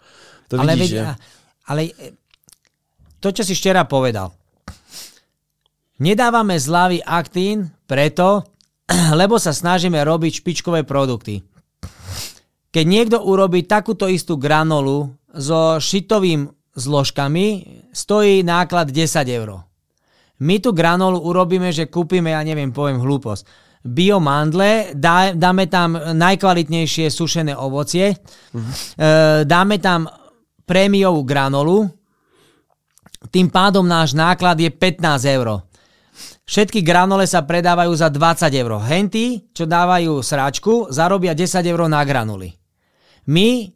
To 0.48 0.60
ale 0.60 0.74
vidíš, 0.74 0.90
že? 0.90 1.14
Ale 1.66 1.86
to, 3.20 3.32
čo 3.34 3.42
si 3.42 3.58
včera 3.58 3.82
povedal. 3.84 4.30
Nedávame 5.98 6.62
zľavy 6.62 7.02
aktín 7.02 7.74
preto, 7.90 8.46
lebo 9.20 9.34
sa 9.42 9.50
snažíme 9.50 9.98
robiť 9.98 10.46
špičkové 10.46 10.86
produkty. 10.86 11.42
Keď 12.70 12.84
niekto 12.86 13.18
urobí 13.26 13.66
takúto 13.66 14.06
istú 14.06 14.38
granolu 14.38 15.10
so 15.34 15.82
šitovým 15.82 16.46
zložkami, 16.78 17.46
stojí 17.90 18.46
náklad 18.46 18.94
10 18.94 19.26
eur. 19.26 19.66
My 20.38 20.62
tú 20.62 20.70
granolu 20.70 21.18
urobíme, 21.18 21.74
že 21.74 21.90
kúpime, 21.90 22.30
ja 22.30 22.46
neviem, 22.46 22.70
poviem 22.70 23.02
hlúposť, 23.02 23.69
biomandle, 23.80 24.92
dá, 24.92 25.32
dáme 25.32 25.66
tam 25.66 25.96
najkvalitnejšie 25.96 27.08
sušené 27.08 27.56
ovocie, 27.56 28.12
uh-huh. 28.12 28.68
dáme 29.48 29.80
tam 29.80 30.04
prémiovú 30.68 31.24
granolu, 31.24 31.88
tým 33.28 33.52
pádom 33.52 33.84
náš 33.84 34.16
náklad 34.16 34.56
je 34.56 34.72
15 34.72 35.36
eur. 35.36 35.64
Všetky 36.48 36.82
granole 36.82 37.28
sa 37.28 37.44
predávajú 37.46 37.92
za 37.94 38.08
20 38.10 38.48
eur. 38.50 38.72
Henty, 38.82 39.52
čo 39.54 39.68
dávajú 39.68 40.18
sráčku, 40.24 40.90
zarobia 40.90 41.36
10 41.36 41.62
eur 41.62 41.86
na 41.86 42.02
granuly. 42.02 42.50
My 43.30 43.70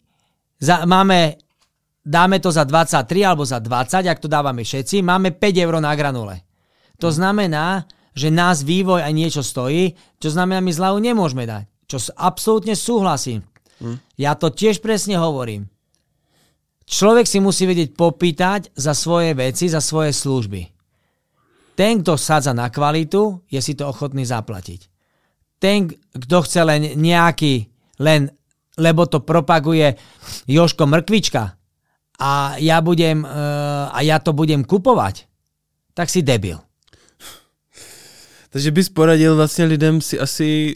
za, 0.59 0.89
máme, 0.89 1.39
dáme 2.03 2.41
to 2.43 2.51
za 2.51 2.65
23 2.67 3.07
alebo 3.23 3.45
za 3.47 3.61
20, 3.63 4.11
ak 4.11 4.19
to 4.19 4.27
dávame 4.27 4.65
všetci, 4.67 5.05
máme 5.07 5.37
5 5.37 5.65
eur 5.65 5.75
na 5.79 5.93
granule. 5.95 6.43
To 6.99 7.13
znamená, 7.13 7.85
že 8.15 8.31
nás 8.31 8.63
vývoj 8.63 9.03
aj 9.03 9.13
niečo 9.13 9.43
stojí, 9.43 9.93
čo 10.23 10.29
znamená, 10.31 10.63
my 10.63 10.71
zľavu 10.71 10.99
nemôžeme 11.03 11.45
dať. 11.45 11.67
Čo 11.91 12.15
absolútne 12.17 12.73
súhlasím. 12.79 13.43
Hm. 13.83 13.99
Ja 14.17 14.39
to 14.39 14.55
tiež 14.55 14.81
presne 14.81 15.19
hovorím. 15.19 15.67
Človek 16.85 17.27
si 17.27 17.43
musí 17.43 17.65
vedieť 17.67 17.97
popýtať 17.97 18.73
za 18.77 18.93
svoje 18.93 19.35
veci, 19.35 19.67
za 19.67 19.81
svoje 19.83 20.15
služby. 20.15 20.63
Ten, 21.75 22.01
kto 22.01 22.15
sádza 22.15 22.55
na 22.55 22.71
kvalitu, 22.71 23.43
je 23.51 23.59
si 23.59 23.75
to 23.75 23.91
ochotný 23.91 24.23
zaplatiť. 24.23 24.81
Ten, 25.59 25.91
kto 25.91 26.37
chce 26.45 26.61
len 26.63 26.95
nejaký, 26.95 27.67
len 27.99 28.31
lebo 28.79 29.07
to 29.07 29.23
propaguje 29.23 29.95
Joško 30.51 30.87
Mrkvička 30.87 31.43
a 32.19 32.33
ja, 32.59 32.79
budem, 32.83 33.23
uh, 33.23 33.91
a 33.91 33.99
ja 34.03 34.19
to 34.19 34.35
budem 34.35 34.67
kupovať, 34.67 35.27
tak 35.95 36.11
si 36.11 36.27
debil. 36.27 36.59
Takže 38.55 38.71
bys 38.71 38.89
poradil 38.89 39.37
vlastně 39.37 39.65
lidem 39.65 40.01
si 40.01 40.21
asi 40.21 40.75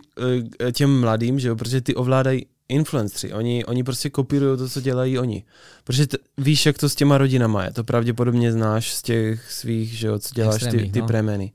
uh, 0.63 0.71
těm 0.73 1.01
mladým, 1.01 1.39
že 1.39 1.49
jo, 1.49 1.57
protože 1.57 1.81
ty 1.81 1.95
ovládají 1.95 2.47
influenceri, 2.69 3.33
oni, 3.33 3.65
oni 3.65 3.85
prostě 3.85 4.11
kopírují 4.11 4.59
to, 4.59 4.69
co 4.69 4.81
dělají 4.81 5.19
oni. 5.19 5.45
Protože 5.85 6.07
t- 6.07 6.17
víš, 6.39 6.67
jak 6.67 6.79
to 6.79 6.89
s 6.89 6.95
těma 6.95 7.19
rodinama 7.19 7.65
je, 7.65 7.73
to 7.73 7.85
pravděpodobně 7.85 8.53
znáš 8.53 8.95
z 8.95 9.03
těch 9.03 9.53
svých, 9.53 9.99
že 9.99 10.07
jo, 10.07 10.19
co 10.19 10.35
děláš 10.35 10.63
ty, 10.71 10.91
ty 10.93 11.01
no. 11.01 11.07
premeny. 11.07 11.53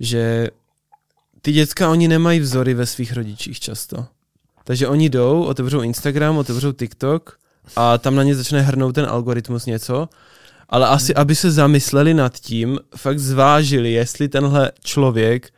Že 0.00 0.48
ty 1.42 1.52
děcka, 1.52 1.90
oni 1.90 2.08
nemají 2.08 2.40
vzory 2.40 2.74
ve 2.74 2.86
svých 2.86 3.12
rodičích 3.12 3.60
často. 3.60 4.06
Takže 4.64 4.88
oni 4.88 5.08
jdou, 5.08 5.42
otevřou 5.42 5.80
Instagram, 5.80 6.36
otevřou 6.36 6.72
TikTok 6.72 7.38
a 7.76 7.98
tam 7.98 8.14
na 8.14 8.22
ně 8.22 8.34
začne 8.34 8.60
hrnout 8.60 8.94
ten 8.94 9.06
algoritmus 9.06 9.66
něco, 9.66 10.08
ale 10.68 10.86
asi, 10.86 11.14
aby 11.14 11.34
se 11.34 11.50
zamysleli 11.50 12.14
nad 12.14 12.38
tím, 12.38 12.78
fakt 12.96 13.18
zvážili, 13.18 13.92
jestli 13.92 14.28
tenhle 14.28 14.72
člověk 14.84 15.50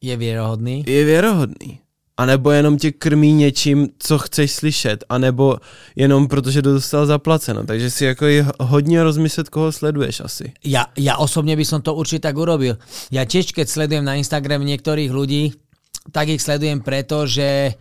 je 0.00 0.16
věrohodný. 0.16 0.84
Je 0.86 1.04
věrohodný. 1.04 1.80
A 2.16 2.26
nebo 2.26 2.50
jenom 2.50 2.78
tě 2.78 2.92
krmí 2.92 3.32
něčím, 3.32 3.88
co 3.98 4.18
chceš 4.18 4.52
slyšet, 4.52 5.04
anebo 5.08 5.56
jenom 5.96 6.28
protože 6.28 6.62
to 6.62 6.72
dostal 6.72 7.06
zaplaceno. 7.06 7.64
Takže 7.64 7.90
si 7.90 8.04
jako 8.04 8.26
je 8.26 8.46
hodně 8.60 9.02
rozmyslet, 9.02 9.48
koho 9.48 9.72
sleduješ 9.72 10.20
asi. 10.20 10.52
Ja, 10.64 10.88
ja 10.96 11.20
osobne 11.20 11.56
by 11.56 11.64
som 11.64 11.84
to 11.84 11.92
určite 11.92 12.24
tak 12.24 12.40
urobil. 12.40 12.80
Ja 13.12 13.28
tiež, 13.28 13.52
keď 13.52 13.68
sledujem 13.68 14.04
na 14.04 14.16
Instagram 14.16 14.64
niektorých 14.64 15.12
ľudí, 15.12 15.60
tak 16.08 16.32
ich 16.32 16.40
sledujem 16.40 16.80
preto, 16.80 17.28
že 17.28 17.76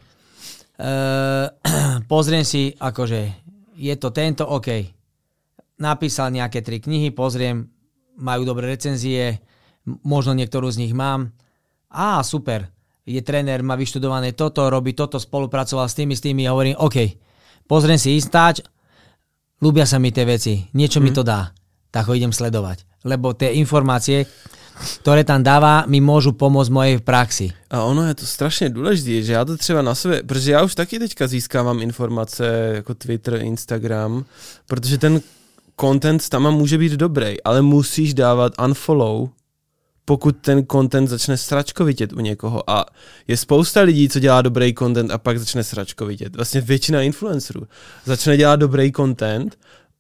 uh, 0.83 1.47
pozriem 2.11 2.43
si, 2.43 2.75
akože 2.75 3.31
je 3.79 3.95
to 3.95 4.11
tento, 4.11 4.43
OK. 4.43 4.94
Napísal 5.75 6.31
nejaké 6.31 6.63
tri 6.63 6.79
knihy, 6.79 7.11
pozriem, 7.11 7.67
majú 8.15 8.47
dobré 8.47 8.71
recenzie, 8.71 9.43
možno 10.07 10.31
niektorú 10.33 10.71
z 10.71 10.87
nich 10.87 10.93
mám. 10.95 11.35
Á, 11.91 12.23
super 12.23 12.75
je 13.05 13.21
tréner, 13.21 13.61
má 13.61 13.77
vyštudované 13.77 14.33
toto, 14.33 14.65
robí 14.65 14.97
toto, 14.97 15.21
spolupracoval 15.21 15.85
s 15.85 15.93
tými, 15.93 16.17
s 16.17 16.25
tými 16.25 16.49
a 16.49 16.57
hovorím, 16.57 16.75
OK, 16.81 16.97
pozriem 17.69 18.01
si 18.01 18.17
istáč, 18.17 18.65
ľúbia 19.61 19.85
sa 19.85 20.01
mi 20.01 20.09
tie 20.09 20.25
veci, 20.25 20.65
niečo 20.73 20.97
mm. 20.99 21.03
mi 21.05 21.11
mhm. 21.13 21.17
to 21.21 21.23
dá, 21.23 21.53
tak 21.93 22.09
ho 22.09 22.17
idem 22.17 22.33
sledovať. 22.33 23.05
Lebo 23.05 23.37
tie 23.37 23.53
informácie, 23.61 24.25
ktoré 25.05 25.21
tam 25.21 25.45
dáva, 25.45 25.85
mi 25.85 26.01
môžu 26.01 26.33
pomôcť 26.33 26.73
mojej 26.73 26.97
praxi. 27.05 27.53
A 27.69 27.85
ono 27.85 28.09
je 28.09 28.15
to 28.15 28.25
strašně 28.25 28.69
důležité, 28.69 29.21
že 29.21 29.33
já 29.33 29.45
to 29.45 29.57
třeba 29.57 29.81
na 29.81 29.95
sebe, 29.95 30.23
protože 30.23 30.51
já 30.51 30.63
už 30.63 30.75
taky 30.75 30.99
teďka 30.99 31.27
získávám 31.27 31.81
informace 31.81 32.71
jako 32.75 32.93
Twitter, 32.93 33.35
Instagram, 33.35 34.25
protože 34.65 34.97
ten 34.97 35.21
content 35.79 36.29
tam 36.29 36.53
může 36.53 36.77
být 36.77 36.91
dobrý, 36.91 37.43
ale 37.43 37.61
musíš 37.61 38.13
dávat 38.13 38.53
unfollow 38.65 39.29
pokud 40.05 40.37
ten 40.41 40.65
content 40.71 41.09
začne 41.09 41.37
sračkovitět 41.37 42.13
u 42.13 42.19
někoho. 42.19 42.69
A 42.69 42.85
je 43.27 43.37
spousta 43.37 43.81
lidí, 43.81 44.09
co 44.09 44.19
dělá 44.19 44.41
dobrý 44.41 44.73
content 44.73 45.11
a 45.11 45.17
pak 45.17 45.39
začne 45.39 45.63
sračkovitět. 45.63 46.35
Vlastně 46.35 46.61
většina 46.61 47.01
influencerů 47.01 47.67
začne 48.05 48.37
dělat 48.37 48.55
dobrý 48.55 48.91
content, 48.91 49.57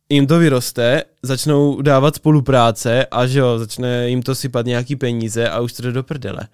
jim 0.09 0.27
to 0.27 0.39
vyroste, 0.39 1.03
začnou 1.23 1.81
dávat 1.81 2.15
spolupráce 2.15 3.05
a 3.05 3.27
že 3.27 3.39
jo, 3.39 3.59
začne 3.59 4.09
jim 4.09 4.21
to 4.21 4.35
sypat 4.35 4.65
nějaký 4.65 4.95
peníze 4.95 5.49
a 5.49 5.59
už 5.59 5.73
to 5.73 5.81
jde 5.83 5.91
do 5.91 6.03
prdele. 6.03 6.47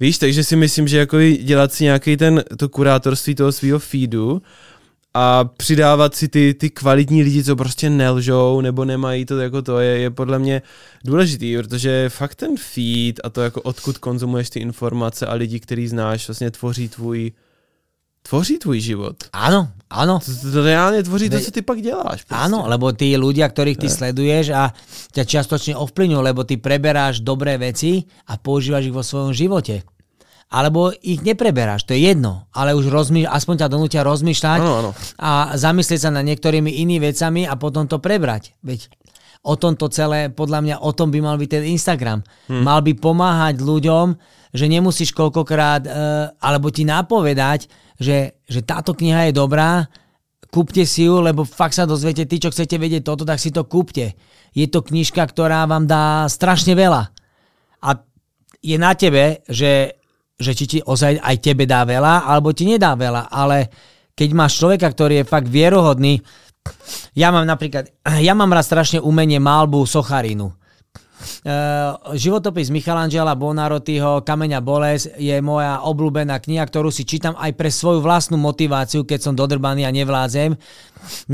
Víš, 0.00 0.18
takže 0.18 0.44
si 0.44 0.56
myslím, 0.56 0.88
že 0.88 0.98
jako 0.98 1.18
dělat 1.20 1.72
si 1.72 1.84
nějaký 1.84 2.16
ten, 2.16 2.44
to 2.56 2.68
kurátorství 2.68 3.34
toho 3.34 3.52
svého 3.52 3.78
feedu 3.78 4.42
a 5.14 5.44
přidávat 5.44 6.14
si 6.14 6.28
ty, 6.28 6.54
ty 6.54 6.70
kvalitní 6.70 7.22
lidi, 7.22 7.44
co 7.44 7.56
prostě 7.56 7.90
nelžou 7.90 8.60
nebo 8.60 8.84
nemají 8.84 9.24
to 9.24 9.38
jako 9.38 9.62
to, 9.62 9.78
je, 9.78 9.98
je 9.98 10.10
podle 10.10 10.38
mě 10.38 10.62
důležitý, 11.04 11.56
protože 11.56 12.08
fakt 12.08 12.34
ten 12.34 12.56
feed 12.56 13.20
a 13.24 13.30
to 13.30 13.40
jako 13.40 13.62
odkud 13.62 13.98
konzumuješ 13.98 14.50
ty 14.50 14.60
informace 14.60 15.26
a 15.26 15.34
lidi, 15.34 15.60
který 15.60 15.88
znáš, 15.88 16.28
vlastně 16.28 16.50
tvoří 16.50 16.88
tvůj 16.88 17.32
tvoří 18.22 18.58
tvůj 18.58 18.80
život. 18.80 19.16
Áno, 19.34 19.74
áno. 19.90 20.22
To, 20.22 20.62
reálne 20.62 21.02
tvoří 21.02 21.26
to, 21.26 21.42
co 21.42 21.50
ty 21.50 21.62
pak 21.62 21.82
děláš. 21.82 22.22
Proste. 22.22 22.38
Áno, 22.38 22.70
lebo 22.70 22.94
tí 22.94 23.10
ľudia, 23.18 23.50
ktorých 23.50 23.82
ty 23.82 23.90
ne. 23.90 23.94
sleduješ 23.98 24.46
a 24.54 24.70
ťa 25.10 25.26
čiastočne 25.26 25.74
ovplyvňujú, 25.74 26.22
lebo 26.22 26.46
ty 26.46 26.54
preberáš 26.54 27.18
dobré 27.18 27.58
veci 27.58 28.06
a 28.30 28.38
používaš 28.38 28.88
ich 28.88 28.94
vo 28.94 29.02
svojom 29.02 29.34
živote 29.34 29.82
alebo 30.52 30.92
ich 31.00 31.24
nepreberáš, 31.24 31.88
to 31.88 31.96
je 31.96 32.12
jedno, 32.12 32.44
ale 32.52 32.76
už 32.76 32.92
rozmýš, 32.92 33.24
aspoň 33.24 33.64
ťa 33.64 33.72
donútia 33.72 34.04
rozmýšľať 34.04 34.60
ano, 34.60 34.74
ano. 34.84 34.90
a 35.16 35.56
zamyslieť 35.56 36.00
sa 36.04 36.10
nad 36.12 36.28
niektorými 36.28 36.68
inými 36.68 37.08
vecami 37.08 37.48
a 37.48 37.56
potom 37.56 37.88
to 37.88 37.96
prebrať. 37.96 38.52
Veď 38.60 38.92
o 39.48 39.56
tom 39.56 39.74
to 39.74 39.88
celé, 39.88 40.28
podľa 40.28 40.60
mňa 40.60 40.76
o 40.84 40.92
tom 40.92 41.08
by 41.08 41.24
mal 41.24 41.40
byť 41.40 41.48
ten 41.48 41.64
Instagram. 41.72 42.20
Hmm. 42.52 42.62
Mal 42.68 42.84
by 42.84 42.92
pomáhať 43.00 43.64
ľuďom, 43.64 44.14
že 44.52 44.68
nemusíš 44.68 45.16
koľkokrát, 45.16 45.82
uh, 45.88 45.92
alebo 46.36 46.68
ti 46.68 46.84
napovedať, 46.84 47.72
že, 47.96 48.36
že 48.44 48.60
táto 48.60 48.92
kniha 48.92 49.32
je 49.32 49.40
dobrá, 49.40 49.88
kúpte 50.52 50.84
si 50.84 51.08
ju, 51.08 51.24
lebo 51.24 51.48
fakt 51.48 51.80
sa 51.80 51.88
dozviete, 51.88 52.28
tí, 52.28 52.36
čo 52.36 52.52
chcete 52.52 52.76
vedieť 52.76 53.08
toto, 53.08 53.24
tak 53.24 53.40
si 53.40 53.48
to 53.48 53.64
kúpte. 53.64 54.12
Je 54.52 54.68
to 54.68 54.84
knižka, 54.84 55.24
ktorá 55.24 55.64
vám 55.64 55.88
dá 55.88 56.28
strašne 56.28 56.76
veľa. 56.76 57.08
A 57.80 57.88
je 58.60 58.76
na 58.76 58.92
tebe, 58.92 59.40
že, 59.48 60.01
že 60.42 60.52
či 60.52 60.64
ti 60.66 60.78
ozaj 60.82 61.22
aj 61.22 61.36
tebe 61.38 61.64
dá 61.64 61.86
veľa, 61.86 62.26
alebo 62.26 62.50
ti 62.52 62.66
nedá 62.66 62.92
veľa, 62.98 63.30
ale 63.30 63.70
keď 64.12 64.28
máš 64.36 64.60
človeka, 64.60 64.92
ktorý 64.92 65.22
je 65.22 65.30
fakt 65.30 65.48
vierohodný, 65.48 66.20
ja 67.16 67.32
mám 67.32 67.46
napríklad, 67.46 67.90
ja 68.26 68.32
mám 68.34 68.52
rád 68.52 68.66
strašne 68.66 68.98
umenie 69.00 69.40
malbu 69.40 69.82
Socharínu. 69.86 70.61
Uh, 71.42 72.16
životopis 72.18 72.70
Michelangela 72.74 73.34
Bonarotyho 73.38 74.26
Kameňa 74.26 74.60
Boles 74.62 75.06
je 75.18 75.34
moja 75.38 75.82
obľúbená 75.86 76.38
kniha, 76.42 76.62
ktorú 76.66 76.90
si 76.90 77.06
čítam 77.06 77.38
aj 77.38 77.54
pre 77.54 77.70
svoju 77.70 78.02
vlastnú 78.02 78.38
motiváciu, 78.38 79.06
keď 79.06 79.18
som 79.30 79.38
dodrbaný 79.38 79.86
a 79.86 79.94
nevládzem. 79.94 80.54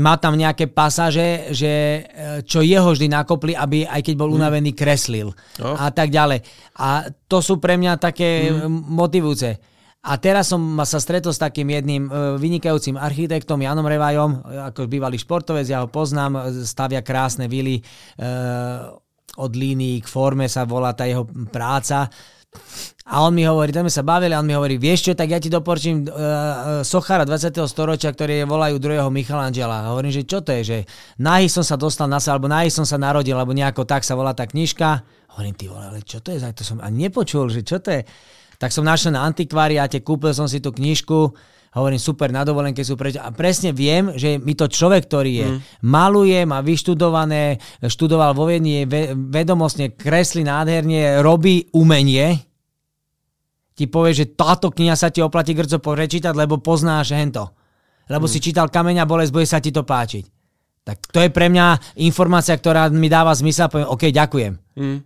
Má 0.01 0.17
tam 0.17 0.33
nejaké 0.33 0.69
pasáže, 0.69 1.53
že 1.53 1.71
e, 1.71 2.01
čo 2.45 2.65
jeho 2.65 2.89
vždy 2.89 3.05
nakopli, 3.09 3.53
aby 3.53 3.85
aj 3.85 4.01
keď 4.01 4.15
bol 4.17 4.33
mm. 4.33 4.37
unavený, 4.41 4.71
kreslil. 4.73 5.29
Oh. 5.61 5.77
A 5.77 5.93
tak 5.93 6.09
ďalej. 6.09 6.41
A 6.81 7.05
to 7.29 7.41
sú 7.41 7.61
pre 7.61 7.77
mňa 7.77 8.01
také 8.01 8.49
mm. 8.49 8.65
motivujúce. 8.69 9.49
A 9.99 10.15
teraz 10.15 10.47
som 10.47 10.63
sa 10.87 10.95
stretol 10.95 11.35
s 11.35 11.43
takým 11.43 11.67
jedným 11.75 12.07
vynikajúcim 12.39 12.95
architektom 12.95 13.59
Janom 13.59 13.83
Revajom, 13.83 14.47
ako 14.71 14.87
bývalý 14.87 15.19
športovec, 15.19 15.67
ja 15.67 15.83
ho 15.83 15.91
poznám, 15.91 16.55
stavia 16.63 17.03
krásne 17.03 17.51
vily, 17.51 17.83
od 19.37 19.51
línii 19.53 20.01
k 20.01 20.07
forme 20.07 20.49
sa 20.49 20.65
volá 20.65 20.97
tá 20.97 21.05
jeho 21.05 21.27
práca. 21.53 22.09
A 23.09 23.25
on 23.25 23.33
mi 23.33 23.41
hovorí, 23.41 23.73
tam 23.73 23.89
sa 23.89 24.05
bavili, 24.05 24.37
a 24.37 24.41
on 24.41 24.45
mi 24.45 24.53
hovorí, 24.53 24.77
vieš 24.77 25.09
čo, 25.09 25.13
tak 25.17 25.33
ja 25.33 25.41
ti 25.41 25.49
doporčím 25.49 26.05
uh, 26.05 26.85
Sochara 26.85 27.25
20. 27.25 27.57
storočia, 27.65 28.13
ktorý 28.13 28.45
volajú 28.45 28.77
druhého 28.77 29.09
Michelangela. 29.09 29.81
A 29.85 29.89
hovorím, 29.93 30.13
že 30.13 30.29
čo 30.29 30.45
to 30.45 30.53
je, 30.53 30.61
že 30.61 30.77
nahy 31.17 31.49
som 31.49 31.65
sa 31.65 31.73
dostal 31.73 32.05
na 32.05 32.21
sa, 32.21 32.37
alebo 32.37 32.45
nahy 32.45 32.69
som 32.69 32.85
sa 32.85 33.01
narodil, 33.01 33.33
alebo 33.33 33.53
nejako 33.53 33.85
tak 33.89 34.05
sa 34.05 34.13
volá 34.13 34.37
tá 34.37 34.45
knižka. 34.45 35.01
Hovorím, 35.33 35.57
ty 35.57 35.65
vole, 35.65 35.85
ale 35.89 36.05
čo 36.05 36.21
to 36.21 36.29
je, 36.33 36.41
to 36.53 36.61
som 36.61 36.77
ani 36.85 37.09
nepočul, 37.09 37.49
že 37.49 37.65
čo 37.65 37.81
to 37.81 37.97
je. 37.97 38.01
Tak 38.61 38.69
som 38.69 38.85
našiel 38.85 39.17
na 39.17 39.25
antikvariáte, 39.25 40.05
kúpil 40.05 40.33
som 40.37 40.45
si 40.45 40.61
tú 40.61 40.69
knižku, 40.69 41.33
hovorím 41.77 42.01
super, 42.01 42.33
na 42.33 42.41
dovolenke 42.41 42.81
sú 42.81 42.97
preč. 42.97 43.19
A 43.21 43.29
presne 43.29 43.69
viem, 43.69 44.15
že 44.17 44.41
mi 44.41 44.57
to 44.57 44.65
človek, 44.65 45.05
ktorý 45.05 45.31
je, 45.33 45.47
mm. 45.53 45.59
maluje, 45.85 46.39
má 46.49 46.65
vyštudované, 46.65 47.61
študoval 47.85 48.33
vo 48.33 48.49
Viedni, 48.49 48.89
vedomostne, 49.29 49.93
kreslí 49.93 50.41
nádherne, 50.41 51.21
robí 51.21 51.69
umenie, 51.77 52.49
ti 53.79 53.87
povie, 53.87 54.11
že 54.11 54.35
táto 54.35 54.75
kniha 54.75 54.91
sa 54.99 55.07
ti 55.07 55.23
oplatí 55.23 55.55
grco 55.55 55.79
prečítať, 55.79 56.35
lebo 56.35 56.59
poznáš 56.59 57.15
hento. 57.15 57.55
Lebo 58.11 58.27
mm. 58.27 58.31
si 58.35 58.43
čítal 58.43 58.67
Kameňa 58.67 59.07
bolesť, 59.07 59.31
bude 59.31 59.47
sa 59.47 59.63
ti 59.63 59.71
to 59.71 59.87
páčiť. 59.87 60.27
Tak 60.83 60.97
to 61.13 61.23
je 61.23 61.29
pre 61.31 61.47
mňa 61.47 61.95
informácia, 62.03 62.57
ktorá 62.59 62.91
mi 62.91 63.07
dáva 63.07 63.31
zmysel 63.31 63.69
a 63.69 63.71
poviem, 63.71 63.87
OK, 63.87 64.03
ďakujem. 64.11 64.53
Mm. 64.75 64.99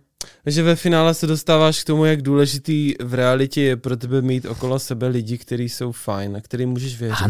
Takže 0.44 0.62
ve 0.62 0.76
finále 0.76 1.14
se 1.14 1.26
dostáváš 1.26 1.82
k 1.82 1.86
tomu, 1.86 2.04
jak 2.04 2.22
důležitý 2.22 2.94
v 3.02 3.14
realitě 3.14 3.62
je 3.62 3.76
pro 3.76 3.96
tebe 3.96 4.22
mít 4.22 4.46
okolo 4.46 4.78
sebe 4.78 5.08
lidi, 5.08 5.38
kteří 5.38 5.68
jsou 5.68 5.92
fajn 5.92 6.36
a 6.36 6.40
kterým 6.40 6.70
můžeš 6.70 6.98
věřit. 6.98 7.26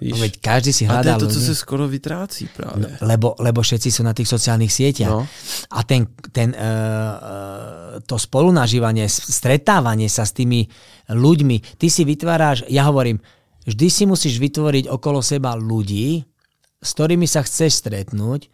Víš? 0.00 0.14
No, 0.14 0.18
veď 0.22 0.32
každý 0.38 0.70
si 0.70 0.86
hľadá 0.86 1.18
A 1.18 1.18
to 1.18 1.26
je 1.26 1.34
to, 1.34 1.34
co 1.34 1.40
se 1.40 1.54
skoro 1.54 1.88
vytrácí 1.90 2.46
práve. 2.54 2.86
No, 2.86 2.88
lebo, 3.02 3.34
lebo 3.42 3.60
všetci 3.66 3.90
sú 3.90 4.06
na 4.06 4.14
tých 4.14 4.30
sociálnych 4.30 4.70
sieťach. 4.70 5.10
No. 5.10 5.26
A 5.74 5.82
ten, 5.82 6.06
ten, 6.30 6.54
uh, 6.54 7.98
to 8.06 8.14
spolunažívanie, 8.14 9.10
stretávanie 9.10 10.06
sa 10.06 10.22
s 10.22 10.30
tými 10.38 10.70
ľuďmi, 11.10 11.82
ty 11.82 11.90
si 11.90 12.06
vytváraš, 12.06 12.62
ja 12.70 12.86
hovorím, 12.86 13.18
vždy 13.66 13.86
si 13.90 14.06
musíš 14.06 14.38
vytvoriť 14.38 14.86
okolo 14.86 15.18
seba 15.18 15.58
ľudí, 15.58 16.22
s 16.78 16.90
ktorými 16.94 17.26
sa 17.26 17.42
chceš 17.42 17.82
stretnúť, 17.82 18.46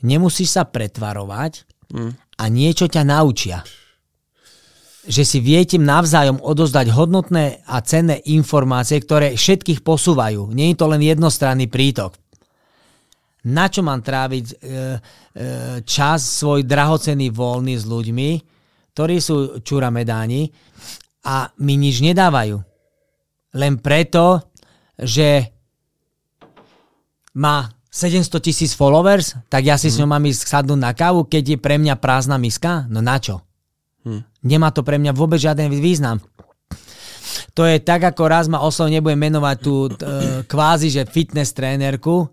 nemusíš 0.00 0.56
sa 0.56 0.64
pretvarovať, 0.64 1.68
mm 1.92 2.29
a 2.40 2.48
niečo 2.48 2.88
ťa 2.88 3.04
naučia. 3.04 3.60
Že 5.04 5.22
si 5.24 5.38
viete 5.44 5.76
navzájom 5.76 6.40
odozdať 6.40 6.92
hodnotné 6.92 7.64
a 7.68 7.84
cenné 7.84 8.24
informácie, 8.32 9.00
ktoré 9.00 9.36
všetkých 9.36 9.84
posúvajú. 9.84 10.48
Nie 10.52 10.72
je 10.72 10.76
to 10.80 10.86
len 10.88 11.04
jednostranný 11.04 11.68
prítok. 11.68 12.16
Na 13.48 13.72
čo 13.72 13.80
mám 13.80 14.04
tráviť 14.04 14.46
e, 14.52 14.54
e, 14.56 14.60
čas 15.84 16.20
svoj 16.20 16.68
drahocený 16.68 17.32
voľný 17.32 17.80
s 17.80 17.88
ľuďmi, 17.88 18.30
ktorí 18.92 19.16
sú 19.16 19.64
čuramedáni 19.64 20.52
a 21.24 21.48
mi 21.64 21.80
nič 21.80 22.04
nedávajú. 22.04 22.60
Len 23.56 23.74
preto, 23.80 24.52
že 25.00 25.48
má 27.40 27.64
700 27.90 28.38
tisíc 28.38 28.70
followers, 28.78 29.34
tak 29.50 29.66
ja 29.66 29.74
si 29.74 29.90
hmm. 29.90 29.94
s 29.94 29.98
ňou 29.98 30.08
mám 30.08 30.22
ísť 30.22 30.46
sadnúť 30.46 30.78
na 30.78 30.94
kávu, 30.94 31.26
keď 31.26 31.44
je 31.54 31.58
pre 31.58 31.74
mňa 31.74 31.98
prázdna 31.98 32.38
miska? 32.38 32.86
No 32.86 33.02
na 33.02 33.18
čo? 33.18 33.42
Hmm. 34.06 34.22
Nemá 34.46 34.70
to 34.70 34.86
pre 34.86 34.96
mňa 34.96 35.10
vôbec 35.10 35.42
žiaden 35.42 35.68
význam. 35.74 36.22
To 37.58 37.66
je 37.66 37.82
tak, 37.82 38.06
ako 38.06 38.30
raz 38.30 38.46
ma 38.46 38.62
oslov 38.62 38.94
nebudem 38.94 39.18
menovať 39.18 39.56
tú 39.58 39.90
uh, 39.90 40.46
kvázi, 40.46 40.88
že 40.88 41.10
fitness 41.10 41.50
trénerku. 41.50 42.30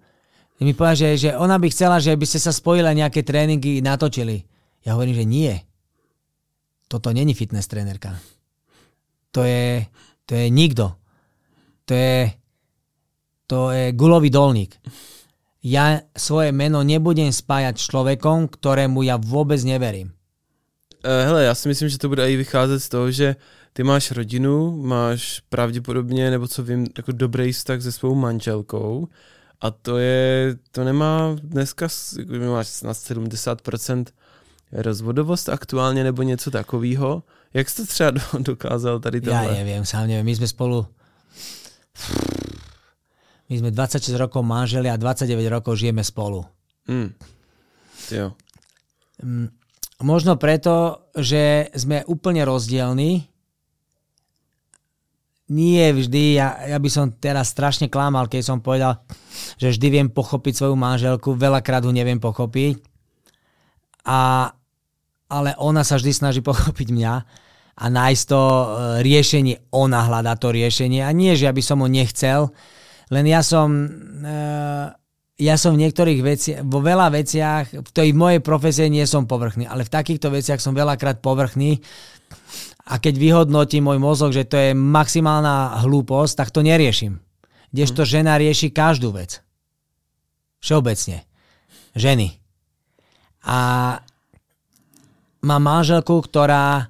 Mi 0.62 0.78
povedal, 0.78 0.97
že, 0.97 1.10
že 1.18 1.30
ona 1.34 1.58
by 1.58 1.74
chcela, 1.74 1.97
že 1.97 2.14
by 2.14 2.26
ste 2.26 2.38
sa 2.38 2.53
spojili 2.53 2.86
a 2.86 2.93
nejaké 2.93 3.26
tréningy 3.26 3.82
natočili. 3.82 4.45
Ja 4.86 4.93
hovorím, 4.93 5.18
že 5.18 5.26
nie. 5.26 5.53
Toto 6.86 7.10
není 7.10 7.34
fitness 7.34 7.66
trénerka. 7.66 8.14
To 9.34 9.41
je, 9.41 9.89
to 10.30 10.38
je 10.38 10.53
nikto. 10.53 10.97
To 11.89 11.93
je, 11.93 12.30
to 13.49 13.74
je 13.74 13.86
gulový 13.97 14.30
dolník 14.30 14.78
ja 15.68 15.99
svoje 16.15 16.55
meno 16.55 16.80
nebudem 16.80 17.28
spájať 17.28 17.76
s 17.76 17.91
človekom, 17.91 18.47
ktorému 18.47 19.03
ja 19.03 19.20
vôbec 19.20 19.59
neverím. 19.68 20.15
Uh, 21.03 21.28
hele, 21.28 21.43
já 21.43 21.55
si 21.55 21.68
myslím, 21.68 21.89
že 21.89 21.97
to 21.97 22.09
bude 22.09 22.32
i 22.32 22.36
vycházet 22.36 22.80
z 22.80 22.89
toho, 22.89 23.11
že 23.11 23.36
ty 23.74 23.84
máš 23.84 24.11
rodinu, 24.11 24.82
máš 24.82 25.41
pravděpodobně, 25.49 26.32
nebo 26.32 26.47
co 26.47 26.63
vím, 26.63 26.88
jako 26.97 27.11
dobrý 27.11 27.51
vztah 27.51 27.82
se 27.82 27.91
svou 27.91 28.15
manželkou 28.15 29.07
a 29.61 29.72
to 29.72 29.97
je, 29.97 30.55
to 30.72 30.84
nemá 30.84 31.36
dneska, 31.43 31.88
máš 32.49 32.82
na 32.82 32.93
70% 32.93 34.05
rozvodovost 34.72 35.49
aktuálně 35.49 36.03
nebo 36.03 36.24
něco 36.24 36.51
takového. 36.51 37.24
Jak 37.53 37.70
jsi 37.70 37.76
to 37.76 37.86
třeba 37.86 38.11
dokázal 38.39 38.99
tady 38.99 39.22
tohle? 39.22 39.45
Ja 39.45 39.63
neviem, 39.63 39.86
sám 39.86 40.07
neviem. 40.07 40.26
My 40.26 40.36
sme 40.36 40.47
spolu 40.47 40.86
my 43.48 43.56
sme 43.56 43.70
26 43.72 44.12
rokov 44.20 44.43
manželi 44.43 44.91
a 44.91 45.00
29 45.00 45.32
rokov 45.48 45.80
žijeme 45.80 46.04
spolu. 46.04 46.43
Mm. 46.91 47.16
Jo. 48.12 48.36
Mm, 49.24 49.48
možno 50.04 50.36
preto, 50.36 51.08
že 51.16 51.72
sme 51.74 52.04
úplne 52.06 52.43
rozdielni. 52.43 53.28
Nie 55.48 55.95
vždy, 55.95 56.36
ja, 56.36 56.60
ja 56.68 56.76
by 56.76 56.89
som 56.91 57.16
teraz 57.16 57.56
strašne 57.56 57.88
klamal, 57.88 58.28
keď 58.28 58.43
som 58.43 58.60
povedal, 58.60 59.00
že 59.56 59.72
vždy 59.72 59.88
viem 59.88 60.10
pochopiť 60.12 60.60
svoju 60.60 60.76
manželku, 60.76 61.39
veľakrát 61.39 61.88
ho 61.88 61.91
neviem 61.95 62.20
pochopiť. 62.20 62.84
A, 64.04 64.52
ale 65.32 65.56
ona 65.56 65.88
sa 65.88 65.95
vždy 65.95 66.12
snaží 66.12 66.41
pochopiť 66.52 66.91
mňa 66.91 67.14
a 67.78 67.86
nájsť 67.93 68.24
to 68.28 68.41
e, 68.41 68.66
riešenie, 69.06 69.72
ona 69.72 70.04
hľadá 70.04 70.36
to 70.36 70.52
riešenie. 70.52 71.00
A 71.06 71.16
nie, 71.16 71.32
že 71.38 71.48
ja 71.48 71.54
by 71.54 71.64
som 71.64 71.80
ho 71.80 71.88
nechcel, 71.88 72.52
len 73.14 73.26
ja 73.28 73.39
som, 73.39 73.68
uh, 74.24 74.91
ja 75.38 75.55
som 75.55 75.78
v 75.78 75.82
niektorých 75.88 76.20
veciach, 76.20 76.60
vo 76.66 76.84
veľa 76.84 77.14
veciach, 77.14 77.66
v 77.86 77.91
tej 77.93 78.10
mojej 78.12 78.41
profesie 78.43 78.91
nie 78.91 79.05
som 79.08 79.30
povrchný, 79.30 79.70
ale 79.70 79.88
v 79.88 79.93
takýchto 79.93 80.34
veciach 80.34 80.60
som 80.60 80.76
veľakrát 80.76 81.24
povrchný 81.24 81.80
a 82.88 83.03
keď 83.03 83.20
vyhodnotím 83.20 83.88
môj 83.91 83.99
mozog, 83.99 84.32
že 84.32 84.47
to 84.47 84.55
je 84.55 84.72
maximálna 84.72 85.84
hlúposť, 85.84 86.34
tak 86.39 86.49
to 86.55 86.64
neriešim. 86.64 87.20
Kdežto 87.76 88.08
hmm. 88.08 88.12
žena 88.12 88.34
rieši 88.39 88.72
každú 88.72 89.12
vec. 89.12 89.43
Všeobecne. 90.64 91.28
Ženy. 91.93 92.39
A 93.47 93.58
mám 95.43 95.62
manželku, 95.64 96.20
ktorá, 96.24 96.88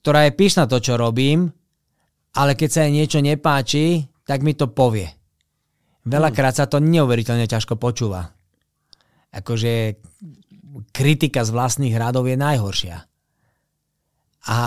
ktorá 0.00 0.20
je 0.28 0.32
pyšná 0.36 0.64
to, 0.68 0.80
čo 0.80 0.96
robím, 0.96 1.52
ale 2.34 2.56
keď 2.56 2.68
sa 2.68 2.80
jej 2.84 2.92
niečo 2.92 3.20
nepáči, 3.20 4.08
tak 4.24 4.40
mi 4.40 4.56
to 4.56 4.72
povie. 4.72 5.08
Veľakrát 6.04 6.56
sa 6.56 6.68
to 6.68 6.80
neuveriteľne 6.80 7.48
ťažko 7.48 7.80
počúva. 7.80 8.28
Akože 9.32 10.00
kritika 10.92 11.44
z 11.44 11.50
vlastných 11.52 11.96
radov 11.96 12.28
je 12.28 12.36
najhoršia. 12.36 12.96
A 14.44 14.58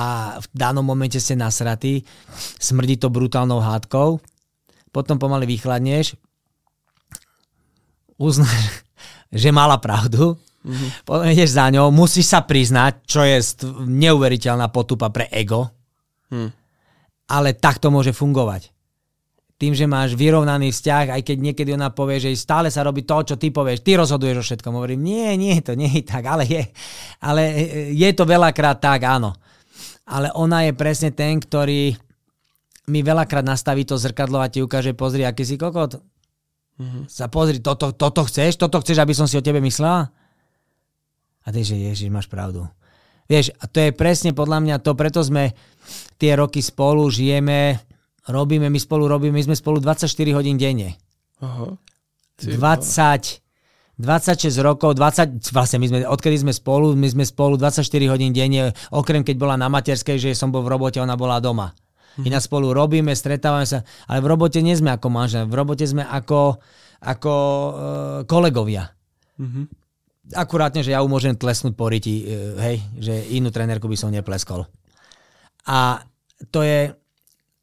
v 0.42 0.46
danom 0.58 0.82
momente 0.82 1.22
ste 1.22 1.38
nasratí, 1.38 2.02
smrdí 2.58 2.98
to 2.98 3.14
brutálnou 3.14 3.62
hádkou, 3.62 4.18
potom 4.90 5.22
pomaly 5.22 5.46
vychladneš, 5.46 6.18
uznáš, 8.18 8.82
že 9.46 9.54
mala 9.54 9.78
pravdu, 9.78 10.34
mm-hmm. 10.66 11.06
potom 11.06 11.30
ideš 11.30 11.54
za 11.54 11.70
ňou, 11.70 11.94
musíš 11.94 12.34
sa 12.34 12.42
priznať, 12.42 13.06
čo 13.06 13.22
je 13.22 13.38
neuveriteľná 13.86 14.74
potupa 14.74 15.14
pre 15.14 15.30
ego, 15.30 15.70
mm. 16.34 16.50
ale 17.30 17.54
tak 17.54 17.78
to 17.78 17.94
môže 17.94 18.18
fungovať 18.18 18.74
tým, 19.58 19.74
že 19.74 19.90
máš 19.90 20.14
vyrovnaný 20.14 20.70
vzťah, 20.70 21.18
aj 21.18 21.22
keď 21.26 21.38
niekedy 21.42 21.74
ona 21.74 21.90
povie, 21.90 22.22
že 22.22 22.30
stále 22.38 22.70
sa 22.70 22.86
robí 22.86 23.02
to, 23.02 23.18
čo 23.26 23.36
ty 23.42 23.50
povieš, 23.50 23.82
ty 23.82 23.98
rozhoduješ 23.98 24.38
o 24.38 24.46
všetkom. 24.46 24.78
Hovorím, 24.78 25.02
nie, 25.02 25.34
nie, 25.34 25.58
to 25.66 25.74
nie 25.74 25.90
je 25.90 26.04
tak, 26.06 26.30
ale 26.30 26.46
je, 26.46 26.62
ale 27.26 27.44
je 27.90 28.10
to 28.14 28.24
veľakrát 28.30 28.78
tak, 28.78 29.02
áno. 29.10 29.34
Ale 30.06 30.30
ona 30.38 30.70
je 30.70 30.78
presne 30.78 31.10
ten, 31.10 31.42
ktorý 31.42 31.98
mi 32.88 33.00
veľakrát 33.02 33.44
nastaví 33.44 33.84
to 33.84 33.98
zrkadlo 33.98 34.40
a 34.40 34.48
ti 34.48 34.62
ukáže, 34.62 34.94
pozri, 34.94 35.26
aký 35.26 35.44
si 35.44 35.58
kokot. 35.58 36.00
Mm-hmm. 36.78 37.10
Sa 37.10 37.26
pozri, 37.26 37.58
toto, 37.58 37.92
toto 37.98 38.30
chceš, 38.30 38.62
toto 38.62 38.78
chceš, 38.86 39.02
aby 39.02 39.18
som 39.18 39.26
si 39.26 39.36
o 39.36 39.44
tebe 39.44 39.58
myslela? 39.58 40.14
A 41.44 41.48
ty, 41.50 41.66
že 41.66 41.74
ježiš, 41.74 42.14
máš 42.14 42.30
pravdu. 42.30 42.70
Vieš, 43.26 43.58
a 43.58 43.66
to 43.66 43.82
je 43.82 43.92
presne 43.92 44.32
podľa 44.38 44.62
mňa 44.64 44.76
to, 44.86 44.94
preto 44.94 45.20
sme 45.26 45.52
tie 46.16 46.38
roky 46.38 46.62
spolu, 46.62 47.10
žijeme, 47.10 47.82
robíme, 48.28 48.68
my 48.68 48.80
spolu 48.80 49.08
robíme, 49.08 49.36
my 49.36 49.44
sme 49.52 49.56
spolu 49.56 49.80
24 49.80 50.08
hodín 50.36 50.60
denne. 50.60 51.00
Aha. 51.40 51.76
20, 52.38 53.42
26 53.98 54.62
rokov, 54.62 54.94
20, 54.94 55.42
vlastne 55.50 55.82
my 55.82 55.88
sme, 55.90 55.98
odkedy 56.06 56.38
sme 56.46 56.54
spolu, 56.54 56.94
my 56.94 57.10
sme 57.10 57.26
spolu 57.26 57.58
24 57.58 57.82
hodín 58.14 58.30
denne, 58.30 58.70
okrem 58.94 59.26
keď 59.26 59.36
bola 59.42 59.56
na 59.58 59.74
materskej, 59.74 60.22
že 60.22 60.38
som 60.38 60.54
bol 60.54 60.62
v 60.62 60.78
robote, 60.78 61.02
ona 61.02 61.18
bola 61.18 61.42
doma. 61.42 61.74
Mm-hmm. 61.74 62.30
Iná 62.30 62.38
spolu 62.38 62.78
robíme, 62.78 63.10
stretávame 63.18 63.66
sa, 63.66 63.82
ale 64.06 64.22
v 64.22 64.30
robote 64.30 64.62
nie 64.62 64.78
sme 64.78 64.94
ako 64.94 65.08
manžel, 65.10 65.50
v 65.50 65.54
robote 65.58 65.86
sme 65.86 66.06
ako, 66.06 66.62
ako 67.02 67.34
uh, 67.34 67.72
kolegovia. 68.30 68.86
Mm-hmm. 69.42 69.66
Akurátne, 70.38 70.86
že 70.86 70.94
ja 70.94 71.02
ju 71.02 71.10
môžem 71.10 71.34
tlesnúť 71.34 71.74
po 71.74 71.90
riti, 71.90 72.22
uh, 72.22 72.54
hej, 72.70 72.86
že 73.02 73.34
inú 73.34 73.50
trenerku 73.50 73.90
by 73.90 73.98
som 73.98 74.14
nepleskol. 74.14 74.70
A 75.66 76.06
to 76.54 76.62
je, 76.62 76.94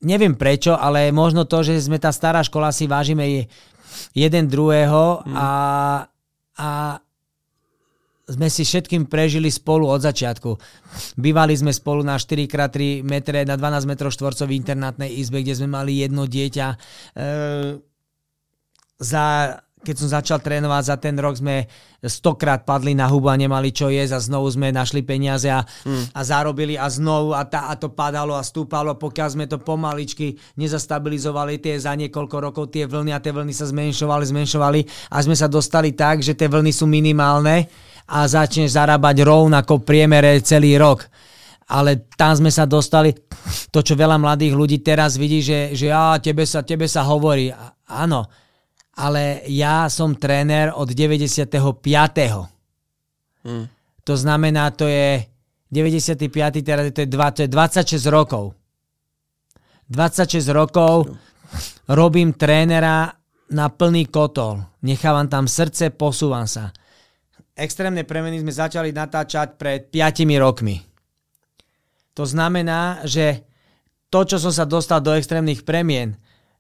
neviem 0.05 0.37
prečo, 0.37 0.77
ale 0.77 1.11
možno 1.11 1.49
to, 1.49 1.65
že 1.65 1.81
sme 1.81 1.99
tá 1.99 2.13
stará 2.13 2.45
škola 2.45 2.71
si 2.71 2.85
vážime 2.85 3.49
jeden 4.15 4.45
druhého 4.47 5.25
mm. 5.25 5.35
a, 5.35 5.51
a 6.61 6.69
sme 8.25 8.49
si 8.49 8.65
všetkým 8.65 9.05
prežili 9.05 9.53
spolu 9.53 9.85
od 9.85 10.01
začiatku. 10.01 10.57
Bývali 11.21 11.53
sme 11.53 11.77
spolu 11.77 12.01
na 12.01 12.17
4x3 12.17 13.05
metre 13.05 13.45
na 13.45 13.61
12 13.61 13.85
metrov 13.85 14.17
štvorcový 14.17 14.57
internátnej 14.57 15.13
izbe, 15.13 15.45
kde 15.45 15.61
sme 15.61 15.69
mali 15.69 16.01
jedno 16.01 16.25
dieťa. 16.25 16.67
E, 16.73 16.77
za, 18.97 19.27
keď 19.85 19.97
som 20.01 20.09
začal 20.09 20.41
trénovať 20.41 20.83
za 20.89 20.97
ten 20.97 21.15
rok, 21.21 21.37
sme 21.37 21.69
stokrát 22.01 22.65
padli 22.65 22.97
na 22.97 23.05
hubu 23.09 23.29
a 23.29 23.37
nemali 23.37 23.69
čo 23.73 23.93
jesť 23.93 24.17
a 24.17 24.25
znovu 24.25 24.49
sme 24.49 24.73
našli 24.73 25.05
peniaze 25.05 25.53
a, 25.53 25.61
mm. 25.61 26.17
a 26.17 26.21
zarobili 26.25 26.81
a 26.81 26.89
znovu 26.89 27.37
a, 27.37 27.45
tá, 27.45 27.69
a 27.69 27.77
to 27.77 27.93
padalo 27.93 28.33
a 28.37 28.45
stúpalo, 28.45 28.97
pokiaľ 28.97 29.29
sme 29.29 29.45
to 29.45 29.61
pomaličky 29.61 30.37
nezastabilizovali 30.57 31.61
tie 31.61 31.77
za 31.77 31.93
niekoľko 31.93 32.37
rokov 32.41 32.73
tie 32.73 32.89
vlny 32.89 33.13
a 33.13 33.21
tie 33.21 33.33
vlny 33.33 33.53
sa 33.53 33.69
zmenšovali, 33.69 34.25
zmenšovali 34.25 34.81
a 35.13 35.17
sme 35.21 35.37
sa 35.37 35.49
dostali 35.49 35.93
tak, 35.93 36.25
že 36.25 36.33
tie 36.33 36.49
vlny 36.49 36.73
sú 36.73 36.89
minimálne 36.89 37.69
a 38.09 38.29
začneš 38.29 38.77
zarábať 38.77 39.25
rovnako 39.25 39.81
priemere 39.81 40.41
celý 40.45 40.77
rok. 40.77 41.09
Ale 41.65 42.05
tam 42.13 42.37
sme 42.37 42.53
sa 42.53 42.69
dostali, 42.69 43.17
to 43.73 43.81
čo 43.81 43.97
veľa 43.97 44.21
mladých 44.21 44.53
ľudí 44.53 44.85
teraz 44.85 45.17
vidí, 45.17 45.41
že, 45.41 45.73
že 45.73 45.89
á, 45.89 46.21
tebe, 46.21 46.45
sa, 46.45 46.61
tebe 46.61 46.85
sa 46.85 47.09
hovorí. 47.09 47.49
Áno, 47.89 48.29
ale 48.95 49.43
ja 49.51 49.91
som 49.91 50.15
tréner 50.15 50.71
od 50.75 50.91
95. 50.91 51.51
Hmm. 53.45 53.67
To 54.05 54.15
znamená, 54.15 54.71
to 54.71 54.87
je 54.87 55.27
95. 55.73 56.31
teraz 56.63 56.85
to 56.95 57.01
je, 57.03 57.09
dva, 57.11 57.35
to 57.35 57.43
je 57.45 57.51
26 57.51 58.07
rokov. 58.09 58.55
26 59.91 60.41
rokov 60.55 61.13
robím 61.91 62.33
trénera 62.33 63.13
na 63.53 63.67
plný 63.69 64.09
kotol. 64.09 64.65
Nechávam 64.87 65.29
tam 65.29 65.45
srdce, 65.45 65.93
posúvam 65.93 66.49
sa 66.49 66.73
extrémne 67.55 68.03
premeny 68.03 68.43
sme 68.43 68.51
začali 68.51 68.91
natáčať 68.91 69.55
pred 69.55 69.87
5 69.89 70.27
rokmi. 70.43 70.83
To 72.15 72.27
znamená, 72.27 73.03
že 73.07 73.43
to, 74.11 74.23
čo 74.23 74.39
som 74.39 74.55
sa 74.55 74.67
dostal 74.67 75.03
do 75.03 75.15
extrémnych 75.15 75.67
premien, 75.67 76.15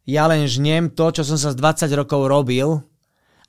ja 0.04 0.28
len 0.28 0.44
žnem 0.44 0.92
to, 0.92 1.10
čo 1.12 1.24
som 1.24 1.40
sa 1.40 1.52
z 1.52 1.60
20 1.60 2.00
rokov 2.00 2.20
robil 2.28 2.84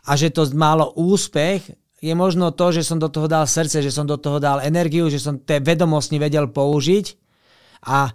a 0.08 0.12
že 0.16 0.32
to 0.32 0.48
malo 0.56 0.96
úspech, 0.96 1.76
je 2.00 2.14
možno 2.14 2.54
to, 2.54 2.70
že 2.76 2.86
som 2.86 3.02
do 3.02 3.10
toho 3.10 3.26
dal 3.26 3.48
srdce, 3.48 3.82
že 3.82 3.92
som 3.92 4.06
do 4.06 4.16
toho 4.16 4.38
dal 4.38 4.62
energiu, 4.62 5.10
že 5.10 5.20
som 5.20 5.42
tie 5.42 5.58
vedomosti 5.58 6.22
vedel 6.22 6.48
použiť 6.52 7.06
a 7.90 8.14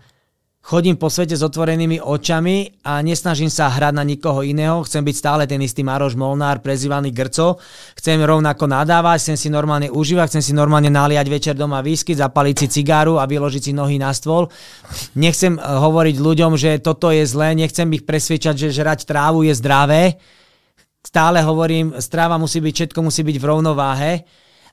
chodím 0.61 1.01
po 1.01 1.09
svete 1.09 1.35
s 1.35 1.43
otvorenými 1.43 2.05
očami 2.05 2.85
a 2.85 3.01
nesnažím 3.01 3.49
sa 3.49 3.73
hrať 3.73 3.95
na 3.97 4.05
nikoho 4.05 4.45
iného. 4.45 4.85
Chcem 4.85 5.01
byť 5.03 5.17
stále 5.17 5.43
ten 5.49 5.59
istý 5.65 5.81
Maroš 5.81 6.15
Molnár, 6.15 6.61
prezývaný 6.61 7.11
Grco. 7.11 7.59
Chcem 7.97 8.21
rovnako 8.21 8.69
nadávať, 8.69 9.19
chcem 9.25 9.37
si 9.41 9.49
normálne 9.49 9.89
užívať, 9.89 10.37
chcem 10.37 10.45
si 10.45 10.53
normálne 10.53 10.93
naliať 10.93 11.27
večer 11.27 11.55
doma 11.57 11.81
výsky, 11.81 12.13
zapaliť 12.13 12.57
si 12.61 12.67
cigáru 12.81 13.19
a 13.19 13.25
vyložiť 13.25 13.63
si 13.67 13.73
nohy 13.73 13.97
na 13.97 14.13
stôl. 14.13 14.53
Nechcem 15.17 15.57
eh, 15.57 15.61
hovoriť 15.61 16.17
ľuďom, 16.21 16.53
že 16.61 16.79
toto 16.79 17.09
je 17.09 17.25
zlé, 17.25 17.57
nechcem 17.57 17.89
ich 17.97 18.05
presvedčať, 18.05 18.69
že 18.69 18.77
žrať 18.77 19.09
trávu 19.09 19.49
je 19.49 19.57
zdravé. 19.57 20.21
Stále 21.01 21.41
hovorím, 21.41 21.97
stráva 21.97 22.37
musí 22.37 22.61
byť, 22.61 22.75
všetko 22.93 23.01
musí 23.01 23.25
byť 23.25 23.37
v 23.41 23.49
rovnováhe 23.49 24.13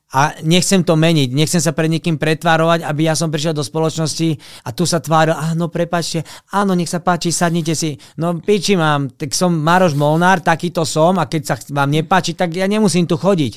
a 0.07 0.39
nechcem 0.39 0.87
to 0.87 0.95
meniť, 0.95 1.35
nechcem 1.35 1.59
sa 1.59 1.75
pred 1.75 1.91
niekým 1.91 2.15
pretvárovať, 2.15 2.87
aby 2.87 3.11
ja 3.11 3.15
som 3.15 3.27
prišiel 3.27 3.51
do 3.51 3.59
spoločnosti 3.59 4.39
a 4.63 4.71
tu 4.71 4.87
sa 4.87 5.03
tváril, 5.03 5.35
áno, 5.35 5.67
prepačte, 5.67 6.23
áno, 6.55 6.79
nech 6.79 6.87
sa 6.87 7.03
páči, 7.03 7.35
sadnite 7.35 7.75
si. 7.75 7.99
No 8.15 8.39
piči 8.39 8.79
mám, 8.79 9.11
tak 9.11 9.35
som 9.35 9.51
Maroš 9.51 9.99
Molnár, 9.99 10.39
takýto 10.39 10.87
som 10.87 11.19
a 11.19 11.27
keď 11.27 11.41
sa 11.43 11.55
vám 11.75 11.91
nepáči, 11.91 12.39
tak 12.39 12.55
ja 12.55 12.71
nemusím 12.71 13.03
tu 13.03 13.19
chodiť. 13.19 13.53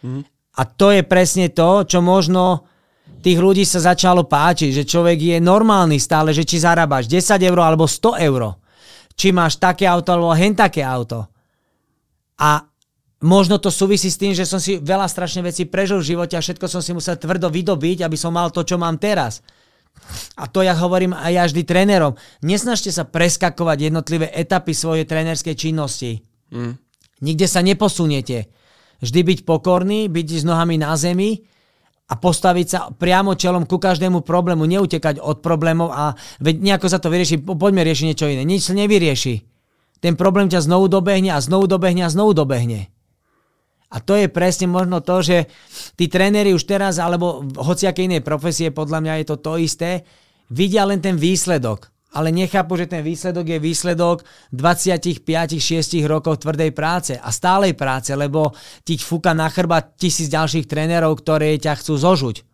Mm. 0.00 0.24
A 0.56 0.62
to 0.64 0.96
je 0.96 1.04
presne 1.04 1.52
to, 1.52 1.84
čo 1.84 2.00
možno 2.00 2.64
tých 3.20 3.36
ľudí 3.36 3.68
sa 3.68 3.84
začalo 3.84 4.24
páčiť, 4.24 4.72
že 4.72 4.88
človek 4.88 5.18
je 5.20 5.38
normálny 5.44 6.00
stále, 6.00 6.32
že 6.32 6.48
či 6.48 6.56
zarábaš 6.56 7.04
10 7.04 7.36
eur 7.36 7.58
alebo 7.60 7.84
100 7.84 8.16
eur. 8.16 8.56
Či 9.12 9.28
máš 9.28 9.60
také 9.60 9.84
auto 9.84 10.16
alebo 10.16 10.32
hen 10.32 10.56
také 10.56 10.80
auto. 10.80 11.28
A 12.40 12.64
Možno 13.22 13.62
to 13.62 13.70
súvisí 13.70 14.10
s 14.10 14.18
tým, 14.18 14.34
že 14.34 14.42
som 14.42 14.58
si 14.58 14.82
veľa 14.82 15.06
strašne 15.06 15.46
vecí 15.46 15.62
prežil 15.62 16.02
v 16.02 16.14
živote 16.14 16.34
a 16.34 16.42
všetko 16.42 16.66
som 16.66 16.82
si 16.82 16.90
musel 16.90 17.14
tvrdo 17.14 17.46
vydobiť, 17.54 18.02
aby 18.02 18.18
som 18.18 18.34
mal 18.34 18.50
to, 18.50 18.66
čo 18.66 18.74
mám 18.82 18.98
teraz. 18.98 19.46
A 20.34 20.50
to 20.50 20.66
ja 20.66 20.74
hovorím 20.74 21.14
aj 21.14 21.30
ja 21.30 21.44
vždy 21.46 21.62
trénerom. 21.62 22.18
Nesnažte 22.42 22.90
sa 22.90 23.06
preskakovať 23.06 23.78
jednotlivé 23.92 24.26
etapy 24.34 24.74
svojej 24.74 25.06
trénerskej 25.06 25.54
činnosti. 25.54 26.26
Mm. 26.50 26.74
Nikde 27.22 27.46
sa 27.46 27.62
neposuniete. 27.62 28.50
Vždy 28.98 29.20
byť 29.22 29.38
pokorný, 29.46 30.10
byť 30.10 30.42
s 30.42 30.44
nohami 30.46 30.82
na 30.82 30.98
zemi 30.98 31.46
a 32.10 32.18
postaviť 32.18 32.66
sa 32.66 32.90
priamo 32.90 33.38
čelom 33.38 33.62
ku 33.70 33.78
každému 33.78 34.26
problému, 34.26 34.66
neutekať 34.66 35.22
od 35.22 35.38
problémov 35.38 35.94
a 35.94 36.18
veď 36.42 36.58
nejako 36.58 36.86
sa 36.90 36.98
to 36.98 37.06
vyrieši, 37.06 37.38
poďme 37.38 37.86
riešiť 37.86 38.06
niečo 38.10 38.26
iné. 38.26 38.42
Nič 38.42 38.66
sa 38.66 38.74
nevyrieši. 38.74 39.34
Ten 40.02 40.18
problém 40.18 40.50
ťa 40.50 40.66
znovu 40.66 40.90
dobehne 40.90 41.30
a 41.30 41.38
znovu 41.38 41.70
dobehne 41.70 42.02
a 42.02 42.10
znovu 42.10 42.34
dobehne. 42.34 42.90
A 43.92 44.00
to 44.00 44.16
je 44.16 44.32
presne 44.32 44.72
možno 44.72 45.04
to, 45.04 45.20
že 45.20 45.52
tí 46.00 46.08
tréneri 46.08 46.56
už 46.56 46.64
teraz, 46.64 46.96
alebo 46.96 47.44
v 47.44 47.60
hociakej 47.60 48.08
inej 48.08 48.22
profesie, 48.24 48.72
podľa 48.72 48.98
mňa 49.04 49.14
je 49.20 49.26
to 49.28 49.36
to 49.36 49.52
isté, 49.60 49.90
vidia 50.48 50.88
len 50.88 51.04
ten 51.04 51.20
výsledok. 51.20 51.92
Ale 52.12 52.28
nechápu, 52.28 52.76
že 52.76 52.92
ten 52.92 53.00
výsledok 53.00 53.56
je 53.56 53.58
výsledok 53.60 54.24
25-6 54.52 56.04
rokov 56.04 56.44
tvrdej 56.44 56.72
práce 56.76 57.16
a 57.16 57.28
stálej 57.32 57.72
práce, 57.72 58.12
lebo 58.12 58.52
ti 58.84 59.00
fúka 59.00 59.32
na 59.32 59.48
chrba 59.48 59.80
tisíc 59.80 60.28
ďalších 60.28 60.68
trénerov, 60.68 61.16
ktoré 61.20 61.56
ťa 61.56 61.80
chcú 61.80 61.96
zožuť. 61.96 62.44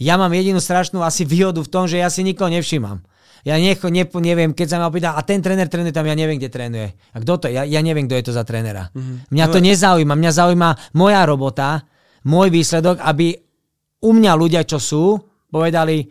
Ja 0.00 0.16
mám 0.16 0.32
jedinú 0.32 0.64
strašnú 0.64 1.04
asi 1.04 1.28
výhodu 1.28 1.60
v 1.60 1.68
tom, 1.68 1.84
že 1.84 2.00
ja 2.00 2.08
si 2.08 2.24
nikoho 2.24 2.48
nevšímam. 2.48 3.04
Ja 3.44 3.56
necho, 3.56 3.88
ne, 3.88 4.04
neviem, 4.04 4.52
keď 4.52 4.66
sa 4.68 4.76
ma 4.76 4.92
opýta, 4.92 5.16
a 5.16 5.20
ten 5.24 5.40
tréner 5.40 5.66
trénuje 5.66 5.96
tam, 5.96 6.04
ja 6.04 6.12
neviem, 6.12 6.36
kde 6.36 6.52
trénuje. 6.52 6.88
A 7.14 7.16
kto 7.24 7.32
to 7.40 7.44
je? 7.48 7.56
Ja, 7.56 7.64
ja 7.64 7.80
neviem, 7.80 8.04
kto 8.04 8.16
je 8.20 8.24
to 8.28 8.32
za 8.36 8.44
trénera. 8.44 8.92
Mm-hmm. 8.92 9.32
Mňa 9.32 9.46
to 9.48 9.58
nezaujíma. 9.64 10.14
Mňa 10.14 10.32
zaujíma 10.36 10.70
moja 10.96 11.22
robota, 11.24 11.80
môj 12.28 12.52
výsledok, 12.52 13.00
aby 13.00 13.32
u 14.04 14.10
mňa 14.12 14.32
ľudia, 14.36 14.62
čo 14.68 14.76
sú, 14.76 15.16
povedali, 15.48 16.04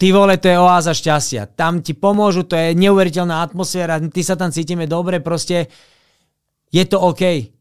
ty 0.00 0.08
vole, 0.12 0.36
to 0.40 0.48
je 0.48 0.56
oáza 0.56 0.96
šťastia. 0.96 1.52
Tam 1.52 1.84
ti 1.84 1.92
pomôžu, 1.92 2.48
to 2.48 2.56
je 2.56 2.72
neuveriteľná 2.76 3.44
atmosféra, 3.44 4.00
ty 4.00 4.20
sa 4.24 4.36
tam 4.40 4.52
cítime 4.52 4.88
dobre, 4.88 5.20
proste 5.20 5.68
je 6.72 6.84
to 6.88 7.00
OK. 7.00 7.54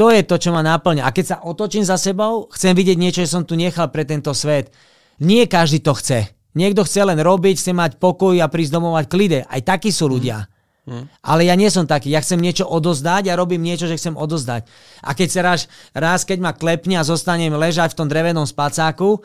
To 0.00 0.08
je 0.08 0.24
to, 0.24 0.40
čo 0.40 0.50
ma 0.50 0.64
náplňa. 0.64 1.04
A 1.04 1.14
keď 1.14 1.24
sa 1.26 1.36
otočím 1.44 1.84
za 1.84 2.00
sebou, 2.00 2.48
chcem 2.50 2.72
vidieť 2.72 2.96
niečo, 2.96 3.20
čo 3.22 3.38
som 3.38 3.44
tu 3.44 3.54
nechal 3.54 3.92
pre 3.92 4.08
tento 4.08 4.32
svet. 4.32 4.72
Nie 5.20 5.44
každý 5.46 5.84
to 5.84 5.92
chce. 5.94 6.32
Niekto 6.52 6.84
chce 6.84 7.08
len 7.08 7.16
robiť, 7.16 7.56
chce 7.56 7.72
mať 7.72 7.90
pokoj 7.96 8.36
a 8.36 8.46
prísť 8.48 8.72
domov 8.76 8.96
mať 8.96 9.06
klide. 9.08 9.40
Aj 9.48 9.60
takí 9.64 9.88
sú 9.88 10.08
ľudia. 10.08 10.52
Hmm. 10.82 11.06
Ale 11.22 11.46
ja 11.46 11.54
nie 11.54 11.70
som 11.70 11.86
taký, 11.86 12.10
ja 12.10 12.18
chcem 12.18 12.42
niečo 12.42 12.66
odozdať 12.66 13.30
a 13.30 13.38
robím 13.38 13.62
niečo, 13.62 13.86
že 13.86 13.94
chcem 13.94 14.18
odozdať. 14.18 14.66
A 15.06 15.14
keď 15.14 15.28
sa 15.30 15.40
raz, 15.46 15.60
raz, 15.94 16.26
keď 16.26 16.42
ma 16.42 16.50
klepne 16.58 16.98
a 16.98 17.06
zostanem 17.06 17.54
ležať 17.54 17.94
v 17.94 17.98
tom 18.02 18.10
drevenom 18.10 18.42
spacáku, 18.42 19.22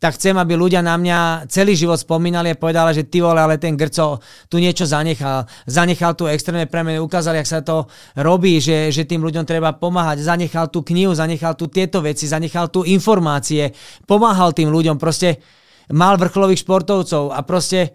tak 0.00 0.16
chcem, 0.16 0.32
aby 0.40 0.56
ľudia 0.56 0.80
na 0.80 0.96
mňa 0.96 1.52
celý 1.52 1.76
život 1.76 2.00
spomínali 2.00 2.48
a 2.48 2.56
povedali, 2.56 2.96
že 2.96 3.04
ty 3.04 3.20
vole, 3.20 3.36
ale 3.36 3.60
ten 3.60 3.76
Grco 3.76 4.24
tu 4.48 4.56
niečo 4.56 4.88
zanechal. 4.88 5.44
Zanechal 5.68 6.16
tu 6.16 6.32
extrémne 6.32 6.64
premeny, 6.64 6.96
ukázal, 6.96 7.44
jak 7.44 7.48
sa 7.52 7.60
to 7.60 7.92
robí, 8.16 8.56
že, 8.56 8.88
že 8.88 9.04
tým 9.04 9.20
ľuďom 9.20 9.44
treba 9.44 9.76
pomáhať. 9.76 10.24
Zanechal 10.24 10.72
tu 10.72 10.80
knihu, 10.80 11.12
zanechal 11.12 11.60
tu 11.60 11.68
tieto 11.68 12.00
veci, 12.00 12.24
zanechal 12.24 12.72
tu 12.72 12.88
informácie, 12.88 13.68
pomáhal 14.08 14.56
tým 14.56 14.72
ľuďom, 14.72 14.96
proste 14.96 15.44
mal 15.92 16.18
vrcholových 16.18 16.62
športovcov 16.62 17.30
a 17.30 17.40
proste 17.46 17.94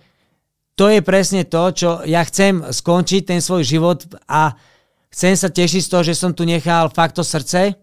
to 0.79 0.87
je 0.87 1.03
presne 1.03 1.43
to, 1.45 1.63
čo 1.75 1.89
ja 2.07 2.23
chcem 2.23 2.63
skončiť 2.63 3.21
ten 3.27 3.39
svoj 3.43 3.67
život 3.67 4.07
a 4.25 4.55
chcem 5.11 5.35
sa 5.35 5.51
tešiť 5.51 5.81
z 5.83 5.91
toho, 5.91 6.03
že 6.03 6.15
som 6.15 6.31
tu 6.31 6.47
nechal 6.47 6.87
fakt 6.89 7.19
to 7.19 7.23
srdce 7.23 7.75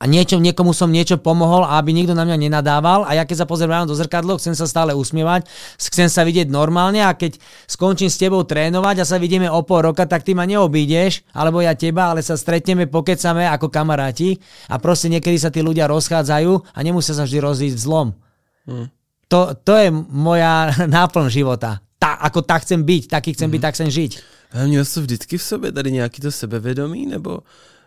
a 0.00 0.08
niečo, 0.08 0.40
niekomu 0.40 0.72
som 0.72 0.88
niečo 0.88 1.20
pomohol 1.20 1.60
aby 1.68 1.92
nikto 1.92 2.16
na 2.16 2.24
mňa 2.24 2.48
nenadával 2.48 3.04
a 3.04 3.12
ja 3.16 3.28
keď 3.28 3.44
sa 3.44 3.46
pozerám 3.48 3.84
do 3.84 3.92
zrkadlo, 3.92 4.40
chcem 4.40 4.56
sa 4.56 4.64
stále 4.64 4.96
usmievať, 4.96 5.44
chcem 5.76 6.08
sa 6.08 6.24
vidieť 6.24 6.48
normálne 6.48 7.04
a 7.04 7.12
keď 7.12 7.36
skončím 7.68 8.08
s 8.08 8.16
tebou 8.16 8.44
trénovať 8.48 9.04
a 9.04 9.08
sa 9.08 9.20
vidíme 9.20 9.48
o 9.52 9.60
pol 9.60 9.92
roka, 9.92 10.08
tak 10.08 10.24
ty 10.24 10.32
ma 10.32 10.48
neobídeš, 10.48 11.24
alebo 11.36 11.60
ja 11.60 11.76
teba, 11.76 12.12
ale 12.12 12.24
sa 12.24 12.36
stretneme, 12.40 12.88
pokecame 12.88 13.44
ako 13.48 13.68
kamaráti 13.68 14.40
a 14.72 14.80
proste 14.80 15.12
niekedy 15.12 15.36
sa 15.36 15.52
tí 15.52 15.60
ľudia 15.60 15.84
rozchádzajú 15.88 16.52
a 16.72 16.78
nemusia 16.80 17.12
sa 17.12 17.28
vždy 17.28 17.38
rozísť 17.44 17.76
zlom. 17.76 18.16
Hmm. 18.64 18.88
To, 19.30 19.54
to 19.64 19.72
je 19.78 19.90
moja 20.10 20.74
náplň 20.86 21.30
života 21.30 21.78
ta, 22.00 22.12
ako 22.12 22.42
tak 22.42 22.62
chcem 22.62 22.82
být, 22.82 23.06
taky 23.06 23.32
chcem 23.32 23.48
mm-hmm. 23.48 23.52
být, 23.52 23.62
tak 23.62 23.74
chcem 23.74 23.90
žít. 23.90 24.20
Ale 24.52 24.66
měl 24.66 24.84
jsi 24.84 25.00
vždycky 25.00 25.38
v 25.38 25.42
sobě 25.42 25.72
tady 25.72 25.92
nějaký 25.92 26.22
to 26.22 26.32
sebevědomí, 26.32 27.06
nebo 27.06 27.38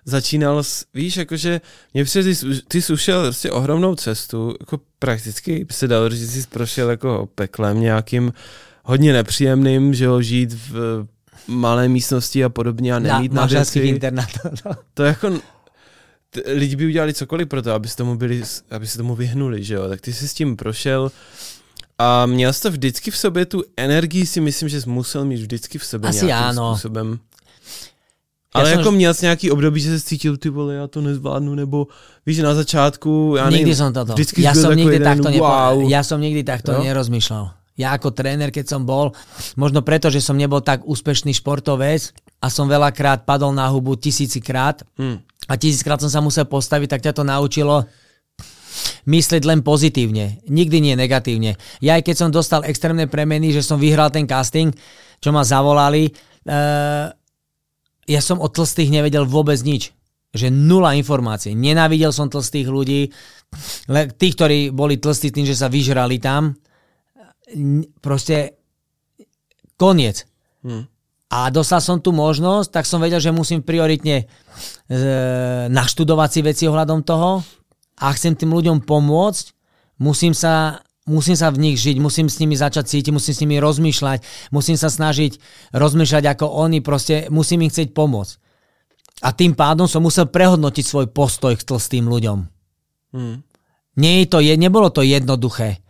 začínal, 0.06 0.64
s, 0.64 0.86
víš, 0.94 1.18
jakože 1.18 1.62
mě 1.94 2.04
přijde, 2.04 2.36
ty, 2.36 2.62
ty 2.68 2.82
jsi 2.82 2.94
ušel 2.94 3.24
prostě 3.24 3.52
ohromnou 3.52 3.96
cestu, 3.96 4.56
jako 4.60 4.80
prakticky 5.00 5.66
se 5.72 5.88
dalo 5.88 6.10
říct, 6.10 6.34
jsi 6.34 6.48
prošel 6.48 6.90
jako 6.90 7.30
peklem 7.36 7.82
nějakým 7.82 8.34
hodně 8.84 9.14
nepříjemným, 9.14 9.94
že 9.94 10.08
ho 10.08 10.22
žít 10.22 10.54
v 10.54 11.06
malé 11.48 11.88
místnosti 11.88 12.44
a 12.44 12.50
podobně 12.50 12.96
a 12.96 13.00
nemít 13.00 13.34
na, 13.34 13.42
na 13.42 13.48
věci. 13.48 13.80
internet. 13.80 14.30
No. 14.66 14.72
To 14.94 15.04
jako 15.04 15.34
lidi 16.46 16.76
by 16.76 16.86
udělali 16.86 17.14
cokoliv 17.14 17.48
pro 17.48 17.62
to, 17.62 17.72
aby 17.72 17.88
se 17.88 17.98
tomu, 17.98 18.16
byli, 18.16 18.44
aby 18.72 18.88
se 18.88 18.98
tomu 18.98 19.16
vyhnuli, 19.16 19.64
že 19.64 19.74
jo. 19.74 19.90
Tak 19.90 20.02
ty 20.02 20.14
jsi 20.14 20.28
s 20.28 20.34
tím 20.34 20.56
prošel, 20.56 21.12
a 21.98 22.26
měl 22.26 22.54
jsi 22.54 22.62
to 22.62 22.72
vždycky 22.72 23.12
v 23.12 23.18
sobě, 23.18 23.46
tu 23.46 23.64
energii 23.78 24.26
si 24.26 24.42
myslím, 24.42 24.70
že 24.70 24.82
jsi 24.82 24.90
musel 24.90 25.26
mít 25.26 25.40
vždycky 25.40 25.78
v 25.78 25.86
sobě 25.86 26.10
Asi 26.10 26.26
nějakým 26.26 26.60
áno. 26.60 26.74
způsobem. 26.74 27.20
Ale 28.54 28.70
ja 28.70 28.78
jako 28.78 28.84
som... 28.94 28.96
měl 28.96 29.14
jsi 29.14 29.26
nějaký 29.26 29.52
období, 29.52 29.82
že 29.82 30.00
se 30.00 30.06
cítil, 30.06 30.38
ty 30.38 30.50
vole, 30.50 30.74
já 30.74 30.88
to 30.88 31.02
nezvládnu, 31.02 31.56
nebo 31.56 31.88
víš, 32.26 32.38
na 32.38 32.54
začátku, 32.54 33.34
já 33.38 33.50
Nikdy 33.50 33.64
nevím, 33.64 33.76
som 33.76 33.94
toto. 33.94 34.14
Vždycky 34.14 34.42
ja 34.42 34.54
som 34.54 34.78
nikdy 34.78 35.02
jeden, 35.02 35.10
takto 35.10 35.30
nepo... 35.30 35.42
wow. 35.42 35.90
Ja 35.90 36.06
som 36.06 36.22
nikdy 36.22 36.46
takto 36.46 36.78
no? 36.78 36.86
nerozmýšľal. 36.86 37.50
Ja 37.74 37.98
ako 37.98 38.14
tréner, 38.14 38.54
keď 38.54 38.70
som 38.70 38.86
bol, 38.86 39.18
možno 39.58 39.82
preto, 39.82 40.14
že 40.14 40.22
som 40.22 40.38
nebol 40.38 40.62
tak 40.62 40.86
úspešný 40.86 41.34
športovec 41.34 42.14
a 42.38 42.48
som 42.54 42.70
veľakrát 42.70 43.26
padol 43.26 43.58
na 43.58 43.66
hubu 43.74 43.98
tisícikrát 43.98 44.86
hmm. 45.02 45.26
A 45.48 45.54
tisíckrát 45.60 46.00
som 46.00 46.12
sa 46.12 46.22
musel 46.24 46.48
postaviť, 46.48 46.88
tak 46.88 47.04
ťa 47.04 47.14
to 47.18 47.24
naučilo 47.24 47.88
myslieť 49.06 49.44
len 49.46 49.62
pozitívne, 49.62 50.42
nikdy 50.50 50.82
nie 50.82 50.96
negatívne. 50.98 51.60
Ja 51.84 52.00
aj 52.00 52.10
keď 52.10 52.16
som 52.18 52.30
dostal 52.34 52.66
extrémne 52.66 53.06
premeny, 53.06 53.54
že 53.54 53.62
som 53.62 53.78
vyhral 53.78 54.10
ten 54.10 54.26
casting, 54.26 54.74
čo 55.22 55.30
ma 55.30 55.46
zavolali, 55.46 56.10
uh, 56.10 57.12
ja 58.04 58.22
som 58.24 58.40
o 58.40 58.48
tlstých 58.50 58.92
nevedel 58.92 59.24
vôbec 59.24 59.60
nič. 59.64 59.96
Že 60.34 60.50
nula 60.50 60.98
informácií. 60.98 61.54
Nenávidel 61.54 62.10
som 62.10 62.26
tlstých 62.26 62.66
ľudí. 62.66 63.14
Le, 63.86 64.10
tí, 64.18 64.34
ktorí 64.34 64.74
boli 64.74 64.98
tlstí 64.98 65.30
tým, 65.30 65.46
že 65.46 65.54
sa 65.54 65.70
vyžrali 65.70 66.18
tam, 66.18 66.58
proste 68.02 68.58
koniec. 69.78 70.26
Hmm. 70.66 70.90
A 71.34 71.50
dostal 71.50 71.82
som 71.82 71.98
tu 71.98 72.14
možnosť, 72.14 72.70
tak 72.70 72.86
som 72.86 73.02
vedel, 73.02 73.18
že 73.18 73.34
musím 73.34 73.66
prioritne 73.66 74.22
e, 74.22 74.26
naštudovať 75.66 76.30
si 76.30 76.40
veci 76.46 76.64
ohľadom 76.70 77.02
toho, 77.02 77.42
a 77.98 78.14
chcem 78.14 78.38
tým 78.38 78.54
ľuďom 78.54 78.86
pomôcť, 78.86 79.46
musím 79.98 80.38
sa, 80.38 80.86
musím 81.10 81.34
sa 81.34 81.50
v 81.50 81.58
nich 81.58 81.82
žiť, 81.82 81.98
musím 81.98 82.30
s 82.30 82.38
nimi 82.38 82.54
začať 82.54 82.86
cítiť, 82.86 83.10
musím 83.10 83.34
s 83.34 83.42
nimi 83.42 83.58
rozmýšľať, 83.58 84.20
musím 84.54 84.78
sa 84.78 84.94
snažiť 84.94 85.42
rozmýšľať 85.74 86.24
ako 86.38 86.46
oni, 86.70 86.86
proste 86.86 87.34
musím 87.34 87.66
im 87.66 87.74
chcieť 87.74 87.98
pomôcť. 87.98 88.34
A 89.26 89.34
tým 89.34 89.58
pádom 89.58 89.90
som 89.90 90.06
musel 90.06 90.30
prehodnotiť 90.30 90.86
svoj 90.86 91.08
postoj 91.10 91.58
k 91.58 91.66
tlstým 91.66 92.06
ľuďom. 92.10 92.46
Hmm. 93.14 93.42
Nie 93.98 94.22
je 94.22 94.30
to, 94.30 94.42
nebolo 94.42 94.90
to 94.94 95.02
jednoduché, 95.02 95.82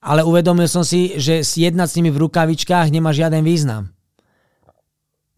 ale 0.00 0.24
uvedomil 0.24 0.68
som 0.68 0.84
si, 0.84 1.16
že 1.20 1.44
jednať 1.44 1.88
s 1.92 1.96
nimi 2.00 2.08
v 2.08 2.24
rukavičkách 2.24 2.88
nemá 2.88 3.12
žiaden 3.12 3.44
význam 3.44 3.97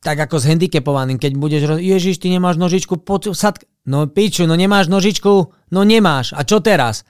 tak 0.00 0.16
ako 0.16 0.40
s 0.40 0.48
handicapovaným, 0.48 1.20
keď 1.20 1.32
budeš, 1.36 1.62
roz... 1.68 1.78
Ježiš, 1.78 2.20
ty 2.20 2.32
nemáš 2.32 2.56
nožičku, 2.56 3.00
poď, 3.00 3.36
sad... 3.36 3.60
No 3.88 4.04
piču, 4.04 4.44
no 4.44 4.56
nemáš 4.60 4.92
nožičku, 4.92 5.52
no 5.72 5.80
nemáš. 5.88 6.36
A 6.36 6.44
čo 6.44 6.60
teraz? 6.60 7.08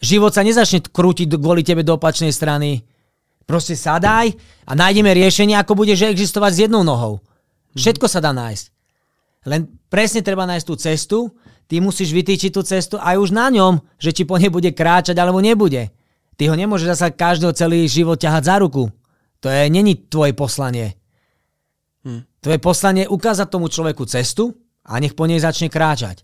Život 0.00 0.32
sa 0.32 0.40
nezačne 0.40 0.80
krútiť 0.80 1.28
kvôli 1.36 1.60
tebe 1.60 1.84
do 1.84 2.00
opačnej 2.00 2.32
strany. 2.32 2.84
Proste 3.44 3.76
sadaj 3.76 4.36
a 4.64 4.72
nájdeme 4.72 5.12
riešenie, 5.12 5.56
ako 5.56 5.84
budeš 5.84 6.08
existovať 6.08 6.52
s 6.52 6.62
jednou 6.68 6.84
nohou. 6.84 7.20
Všetko 7.76 8.08
sa 8.08 8.24
dá 8.24 8.32
nájsť. 8.32 8.64
Len 9.48 9.68
presne 9.88 10.20
treba 10.20 10.44
nájsť 10.48 10.66
tú 10.68 10.74
cestu, 10.76 11.18
ty 11.64 11.80
musíš 11.80 12.12
vytýčiť 12.12 12.50
tú 12.52 12.60
cestu 12.64 12.96
aj 13.00 13.16
už 13.20 13.30
na 13.32 13.48
ňom, 13.48 13.80
že 13.96 14.12
či 14.12 14.28
po 14.28 14.36
nej 14.36 14.52
bude 14.52 14.72
kráčať 14.72 15.16
alebo 15.16 15.40
nebude. 15.40 15.92
Ty 16.36 16.42
ho 16.52 16.54
nemôžeš 16.56 16.94
zasa 16.94 17.08
každého 17.12 17.52
celý 17.56 17.88
život 17.88 18.20
ťahať 18.20 18.42
za 18.44 18.56
ruku. 18.60 18.92
To 19.40 19.46
je 19.48 19.68
není 19.72 19.96
tvoje 19.96 20.32
poslanie. 20.36 20.98
Hm. 22.38 22.42
Tvoje 22.42 22.58
poslanie 22.62 23.02
je 23.04 23.10
ukázať 23.10 23.50
tomu 23.50 23.66
človeku 23.66 24.06
cestu 24.06 24.54
a 24.86 25.02
nech 25.02 25.18
po 25.18 25.26
nej 25.26 25.42
začne 25.42 25.66
kráčať. 25.66 26.22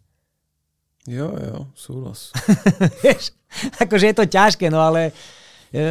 Jo, 1.04 1.36
jo, 1.36 1.66
súhlas. 1.76 2.32
Vieš, 3.04 3.36
akože 3.76 4.06
je 4.06 4.14
to 4.16 4.24
ťažké, 4.24 4.72
no 4.72 4.80
ale... 4.80 5.12
E... 5.74 5.84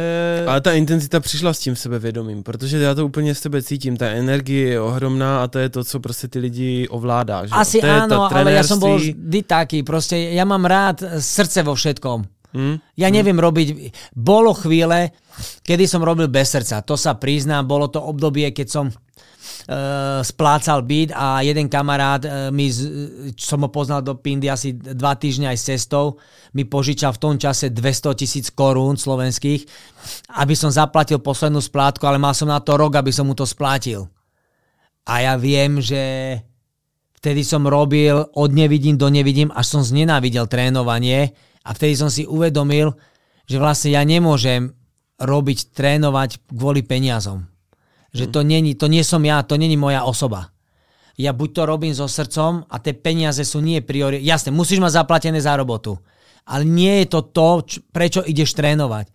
Ale 0.48 0.60
ta 0.60 0.72
intenzita 0.72 1.20
přišla 1.20 1.54
s 1.54 1.58
tím 1.58 1.76
sebevědomím, 1.76 2.42
protože 2.42 2.78
já 2.78 2.94
to 2.94 3.06
úplně 3.06 3.34
z 3.34 3.40
tebe 3.40 3.62
cítím, 3.62 3.96
ta 3.96 4.06
energie 4.06 4.68
je 4.68 4.80
ohromná 4.80 5.42
a 5.42 5.46
to 5.46 5.58
je 5.58 5.68
to, 5.68 5.84
co 5.84 6.00
prostě 6.00 6.28
ty 6.28 6.38
lidi 6.38 6.88
ovládá. 6.88 7.46
Že? 7.46 7.52
Asi 7.52 7.80
to 7.80 7.86
áno, 7.86 8.26
ale 8.32 8.58
ja 8.58 8.64
som 8.66 8.80
bol 8.80 8.98
vždy 8.98 9.40
taký, 9.46 9.86
proste 9.86 10.18
ja 10.34 10.42
mám 10.42 10.66
rád 10.66 11.04
srdce 11.20 11.62
vo 11.62 11.78
všetkom. 11.78 12.26
Hmm? 12.54 12.78
Ja 12.98 13.06
hmm. 13.10 13.14
neviem 13.14 13.38
hmm. 13.38 13.46
robiť, 13.46 13.68
bolo 14.18 14.50
chvíle, 14.54 15.14
kedy 15.62 15.86
som 15.86 16.02
robil 16.02 16.26
bez 16.26 16.50
srdca, 16.50 16.82
to 16.82 16.98
sa 16.98 17.14
priznám, 17.14 17.68
bolo 17.68 17.86
to 17.86 18.02
obdobie, 18.02 18.50
keď 18.50 18.66
som 18.66 18.86
splácal 20.20 20.84
byt 20.84 21.16
a 21.16 21.40
jeden 21.40 21.72
kamarát, 21.72 22.20
uh, 22.24 22.30
mi 22.52 22.68
som 23.32 23.64
ho 23.64 23.68
poznal 23.72 24.04
do 24.04 24.12
Pindy 24.12 24.52
asi 24.52 24.76
dva 24.76 25.16
týždne 25.16 25.48
aj 25.48 25.56
s 25.56 25.64
cestou, 25.72 26.20
mi 26.52 26.68
požičal 26.68 27.16
v 27.16 27.22
tom 27.22 27.34
čase 27.40 27.72
200 27.72 28.20
tisíc 28.20 28.52
korún 28.52 29.00
slovenských, 29.00 29.64
aby 30.36 30.52
som 30.52 30.68
zaplatil 30.68 31.16
poslednú 31.16 31.64
splátku, 31.64 32.04
ale 32.04 32.20
mal 32.20 32.36
som 32.36 32.52
na 32.52 32.60
to 32.60 32.76
rok, 32.76 32.92
aby 33.00 33.08
som 33.08 33.24
mu 33.24 33.32
to 33.32 33.48
splátil. 33.48 34.12
A 35.08 35.24
ja 35.24 35.34
viem, 35.40 35.80
že 35.80 36.00
vtedy 37.20 37.40
som 37.40 37.64
robil 37.64 38.20
od 38.20 38.50
nevidím 38.52 39.00
do 39.00 39.08
nevidím, 39.08 39.48
až 39.56 39.80
som 39.80 39.82
znenávidel 39.84 40.44
trénovanie 40.44 41.32
a 41.64 41.72
vtedy 41.72 41.96
som 41.96 42.12
si 42.12 42.28
uvedomil, 42.28 42.92
že 43.48 43.56
vlastne 43.56 43.96
ja 43.96 44.04
nemôžem 44.04 44.76
robiť, 45.16 45.72
trénovať 45.72 46.52
kvôli 46.52 46.84
peniazom. 46.84 47.53
Že 48.14 48.30
to, 48.30 48.40
není, 48.46 48.78
to 48.78 48.86
nie 48.86 49.02
som 49.02 49.20
ja, 49.26 49.42
to 49.42 49.58
není 49.58 49.74
moja 49.74 50.06
osoba. 50.06 50.54
Ja 51.18 51.34
buď 51.34 51.50
to 51.50 51.62
robím 51.66 51.94
so 51.94 52.06
srdcom 52.06 52.66
a 52.66 52.76
tie 52.78 52.94
peniaze 52.94 53.42
sú 53.42 53.58
nie 53.58 53.82
priori. 53.82 54.22
Jasne, 54.22 54.54
musíš 54.54 54.82
mať 54.82 55.02
zaplatené 55.02 55.38
za 55.42 55.54
robotu. 55.58 55.98
Ale 56.46 56.62
nie 56.66 57.02
je 57.02 57.06
to 57.10 57.20
to, 57.30 57.48
č- 57.66 57.82
prečo 57.90 58.22
ideš 58.22 58.54
trénovať. 58.54 59.10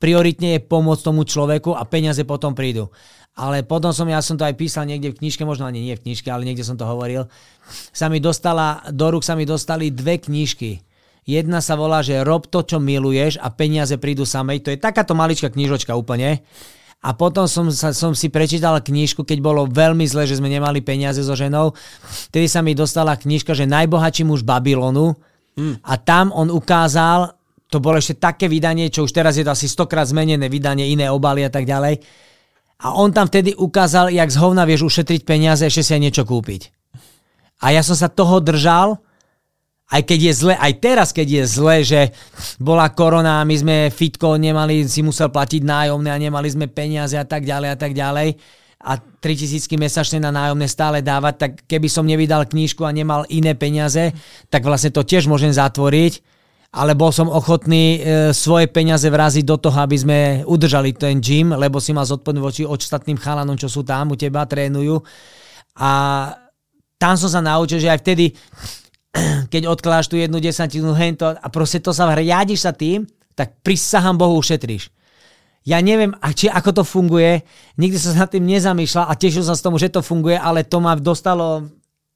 Prioritne 0.00 0.58
je 0.58 0.64
pomôcť 0.64 1.02
tomu 1.06 1.26
človeku 1.26 1.74
a 1.74 1.82
peniaze 1.86 2.22
potom 2.26 2.54
prídu. 2.54 2.90
Ale 3.38 3.62
potom 3.62 3.94
som, 3.94 4.10
ja 4.10 4.18
som 4.22 4.34
to 4.34 4.42
aj 4.42 4.58
písal 4.58 4.86
niekde 4.90 5.14
v 5.14 5.22
knižke, 5.22 5.46
možno 5.46 5.70
ani 5.70 5.82
nie 5.82 5.94
v 5.94 6.02
knižke, 6.02 6.26
ale 6.30 6.42
niekde 6.42 6.66
som 6.66 6.74
to 6.74 6.82
hovoril, 6.82 7.30
sa 7.94 8.10
mi 8.10 8.18
dostala, 8.18 8.82
do 8.90 9.06
rúk 9.06 9.22
sa 9.22 9.38
mi 9.38 9.46
dostali 9.46 9.94
dve 9.94 10.18
knižky. 10.18 10.82
Jedna 11.30 11.62
sa 11.62 11.78
volá, 11.78 12.02
že 12.02 12.26
rob 12.26 12.50
to, 12.50 12.66
čo 12.66 12.82
miluješ 12.82 13.38
a 13.38 13.54
peniaze 13.54 13.94
prídu 14.02 14.26
samej. 14.26 14.66
To 14.66 14.72
je 14.74 14.82
takáto 14.82 15.14
maličká 15.14 15.46
knižočka 15.52 15.94
úplne. 15.94 16.42
A 17.00 17.16
potom 17.16 17.48
som, 17.48 17.72
sa, 17.72 17.96
som 17.96 18.12
si 18.12 18.28
prečítal 18.28 18.76
knižku, 18.76 19.24
keď 19.24 19.38
bolo 19.40 19.64
veľmi 19.64 20.04
zle, 20.04 20.28
že 20.28 20.36
sme 20.36 20.52
nemali 20.52 20.84
peniaze 20.84 21.24
so 21.24 21.32
ženou. 21.32 21.72
Vtedy 22.28 22.44
sa 22.44 22.60
mi 22.60 22.76
dostala 22.76 23.16
knižka, 23.16 23.56
že 23.56 23.64
najbohatší 23.64 24.28
muž 24.28 24.44
Babylonu. 24.44 25.16
Mm. 25.56 25.80
A 25.80 25.96
tam 25.96 26.28
on 26.36 26.52
ukázal, 26.52 27.32
to 27.72 27.80
bolo 27.80 27.96
ešte 27.96 28.20
také 28.20 28.52
vydanie, 28.52 28.92
čo 28.92 29.08
už 29.08 29.16
teraz 29.16 29.40
je 29.40 29.44
to 29.48 29.56
asi 29.56 29.64
stokrát 29.64 30.04
zmenené 30.04 30.52
vydanie, 30.52 30.92
iné 30.92 31.08
obaly 31.08 31.40
a 31.40 31.48
tak 31.48 31.64
ďalej. 31.64 32.04
A 32.84 32.96
on 32.96 33.12
tam 33.16 33.28
vtedy 33.28 33.56
ukázal, 33.56 34.12
jak 34.12 34.28
z 34.28 34.40
hovna 34.40 34.68
vieš 34.68 34.88
ušetriť 34.88 35.24
peniaze, 35.24 35.64
ešte 35.64 35.84
si 35.84 35.92
aj 35.96 36.02
niečo 36.04 36.24
kúpiť. 36.28 36.68
A 37.64 37.76
ja 37.76 37.80
som 37.84 37.96
sa 37.96 38.12
toho 38.12 38.40
držal, 38.40 39.00
aj 39.90 40.02
keď 40.06 40.18
je 40.30 40.32
zle, 40.32 40.54
aj 40.54 40.72
teraz, 40.78 41.08
keď 41.10 41.26
je 41.26 41.42
zle, 41.50 41.76
že 41.82 42.00
bola 42.62 42.86
korona 42.94 43.42
my 43.42 43.56
sme 43.58 43.76
fitko 43.90 44.38
nemali, 44.38 44.86
si 44.86 45.02
musel 45.02 45.34
platiť 45.34 45.66
nájomné 45.66 46.10
a 46.14 46.22
nemali 46.22 46.46
sme 46.46 46.70
peniaze 46.70 47.18
a 47.18 47.26
tak 47.26 47.42
ďalej 47.42 47.68
a 47.74 47.76
tak 47.76 47.92
ďalej 47.92 48.38
a 48.80 48.96
3000 48.96 49.76
mesačne 49.76 50.24
na 50.24 50.32
nájomné 50.32 50.64
stále 50.64 51.04
dávať, 51.04 51.34
tak 51.36 51.52
keby 51.68 51.88
som 51.92 52.08
nevydal 52.08 52.48
knížku 52.48 52.80
a 52.88 52.96
nemal 52.96 53.28
iné 53.28 53.52
peniaze, 53.52 54.16
tak 54.48 54.64
vlastne 54.64 54.88
to 54.88 55.04
tiež 55.04 55.28
môžem 55.28 55.52
zatvoriť, 55.52 56.24
ale 56.72 56.96
bol 56.96 57.12
som 57.12 57.28
ochotný 57.28 57.98
e, 57.98 58.32
svoje 58.32 58.72
peniaze 58.72 59.04
vraziť 59.04 59.44
do 59.44 59.60
toho, 59.60 59.74
aby 59.84 59.96
sme 60.00 60.18
udržali 60.48 60.96
ten 60.96 61.20
gym, 61.20 61.52
lebo 61.52 61.76
si 61.76 61.92
mal 61.92 62.08
zodpovedný 62.08 62.40
voči 62.40 62.62
ostatným 62.64 63.20
chalanom, 63.20 63.58
čo 63.58 63.68
sú 63.68 63.84
tam 63.84 64.14
u 64.14 64.16
teba, 64.16 64.48
trénujú. 64.48 65.02
A 65.76 65.90
tam 66.96 67.20
som 67.20 67.28
sa 67.28 67.44
naučil, 67.44 67.84
že 67.84 67.90
aj 67.90 68.00
vtedy 68.00 68.32
keď 69.52 69.66
odkláš 69.66 70.10
tú 70.10 70.16
jednu 70.18 70.38
desatinu 70.38 70.94
hento 70.94 71.26
a 71.26 71.46
proste 71.50 71.82
to 71.82 71.90
sa 71.90 72.10
riadiš 72.14 72.66
sa 72.66 72.72
tým, 72.74 73.06
tak 73.34 73.58
prisahám 73.62 74.18
Bohu 74.18 74.38
ušetríš. 74.38 74.92
Ja 75.60 75.76
neviem, 75.84 76.16
či 76.32 76.48
ako 76.48 76.80
to 76.80 76.84
funguje, 76.88 77.44
nikdy 77.76 77.96
som 78.00 78.16
sa 78.16 78.24
nad 78.24 78.32
tým 78.32 78.48
nezamýšľal 78.48 79.04
a 79.04 79.12
tešil 79.12 79.44
som 79.44 79.52
z 79.52 79.64
tomu, 79.64 79.76
že 79.76 79.92
to 79.92 80.00
funguje, 80.00 80.40
ale 80.40 80.64
to 80.64 80.80
ma 80.80 80.96
dostalo 80.96 81.68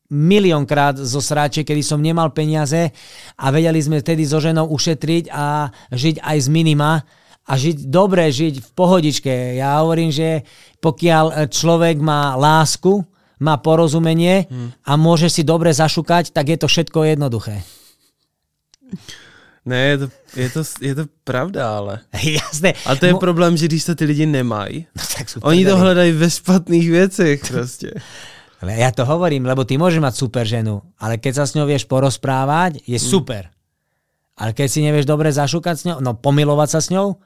miliónkrát 0.08 0.96
zo 0.96 1.20
sráče, 1.20 1.64
kedy 1.64 1.84
som 1.84 2.00
nemal 2.00 2.32
peniaze 2.32 2.92
a 3.36 3.46
vedeli 3.52 3.80
sme 3.80 4.00
vtedy 4.00 4.24
so 4.24 4.40
ženou 4.40 4.68
ušetriť 4.72 5.32
a 5.32 5.68
žiť 5.92 6.24
aj 6.24 6.38
z 6.40 6.48
minima 6.48 7.04
a 7.44 7.52
žiť 7.52 7.92
dobre, 7.92 8.32
žiť 8.32 8.64
v 8.64 8.70
pohodičke. 8.72 9.60
Ja 9.60 9.84
hovorím, 9.84 10.08
že 10.08 10.48
pokiaľ 10.80 11.48
človek 11.52 12.00
má 12.00 12.36
lásku, 12.36 13.04
má 13.44 13.60
porozumenie 13.60 14.48
hmm. 14.48 14.88
a 14.88 14.96
môže 14.96 15.28
si 15.28 15.44
dobre 15.44 15.76
zašukať, 15.76 16.32
tak 16.32 16.48
je 16.48 16.56
to 16.56 16.66
všetko 16.66 17.04
jednoduché. 17.04 17.60
Ne, 19.64 19.96
je 19.96 19.96
to, 19.96 20.06
je 20.36 20.48
to, 20.52 20.62
je 20.80 20.94
to 20.94 21.04
pravda, 21.24 21.76
ale. 21.76 21.94
Jasné. 22.40 22.76
A 22.88 22.96
to 22.96 23.08
je 23.08 23.16
Mo... 23.16 23.20
problém, 23.20 23.56
že 23.56 23.68
když 23.68 23.84
to 23.84 23.94
ty 23.94 24.04
lidi 24.04 24.26
nemají, 24.26 24.86
no, 24.96 25.02
tak 25.16 25.26
oni 25.44 25.64
to 25.64 25.76
hledají 25.76 26.12
ve 26.12 26.30
špatných 26.30 26.90
věcech 26.90 27.40
prostě. 27.48 27.92
Ale 28.64 28.80
ja 28.80 28.88
to 28.96 29.04
hovorím, 29.04 29.44
lebo 29.44 29.68
ty 29.68 29.76
môžeš 29.76 30.00
mať 30.00 30.14
super 30.16 30.48
ženu, 30.48 30.80
ale 30.96 31.20
keď 31.20 31.32
sa 31.36 31.44
s 31.44 31.52
ňou 31.52 31.68
vieš 31.68 31.84
porozprávať, 31.84 32.80
je 32.88 32.96
hmm. 32.96 33.10
super. 33.12 33.52
Ale 34.40 34.56
keď 34.56 34.68
si 34.72 34.80
nevieš 34.80 35.04
dobre 35.04 35.28
zašukať 35.28 35.74
s 35.76 35.84
ňou, 35.84 35.98
no 36.00 36.16
pomilovať 36.16 36.68
sa 36.72 36.80
s 36.80 36.88
ňou, 36.88 37.20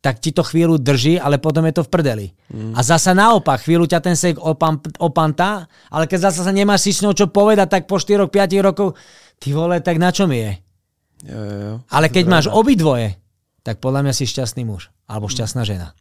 tak 0.00 0.16
ti 0.16 0.32
to 0.32 0.40
chvíľu 0.40 0.80
drží, 0.80 1.20
ale 1.20 1.36
potom 1.36 1.68
je 1.68 1.76
to 1.76 1.84
v 1.84 1.92
prdeli. 1.92 2.26
Mm. 2.48 2.72
A 2.72 2.80
zasa 2.80 3.12
naopak, 3.12 3.60
chvíľu 3.60 3.84
ťa 3.84 4.00
ten 4.00 4.16
sek 4.16 4.40
opan, 4.40 4.80
opantá, 4.96 5.68
ale 5.92 6.08
keď 6.08 6.32
zasa 6.32 6.48
sa 6.48 6.52
nemáš 6.56 6.88
si 6.88 6.96
s 6.96 7.04
ňou 7.04 7.12
čo 7.12 7.28
povedať, 7.28 7.68
tak 7.68 7.82
po 7.84 8.00
4-5 8.00 8.32
rokov, 8.64 8.96
ty 9.36 9.52
vole, 9.52 9.76
tak 9.84 10.00
na 10.00 10.08
čo 10.08 10.24
mi 10.24 10.40
je? 10.40 10.52
Jo, 11.28 11.36
jo, 11.36 11.56
jo. 11.60 11.74
Ale 11.92 12.08
keď 12.08 12.24
máš 12.24 12.48
obidvoje, 12.48 13.19
tak 13.62 13.78
podľa 13.78 14.08
mňa 14.08 14.14
si 14.16 14.24
šťastný 14.26 14.64
muž. 14.64 14.92
Alebo 15.10 15.26
šťastná 15.28 15.66
žena 15.66 15.92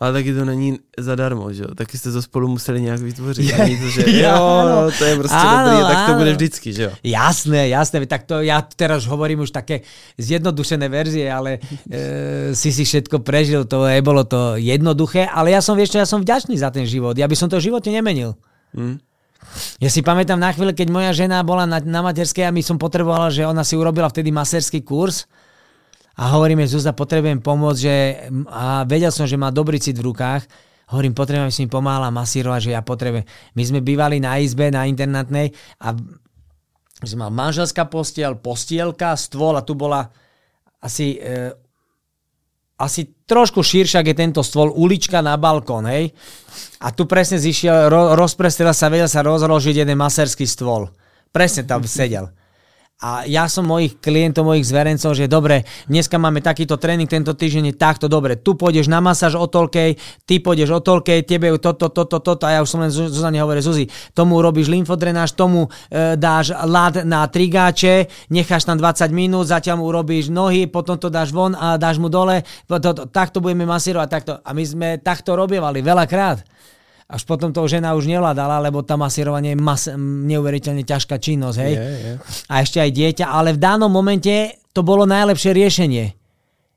ale 0.00 0.10
taky 0.12 0.34
to 0.34 0.44
není 0.44 0.78
zadarmo, 0.98 1.52
že 1.52 1.62
jo? 1.62 1.74
Taky 1.74 1.98
jste 1.98 2.12
to 2.12 2.22
spolu 2.22 2.48
museli 2.48 2.82
nějak 2.82 3.00
vytvořit. 3.00 3.44
Je, 3.50 3.58
není 3.58 3.78
to, 3.78 3.88
že 3.88 4.02
jo, 4.20 4.62
no, 4.68 4.90
to 4.98 5.04
je 5.04 5.16
prostě 5.16 5.36
áno, 5.36 5.70
dobrý, 5.70 5.94
tak 5.94 6.06
to 6.06 6.14
bude 6.14 6.32
vždycky, 6.32 6.72
že 6.72 6.82
jo? 6.82 6.90
Jasné, 7.04 7.68
jasné, 7.68 8.06
tak 8.06 8.26
to 8.26 8.42
ja 8.42 8.58
teraz 8.76 9.06
hovorím 9.06 9.46
už 9.46 9.50
také 9.54 9.80
zjednodušené 10.18 10.88
verzie, 10.88 11.30
ale 11.30 11.62
e, 11.90 12.54
si 12.54 12.74
si 12.74 12.84
všetko 12.84 13.22
prežil, 13.22 13.64
to 13.64 13.86
nebolo 13.86 14.24
to 14.26 14.58
jednoduché, 14.58 15.30
ale 15.30 15.54
ja 15.54 15.62
som, 15.62 15.78
vieš 15.78 15.94
čo, 15.94 16.02
ja 16.02 16.08
som 16.10 16.20
vďačný 16.20 16.58
za 16.58 16.74
ten 16.74 16.86
život, 16.86 17.14
ja 17.14 17.30
by 17.30 17.36
som 17.38 17.46
to 17.46 17.56
v 17.62 17.70
živote 17.70 17.88
nemenil. 17.94 18.34
Hmm. 18.74 18.98
Ja 19.78 19.86
si 19.86 20.02
pamätám 20.02 20.40
na 20.40 20.50
chvíľu, 20.50 20.74
keď 20.74 20.88
moja 20.90 21.14
žena 21.14 21.38
bola 21.46 21.70
na, 21.70 21.78
na 21.78 22.00
materskej 22.02 22.50
a 22.50 22.54
my 22.54 22.64
som 22.64 22.80
potrebovala, 22.80 23.30
že 23.30 23.46
ona 23.46 23.62
si 23.62 23.78
urobila 23.78 24.10
vtedy 24.10 24.34
maserský 24.34 24.82
kurz 24.82 25.30
a 26.14 26.22
hovoríme, 26.38 26.62
Zuzda, 26.62 26.94
potrebujem 26.94 27.42
pomôcť, 27.42 27.80
že, 27.80 27.96
a 28.46 28.86
vedel 28.86 29.10
som, 29.10 29.26
že 29.26 29.34
má 29.34 29.50
dobrý 29.50 29.82
cit 29.82 29.98
v 29.98 30.06
rukách, 30.14 30.46
hovorím, 30.94 31.10
potrebujem 31.10 31.50
si 31.50 31.66
mi 31.66 31.70
pomáhala 31.70 32.14
masírovať, 32.14 32.70
že 32.70 32.74
ja 32.76 32.82
potrebujem. 32.86 33.26
My 33.58 33.62
sme 33.66 33.80
bývali 33.82 34.22
na 34.22 34.38
izbe, 34.38 34.70
na 34.70 34.86
internátnej 34.86 35.50
a 35.82 35.96
že 37.02 37.18
mal 37.18 37.34
manželská 37.34 37.90
postiel, 37.90 38.38
postielka, 38.38 39.18
stôl 39.18 39.58
a 39.58 39.66
tu 39.66 39.74
bola 39.74 40.08
asi, 40.78 41.18
e, 41.18 41.50
asi 42.78 43.10
trošku 43.26 43.64
širšia, 43.64 44.06
je 44.06 44.14
tento 44.14 44.40
stôl, 44.46 44.70
ulička 44.70 45.18
na 45.18 45.34
balkón, 45.34 45.90
hej. 45.90 46.14
A 46.78 46.94
tu 46.94 47.10
presne 47.10 47.42
zišiel, 47.42 47.90
ro, 47.90 48.14
rozprestrela 48.14 48.76
sa, 48.76 48.92
vedel 48.92 49.10
sa 49.10 49.26
rozložiť 49.26 49.82
jeden 49.82 49.98
maserský 49.98 50.46
stôl. 50.46 50.92
Presne 51.34 51.66
tam 51.66 51.82
sedel. 51.82 52.30
A 53.02 53.26
ja 53.26 53.50
som 53.50 53.66
mojich 53.66 53.98
klientov, 53.98 54.46
mojich 54.46 54.70
zverencov, 54.70 55.18
že 55.18 55.26
dobre, 55.26 55.66
dneska 55.90 56.14
máme 56.14 56.38
takýto 56.38 56.78
tréning, 56.78 57.10
tento 57.10 57.34
týždeň 57.34 57.74
je 57.74 57.74
takto, 57.74 58.06
dobre, 58.06 58.38
tu 58.38 58.54
pôjdeš 58.54 58.86
na 58.86 59.02
masáž 59.02 59.34
o 59.34 59.50
toľkej, 59.50 59.98
ty 60.22 60.38
pôjdeš 60.38 60.78
o 60.78 60.80
toľkej, 60.80 61.26
tebe 61.26 61.50
toto, 61.58 61.90
toto, 61.90 62.22
toto, 62.22 62.44
a 62.46 62.54
ja 62.54 62.60
už 62.62 62.70
som 62.70 62.86
len 62.86 62.94
Zuzane 62.94 63.42
hovorím, 63.42 63.66
Zuzi, 63.66 63.90
tomu 64.14 64.38
robíš 64.38 64.70
lymfodrenáž, 64.70 65.34
tomu 65.34 65.66
e, 65.90 66.14
dáš 66.14 66.54
lad 66.54 67.02
na 67.02 67.26
trigáče, 67.26 68.06
necháš 68.30 68.62
tam 68.62 68.78
20 68.78 69.10
minút, 69.10 69.50
zatiaľ 69.50 69.82
mu 69.82 69.90
urobíš 69.90 70.30
nohy, 70.30 70.70
potom 70.70 70.94
to 70.94 71.10
dáš 71.10 71.34
von 71.34 71.58
a 71.58 71.74
dáš 71.74 71.98
mu 71.98 72.06
dole, 72.06 72.46
to, 72.70 72.78
to, 72.78 73.10
takto 73.10 73.42
budeme 73.42 73.66
masírovať, 73.66 74.06
takto. 74.06 74.32
A 74.38 74.54
my 74.54 74.62
sme 74.62 74.88
takto 75.02 75.34
robievali 75.34 75.82
veľakrát 75.82 76.46
až 77.04 77.22
potom 77.28 77.52
to 77.52 77.60
žena 77.68 77.92
už 77.92 78.08
nevládala, 78.08 78.64
lebo 78.64 78.80
tam 78.80 79.04
masírovanie 79.04 79.52
je 79.52 79.60
mas- 79.60 79.92
neuveriteľne 79.98 80.82
ťažká 80.82 81.20
činnosť, 81.20 81.58
hej. 81.60 81.74
Yeah, 81.76 81.96
yeah. 82.00 82.16
A 82.48 82.64
ešte 82.64 82.80
aj 82.80 82.90
dieťa, 82.96 83.24
ale 83.28 83.52
v 83.52 83.60
danom 83.60 83.92
momente 83.92 84.56
to 84.72 84.80
bolo 84.80 85.04
najlepšie 85.04 85.52
riešenie. 85.52 86.16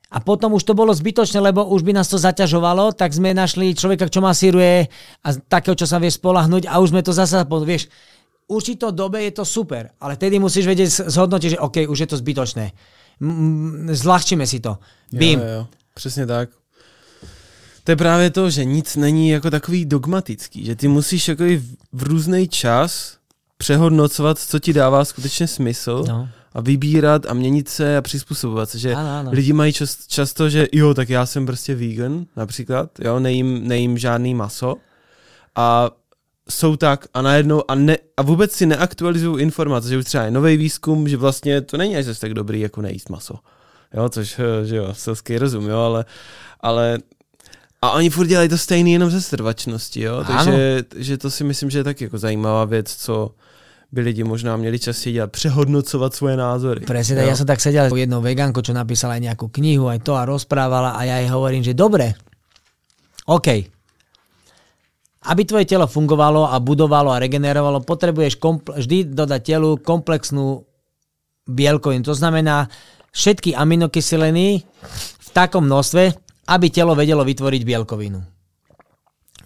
A 0.08 0.24
potom 0.24 0.56
už 0.56 0.64
to 0.64 0.72
bolo 0.72 0.96
zbytočné, 0.96 1.44
lebo 1.44 1.68
už 1.68 1.84
by 1.84 1.92
nás 1.92 2.08
to 2.08 2.16
zaťažovalo, 2.16 2.96
tak 2.96 3.12
sme 3.12 3.36
našli 3.36 3.76
človeka, 3.76 4.08
čo 4.08 4.24
masíruje 4.24 4.88
a 5.24 5.30
takého, 5.36 5.76
čo 5.76 5.84
sa 5.84 6.00
vie 6.00 6.08
spolahnuť 6.08 6.64
a 6.72 6.80
už 6.80 6.96
sme 6.96 7.04
to 7.04 7.12
zase, 7.12 7.44
vieš, 7.68 7.92
určito 8.48 8.96
dobe 8.96 9.20
je 9.28 9.36
to 9.36 9.44
super, 9.44 9.92
ale 10.00 10.16
tedy 10.16 10.40
musíš 10.40 10.64
vedieť 10.64 11.12
zhodnotiť, 11.12 11.50
že 11.56 11.60
OK, 11.60 11.78
už 11.92 12.00
je 12.08 12.08
to 12.08 12.18
zbytočné. 12.24 12.72
Zľahčíme 13.92 14.48
si 14.48 14.64
to. 14.64 14.80
Bím. 15.12 15.40
Jo, 15.40 15.46
jo, 15.46 15.64
Přesně 15.94 16.26
tak 16.26 16.50
to 17.88 17.92
je 17.92 17.96
právě 17.96 18.30
to, 18.30 18.50
že 18.50 18.66
nic 18.66 18.96
není 18.96 19.30
jako 19.30 19.50
takový 19.50 19.86
dogmatický, 19.86 20.66
že 20.66 20.76
ty 20.76 20.88
musíš 20.88 21.28
jako 21.28 21.44
v 21.94 22.04
různý 22.04 22.48
čas 22.48 23.18
přehodnocovat, 23.58 24.40
co 24.40 24.60
ti 24.60 24.74
dává 24.74 25.06
skutečně 25.06 25.48
smysl 25.48 26.04
no. 26.08 26.30
a 26.54 26.62
vybírat 26.62 27.26
a 27.26 27.34
měnit 27.34 27.70
se 27.70 27.98
a 27.98 28.02
přizpůsobovat 28.02 28.70
se, 28.70 28.80
že 28.80 28.96
ano, 28.96 29.10
ano. 29.20 29.32
lidi 29.34 29.54
mají 29.54 29.74
čas, 29.74 30.08
často, 30.08 30.50
že 30.50 30.68
jo, 30.74 30.94
tak 30.94 31.10
já 31.10 31.26
jsem 31.26 31.46
prostě 31.46 31.76
vegan 31.76 32.26
například, 32.36 32.90
jo, 33.00 33.20
nejím, 33.20 33.68
nejím 33.68 33.98
žádný 33.98 34.36
maso 34.36 34.76
a 35.56 35.90
jsou 36.50 36.76
tak 36.76 37.08
a 37.14 37.22
najednou 37.22 37.72
a, 37.72 37.76
ne, 37.76 37.98
a 38.18 38.22
vůbec 38.22 38.52
si 38.52 38.66
neaktualizují 38.66 39.44
informace, 39.44 39.90
že 39.90 39.98
už 39.98 40.06
třeba 40.06 40.24
je 40.24 40.32
nový 40.32 40.58
výzkum, 40.58 41.08
že 41.08 41.18
vlastně 41.18 41.62
to 41.62 41.78
není 41.78 41.98
až 41.98 42.20
tak 42.20 42.34
dobrý, 42.34 42.60
jako 42.60 42.82
nejíst 42.82 43.10
maso. 43.10 43.36
Jo, 43.94 44.10
což, 44.10 44.40
že 44.64 44.76
jo, 44.76 44.94
selský 44.94 45.38
rozum, 45.38 45.68
jo, 45.68 45.80
ale, 45.80 46.06
ale 46.62 47.00
a 47.82 47.92
oni 47.92 48.10
furt 48.10 48.28
dělají 48.28 48.50
to 48.50 48.58
stejný 48.58 48.94
jenom 48.94 49.10
ze 49.10 49.22
strvačnosti, 49.22 50.02
jo? 50.02 50.24
Takže 50.28 50.84
že 50.96 51.18
to 51.18 51.30
si 51.32 51.44
myslím, 51.44 51.70
že 51.70 51.80
je 51.80 51.84
taky 51.84 52.04
jako 52.04 52.18
zajímavá 52.18 52.66
věc, 52.66 52.96
co 52.96 53.32
by 53.92 54.02
lidi 54.02 54.24
možná 54.24 54.58
měli 54.58 54.80
častěji 54.80 55.14
dělat, 55.14 55.32
přehodnocovat 55.32 56.16
svoje 56.16 56.38
názory. 56.38 56.84
Presne, 56.84 57.24
ja 57.24 57.40
som 57.40 57.48
tak 57.48 57.64
sedel 57.64 57.88
jednou 57.96 58.20
vegánkou, 58.20 58.60
čo 58.60 58.76
napísala 58.76 59.16
aj 59.16 59.32
nejakú 59.32 59.48
knihu, 59.48 59.88
aj 59.88 60.04
to 60.04 60.12
a 60.20 60.28
rozprávala 60.28 61.00
a 61.00 61.08
ja 61.08 61.24
jej 61.24 61.32
hovorím, 61.32 61.64
že 61.64 61.72
dobre, 61.72 62.20
OK, 63.32 63.48
aby 65.32 65.42
tvoje 65.48 65.64
telo 65.72 65.88
fungovalo 65.88 66.52
a 66.52 66.60
budovalo 66.60 67.16
a 67.16 67.22
regenerovalo, 67.24 67.80
potrebuješ 67.88 68.44
vždy 68.76 69.16
dodať 69.16 69.56
telu 69.56 69.80
komplexnú 69.80 70.68
bielkovinu. 71.48 72.04
To 72.04 72.16
znamená 72.16 72.68
všetky 73.16 73.56
aminokyseliny 73.56 74.68
v 75.20 75.30
takom 75.32 75.64
množstve, 75.64 76.12
aby 76.48 76.68
telo 76.72 76.96
vedelo 76.96 77.28
vytvoriť 77.28 77.62
bielkovinu. 77.68 78.20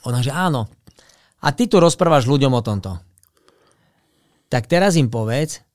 Ona, 0.05 0.19
že 0.21 0.29
áno. 0.33 0.69
A 1.41 1.49
ty 1.53 1.65
tu 1.65 1.81
rozprávaš 1.81 2.29
ľuďom 2.29 2.53
o 2.53 2.61
tomto. 2.61 2.91
Tak 4.49 4.69
teraz 4.69 4.93
im 4.99 5.09
povedz, 5.09 5.65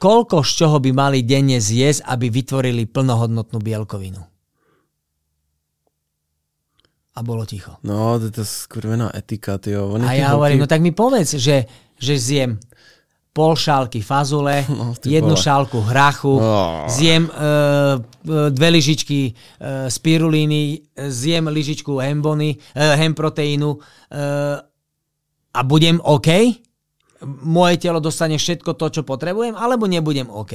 koľko 0.00 0.40
z 0.40 0.50
čoho 0.64 0.76
by 0.80 0.90
mali 0.96 1.18
denne 1.22 1.60
zjesť, 1.60 2.08
aby 2.08 2.32
vytvorili 2.32 2.88
plnohodnotnú 2.88 3.60
bielkovinu. 3.60 4.22
A 7.12 7.20
bolo 7.20 7.44
ticho. 7.44 7.76
No, 7.84 8.16
to 8.16 8.32
je 8.32 8.48
skurvená 8.48 9.12
etika, 9.12 9.60
tyjo. 9.60 10.00
a 10.00 10.16
ja 10.16 10.32
hovorím, 10.32 10.64
no 10.64 10.70
tak 10.70 10.80
mi 10.80 10.96
povedz, 10.96 11.36
že, 11.36 11.68
že 12.00 12.14
zjem 12.16 12.56
pol 13.32 13.56
šálky 13.56 14.04
fazule, 14.04 14.62
no, 14.68 14.92
jednu 15.00 15.34
vole. 15.34 15.40
šálku 15.40 15.80
hrachu, 15.80 16.36
oh. 16.36 16.84
zjem 16.86 17.26
uh, 17.26 17.96
dve 18.52 18.68
lyžičky 18.76 19.32
uh, 19.32 19.88
spirulíny, 19.88 20.84
zjem 21.08 21.48
lyžičku 21.48 21.96
hembony, 21.96 22.60
uh, 22.76 22.94
hemproteínu 23.00 23.70
uh, 23.72 24.60
a 25.52 25.60
budem 25.64 25.96
OK? 26.04 26.28
Moje 27.46 27.76
telo 27.80 28.02
dostane 28.04 28.36
všetko 28.36 28.76
to, 28.76 29.00
čo 29.00 29.02
potrebujem, 29.02 29.56
alebo 29.56 29.88
nebudem 29.88 30.28
OK? 30.28 30.52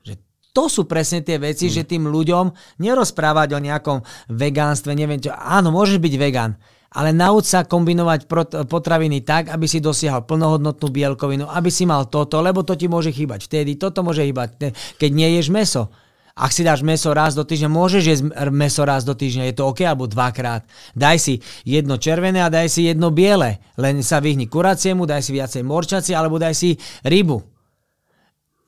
Že 0.00 0.14
to 0.56 0.64
sú 0.72 0.88
presne 0.88 1.20
tie 1.20 1.36
veci, 1.36 1.68
mm. 1.68 1.72
že 1.76 1.82
tým 1.84 2.08
ľuďom 2.08 2.78
nerozprávať 2.80 3.48
o 3.52 3.60
nejakom 3.60 3.98
vegánstve, 4.32 4.96
neviem 4.96 5.20
čo. 5.20 5.32
Áno, 5.32 5.68
môžeš 5.74 6.00
byť 6.00 6.14
vegan, 6.16 6.56
ale 6.92 7.10
nauč 7.16 7.48
sa 7.48 7.64
kombinovať 7.64 8.28
potraviny 8.68 9.24
tak, 9.24 9.48
aby 9.48 9.64
si 9.64 9.80
dosiahol 9.80 10.28
plnohodnotnú 10.28 10.88
bielkovinu, 10.92 11.48
aby 11.48 11.72
si 11.72 11.88
mal 11.88 12.08
toto, 12.12 12.44
lebo 12.44 12.60
to 12.60 12.76
ti 12.76 12.88
môže 12.88 13.12
chýbať 13.12 13.48
vtedy, 13.48 13.80
toto 13.80 14.04
môže 14.04 14.20
chýbať, 14.20 14.76
keď 15.00 15.10
nie 15.10 15.40
ješ 15.40 15.48
meso. 15.48 15.88
Ak 16.32 16.48
si 16.48 16.64
dáš 16.64 16.80
meso 16.80 17.12
raz 17.12 17.36
do 17.36 17.44
týždňa, 17.44 17.68
môžeš 17.68 18.02
jesť 18.08 18.24
meso 18.48 18.88
raz 18.88 19.04
do 19.04 19.12
týždňa, 19.12 19.52
je 19.52 19.56
to 19.56 19.68
OK, 19.68 19.84
alebo 19.84 20.08
dvakrát. 20.08 20.64
Daj 20.96 21.16
si 21.20 21.34
jedno 21.68 22.00
červené 22.00 22.40
a 22.40 22.48
daj 22.48 22.72
si 22.72 22.88
jedno 22.88 23.12
biele. 23.12 23.60
Len 23.76 24.00
sa 24.00 24.16
vyhni 24.16 24.48
kuraciemu, 24.48 25.04
daj 25.04 25.28
si 25.28 25.36
viacej 25.36 25.60
morčaci, 25.60 26.16
alebo 26.16 26.40
daj 26.40 26.56
si 26.56 26.72
rybu. 27.04 27.36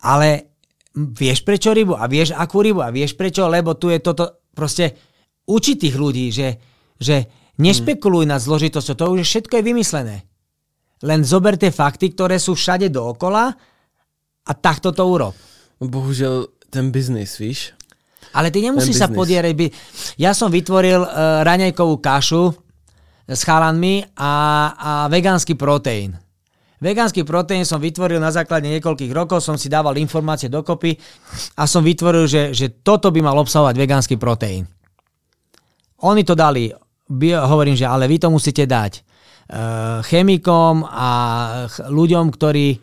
Ale 0.04 0.52
vieš 0.92 1.40
prečo 1.40 1.72
rybu 1.72 1.96
a 1.96 2.04
vieš 2.04 2.36
akú 2.36 2.60
rybu 2.60 2.84
a 2.84 2.92
vieš 2.92 3.16
prečo, 3.16 3.48
lebo 3.48 3.80
tu 3.80 3.88
je 3.88 3.96
toto 4.04 4.44
proste 4.52 4.92
učiť 5.48 5.76
tých 5.88 5.96
ľudí, 5.96 6.28
že, 6.28 6.60
že 7.00 7.43
Nešpekuluj 7.54 8.26
nad 8.26 8.42
zložitosťou, 8.42 8.94
to 8.98 9.04
už 9.14 9.22
všetko 9.22 9.60
je 9.60 9.64
vymyslené. 9.64 10.16
Len 11.04 11.20
zober 11.22 11.54
tie 11.54 11.70
fakty, 11.70 12.10
ktoré 12.10 12.40
sú 12.42 12.58
všade 12.58 12.90
dookola 12.90 13.54
a 14.44 14.52
takto 14.56 14.90
to 14.90 15.04
urob. 15.06 15.34
Bohužel 15.78 16.50
ten 16.72 16.90
biznis, 16.90 17.38
víš? 17.38 17.76
Ale 18.34 18.50
ty 18.50 18.64
nemusíš 18.64 18.98
sa 18.98 19.06
podierať. 19.06 19.70
Ja 20.18 20.34
som 20.34 20.50
vytvoril 20.50 21.06
uh, 21.06 21.46
raňajkovú 21.46 22.02
kašu 22.02 22.50
s 23.30 23.40
chalanmi 23.46 24.02
a, 24.18 24.32
a 24.74 24.90
vegánsky 25.06 25.54
proteín. 25.54 26.18
Vegánsky 26.82 27.22
proteín 27.22 27.62
som 27.64 27.80
vytvoril 27.80 28.18
na 28.18 28.34
základe 28.34 28.68
niekoľkých 28.68 29.12
rokov, 29.14 29.40
som 29.40 29.54
si 29.54 29.70
dával 29.70 29.96
informácie 29.96 30.50
dokopy 30.50 30.98
a 31.56 31.64
som 31.64 31.80
vytvoril, 31.80 32.26
že, 32.26 32.42
že 32.50 32.82
toto 32.82 33.08
by 33.14 33.22
mal 33.22 33.38
obsahovať 33.40 33.74
vegánsky 33.78 34.18
proteín. 34.18 34.66
Oni 36.04 36.20
to 36.26 36.36
dali 36.36 36.68
hovorím, 37.34 37.76
že 37.78 37.86
ale 37.86 38.10
vy 38.10 38.18
to 38.18 38.28
musíte 38.28 38.64
dať 38.66 38.92
uh, 39.00 40.00
chemikom 40.04 40.84
a 40.86 41.10
ľuďom, 41.88 42.26
ktorí 42.32 42.78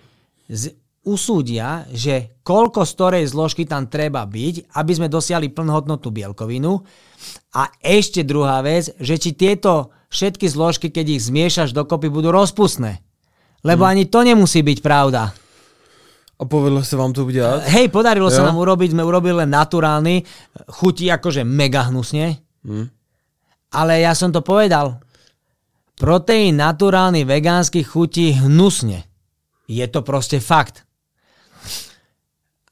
z, 0.51 0.63
usúdia, 1.01 1.89
že 1.89 2.37
koľko 2.45 2.85
z 2.85 2.91
ktorej 2.93 3.23
zložky 3.29 3.63
tam 3.65 3.89
treba 3.89 4.21
byť, 4.25 4.75
aby 4.77 4.91
sme 4.93 5.09
dosiahli 5.09 5.49
plnohodnotnú 5.49 6.09
bielkovinu. 6.13 6.77
A 7.57 7.67
ešte 7.81 8.21
druhá 8.21 8.61
vec, 8.61 8.93
že 9.01 9.17
či 9.17 9.33
tieto 9.33 9.93
všetky 10.13 10.45
zložky, 10.45 10.87
keď 10.93 11.05
ich 11.17 11.25
zmiešaš 11.25 11.73
dokopy, 11.73 12.11
budú 12.11 12.29
rozpustné. 12.29 13.01
Lebo 13.65 13.85
hmm. 13.85 13.91
ani 13.91 14.03
to 14.09 14.19
nemusí 14.21 14.61
byť 14.61 14.79
pravda. 14.81 15.33
A 16.41 16.43
povedlo 16.49 16.81
sa 16.81 16.97
vám 16.97 17.13
to 17.13 17.29
udiať? 17.29 17.69
Hej, 17.69 17.93
podarilo 17.93 18.29
jo. 18.29 18.33
sa 18.33 18.41
nám 18.41 18.57
urobiť, 18.57 18.97
sme 18.97 19.05
urobili 19.05 19.45
len 19.45 19.53
naturálny, 19.53 20.25
chutí 20.73 21.05
akože 21.13 21.45
mega 21.45 21.85
hnusne. 21.85 22.41
Hmm. 22.65 22.89
Ale 23.71 24.03
ja 24.03 24.11
som 24.11 24.35
to 24.35 24.43
povedal. 24.43 24.99
Proteín 25.95 26.59
naturálny 26.59 27.23
vegánsky 27.23 27.85
chutí 27.85 28.35
hnusne. 28.35 29.07
Je 29.69 29.85
to 29.87 30.03
proste 30.03 30.43
fakt. 30.43 30.83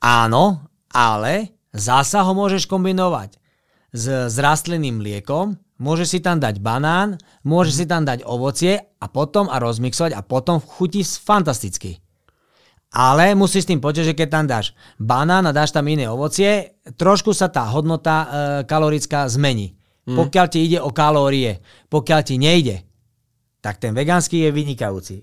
Áno, 0.03 0.67
ale 0.91 1.55
zasa 1.71 2.23
ho 2.23 2.33
môžeš 2.35 2.67
kombinovať 2.67 3.39
s, 3.93 4.03
s 4.31 4.35
rastlinným 4.39 4.99
mliekom, 4.99 5.55
môžeš 5.79 6.07
si 6.07 6.19
tam 6.19 6.37
dať 6.39 6.59
banán, 6.59 7.17
môžeš 7.47 7.73
si 7.73 7.85
tam 7.87 8.03
dať 8.03 8.23
ovocie 8.25 8.79
a 8.99 9.05
potom 9.07 9.47
a 9.47 9.57
rozmixovať 9.57 10.11
a 10.15 10.21
potom 10.21 10.59
chutí 10.59 11.01
fantasticky. 11.03 12.03
Ale 12.89 13.37
musíš 13.37 13.69
s 13.69 13.69
tým 13.69 13.81
počať, 13.81 14.13
že 14.13 14.17
keď 14.17 14.27
tam 14.33 14.45
dáš 14.49 14.73
banán 14.97 15.45
a 15.45 15.53
dáš 15.53 15.69
tam 15.69 15.85
iné 15.85 16.09
ovocie, 16.09 16.81
trošku 16.97 17.37
sa 17.37 17.45
tá 17.45 17.69
hodnota 17.69 18.15
e, 18.17 18.27
kalorická 18.65 19.29
zmení. 19.29 19.78
Mm. 20.07 20.15
Pokiaľ 20.15 20.45
ti 20.47 20.59
ide 20.63 20.79
o 20.79 20.93
kalórie, 20.93 21.59
pokiaľ 21.91 22.19
ti 22.23 22.35
nejde, 22.39 22.85
tak 23.59 23.81
ten 23.83 23.91
vegánsky 23.91 24.47
je 24.47 24.49
vynikajúci. 24.55 25.15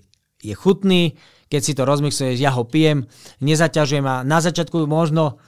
Je 0.43 0.53
chutný, 0.53 1.17
keď 1.49 1.61
si 1.63 1.73
to 1.73 1.87
rozmixuješ, 1.87 2.37
ja 2.37 2.53
ho 2.53 2.67
pijem, 2.67 3.07
nezaťažujem 3.41 4.05
a 4.05 4.21
na 4.21 4.37
začiatku 4.43 4.85
možno 4.85 5.41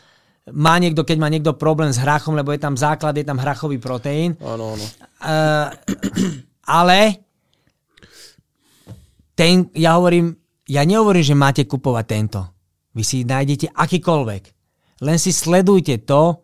má 0.49 0.81
niekto, 0.81 1.05
keď 1.05 1.17
má 1.21 1.29
niekto 1.29 1.53
problém 1.53 1.93
s 1.93 2.01
hrachom, 2.01 2.33
lebo 2.33 2.49
je 2.49 2.61
tam 2.61 2.73
základ, 2.73 3.13
je 3.13 3.27
tam 3.27 3.37
hrachový 3.37 3.77
proteín. 3.77 4.33
Áno, 4.41 4.73
áno. 4.73 4.85
Uh, 5.21 5.67
ale 6.65 7.21
ten, 9.37 9.69
ja 9.77 9.95
hovorím, 10.01 10.33
ja 10.65 10.81
nehovorím, 10.85 11.23
že 11.25 11.37
máte 11.37 11.63
kupovať 11.69 12.05
tento. 12.05 12.41
Vy 12.97 13.03
si 13.05 13.17
nájdete 13.23 13.71
akýkoľvek. 13.77 14.43
Len 15.05 15.17
si 15.21 15.31
sledujte 15.31 16.01
to, 16.03 16.43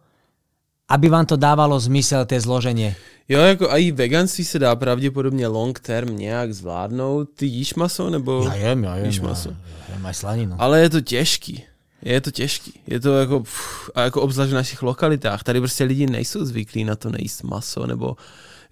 aby 0.89 1.09
vám 1.09 1.25
to 1.25 1.35
dávalo 1.35 1.79
zmysel, 1.79 2.25
té 2.25 2.41
zloženie. 2.41 2.95
Jo, 3.29 3.39
jako 3.39 3.71
a 3.71 3.77
i 3.77 3.91
veganství 3.91 4.45
se 4.45 4.59
dá 4.59 4.75
pravděpodobně 4.75 5.47
long 5.47 5.79
term 5.79 6.17
nějak 6.17 6.53
zvládnout. 6.53 7.29
Ty 7.35 7.45
jíš 7.45 7.75
maso, 7.75 8.09
nebo 8.09 8.43
já 8.43 8.55
jem, 8.55 8.83
já 8.83 8.95
jem, 8.95 9.05
jíš 9.05 9.19
maso? 9.19 9.49
Já, 9.49 10.07
já 10.07 10.13
slaninu. 10.13 10.55
Ale 10.59 10.81
je 10.81 10.89
to 10.89 11.01
těžký. 11.01 11.63
Je 12.01 12.21
to 12.21 12.31
těžký. 12.31 12.79
Je 12.87 12.99
to 12.99 13.17
jako, 13.17 13.39
pff, 13.39 13.89
a 13.95 14.01
jako 14.01 14.21
obzvlášť 14.21 14.51
v 14.51 14.55
našich 14.55 14.81
lokalitách. 14.81 15.43
Tady 15.43 15.59
prostě 15.59 15.83
lidi 15.83 16.07
nejsou 16.07 16.45
zvyklí 16.45 16.83
na 16.83 16.95
to 16.95 17.09
nejíst 17.09 17.43
maso, 17.43 17.87
nebo 17.87 18.15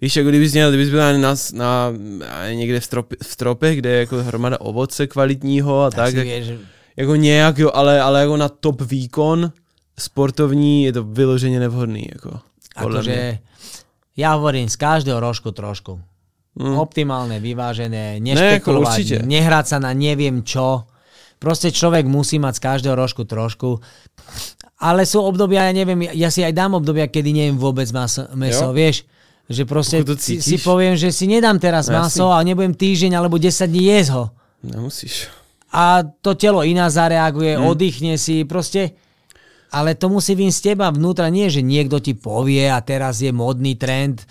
Víš, 0.00 0.16
jako 0.16 0.28
kdybys 0.28 0.52
měl, 0.52 0.68
kdybys 0.68 0.90
byl 0.90 0.98
na, 0.98 1.12
na, 1.18 1.34
na 1.52 1.92
někde 2.52 2.80
v, 2.80 2.84
strop, 2.84 3.12
v 3.22 3.26
stropech, 3.26 3.78
kde 3.78 3.90
je 3.90 3.98
jako 3.98 4.22
hromada 4.22 4.60
ovoce 4.60 5.06
kvalitního 5.06 5.82
a 5.82 5.90
tak, 5.90 6.14
tak, 6.14 6.26
tak 6.26 6.58
jako 6.96 7.16
nějak, 7.16 7.58
jo, 7.58 7.70
ale, 7.74 8.00
ale 8.00 8.20
jako 8.20 8.36
na 8.36 8.48
top 8.48 8.80
výkon, 8.80 9.52
sportovní 9.98 10.84
je 10.84 10.92
to 10.92 11.02
vyloženě 11.02 11.60
nevhodný. 11.60 12.08
Jako, 12.12 12.40
akože, 12.76 13.38
ja 14.14 14.38
hovorím 14.38 14.70
z 14.70 14.76
každého 14.78 15.18
rožku 15.18 15.50
trošku. 15.50 15.98
Mm. 16.54 16.78
Optimálne, 16.78 17.42
vyvážené, 17.42 18.22
nešpekulovať, 18.22 19.26
ne, 19.26 19.38
nehrať 19.38 19.74
sa 19.74 19.78
na 19.82 19.90
neviem 19.90 20.46
čo. 20.46 20.86
Proste 21.42 21.74
človek 21.74 22.06
musí 22.06 22.38
mať 22.38 22.62
z 22.62 22.62
každého 22.62 22.94
rožku 22.94 23.26
trošku. 23.26 23.82
Ale 24.78 25.02
sú 25.02 25.18
obdobia, 25.18 25.66
ja 25.66 25.74
neviem, 25.74 26.14
ja 26.14 26.30
si 26.30 26.46
aj 26.46 26.54
dám 26.54 26.78
obdobia, 26.78 27.10
kedy 27.10 27.30
neviem 27.34 27.58
vôbec 27.58 27.90
maso, 27.90 28.30
meso, 28.38 28.70
jo? 28.70 28.74
vieš? 28.74 29.02
Že 29.44 29.62
proste 29.66 29.96
si, 30.16 30.40
si 30.40 30.56
poviem, 30.62 30.96
že 30.96 31.10
si 31.12 31.28
nedám 31.28 31.58
teraz 31.58 31.90
no, 31.90 32.00
maso 32.00 32.30
a 32.32 32.38
nebudem 32.40 32.72
týždeň 32.72 33.18
alebo 33.18 33.36
10 33.36 33.66
dní 33.66 33.92
jesť 33.92 34.10
ho. 34.14 34.24
Nemusíš. 34.64 35.28
A 35.74 36.06
to 36.22 36.38
telo 36.38 36.62
iná 36.62 36.86
zareaguje, 36.86 37.58
mm. 37.58 37.66
oddychne 37.66 38.14
si, 38.14 38.46
proste 38.46 38.94
ale 39.74 39.98
to 39.98 40.06
musí 40.06 40.38
vyjsť 40.38 40.54
z 40.54 40.64
teba 40.70 40.94
vnútra, 40.94 41.26
nie 41.34 41.50
že 41.50 41.58
niekto 41.58 41.98
ti 41.98 42.14
povie 42.14 42.70
a 42.70 42.78
teraz 42.78 43.18
je 43.18 43.34
modný 43.34 43.74
trend 43.74 44.22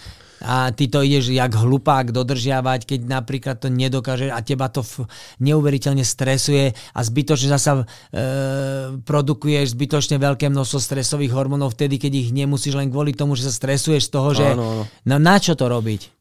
a 0.44 0.76
ty 0.76 0.91
to 0.91 0.99
ideš 0.99 1.32
jak 1.32 1.56
hlupák 1.56 2.11
dodržiavať, 2.11 2.84
keď 2.84 2.99
napríklad 3.07 3.64
to 3.64 3.72
nedokáže 3.72 4.28
a 4.28 4.44
teba 4.44 4.68
to 4.68 4.84
neuveriteľne 5.40 6.03
stresuje 6.03 6.76
a 6.76 6.99
zbytočne 6.99 7.48
zasa 7.56 7.72
e, 7.80 7.86
produkuješ 9.07 9.72
zbytočne 9.72 10.20
veľké 10.20 10.52
množstvo 10.52 10.80
stresových 10.84 11.32
hormónov 11.32 11.80
vtedy, 11.80 11.95
keď 11.95 12.11
ich 12.28 12.30
nemusíš 12.36 12.76
len 12.76 12.91
kvôli 12.91 13.15
tomu, 13.15 13.40
že 13.40 13.48
sa 13.48 13.56
stresuješ 13.56 14.11
z 14.11 14.11
toho, 14.11 14.30
že 14.36 14.48
áno, 14.52 14.84
áno. 14.84 14.84
No, 15.07 15.15
na 15.15 15.40
čo 15.40 15.56
to 15.56 15.72
robiť? 15.72 16.11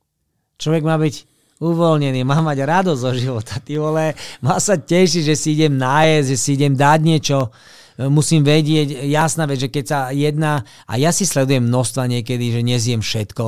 Človek 0.62 0.86
má 0.86 0.94
byť 1.02 1.14
uvoľnený, 1.58 2.22
má 2.22 2.38
mať 2.42 2.58
radosť 2.62 3.02
zo 3.02 3.12
života, 3.14 3.58
ty 3.58 3.74
vole, 3.74 4.14
má 4.38 4.58
sa 4.62 4.78
tešiť, 4.78 5.22
že 5.30 5.34
si 5.34 5.58
idem 5.58 5.74
nájsť, 5.74 6.26
že 6.30 6.36
si 6.38 6.50
idem 6.54 6.74
dať 6.78 6.98
niečo, 7.02 7.50
musím 8.08 8.42
vedieť, 8.42 9.04
jasná 9.06 9.46
vec, 9.46 9.60
že 9.60 9.68
keď 9.68 9.84
sa 9.84 9.98
jedná, 10.10 10.64
a 10.88 10.96
ja 10.96 11.12
si 11.12 11.28
sledujem 11.28 11.66
množstva 11.68 12.08
niekedy, 12.08 12.54
že 12.54 12.60
nezjem 12.64 13.00
všetko, 13.04 13.46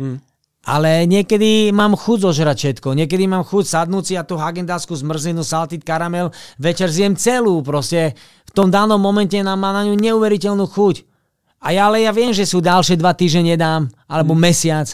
hmm. 0.00 0.16
ale 0.64 1.04
niekedy 1.04 1.70
mám 1.70 1.94
chuť 1.94 2.18
zožrať 2.30 2.56
všetko, 2.56 2.88
niekedy 2.96 3.28
mám 3.28 3.44
chuť 3.44 3.64
sadnúť 3.66 4.04
si 4.06 4.14
a 4.16 4.24
tú 4.24 4.40
hagendásku 4.40 4.94
zmrzlinu, 4.96 5.44
saltit, 5.44 5.84
karamel, 5.84 6.32
večer 6.56 6.88
zjem 6.88 7.14
celú, 7.14 7.60
proste 7.60 8.16
v 8.48 8.52
tom 8.56 8.72
danom 8.72 8.98
momente 8.98 9.36
nám 9.38 9.60
má 9.60 9.70
na 9.76 9.84
ňu 9.84 9.94
neuveriteľnú 9.94 10.64
chuť. 10.66 11.04
A 11.58 11.74
ja, 11.74 11.90
ale 11.90 12.06
ja 12.06 12.14
viem, 12.14 12.30
že 12.30 12.46
sú 12.46 12.62
ďalšie 12.62 12.96
dva 12.96 13.12
týždne 13.18 13.54
nedám, 13.54 13.90
alebo 14.06 14.32
hmm. 14.32 14.42
mesiac. 14.42 14.88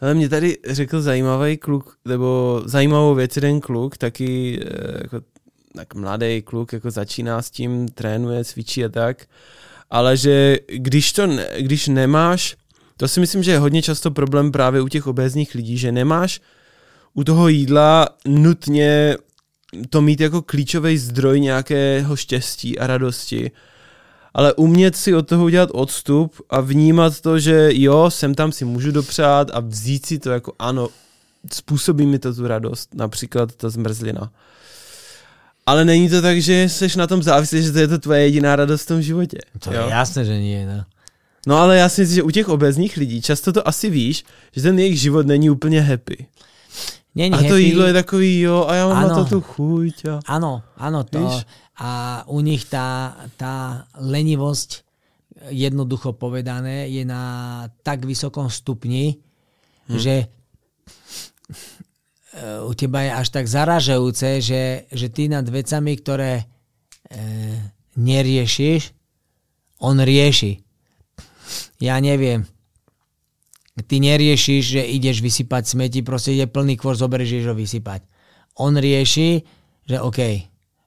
Ale 0.00 0.14
mě 0.14 0.28
tady 0.28 0.56
řekl 0.70 1.02
zajímavý 1.02 1.56
kluk, 1.56 1.96
nebo 2.04 2.62
zajímavou 2.64 3.14
věc 3.14 3.36
jeden 3.36 3.60
kluk, 3.60 3.96
taky 3.96 4.60
jako 5.02 5.20
tak 5.76 5.94
mladý 5.94 6.42
kluk 6.42 6.72
jako 6.72 6.90
začíná 6.90 7.42
s 7.42 7.50
tím, 7.50 7.88
trénuje, 7.88 8.44
cvičí 8.44 8.84
a 8.84 8.88
tak, 8.88 9.26
ale 9.90 10.16
že 10.16 10.58
když 10.66 11.12
to, 11.12 11.28
když 11.58 11.88
nemáš, 11.88 12.56
to 12.96 13.08
si 13.08 13.20
myslím, 13.20 13.42
že 13.42 13.50
je 13.50 13.58
hodně 13.58 13.82
často 13.82 14.10
problém 14.10 14.52
právě 14.52 14.80
u 14.80 14.88
těch 14.88 15.06
obézních 15.06 15.54
lidí, 15.54 15.78
že 15.78 15.92
nemáš 15.92 16.40
u 17.14 17.24
toho 17.24 17.48
jídla 17.48 18.08
nutně 18.26 19.16
to 19.90 20.00
mít 20.02 20.20
jako 20.20 20.42
klíčový 20.42 20.98
zdroj 20.98 21.40
nějakého 21.40 22.16
štěstí 22.16 22.78
a 22.78 22.86
radosti, 22.86 23.50
ale 24.34 24.54
umět 24.54 24.96
si 24.96 25.14
od 25.14 25.28
toho 25.28 25.44
udělat 25.44 25.70
odstup 25.72 26.34
a 26.50 26.60
vnímat 26.60 27.20
to, 27.20 27.38
že 27.38 27.68
jo, 27.72 28.10
sem 28.10 28.34
tam 28.34 28.52
si 28.52 28.64
můžu 28.64 28.90
dopřát 28.90 29.50
a 29.52 29.60
vzít 29.60 30.06
si 30.06 30.18
to 30.18 30.30
jako 30.30 30.52
ano, 30.58 30.88
způsobí 31.52 32.06
mi 32.06 32.18
to 32.18 32.34
tu 32.34 32.46
radost, 32.46 32.94
například 32.94 33.54
ta 33.54 33.70
zmrzlina. 33.70 34.30
Ale 35.68 35.84
není 35.84 36.08
to 36.08 36.22
tak, 36.22 36.40
že 36.40 36.68
jsi 36.68 36.98
na 36.98 37.06
tom 37.06 37.22
závislý, 37.22 37.62
že 37.62 37.72
to 37.72 37.78
je 37.78 37.88
to 37.88 37.98
tvoje 37.98 38.20
jediná 38.20 38.56
radost 38.56 38.82
v 38.82 38.86
tom 38.86 39.02
životě. 39.02 39.38
To 39.58 39.72
jo? 39.72 39.84
je 39.84 39.90
jasné, 39.90 40.24
že 40.24 40.40
nie, 40.40 40.64
no. 40.64 40.84
No 41.46 41.56
ale 41.56 41.76
já 41.76 41.88
si 41.88 42.00
myslím, 42.00 42.14
že 42.14 42.22
u 42.22 42.30
těch 42.30 42.48
obezních 42.48 42.96
lidí 42.96 43.22
často 43.22 43.52
to 43.52 43.68
asi 43.68 43.90
víš, 43.90 44.24
že 44.52 44.62
ten 44.62 44.78
jejich 44.78 45.00
život 45.00 45.26
není 45.26 45.50
úplně 45.50 45.80
happy. 45.80 46.26
Není 47.14 47.34
a 47.34 47.36
to 47.36 47.44
happy. 47.44 47.62
jídlo 47.62 47.84
je 47.84 47.92
takový, 47.92 48.40
jo, 48.40 48.64
a 48.68 48.74
já 48.74 48.88
mám 48.88 48.96
ano, 48.96 49.08
na 49.08 49.14
to 49.14 49.24
tu 49.24 49.40
chuť. 49.40 50.04
A... 50.04 50.20
Ano, 50.26 50.62
ano, 50.76 51.04
to. 51.04 51.20
Víš? 51.20 51.46
A 51.76 52.24
u 52.26 52.40
nich 52.40 52.64
tá, 52.64 53.14
tá 53.36 53.84
lenivosť, 54.00 54.82
jednoducho 55.52 56.16
povedané, 56.16 56.88
je 56.88 57.04
na 57.04 57.68
tak 57.84 58.08
vysokom 58.08 58.48
stupni, 58.50 59.20
hm. 59.88 59.98
že 59.98 60.26
u 62.66 62.72
teba 62.74 63.04
je 63.04 63.10
až 63.12 63.28
tak 63.30 63.46
zaražajúce, 63.46 64.40
že, 64.42 64.62
že 64.90 65.06
ty 65.10 65.30
nad 65.30 65.46
vecami, 65.46 65.92
ktoré 65.98 66.32
e, 66.42 66.44
neriešiš, 67.98 68.94
on 69.82 70.02
rieši. 70.02 70.62
Ja 71.78 71.98
neviem, 72.02 72.44
ty 73.86 74.02
neriešiš, 74.02 74.62
že 74.78 74.82
ideš 74.82 75.22
vysypať 75.22 75.62
smeti, 75.70 76.00
proste 76.02 76.34
ide 76.34 76.50
plný 76.50 76.74
kvôr, 76.74 76.98
zoberieš 76.98 77.46
ho 77.46 77.54
vysypať. 77.54 78.02
On 78.58 78.74
rieši, 78.74 79.46
že 79.86 79.96
OK, 80.02 80.20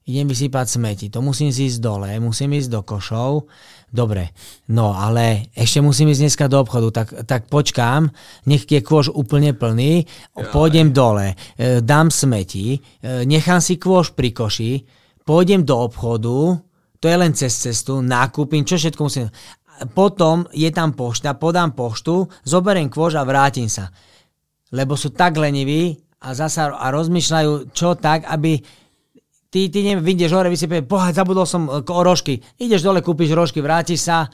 idem 0.10 0.26
vysypať 0.26 0.66
smeti, 0.66 1.06
to 1.14 1.22
musím 1.22 1.54
ísť 1.54 1.78
dole, 1.78 2.10
musím 2.18 2.58
ísť 2.58 2.70
do 2.74 2.82
košov, 2.82 3.46
dobre, 3.94 4.34
no 4.74 4.98
ale 4.98 5.54
ešte 5.54 5.78
musím 5.84 6.10
ísť 6.10 6.22
dneska 6.26 6.46
do 6.50 6.58
obchodu, 6.66 6.88
tak, 6.90 7.08
tak 7.30 7.42
počkám, 7.54 8.10
nech 8.50 8.66
je 8.66 8.82
kôž 8.82 9.14
úplne 9.14 9.54
plný, 9.54 10.10
pôjdem 10.50 10.90
dole, 10.90 11.38
e, 11.58 11.80
dám 11.86 12.10
smeti, 12.10 12.78
e, 12.78 13.26
nechám 13.30 13.62
si 13.62 13.78
kôž 13.78 14.18
pri 14.18 14.34
koši, 14.34 14.82
pôjdem 15.22 15.62
do 15.62 15.78
obchodu, 15.78 16.58
to 17.02 17.06
je 17.10 17.18
len 17.18 17.34
cez 17.34 17.54
cestu, 17.54 18.02
nákupím, 18.02 18.62
čo 18.62 18.78
všetko 18.78 19.02
musím. 19.06 19.34
Potom 19.98 20.46
je 20.54 20.70
tam 20.70 20.94
pošta, 20.94 21.34
podám 21.34 21.74
poštu, 21.74 22.30
zoberiem 22.46 22.94
kôž 22.94 23.18
a 23.18 23.26
vrátim 23.26 23.66
sa. 23.66 23.90
Lebo 24.70 24.94
sú 24.94 25.10
tak 25.10 25.34
leniví 25.42 25.98
a 26.22 26.38
zasa 26.38 26.70
a 26.70 26.94
rozmýšľajú, 26.94 27.74
čo 27.74 27.98
tak, 27.98 28.30
aby 28.30 28.62
ty, 29.52 29.68
ty 29.68 29.84
neviem, 29.84 30.02
vyjdeš 30.02 30.32
hore, 30.32 30.50
vysypie, 30.50 30.82
pohľad, 30.82 31.20
zabudol 31.20 31.46
som 31.46 31.68
e, 31.68 31.84
rožky. 31.84 32.40
Ideš 32.58 32.82
dole, 32.82 33.04
kúpiš 33.04 33.36
rožky, 33.36 33.60
vrátiš 33.60 34.08
sa. 34.08 34.32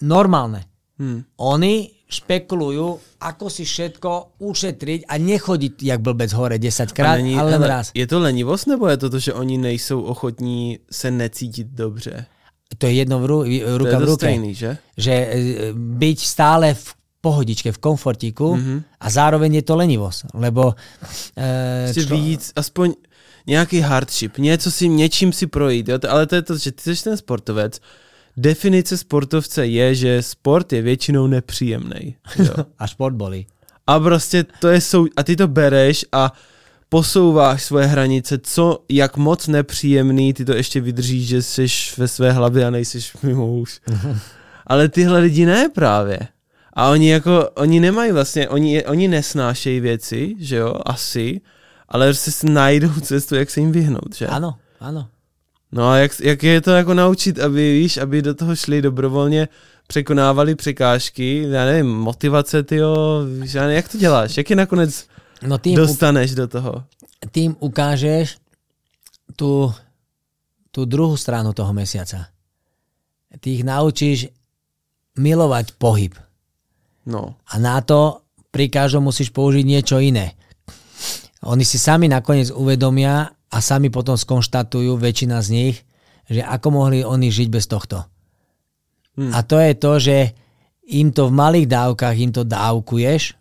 Normálne. 0.00 0.64
Hmm. 0.96 1.26
Oni 1.42 1.90
špekulujú, 2.10 3.18
ako 3.20 3.46
si 3.50 3.66
všetko 3.66 4.40
ušetriť 4.42 5.06
a 5.06 5.14
nechodiť 5.18 5.72
jak 5.82 6.00
blbec 6.00 6.30
hore 6.34 6.58
10 6.58 6.96
krát, 6.96 7.20
není, 7.20 7.38
ale 7.38 7.58
len 7.58 7.62
raz. 7.62 7.92
Je 7.94 8.06
to 8.06 8.18
lenivosť, 8.18 8.74
nebo 8.74 8.88
je 8.88 8.98
to 8.98 9.08
to, 9.10 9.18
že 9.18 9.32
oni 9.34 9.58
nejsou 9.58 10.02
ochotní 10.02 10.78
se 10.90 11.10
necítit 11.10 11.66
dobře? 11.70 12.26
to 12.78 12.86
je 12.86 12.92
jedno 13.02 13.18
v 13.18 13.24
ru, 13.26 13.38
ruka 13.78 13.98
to 13.98 14.00
v 14.00 14.08
ruke. 14.14 14.26
Stejný, 14.26 14.54
že? 14.54 14.70
že 14.94 15.14
e, 15.14 15.28
byť 15.74 16.18
stále 16.22 16.74
v 16.78 16.86
pohodičke, 17.20 17.74
v 17.74 17.78
komfortíku 17.82 18.56
mm-hmm. 18.56 18.78
a 19.02 19.06
zároveň 19.10 19.60
je 19.60 19.64
to 19.66 19.74
lenivosť, 19.76 20.20
lebo... 20.38 20.72
E, 21.34 21.90
čo... 21.90 22.14
víc, 22.14 22.54
aspoň 22.54 22.94
nějaký 23.46 23.80
hardship, 23.80 24.38
něco 24.38 24.70
si, 24.70 24.88
něčím 24.88 25.32
si 25.32 25.46
projít, 25.46 25.88
jo? 25.88 25.98
ale 26.08 26.26
to 26.26 26.34
je 26.34 26.42
to, 26.42 26.56
že 26.56 26.72
ty 26.72 26.96
jsi 26.96 27.04
ten 27.04 27.16
sportovec, 27.16 27.80
definice 28.36 28.96
sportovce 28.96 29.66
je, 29.66 29.94
že 29.94 30.22
sport 30.22 30.72
je 30.72 30.82
většinou 30.82 31.26
nepříjemný. 31.26 32.16
a 32.78 32.88
sport 32.88 33.14
bolí. 33.14 33.46
A 33.86 34.00
prostě 34.00 34.44
to 34.60 34.68
je 34.68 34.80
sou... 34.80 35.06
a 35.16 35.22
ty 35.22 35.36
to 35.36 35.48
bereš 35.48 36.04
a 36.12 36.32
posouváš 36.88 37.64
svoje 37.64 37.86
hranice, 37.86 38.38
co, 38.42 38.84
jak 38.88 39.16
moc 39.16 39.46
nepříjemný 39.46 40.34
ty 40.34 40.44
to 40.44 40.52
ještě 40.52 40.80
vydržíš, 40.80 41.28
že 41.28 41.42
jsi 41.42 41.66
ve 41.98 42.08
své 42.08 42.32
hlavě 42.32 42.66
a 42.66 42.70
nejsiš 42.70 43.16
mimo 43.22 43.52
už. 43.52 43.80
Ale 44.66 44.88
tyhle 44.88 45.18
lidi 45.18 45.46
ne 45.46 45.68
právě. 45.68 46.18
A 46.72 46.90
oni 46.90 47.10
jako, 47.10 47.50
oni 47.54 47.80
nemají 47.80 48.12
vlastně, 48.12 48.48
oni, 48.48 48.84
oni 48.84 49.08
nesnášejí 49.08 49.80
věci, 49.80 50.34
že 50.38 50.56
jo, 50.56 50.74
asi, 50.86 51.40
ale 51.90 52.14
si 52.14 52.46
najdou 52.46 53.00
cestu, 53.00 53.34
jak 53.34 53.50
se 53.50 53.60
jim 53.60 53.72
vyhnout, 53.72 54.14
že? 54.14 54.26
Ano, 54.26 54.54
ano. 54.80 55.08
No 55.72 55.88
a 55.88 55.96
jak, 55.96 56.20
jak 56.20 56.42
je 56.42 56.60
to 56.60 56.70
jako 56.70 56.94
naučit, 56.94 57.38
aby, 57.38 57.78
víš, 57.78 57.96
aby 57.96 58.22
do 58.22 58.34
toho 58.34 58.56
šli 58.56 58.82
dobrovolně, 58.82 59.48
překonávali 59.86 60.54
překážky, 60.54 61.46
já 61.50 61.64
nevím, 61.64 61.86
motivace, 61.86 62.64
já 63.54 63.62
nevím, 63.62 63.76
jak 63.76 63.88
to 63.88 63.98
děláš, 63.98 64.36
jak 64.36 64.50
je 64.50 64.56
nakonec 64.56 65.06
no 65.42 65.58
tým 65.58 65.76
dostaneš 65.76 66.34
do 66.34 66.48
toho. 66.48 66.84
Tým 67.30 67.56
ukážeš 67.60 68.38
tú, 69.36 69.74
tú 70.72 70.84
druhú 70.88 71.16
stranu 71.16 71.52
toho 71.52 71.72
mesiaca. 71.72 72.32
Ty 73.40 73.48
ich 73.50 73.64
naučíš 73.64 74.32
milovať 75.20 75.76
pohyb. 75.76 76.16
No. 77.06 77.36
A 77.44 77.58
na 77.58 77.80
to 77.84 78.24
pri 78.50 78.72
každom 78.72 79.04
musíš 79.10 79.30
použiť 79.30 79.64
niečo 79.66 80.00
iné. 80.00 80.32
Oni 81.48 81.64
si 81.64 81.80
sami 81.80 82.08
nakoniec 82.08 82.52
uvedomia 82.52 83.32
a 83.32 83.56
sami 83.64 83.88
potom 83.88 84.14
skonštatujú, 84.14 85.00
väčšina 85.00 85.40
z 85.40 85.48
nich, 85.50 85.76
že 86.28 86.44
ako 86.44 86.68
mohli 86.70 87.00
oni 87.02 87.32
žiť 87.32 87.48
bez 87.48 87.64
tohto. 87.66 88.04
Hmm. 89.16 89.32
A 89.34 89.42
to 89.42 89.56
je 89.58 89.72
to, 89.74 89.92
že 89.98 90.16
im 90.90 91.10
to 91.10 91.30
v 91.30 91.36
malých 91.36 91.66
dávkach, 91.70 92.14
im 92.18 92.30
to 92.30 92.42
dávkuješ 92.44 93.40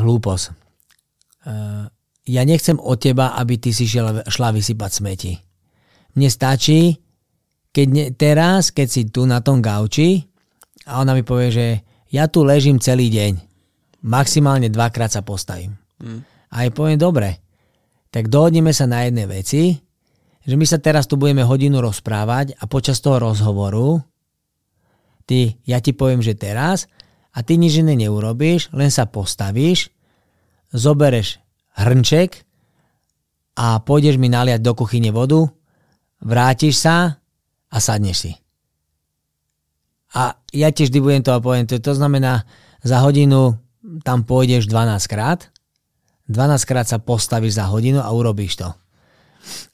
hlúposť. 0.00 0.44
Uh, 1.42 1.86
ja 2.26 2.42
nechcem 2.46 2.78
od 2.78 2.98
teba, 2.98 3.34
aby 3.38 3.58
ty 3.58 3.74
si 3.74 3.86
šla, 3.86 4.26
šla 4.26 4.54
vysypať 4.54 4.90
smeti. 4.90 5.32
Mne 6.14 6.28
stačí, 6.28 6.98
keď 7.72 7.86
ne, 7.88 8.04
teraz, 8.14 8.70
keď 8.70 8.86
si 8.88 9.02
tu 9.08 9.24
na 9.24 9.40
tom 9.40 9.58
gauči 9.64 10.22
a 10.86 11.00
ona 11.02 11.16
mi 11.16 11.24
povie, 11.24 11.48
že 11.50 11.66
ja 12.12 12.28
tu 12.28 12.44
ležím 12.44 12.78
celý 12.78 13.08
deň. 13.08 13.51
Maximálne 14.02 14.66
dvakrát 14.66 15.14
sa 15.14 15.22
postavím. 15.22 15.78
Mm. 16.02 16.26
A 16.52 16.56
jej 16.66 16.72
poviem, 16.74 16.98
dobre, 16.98 17.38
tak 18.12 18.28
dohodneme 18.28 18.74
sa 18.74 18.84
na 18.84 19.06
jednej 19.08 19.24
veci, 19.30 19.78
že 20.42 20.54
my 20.58 20.66
sa 20.66 20.82
teraz 20.82 21.06
tu 21.06 21.14
budeme 21.14 21.46
hodinu 21.46 21.78
rozprávať 21.78 22.58
a 22.58 22.66
počas 22.66 22.98
toho 22.98 23.22
rozhovoru 23.22 24.02
ty, 25.24 25.56
ja 25.64 25.78
ti 25.78 25.94
poviem, 25.94 26.20
že 26.20 26.36
teraz 26.36 26.90
a 27.32 27.40
ty 27.40 27.56
nič 27.56 27.80
iné 27.80 27.96
neurobíš, 27.96 28.74
len 28.76 28.92
sa 28.92 29.08
postavíš, 29.08 29.88
zobereš 30.74 31.40
hrnček 31.78 32.44
a 33.56 33.80
pôjdeš 33.80 34.20
mi 34.20 34.28
naliať 34.28 34.60
do 34.60 34.72
kuchyne 34.76 35.08
vodu, 35.14 35.48
vrátiš 36.20 36.84
sa 36.84 37.22
a 37.72 37.76
sadneš 37.80 38.16
si. 38.28 38.32
A 40.12 40.36
ja 40.52 40.68
ti 40.68 40.84
vždy 40.84 40.98
budem 41.00 41.22
to 41.24 41.32
a 41.32 41.40
poviem, 41.40 41.64
to, 41.64 41.80
to 41.80 41.96
znamená, 41.96 42.44
za 42.84 43.00
hodinu 43.00 43.56
tam 44.06 44.22
pôjdeš 44.22 44.70
12 44.70 45.10
krát, 45.10 45.50
12 46.30 46.68
krát 46.68 46.86
sa 46.86 47.02
postavíš 47.02 47.58
za 47.58 47.66
hodinu 47.66 47.98
a 47.98 48.08
urobíš 48.14 48.62
to. 48.62 48.68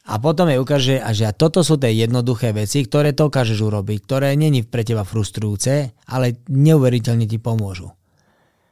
A 0.08 0.16
potom 0.16 0.48
je 0.48 0.56
ukáže, 0.56 0.96
a 0.96 1.12
že 1.12 1.28
toto 1.36 1.60
sú 1.60 1.76
tie 1.76 1.92
jednoduché 1.92 2.56
veci, 2.56 2.80
ktoré 2.80 3.12
to 3.12 3.28
dokážeš 3.28 3.60
urobiť, 3.60 3.98
ktoré 4.00 4.32
není 4.32 4.64
pre 4.64 4.80
teba 4.80 5.04
frustrujúce, 5.04 5.92
ale 6.08 6.40
neuveriteľne 6.48 7.28
ti 7.28 7.36
pomôžu. 7.36 7.92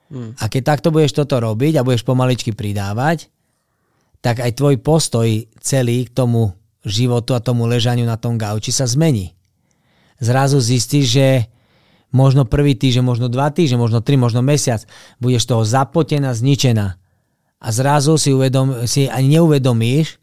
Hmm. 0.08 0.32
A 0.40 0.48
keď 0.48 0.76
takto 0.76 0.88
budeš 0.88 1.20
toto 1.20 1.36
robiť 1.36 1.76
a 1.76 1.84
budeš 1.84 2.08
pomaličky 2.08 2.56
pridávať, 2.56 3.28
tak 4.24 4.40
aj 4.40 4.56
tvoj 4.56 4.80
postoj 4.80 5.28
celý 5.60 6.08
k 6.08 6.14
tomu 6.16 6.56
životu 6.86 7.36
a 7.36 7.44
tomu 7.44 7.68
ležaniu 7.68 8.08
na 8.08 8.16
tom 8.16 8.40
gauči 8.40 8.72
sa 8.72 8.88
zmení. 8.88 9.36
Zrazu 10.16 10.56
zistíš, 10.62 11.06
že 11.12 11.28
možno 12.16 12.48
prvý 12.48 12.72
týždeň, 12.72 13.04
možno 13.04 13.26
dva 13.28 13.52
týždne, 13.52 13.76
možno 13.76 14.00
tri, 14.00 14.16
možno 14.16 14.40
mesiac 14.40 14.88
budeš 15.20 15.44
toho 15.44 15.68
zapotená, 15.68 16.32
zničená. 16.32 16.96
A 17.60 17.68
zrazu 17.68 18.16
si, 18.16 18.32
uvedom, 18.32 18.88
si 18.88 19.04
ani 19.12 19.36
neuvedomíš, 19.36 20.16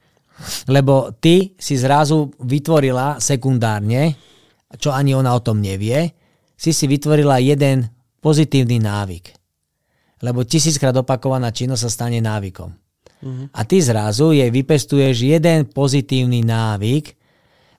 lebo 0.65 1.13
ty 1.13 1.53
si 1.61 1.77
zrazu 1.77 2.33
vytvorila 2.41 3.21
sekundárne, 3.21 4.17
čo 4.81 4.89
ani 4.89 5.13
ona 5.13 5.37
o 5.37 5.43
tom 5.45 5.61
nevie, 5.61 6.09
si 6.57 6.73
si 6.73 6.89
vytvorila 6.89 7.37
jeden 7.37 7.85
pozitívny 8.17 8.81
návyk. 8.81 9.25
Lebo 10.23 10.47
tisíckrát 10.47 10.95
opakovaná 10.95 11.51
činnosť 11.51 11.83
sa 11.85 11.91
stane 11.91 12.23
návykom. 12.23 12.71
Uh-huh. 13.23 13.45
A 13.51 13.61
ty 13.67 13.83
zrazu 13.83 14.31
jej 14.31 14.47
vypestuješ 14.47 15.15
jeden 15.19 15.67
pozitívny 15.69 16.41
návyk, 16.47 17.05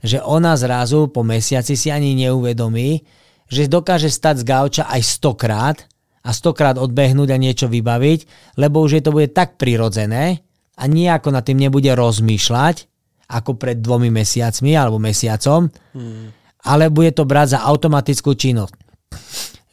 že 0.04 0.20
ona 0.20 0.52
zrazu 0.52 1.08
po 1.08 1.24
mesiaci 1.24 1.80
si 1.80 1.88
ani 1.88 2.12
neuvedomí, 2.12 3.00
že 3.48 3.70
dokáže 3.70 4.08
stať 4.08 4.42
z 4.42 4.48
gauča 4.48 4.84
aj 4.88 5.02
stokrát 5.04 5.78
a 6.24 6.32
stokrát 6.32 6.80
odbehnúť 6.80 7.28
a 7.32 7.38
niečo 7.38 7.66
vybaviť, 7.68 8.54
lebo 8.56 8.80
už 8.80 8.98
je 8.98 9.02
to 9.04 9.12
bude 9.12 9.32
tak 9.36 9.60
prirodzené, 9.60 10.44
a 10.74 10.84
nejako 10.90 11.30
na 11.30 11.40
tým 11.42 11.62
nebude 11.62 11.90
rozmýšľať, 11.94 12.90
ako 13.30 13.56
pred 13.56 13.78
dvomi 13.78 14.10
mesiacmi 14.10 14.74
alebo 14.74 15.00
mesiacom, 15.00 15.70
hmm. 15.70 16.26
ale 16.66 16.90
bude 16.90 17.14
to 17.14 17.24
brať 17.24 17.58
za 17.58 17.60
automatickú 17.64 18.34
činnosť. 18.34 18.74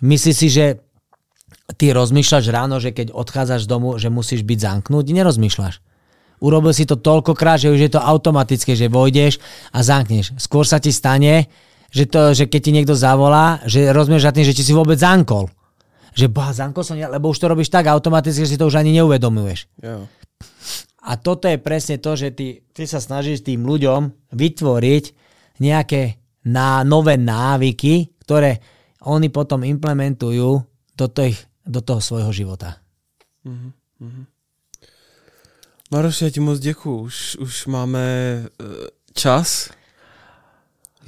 Myslíš 0.01 0.35
si, 0.37 0.47
že 0.49 0.65
ty 1.77 1.93
rozmýšľaš 1.93 2.45
ráno, 2.49 2.77
že 2.81 2.93
keď 2.93 3.13
odchádzaš 3.13 3.65
domu, 3.65 3.97
že 3.97 4.13
musíš 4.13 4.45
byť 4.45 4.59
zamknúť? 4.61 5.05
Nerozmýšľaš. 5.13 5.81
Urobil 6.41 6.73
si 6.73 6.89
to 6.89 6.97
toľkokrát, 6.97 7.61
že 7.61 7.69
už 7.69 7.79
je 7.85 7.91
to 7.93 8.01
automatické, 8.01 8.73
že 8.73 8.89
vojdeš 8.89 9.37
a 9.69 9.85
zamkneš. 9.85 10.33
Skôr 10.41 10.65
sa 10.65 10.81
ti 10.81 10.89
stane, 10.89 11.45
že, 11.91 12.07
to, 12.07 12.31
že 12.31 12.47
keď 12.47 12.61
ti 12.63 12.71
niekto 12.71 12.95
zavolá, 12.95 13.59
že 13.67 13.91
rozmýšľaš 13.91 14.35
tým, 14.35 14.47
že 14.47 14.55
či 14.55 14.63
si 14.63 14.73
vôbec 14.73 14.95
zankol. 14.95 15.51
Že 16.15 16.31
boha, 16.31 16.55
zankol 16.55 16.83
som, 16.87 16.95
lebo 16.95 17.31
už 17.31 17.39
to 17.39 17.51
robíš 17.51 17.71
tak 17.71 17.87
automaticky, 17.91 18.47
že 18.47 18.55
si 18.55 18.59
to 18.59 18.67
už 18.67 18.79
ani 18.79 18.95
neuvedomuješ. 18.95 19.67
Yeah. 19.83 20.07
A 21.01 21.17
toto 21.19 21.51
je 21.51 21.59
presne 21.59 21.99
to, 21.99 22.15
že 22.15 22.31
ty, 22.31 22.63
ty 22.71 22.83
sa 22.87 23.03
snažíš 23.03 23.43
tým 23.43 23.67
ľuďom 23.67 24.31
vytvoriť 24.31 25.05
nejaké 25.59 26.01
na, 26.47 26.81
nové 26.87 27.17
návyky, 27.17 28.21
ktoré 28.23 28.61
oni 29.01 29.33
potom 29.33 29.65
implementujú 29.65 30.49
do, 30.93 31.05
toho, 31.09 31.33
do 31.65 31.79
toho 31.81 32.01
svojho 32.01 32.31
života. 32.33 32.77
Mm-hmm. 33.45 34.25
Maroš, 35.91 36.21
ja 36.21 36.29
ti 36.29 36.39
moc 36.39 36.59
děkuju. 36.59 36.97
Už, 37.01 37.17
už 37.41 37.53
máme 37.67 38.05
uh, 38.45 38.87
čas. 39.13 39.69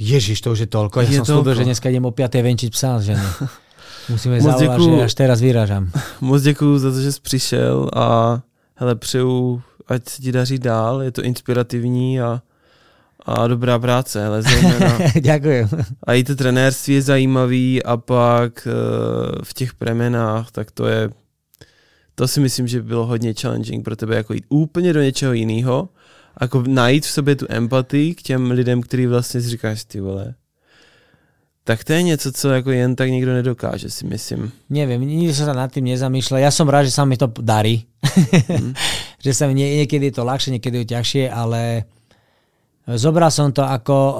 Ježiš, 0.03 0.43
to 0.43 0.51
už 0.51 0.67
je 0.67 0.69
toľko. 0.69 0.99
Ja 0.99 1.07
je 1.07 1.23
som 1.23 1.39
slúbil, 1.39 1.55
že 1.55 1.63
dneska 1.63 1.87
idem 1.87 2.03
o 2.03 2.11
5. 2.11 2.43
venčiť 2.43 2.69
psa, 2.75 2.99
že 2.99 3.15
ne. 3.15 3.27
Musíme 4.11 4.35
zavolať, 4.35 4.79
že 4.83 5.07
až 5.07 5.13
teraz 5.15 5.39
vyražam. 5.39 5.87
Moc 6.21 6.43
děkuju 6.43 6.79
za 6.79 6.91
to, 6.91 6.99
že 7.01 7.11
jsi 7.11 7.21
přišel 7.21 7.89
a 7.95 8.39
hele, 8.75 8.95
přeju 8.95 9.61
ať 9.87 10.09
se 10.09 10.21
ti 10.21 10.31
daří 10.31 10.59
dál, 10.59 11.01
je 11.01 11.11
to 11.11 11.23
inspirativní 11.23 12.21
a, 12.21 12.41
a 13.25 13.47
dobrá 13.47 13.79
práce, 13.79 14.25
ale 14.25 14.41
zejména. 14.41 14.99
Děkuji. 15.21 15.67
A 16.03 16.13
i 16.13 16.23
to 16.23 16.35
trenérství 16.35 16.93
je 16.93 17.01
zajímavý 17.01 17.83
a 17.83 17.97
pak 17.97 18.67
uh, 18.67 18.73
v 19.43 19.53
těch 19.53 19.73
premenách, 19.73 20.51
tak 20.51 20.71
to 20.71 20.87
je, 20.87 21.09
to 22.15 22.27
si 22.27 22.39
myslím, 22.39 22.67
že 22.67 22.81
bylo 22.81 23.05
hodně 23.05 23.33
challenging 23.33 23.85
pro 23.85 23.95
tebe, 23.95 24.15
jako 24.15 24.33
jít 24.33 24.45
úplně 24.49 24.93
do 24.93 25.01
něčeho 25.01 25.33
jiného, 25.33 25.89
jako 26.41 26.63
najít 26.67 27.05
v 27.05 27.11
sobě 27.11 27.35
tu 27.35 27.45
empatii 27.49 28.15
k 28.15 28.21
těm 28.21 28.51
lidem, 28.51 28.81
který 28.81 29.07
vlastně 29.07 29.41
si 29.41 29.49
říkáš, 29.49 29.83
ty 29.83 29.99
vole, 29.99 30.35
tak 31.63 31.83
to 31.83 31.93
je 31.93 32.03
něco, 32.03 32.31
co 32.31 32.49
jako 32.49 32.71
jen 32.71 32.95
tak 32.95 33.09
nikdo 33.09 33.33
nedokáže, 33.33 33.89
si 33.89 34.05
myslím. 34.07 34.51
Neviem, 34.69 34.99
nikdy 34.99 35.31
som 35.31 35.47
sa 35.47 35.55
nad 35.55 35.71
tým 35.71 35.87
nezamýšľal. 35.87 36.43
Ja 36.43 36.51
som 36.51 36.67
rád, 36.67 36.91
že 36.91 36.95
sa 36.95 37.07
mi 37.07 37.15
to 37.15 37.31
darí. 37.39 37.87
Mm. 38.51 38.75
že 39.25 39.31
sa 39.31 39.47
mi 39.47 39.55
nie, 39.55 39.79
niekedy 39.79 40.11
je 40.11 40.15
to 40.19 40.27
ľahšie, 40.27 40.59
niekedy 40.59 40.83
je 40.83 40.83
to 40.83 40.91
ťažšie, 40.99 41.23
ale 41.31 41.87
zobral 42.99 43.31
som 43.31 43.55
to 43.55 43.63
ako, 43.63 43.95
uh, 43.95 44.19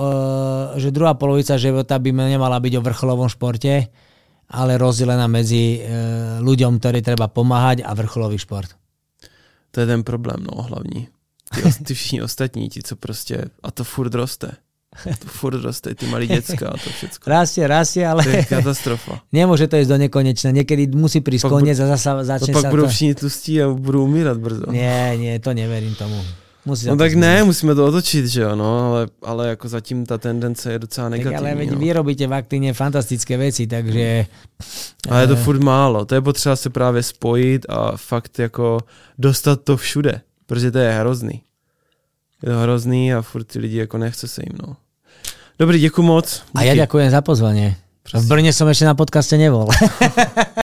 že 0.79 0.95
druhá 0.95 1.19
polovica 1.19 1.59
života 1.59 1.99
by 1.99 2.15
nemala 2.15 2.63
byť 2.63 2.79
o 2.79 2.85
vrcholovom 2.87 3.27
športe, 3.27 3.91
ale 4.47 4.79
rozdelená 4.79 5.27
medzi 5.27 5.83
uh, 5.83 6.39
ľuďom, 6.39 6.79
ktorí 6.79 7.03
treba 7.03 7.27
pomáhať 7.27 7.83
a 7.83 7.91
vrcholový 7.91 8.39
šport. 8.39 8.71
To 9.75 9.83
je 9.83 9.87
ten 9.89 10.07
problém, 10.07 10.39
no, 10.47 10.63
hlavní. 10.63 11.11
Ty, 11.55 11.83
ty 11.83 11.93
všichni 11.93 12.21
ostatní, 12.21 12.69
ti, 12.69 12.83
co 12.83 12.95
prostě, 12.95 13.45
a 13.63 13.71
to 13.71 13.83
furt 13.83 14.13
roste. 14.13 14.51
To 14.93 15.27
furt 15.27 15.61
roste, 15.61 15.95
ty 15.95 16.05
malí 16.05 16.27
decka 16.27 16.69
a 16.69 16.77
to 16.77 16.89
všetko. 16.89 17.29
Rastie, 17.29 17.67
rastie, 17.67 18.07
ale... 18.07 18.23
To 18.23 18.29
je 18.29 18.45
katastrofa. 18.45 19.25
Nemôže 19.33 19.65
to 19.65 19.81
ísť 19.81 19.89
do 19.89 19.97
nekonečna. 19.97 20.53
Niekedy 20.53 20.93
musí 20.93 21.17
prísť 21.17 21.49
koniec 21.49 21.81
a 21.81 21.97
zasa 21.97 22.21
začne 22.21 22.53
to 22.53 22.61
pak 22.61 22.63
sa 22.65 22.69
budú 22.69 22.85
to... 22.85 22.93
všichni 22.93 23.13
tlustí 23.17 23.53
a 23.57 23.73
budú 23.73 24.05
umírať 24.05 24.37
brzo. 24.37 24.69
Nie, 24.69 25.17
nie, 25.17 25.33
to 25.41 25.49
neverím 25.57 25.97
tomu. 25.97 26.21
Musí 26.65 26.87
no 26.87 26.95
tak 26.95 27.17
ne, 27.17 27.43
musíme 27.43 27.75
to 27.75 27.85
otočit, 27.85 28.23
že 28.29 28.41
jo, 28.41 28.55
no, 28.55 28.93
ale, 28.93 29.01
ale 29.25 29.47
jako 29.47 29.67
zatím 29.69 30.05
ta 30.05 30.17
tendence 30.17 30.71
je 30.71 30.79
docela 30.79 31.09
negativní. 31.09 31.35
Tak 31.35 31.41
ale 31.41 31.55
veď 31.55 31.69
no. 31.71 31.79
vy 31.79 31.93
robíte 31.93 32.27
v 32.27 32.33
aktíne 32.33 32.69
fantastické 32.73 33.35
veci, 33.35 33.67
takže... 33.67 34.25
Ale 35.09 35.21
je 35.21 35.27
to 35.27 35.35
furt 35.35 35.59
málo, 35.59 36.05
to 36.05 36.15
je 36.15 36.21
potřeba 36.21 36.55
se 36.55 36.69
právě 36.69 37.03
spojit 37.03 37.65
a 37.69 37.97
fakt 37.97 38.39
jako 38.39 38.79
dostat 39.19 39.61
to 39.63 39.77
všude, 39.77 40.21
protože 40.53 40.71
to 40.71 40.77
je 40.77 40.91
hrozný. 40.93 41.41
Je 42.43 42.49
to 42.49 42.59
hrozný 42.59 43.13
a 43.13 43.21
furt 43.21 43.43
ty 43.43 43.59
lidi 43.59 43.77
jako 43.77 43.97
nechce 43.97 44.27
se 44.27 44.41
jim, 44.45 44.57
no. 44.67 44.75
Dobrý, 45.59 45.79
děkuji 45.79 46.01
moc. 46.01 46.43
Díky. 46.45 46.57
A 46.57 46.61
ja 46.61 46.73
ďakujem 46.85 47.09
za 47.09 47.21
pozvanie. 47.25 47.77
V 48.13 48.25
Brne 48.29 48.53
som 48.53 48.69
ešte 48.69 48.85
na 48.85 48.93
podcaste 48.93 49.33
nebol. 49.37 49.69